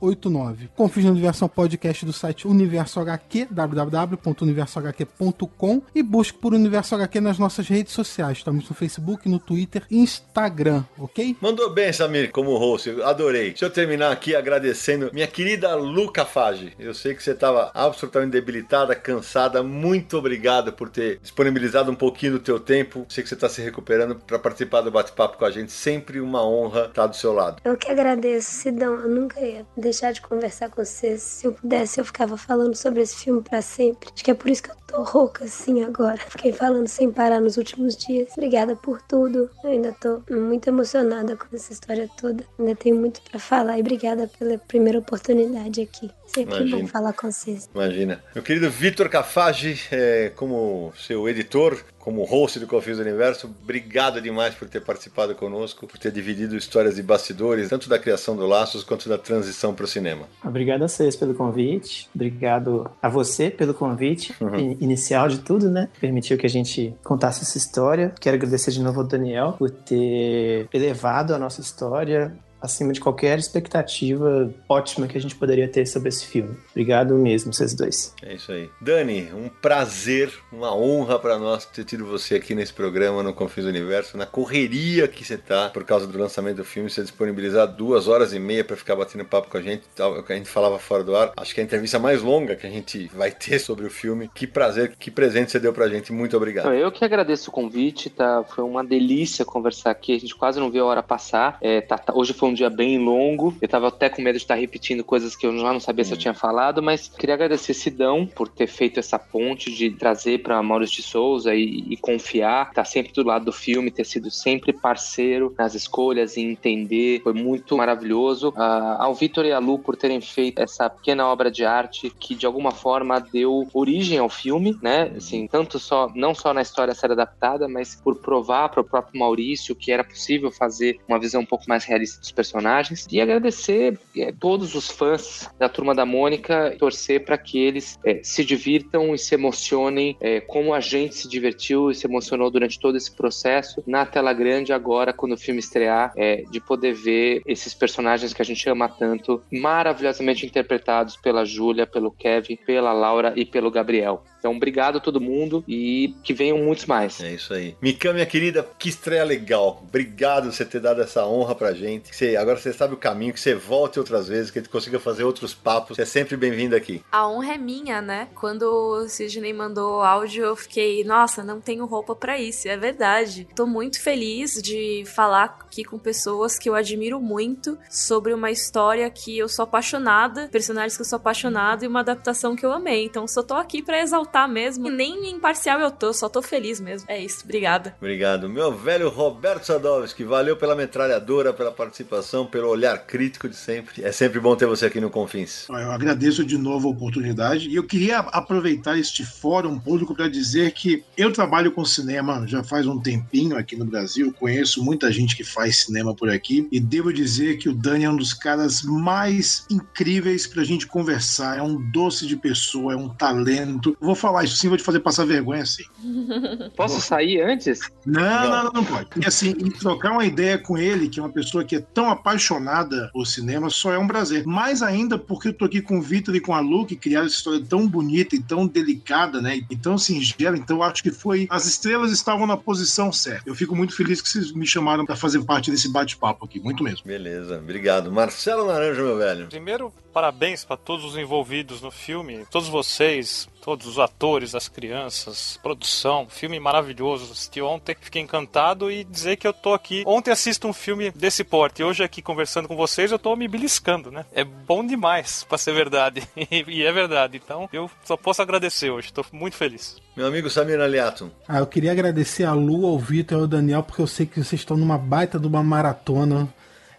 5989. 0.00 0.70
Confins 0.74 1.04
no 1.04 1.12
Universo 1.12 1.44
é 1.44 1.46
um 1.46 1.48
podcast 1.48 2.04
do 2.06 2.12
site 2.12 2.48
Universo 2.48 2.98
HQ, 3.00 3.48
www.universohq.com 3.50 5.82
e 5.94 6.02
busque 6.02 6.38
por 6.38 6.54
Universo 6.54 6.94
HQ 6.94 7.20
nas 7.20 7.38
nossas 7.38 7.68
redes 7.68 7.92
sociais. 7.92 8.38
Estamos 8.38 8.66
no 8.68 8.74
Facebook, 8.74 9.28
no 9.28 9.38
Twitter 9.38 9.84
e 9.90 9.98
Instagram, 9.98 10.84
ok? 10.98 11.36
Mandou 11.40 11.70
bem, 11.70 11.92
Samir, 11.92 12.30
como 12.30 12.56
host. 12.56 12.88
Eu 12.88 13.06
adorei. 13.06 13.50
Deixa 13.50 13.66
eu 13.66 13.70
terminar 13.70 14.10
aqui 14.10 14.34
agradecendo 14.34 15.10
minha 15.12 15.26
querida 15.26 15.74
Luca 15.74 16.24
Fage. 16.24 16.72
Eu 16.78 16.94
sei 16.94 17.14
que 17.14 17.22
você 17.22 17.32
estava 17.32 17.70
absolutamente 17.74 18.32
debilitada, 18.32 18.94
cansada. 18.94 19.62
Muito 19.62 20.16
obrigado 20.16 20.72
por 20.72 20.88
ter 20.88 21.18
disponibilizado 21.20 21.90
um 21.90 21.94
pouquinho 21.94 22.32
do 22.32 22.38
teu 22.38 22.58
tempo. 22.58 23.04
Sei 23.08 23.22
que 23.22 23.28
você 23.28 23.34
está 23.34 23.48
se 23.48 23.60
recuperando 23.60 24.16
para 24.16 24.38
participar 24.38 24.80
do 24.80 24.90
bate-papo 24.90 25.36
com 25.36 25.44
a 25.44 25.50
gente. 25.50 25.72
Sempre 25.72 26.20
uma 26.20 26.46
honra 26.46 26.86
estar 26.86 27.06
do 27.06 27.16
seu 27.16 27.32
lado. 27.32 27.60
Eu 27.64 27.76
que 27.76 27.90
agradeço, 27.90 28.50
Sidão. 28.50 28.94
Eu 28.94 29.08
nunca 29.08 29.40
ia 29.40 29.66
deixar 29.90 30.12
de 30.12 30.20
conversar 30.20 30.70
com 30.70 30.82
vocês. 30.84 31.20
Se 31.20 31.46
eu 31.46 31.52
pudesse, 31.52 32.00
eu 32.00 32.04
ficava 32.04 32.36
falando 32.36 32.74
sobre 32.76 33.02
esse 33.02 33.16
filme 33.16 33.42
pra 33.42 33.60
sempre. 33.60 34.08
Acho 34.14 34.24
que 34.24 34.30
é 34.30 34.34
por 34.34 34.48
isso 34.48 34.62
que 34.62 34.70
eu 34.70 34.76
tô 34.86 35.02
rouca 35.02 35.44
assim 35.44 35.82
agora. 35.82 36.18
Fiquei 36.18 36.52
falando 36.52 36.86
sem 36.86 37.10
parar 37.10 37.40
nos 37.40 37.56
últimos 37.56 37.96
dias. 37.96 38.28
Obrigada 38.32 38.76
por 38.76 39.02
tudo. 39.02 39.50
Eu 39.64 39.70
ainda 39.70 39.92
tô 40.00 40.22
muito 40.30 40.68
emocionada 40.68 41.36
com 41.36 41.44
essa 41.54 41.72
história 41.72 42.08
toda. 42.20 42.44
Ainda 42.58 42.74
tenho 42.76 42.96
muito 42.96 43.20
pra 43.22 43.40
falar 43.40 43.78
e 43.78 43.80
obrigada 43.80 44.30
pela 44.38 44.56
primeira 44.58 44.98
oportunidade 44.98 45.82
aqui. 45.82 46.10
Sempre 46.26 46.58
Imagina. 46.58 46.78
bom 46.78 46.86
falar 46.86 47.12
com 47.12 47.30
vocês. 47.30 47.68
Imagina. 47.74 48.22
Meu 48.34 48.44
querido 48.44 48.70
Vitor 48.70 49.08
Cafage, 49.08 49.80
é, 49.90 50.30
como 50.36 50.92
seu 50.96 51.28
editor, 51.28 51.82
como 52.00 52.24
host 52.24 52.58
do 52.58 52.66
Confis 52.66 52.96
do 52.96 53.02
Universo, 53.02 53.48
obrigado 53.62 54.20
demais 54.20 54.54
por 54.54 54.68
ter 54.68 54.80
participado 54.80 55.34
conosco, 55.34 55.86
por 55.86 55.98
ter 55.98 56.10
dividido 56.10 56.56
histórias 56.56 56.96
de 56.96 57.02
bastidores, 57.02 57.68
tanto 57.68 57.88
da 57.88 57.98
criação 57.98 58.34
do 58.34 58.46
Laços 58.46 58.82
quanto 58.82 59.08
da 59.08 59.18
transição 59.18 59.74
para 59.74 59.84
o 59.84 59.86
cinema. 59.88 60.26
Obrigado 60.44 60.82
a 60.82 60.88
vocês 60.88 61.14
pelo 61.14 61.34
convite. 61.34 62.08
Obrigado 62.14 62.90
a 63.02 63.08
você 63.08 63.50
pelo 63.50 63.74
convite 63.74 64.34
in- 64.58 64.76
inicial 64.80 65.28
de 65.28 65.40
tudo, 65.40 65.70
né? 65.70 65.88
Permitiu 66.00 66.38
que 66.38 66.46
a 66.46 66.50
gente 66.50 66.94
contasse 67.04 67.42
essa 67.42 67.58
história. 67.58 68.14
Quero 68.18 68.36
agradecer 68.36 68.70
de 68.70 68.82
novo 68.82 69.00
ao 69.00 69.06
Daniel 69.06 69.54
por 69.58 69.70
ter 69.70 70.68
elevado 70.72 71.34
a 71.34 71.38
nossa 71.38 71.60
história 71.60 72.32
acima 72.60 72.92
de 72.92 73.00
qualquer 73.00 73.38
expectativa 73.38 74.52
ótima 74.68 75.06
que 75.06 75.16
a 75.16 75.20
gente 75.20 75.34
poderia 75.34 75.68
ter 75.68 75.86
sobre 75.86 76.08
esse 76.08 76.26
filme. 76.26 76.56
Obrigado 76.70 77.14
mesmo, 77.14 77.52
vocês 77.52 77.74
dois. 77.74 78.14
É 78.22 78.34
isso 78.34 78.52
aí. 78.52 78.68
Dani, 78.80 79.30
um 79.32 79.48
prazer, 79.48 80.32
uma 80.52 80.74
honra 80.74 81.18
para 81.18 81.38
nós 81.38 81.64
ter 81.64 81.84
tido 81.84 82.04
você 82.04 82.34
aqui 82.34 82.54
nesse 82.54 82.72
programa 82.72 83.22
no 83.22 83.32
Confins 83.32 83.64
do 83.64 83.70
Universo, 83.70 84.16
na 84.16 84.26
correria 84.26 85.08
que 85.08 85.24
você 85.24 85.36
tá 85.36 85.70
por 85.70 85.84
causa 85.84 86.06
do 86.06 86.18
lançamento 86.18 86.56
do 86.56 86.64
filme, 86.64 86.90
você 86.90 87.02
disponibilizar 87.02 87.66
duas 87.66 88.08
horas 88.08 88.32
e 88.32 88.38
meia 88.38 88.64
para 88.64 88.76
ficar 88.76 88.96
batendo 88.96 89.24
papo 89.24 89.48
com 89.48 89.56
a 89.56 89.62
gente, 89.62 89.84
tal, 89.94 90.18
o 90.18 90.22
que 90.22 90.32
a 90.32 90.36
gente 90.36 90.48
falava 90.48 90.78
fora 90.78 91.02
do 91.02 91.16
ar. 91.16 91.32
Acho 91.36 91.54
que 91.54 91.60
é 91.60 91.62
a 91.62 91.66
entrevista 91.66 91.98
mais 91.98 92.22
longa 92.22 92.56
que 92.56 92.66
a 92.66 92.70
gente 92.70 93.10
vai 93.14 93.30
ter 93.30 93.58
sobre 93.58 93.86
o 93.86 93.90
filme. 93.90 94.30
Que 94.34 94.46
prazer, 94.46 94.94
que 94.98 95.10
presente 95.10 95.50
você 95.50 95.58
deu 95.58 95.72
pra 95.72 95.88
gente. 95.88 96.12
Muito 96.12 96.36
obrigado. 96.36 96.72
Eu 96.72 96.90
que 96.90 97.04
agradeço 97.04 97.50
o 97.50 97.52
convite, 97.52 98.10
tá? 98.10 98.44
Foi 98.44 98.64
uma 98.64 98.84
delícia 98.84 99.44
conversar 99.44 99.90
aqui. 99.90 100.14
A 100.14 100.18
gente 100.18 100.34
quase 100.34 100.60
não 100.60 100.70
viu 100.70 100.84
a 100.84 100.88
hora 100.88 101.02
passar. 101.02 101.58
É, 101.60 101.80
tá, 101.80 101.98
tá, 101.98 102.12
hoje 102.14 102.32
foi 102.32 102.48
um 102.48 102.49
dia 102.54 102.70
bem 102.70 102.98
longo. 102.98 103.54
Eu 103.60 103.68
tava 103.68 103.88
até 103.88 104.08
com 104.08 104.22
medo 104.22 104.36
de 104.36 104.42
estar 104.42 104.54
repetindo 104.54 105.04
coisas 105.04 105.36
que 105.36 105.46
eu 105.46 105.56
já 105.56 105.72
não 105.72 105.80
sabia 105.80 106.04
se 106.04 106.12
eu 106.12 106.18
tinha 106.18 106.34
falado, 106.34 106.82
mas 106.82 107.08
queria 107.08 107.34
agradecer 107.34 107.74
Sidão 107.74 108.26
por 108.26 108.48
ter 108.48 108.66
feito 108.66 109.00
essa 109.00 109.18
ponte 109.18 109.72
de 109.72 109.90
trazer 109.90 110.42
para 110.42 110.62
Maurício 110.62 110.96
de 110.96 111.02
Souza 111.02 111.54
e, 111.54 111.84
e 111.90 111.96
confiar, 111.96 112.72
tá 112.72 112.84
sempre 112.84 113.12
do 113.12 113.22
lado 113.22 113.44
do 113.44 113.52
filme, 113.52 113.90
ter 113.90 114.04
sido 114.04 114.30
sempre 114.30 114.72
parceiro 114.72 115.54
nas 115.58 115.74
escolhas 115.74 116.36
e 116.36 116.40
entender. 116.40 117.20
Foi 117.22 117.32
muito 117.32 117.76
maravilhoso. 117.76 118.50
Uh, 118.50 118.96
ao 118.98 119.14
Vitor 119.14 119.44
e 119.44 119.52
a 119.52 119.58
Lu 119.58 119.78
por 119.78 119.96
terem 119.96 120.20
feito 120.20 120.60
essa 120.60 120.88
pequena 120.88 121.26
obra 121.26 121.50
de 121.50 121.64
arte 121.64 122.10
que 122.10 122.34
de 122.34 122.46
alguma 122.46 122.70
forma 122.70 123.20
deu 123.20 123.68
origem 123.72 124.18
ao 124.18 124.28
filme, 124.28 124.76
né? 124.82 125.12
Assim, 125.16 125.46
tanto 125.46 125.78
só 125.78 126.10
não 126.14 126.34
só 126.34 126.52
na 126.52 126.62
história 126.62 126.94
ser 126.94 127.12
adaptada, 127.12 127.68
mas 127.68 127.94
por 127.94 128.16
provar 128.16 128.68
para 128.68 128.80
o 128.80 128.84
próprio 128.84 129.18
Maurício 129.18 129.74
que 129.74 129.92
era 129.92 130.04
possível 130.04 130.50
fazer 130.50 131.00
uma 131.08 131.18
visão 131.18 131.42
um 131.42 131.46
pouco 131.46 131.64
mais 131.68 131.84
realista 131.84 132.20
dos 132.20 132.32
personagens 132.40 133.06
e 133.10 133.20
agradecer 133.20 133.98
é, 134.16 134.32
todos 134.32 134.74
os 134.74 134.90
fãs 134.90 135.50
da 135.58 135.68
Turma 135.68 135.94
da 135.94 136.06
Mônica, 136.06 136.74
torcer 136.78 137.22
para 137.22 137.36
que 137.36 137.58
eles 137.58 137.98
é, 138.02 138.20
se 138.22 138.42
divirtam 138.42 139.14
e 139.14 139.18
se 139.18 139.34
emocionem 139.34 140.16
é, 140.22 140.40
como 140.40 140.72
a 140.72 140.80
gente 140.80 141.14
se 141.16 141.28
divertiu 141.28 141.90
e 141.90 141.94
se 141.94 142.06
emocionou 142.06 142.50
durante 142.50 142.80
todo 142.80 142.96
esse 142.96 143.10
processo 143.14 143.82
na 143.86 144.06
tela 144.06 144.32
grande 144.32 144.72
agora 144.72 145.12
quando 145.12 145.32
o 145.32 145.36
filme 145.36 145.60
estrear, 145.60 146.12
de 146.50 146.60
poder 146.60 146.94
ver 146.94 147.42
esses 147.46 147.74
personagens 147.74 148.32
que 148.32 148.40
a 148.40 148.44
gente 148.44 148.68
ama 148.68 148.88
tanto 148.88 149.42
maravilhosamente 149.50 150.46
interpretados 150.46 151.16
pela 151.16 151.44
Júlia, 151.44 151.86
pelo 151.86 152.10
Kevin, 152.10 152.56
pela 152.56 152.92
Laura 152.92 153.32
e 153.36 153.44
pelo 153.44 153.70
Gabriel. 153.70 154.22
Então, 154.40 154.56
obrigado 154.56 154.96
a 154.96 155.00
todo 155.00 155.20
mundo 155.20 155.62
e 155.68 156.14
que 156.22 156.32
venham 156.32 156.58
muitos 156.58 156.86
mais. 156.86 157.20
É 157.20 157.32
isso 157.32 157.52
aí. 157.52 157.76
Mikan, 157.80 158.14
minha 158.14 158.24
querida, 158.24 158.66
que 158.78 158.88
estreia 158.88 159.22
legal. 159.22 159.82
Obrigado 159.86 160.44
por 160.44 160.54
você 160.54 160.64
ter 160.64 160.80
dado 160.80 161.02
essa 161.02 161.26
honra 161.26 161.54
pra 161.54 161.72
gente. 161.74 162.14
Você, 162.14 162.29
agora 162.36 162.58
você 162.58 162.72
sabe 162.72 162.94
o 162.94 162.96
caminho, 162.96 163.32
que 163.32 163.40
você 163.40 163.54
volte 163.54 163.98
outras 163.98 164.28
vezes, 164.28 164.50
que 164.50 164.58
a 164.58 164.62
gente 164.62 164.70
consiga 164.70 164.98
fazer 164.98 165.24
outros 165.24 165.54
papos. 165.54 165.96
Você 165.96 166.02
é 166.02 166.06
sempre 166.06 166.36
bem-vindo 166.36 166.76
aqui. 166.76 167.02
A 167.10 167.28
honra 167.28 167.54
é 167.54 167.58
minha, 167.58 168.00
né? 168.00 168.28
Quando 168.34 168.62
o 168.62 169.08
Sidney 169.08 169.52
mandou 169.52 169.98
o 169.98 170.02
áudio, 170.02 170.44
eu 170.44 170.56
fiquei, 170.56 171.04
nossa, 171.04 171.42
não 171.42 171.60
tenho 171.60 171.84
roupa 171.86 172.14
para 172.14 172.38
isso. 172.38 172.68
É 172.68 172.76
verdade. 172.76 173.48
Tô 173.54 173.66
muito 173.66 174.00
feliz 174.00 174.60
de 174.62 175.04
falar 175.06 175.44
aqui 175.44 175.84
com 175.84 175.98
pessoas 175.98 176.58
que 176.58 176.68
eu 176.68 176.74
admiro 176.74 177.20
muito 177.20 177.78
sobre 177.88 178.32
uma 178.32 178.50
história 178.50 179.08
que 179.10 179.38
eu 179.38 179.48
sou 179.48 179.64
apaixonada, 179.64 180.48
personagens 180.48 180.96
que 180.96 181.02
eu 181.02 181.06
sou 181.06 181.16
apaixonada 181.16 181.84
e 181.84 181.88
uma 181.88 182.00
adaptação 182.00 182.56
que 182.56 182.64
eu 182.64 182.72
amei. 182.72 183.04
Então, 183.04 183.26
só 183.26 183.42
tô 183.42 183.54
aqui 183.54 183.82
para 183.82 184.00
exaltar 184.00 184.48
mesmo. 184.48 184.88
E 184.88 184.90
nem 184.90 185.30
imparcial 185.30 185.80
eu 185.80 185.90
tô, 185.90 186.12
só 186.12 186.28
tô 186.28 186.42
feliz 186.42 186.80
mesmo. 186.80 187.10
É 187.10 187.18
isso, 187.18 187.44
obrigada. 187.44 187.94
Obrigado. 187.98 188.48
Meu 188.48 188.72
velho 188.72 189.08
Roberto 189.08 189.64
Sadovski, 189.64 190.24
valeu 190.24 190.56
pela 190.56 190.74
metralhadora, 190.74 191.52
pela 191.52 191.72
participação, 191.72 192.19
pelo 192.50 192.68
olhar 192.68 192.98
crítico 193.06 193.48
de 193.48 193.56
sempre. 193.56 194.02
É 194.04 194.12
sempre 194.12 194.38
bom 194.40 194.54
ter 194.54 194.66
você 194.66 194.86
aqui 194.86 195.00
no 195.00 195.10
Confins. 195.10 195.66
Eu 195.68 195.90
agradeço 195.90 196.44
de 196.44 196.56
novo 196.56 196.88
a 196.88 196.90
oportunidade 196.90 197.68
e 197.68 197.74
eu 197.76 197.84
queria 197.84 198.18
aproveitar 198.18 198.98
este 198.98 199.24
fórum 199.24 199.78
público 199.78 200.14
para 200.14 200.28
dizer 200.28 200.72
que 200.72 201.02
eu 201.16 201.32
trabalho 201.32 201.72
com 201.72 201.84
cinema 201.84 202.46
já 202.46 202.62
faz 202.62 202.86
um 202.86 202.98
tempinho 202.98 203.56
aqui 203.56 203.76
no 203.76 203.84
Brasil, 203.84 204.32
conheço 204.38 204.82
muita 204.82 205.10
gente 205.10 205.36
que 205.36 205.44
faz 205.44 205.84
cinema 205.84 206.14
por 206.14 206.28
aqui 206.28 206.68
e 206.70 206.78
devo 206.78 207.12
dizer 207.12 207.58
que 207.58 207.68
o 207.68 207.74
Dani 207.74 208.04
é 208.04 208.10
um 208.10 208.16
dos 208.16 208.32
caras 208.32 208.82
mais 208.82 209.66
incríveis 209.70 210.46
pra 210.46 210.64
gente 210.64 210.86
conversar. 210.86 211.58
É 211.58 211.62
um 211.62 211.90
doce 211.90 212.26
de 212.26 212.36
pessoa, 212.36 212.92
é 212.92 212.96
um 212.96 213.08
talento. 213.08 213.96
Vou 214.00 214.14
falar 214.14 214.44
isso 214.44 214.56
sim, 214.56 214.68
vou 214.68 214.76
te 214.76 214.82
fazer 214.82 215.00
passar 215.00 215.24
vergonha 215.24 215.64
sim. 215.64 215.84
Posso 216.76 217.00
sair 217.00 217.40
antes? 217.42 217.80
Não, 218.04 218.22
não, 218.22 218.64
não, 218.64 218.72
não 218.72 218.84
pode. 218.84 219.08
E 219.16 219.26
assim, 219.26 219.52
trocar 219.52 220.12
uma 220.12 220.24
ideia 220.24 220.58
com 220.58 220.76
ele, 220.76 221.08
que 221.08 221.18
é 221.18 221.22
uma 221.22 221.32
pessoa 221.32 221.64
que 221.64 221.76
é 221.76 221.80
tão 221.80 222.09
apaixonada 222.10 223.10
por 223.12 223.26
cinema, 223.26 223.70
só 223.70 223.92
é 223.92 223.98
um 223.98 224.06
prazer. 224.06 224.46
Mais 224.46 224.82
ainda 224.82 225.18
porque 225.18 225.48
eu 225.48 225.52
tô 225.52 225.64
aqui 225.64 225.80
com 225.80 225.98
o 225.98 226.02
Vitor 226.02 226.34
e 226.34 226.40
com 226.40 226.54
a 226.54 226.60
Lu, 226.60 226.86
que 226.86 226.96
criaram 226.96 227.26
essa 227.26 227.36
história 227.36 227.64
tão 227.68 227.86
bonita 227.86 228.34
e 228.34 228.42
tão 228.42 228.66
delicada, 228.66 229.40
né? 229.40 229.60
E 229.70 229.76
tão 229.76 229.96
singela. 229.98 230.56
Então 230.56 230.82
acho 230.82 231.02
que 231.02 231.10
foi. 231.10 231.46
As 231.50 231.66
estrelas 231.66 232.12
estavam 232.12 232.46
na 232.46 232.56
posição 232.56 233.12
certa. 233.12 233.48
Eu 233.48 233.54
fico 233.54 233.74
muito 233.74 233.94
feliz 233.94 234.20
que 234.20 234.28
vocês 234.28 234.52
me 234.52 234.66
chamaram 234.66 235.04
para 235.04 235.16
fazer 235.16 235.42
parte 235.44 235.70
desse 235.70 235.90
bate-papo 235.90 236.44
aqui. 236.44 236.60
Muito 236.60 236.82
mesmo. 236.82 237.06
Beleza, 237.06 237.58
obrigado. 237.58 238.10
Marcelo 238.10 238.66
Naranja, 238.66 239.02
meu 239.02 239.16
velho. 239.16 239.46
Primeiro, 239.46 239.92
parabéns 240.12 240.64
para 240.64 240.76
todos 240.76 241.04
os 241.04 241.16
envolvidos 241.16 241.80
no 241.80 241.90
filme, 241.90 242.44
todos 242.50 242.68
vocês, 242.68 243.48
todos 243.60 243.86
os 243.86 243.98
atores, 243.98 244.54
as 244.54 244.68
crianças, 244.68 245.58
produção, 245.62 246.26
filme 246.28 246.58
maravilhoso. 246.58 247.32
Assisti 247.32 247.60
ontem, 247.60 247.96
fiquei 248.00 248.22
encantado 248.22 248.90
e 248.90 249.04
dizer 249.04 249.36
que 249.36 249.46
eu 249.46 249.52
tô 249.52 249.72
aqui. 249.72 250.02
Ontem 250.06 250.30
assisto 250.30 250.66
um 250.66 250.72
filme 250.72 251.10
desse 251.10 251.44
porte, 251.44 251.82
hoje 251.82 252.02
aqui 252.02 252.22
conversando 252.22 252.66
com 252.66 252.76
vocês, 252.76 253.12
eu 253.12 253.18
tô 253.18 253.34
me 253.36 253.48
beliscando, 253.48 254.10
né? 254.10 254.24
É 254.32 254.44
bom 254.44 254.84
demais 254.84 255.44
para 255.44 255.58
ser 255.58 255.72
verdade. 255.72 256.22
e 256.50 256.82
é 256.82 256.92
verdade. 256.92 257.40
Então, 257.42 257.68
eu 257.72 257.90
só 258.04 258.16
posso 258.16 258.42
agradecer 258.42 258.90
hoje, 258.90 259.12
tô 259.12 259.24
muito 259.32 259.56
feliz. 259.56 259.96
Meu 260.16 260.26
amigo 260.26 260.50
Samir 260.50 260.80
Aliato. 260.80 261.30
Ah, 261.48 261.58
eu 261.58 261.66
queria 261.66 261.92
agradecer 261.92 262.44
a 262.44 262.52
Lu, 262.52 262.86
ao 262.86 262.98
Vitor 262.98 263.38
e 263.38 263.40
ao 263.42 263.46
Daniel, 263.46 263.82
porque 263.82 264.02
eu 264.02 264.06
sei 264.06 264.26
que 264.26 264.42
vocês 264.42 264.60
estão 264.60 264.76
numa 264.76 264.98
baita 264.98 265.38
de 265.38 265.46
uma 265.46 265.62
maratona 265.62 266.52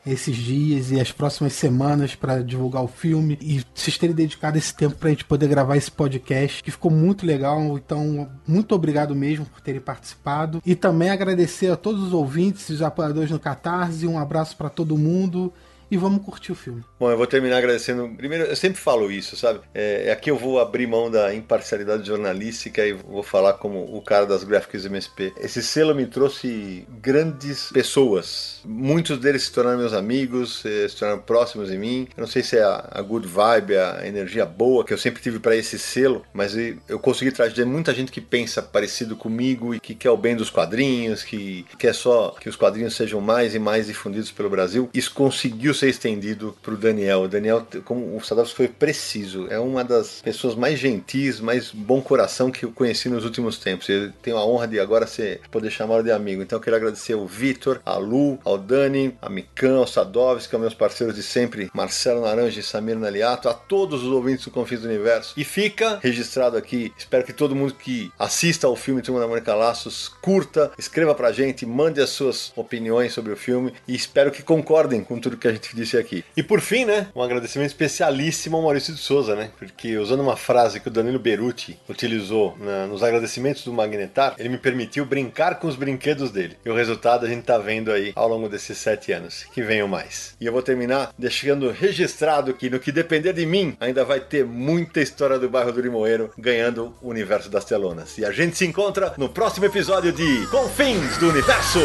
esses 0.05 0.35
dias 0.35 0.91
e 0.91 0.99
as 0.99 1.11
próximas 1.11 1.53
semanas 1.53 2.15
para 2.15 2.43
divulgar 2.43 2.83
o 2.83 2.87
filme 2.87 3.37
e 3.41 3.63
vocês 3.73 3.97
terem 3.97 4.15
dedicado 4.15 4.57
esse 4.57 4.73
tempo 4.73 4.95
para 4.95 5.09
a 5.09 5.11
gente 5.11 5.25
poder 5.25 5.47
gravar 5.47 5.77
esse 5.77 5.91
podcast, 5.91 6.63
que 6.63 6.71
ficou 6.71 6.91
muito 6.91 7.25
legal. 7.25 7.77
Então, 7.77 8.29
muito 8.47 8.73
obrigado 8.73 9.15
mesmo 9.15 9.45
por 9.45 9.61
terem 9.61 9.81
participado. 9.81 10.61
E 10.65 10.75
também 10.75 11.09
agradecer 11.09 11.71
a 11.71 11.77
todos 11.77 12.01
os 12.01 12.13
ouvintes, 12.13 12.69
os 12.69 12.81
apoiadores 12.81 13.31
no 13.31 13.39
Catarse. 13.39 14.07
Um 14.07 14.17
abraço 14.17 14.57
para 14.57 14.69
todo 14.69 14.97
mundo 14.97 15.53
e 15.91 15.97
vamos 15.97 16.23
curtir 16.23 16.53
o 16.53 16.55
filme. 16.55 16.81
Bom, 16.97 17.11
eu 17.11 17.17
vou 17.17 17.27
terminar 17.27 17.57
agradecendo. 17.57 18.09
Primeiro, 18.15 18.45
eu 18.45 18.55
sempre 18.55 18.79
falo 18.79 19.11
isso, 19.11 19.35
sabe? 19.35 19.59
É, 19.73 20.09
aqui 20.09 20.31
eu 20.31 20.37
vou 20.37 20.57
abrir 20.57 20.87
mão 20.87 21.11
da 21.11 21.35
imparcialidade 21.35 22.07
jornalística 22.07 22.85
e 22.87 22.93
vou 22.93 23.21
falar 23.21 23.53
como 23.53 23.83
o 23.95 24.01
cara 24.01 24.25
das 24.25 24.45
Graphics 24.45 24.85
MSP. 24.85 25.33
Esse 25.37 25.61
selo 25.61 25.93
me 25.93 26.05
trouxe 26.05 26.87
grandes 27.01 27.69
pessoas. 27.73 28.61
Muitos 28.63 29.19
deles 29.19 29.43
se 29.43 29.51
tornaram 29.51 29.77
meus 29.77 29.91
amigos, 29.91 30.63
eh, 30.65 30.87
se 30.87 30.95
tornaram 30.95 31.21
próximos 31.21 31.69
de 31.69 31.77
mim. 31.77 32.07
Eu 32.15 32.21
não 32.21 32.27
sei 32.27 32.41
se 32.41 32.57
é 32.57 32.63
a, 32.63 32.87
a 32.89 33.01
good 33.01 33.27
vibe, 33.27 33.75
a 33.75 34.07
energia 34.07 34.45
boa 34.45 34.85
que 34.85 34.93
eu 34.93 34.97
sempre 34.97 35.21
tive 35.21 35.39
para 35.39 35.57
esse 35.57 35.77
selo, 35.77 36.25
mas 36.33 36.55
eu 36.87 36.99
consegui 36.99 37.33
trazer 37.33 37.65
muita 37.65 37.93
gente 37.93 38.13
que 38.13 38.21
pensa 38.21 38.61
parecido 38.61 39.17
comigo 39.17 39.75
e 39.75 39.79
que 39.79 39.93
quer 39.93 40.11
o 40.11 40.17
bem 40.17 40.37
dos 40.37 40.49
quadrinhos, 40.49 41.23
que 41.23 41.65
quer 41.77 41.93
só 41.93 42.33
que 42.39 42.47
os 42.47 42.55
quadrinhos 42.55 42.95
sejam 42.95 43.19
mais 43.19 43.53
e 43.53 43.59
mais 43.59 43.87
difundidos 43.87 44.31
pelo 44.31 44.49
Brasil. 44.49 44.89
Isso 44.93 45.13
conseguiu 45.13 45.73
ser 45.81 45.89
estendido 45.89 46.55
para 46.61 46.75
o 46.75 46.77
Daniel. 46.77 47.23
O 47.23 47.27
Daniel, 47.27 47.65
como 47.83 48.15
o 48.15 48.23
Sadovski 48.23 48.55
foi 48.55 48.67
preciso, 48.67 49.47
é 49.49 49.59
uma 49.59 49.83
das 49.83 50.21
pessoas 50.21 50.53
mais 50.53 50.79
gentis, 50.79 51.39
mais 51.39 51.71
bom 51.71 51.99
coração 51.99 52.51
que 52.51 52.65
eu 52.65 52.71
conheci 52.71 53.09
nos 53.09 53.25
últimos 53.25 53.57
tempos. 53.57 53.89
Eu 53.89 54.11
tenho 54.21 54.37
a 54.37 54.45
honra 54.45 54.67
de 54.67 54.79
agora 54.79 55.07
ser, 55.07 55.41
poder 55.49 55.71
chamá-lo 55.71 56.03
de 56.03 56.11
amigo. 56.11 56.43
Então 56.43 56.57
eu 56.57 56.61
quero 56.61 56.75
agradecer 56.75 57.13
ao 57.13 57.25
Vitor, 57.25 57.81
a 57.83 57.97
Lu, 57.97 58.37
ao 58.43 58.59
Dani, 58.59 59.17
a 59.19 59.29
Mikan, 59.29 59.77
ao 59.77 59.87
Sadovski, 59.87 60.53
aos 60.53 60.61
meus 60.61 60.73
parceiros 60.75 61.15
de 61.15 61.23
sempre, 61.23 61.71
Marcelo 61.73 62.21
Naranja 62.21 62.59
e 62.59 62.63
Samir 62.63 62.97
Naliato, 62.97 63.49
a 63.49 63.53
todos 63.53 64.03
os 64.03 64.09
ouvintes 64.09 64.45
do 64.45 64.51
Confins 64.51 64.81
do 64.81 64.87
Universo. 64.87 65.33
E 65.35 65.43
fica 65.43 65.99
registrado 66.01 66.57
aqui, 66.57 66.93
espero 66.95 67.23
que 67.23 67.33
todo 67.33 67.55
mundo 67.55 67.73
que 67.73 68.11
assista 68.19 68.67
ao 68.67 68.75
filme 68.75 69.01
Turma 69.01 69.19
da 69.19 69.27
Mônica 69.27 69.55
Laços 69.55 70.09
curta, 70.21 70.71
escreva 70.77 71.15
pra 71.15 71.31
gente, 71.31 71.65
mande 71.65 71.99
as 71.99 72.11
suas 72.11 72.53
opiniões 72.55 73.13
sobre 73.13 73.33
o 73.33 73.37
filme 73.37 73.73
e 73.87 73.95
espero 73.95 74.29
que 74.29 74.43
concordem 74.43 75.03
com 75.03 75.19
tudo 75.19 75.37
que 75.37 75.47
a 75.47 75.51
gente 75.51 75.70
disse 75.75 75.97
aqui. 75.97 76.23
E 76.35 76.43
por 76.43 76.61
fim, 76.61 76.85
né, 76.85 77.07
um 77.15 77.21
agradecimento 77.21 77.69
especialíssimo 77.69 78.57
ao 78.57 78.63
Maurício 78.63 78.93
de 78.93 78.99
Souza, 78.99 79.35
né, 79.35 79.49
porque 79.57 79.97
usando 79.97 80.21
uma 80.21 80.37
frase 80.37 80.79
que 80.79 80.87
o 80.87 80.91
Danilo 80.91 81.19
Beruti 81.19 81.79
utilizou 81.89 82.57
na, 82.59 82.87
nos 82.87 83.03
agradecimentos 83.03 83.63
do 83.63 83.73
Magnetar, 83.73 84.35
ele 84.37 84.49
me 84.49 84.57
permitiu 84.57 85.05
brincar 85.05 85.59
com 85.59 85.67
os 85.67 85.75
brinquedos 85.75 86.31
dele. 86.31 86.57
E 86.65 86.69
o 86.69 86.75
resultado 86.75 87.25
a 87.25 87.29
gente 87.29 87.43
tá 87.43 87.57
vendo 87.57 87.91
aí 87.91 88.11
ao 88.15 88.27
longo 88.27 88.49
desses 88.49 88.77
sete 88.77 89.11
anos. 89.11 89.45
Que 89.53 89.61
venham 89.61 89.87
mais. 89.87 90.35
E 90.39 90.45
eu 90.45 90.53
vou 90.53 90.61
terminar 90.61 91.13
deixando 91.17 91.71
registrado 91.71 92.53
que 92.53 92.69
no 92.69 92.79
que 92.79 92.91
depender 92.91 93.33
de 93.33 93.45
mim, 93.45 93.75
ainda 93.79 94.03
vai 94.03 94.19
ter 94.19 94.45
muita 94.45 95.01
história 95.01 95.39
do 95.39 95.49
bairro 95.49 95.71
do 95.71 95.81
Limoeiro 95.81 96.31
ganhando 96.37 96.95
o 97.01 97.09
universo 97.09 97.49
das 97.49 97.65
telonas. 97.65 98.17
E 98.17 98.25
a 98.25 98.31
gente 98.31 98.57
se 98.57 98.65
encontra 98.65 99.13
no 99.17 99.29
próximo 99.29 99.65
episódio 99.65 100.11
de 100.11 100.47
Confins 100.47 101.17
do 101.17 101.29
Universo. 101.29 101.79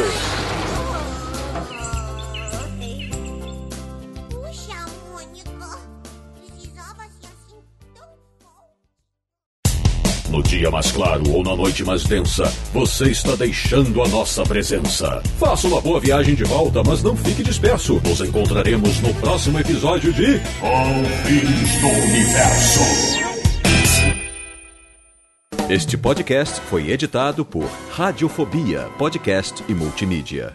No 10.36 10.42
dia 10.42 10.70
mais 10.70 10.92
claro 10.92 11.22
ou 11.32 11.42
na 11.42 11.56
noite 11.56 11.82
mais 11.82 12.04
densa, 12.04 12.44
você 12.70 13.10
está 13.10 13.34
deixando 13.36 14.02
a 14.02 14.08
nossa 14.08 14.42
presença. 14.42 15.22
Faça 15.38 15.66
uma 15.66 15.80
boa 15.80 15.98
viagem 15.98 16.34
de 16.34 16.44
volta, 16.44 16.82
mas 16.84 17.02
não 17.02 17.16
fique 17.16 17.42
disperso. 17.42 18.02
Nos 18.04 18.20
encontraremos 18.20 19.00
no 19.00 19.14
próximo 19.14 19.58
episódio 19.58 20.12
de 20.12 20.38
Confins 20.60 21.80
do 21.80 21.88
Universo. 21.88 22.80
Este 25.70 25.96
podcast 25.96 26.60
foi 26.68 26.90
editado 26.90 27.42
por 27.42 27.64
Radiofobia, 27.92 28.90
podcast 28.98 29.64
e 29.66 29.72
multimídia. 29.72 30.54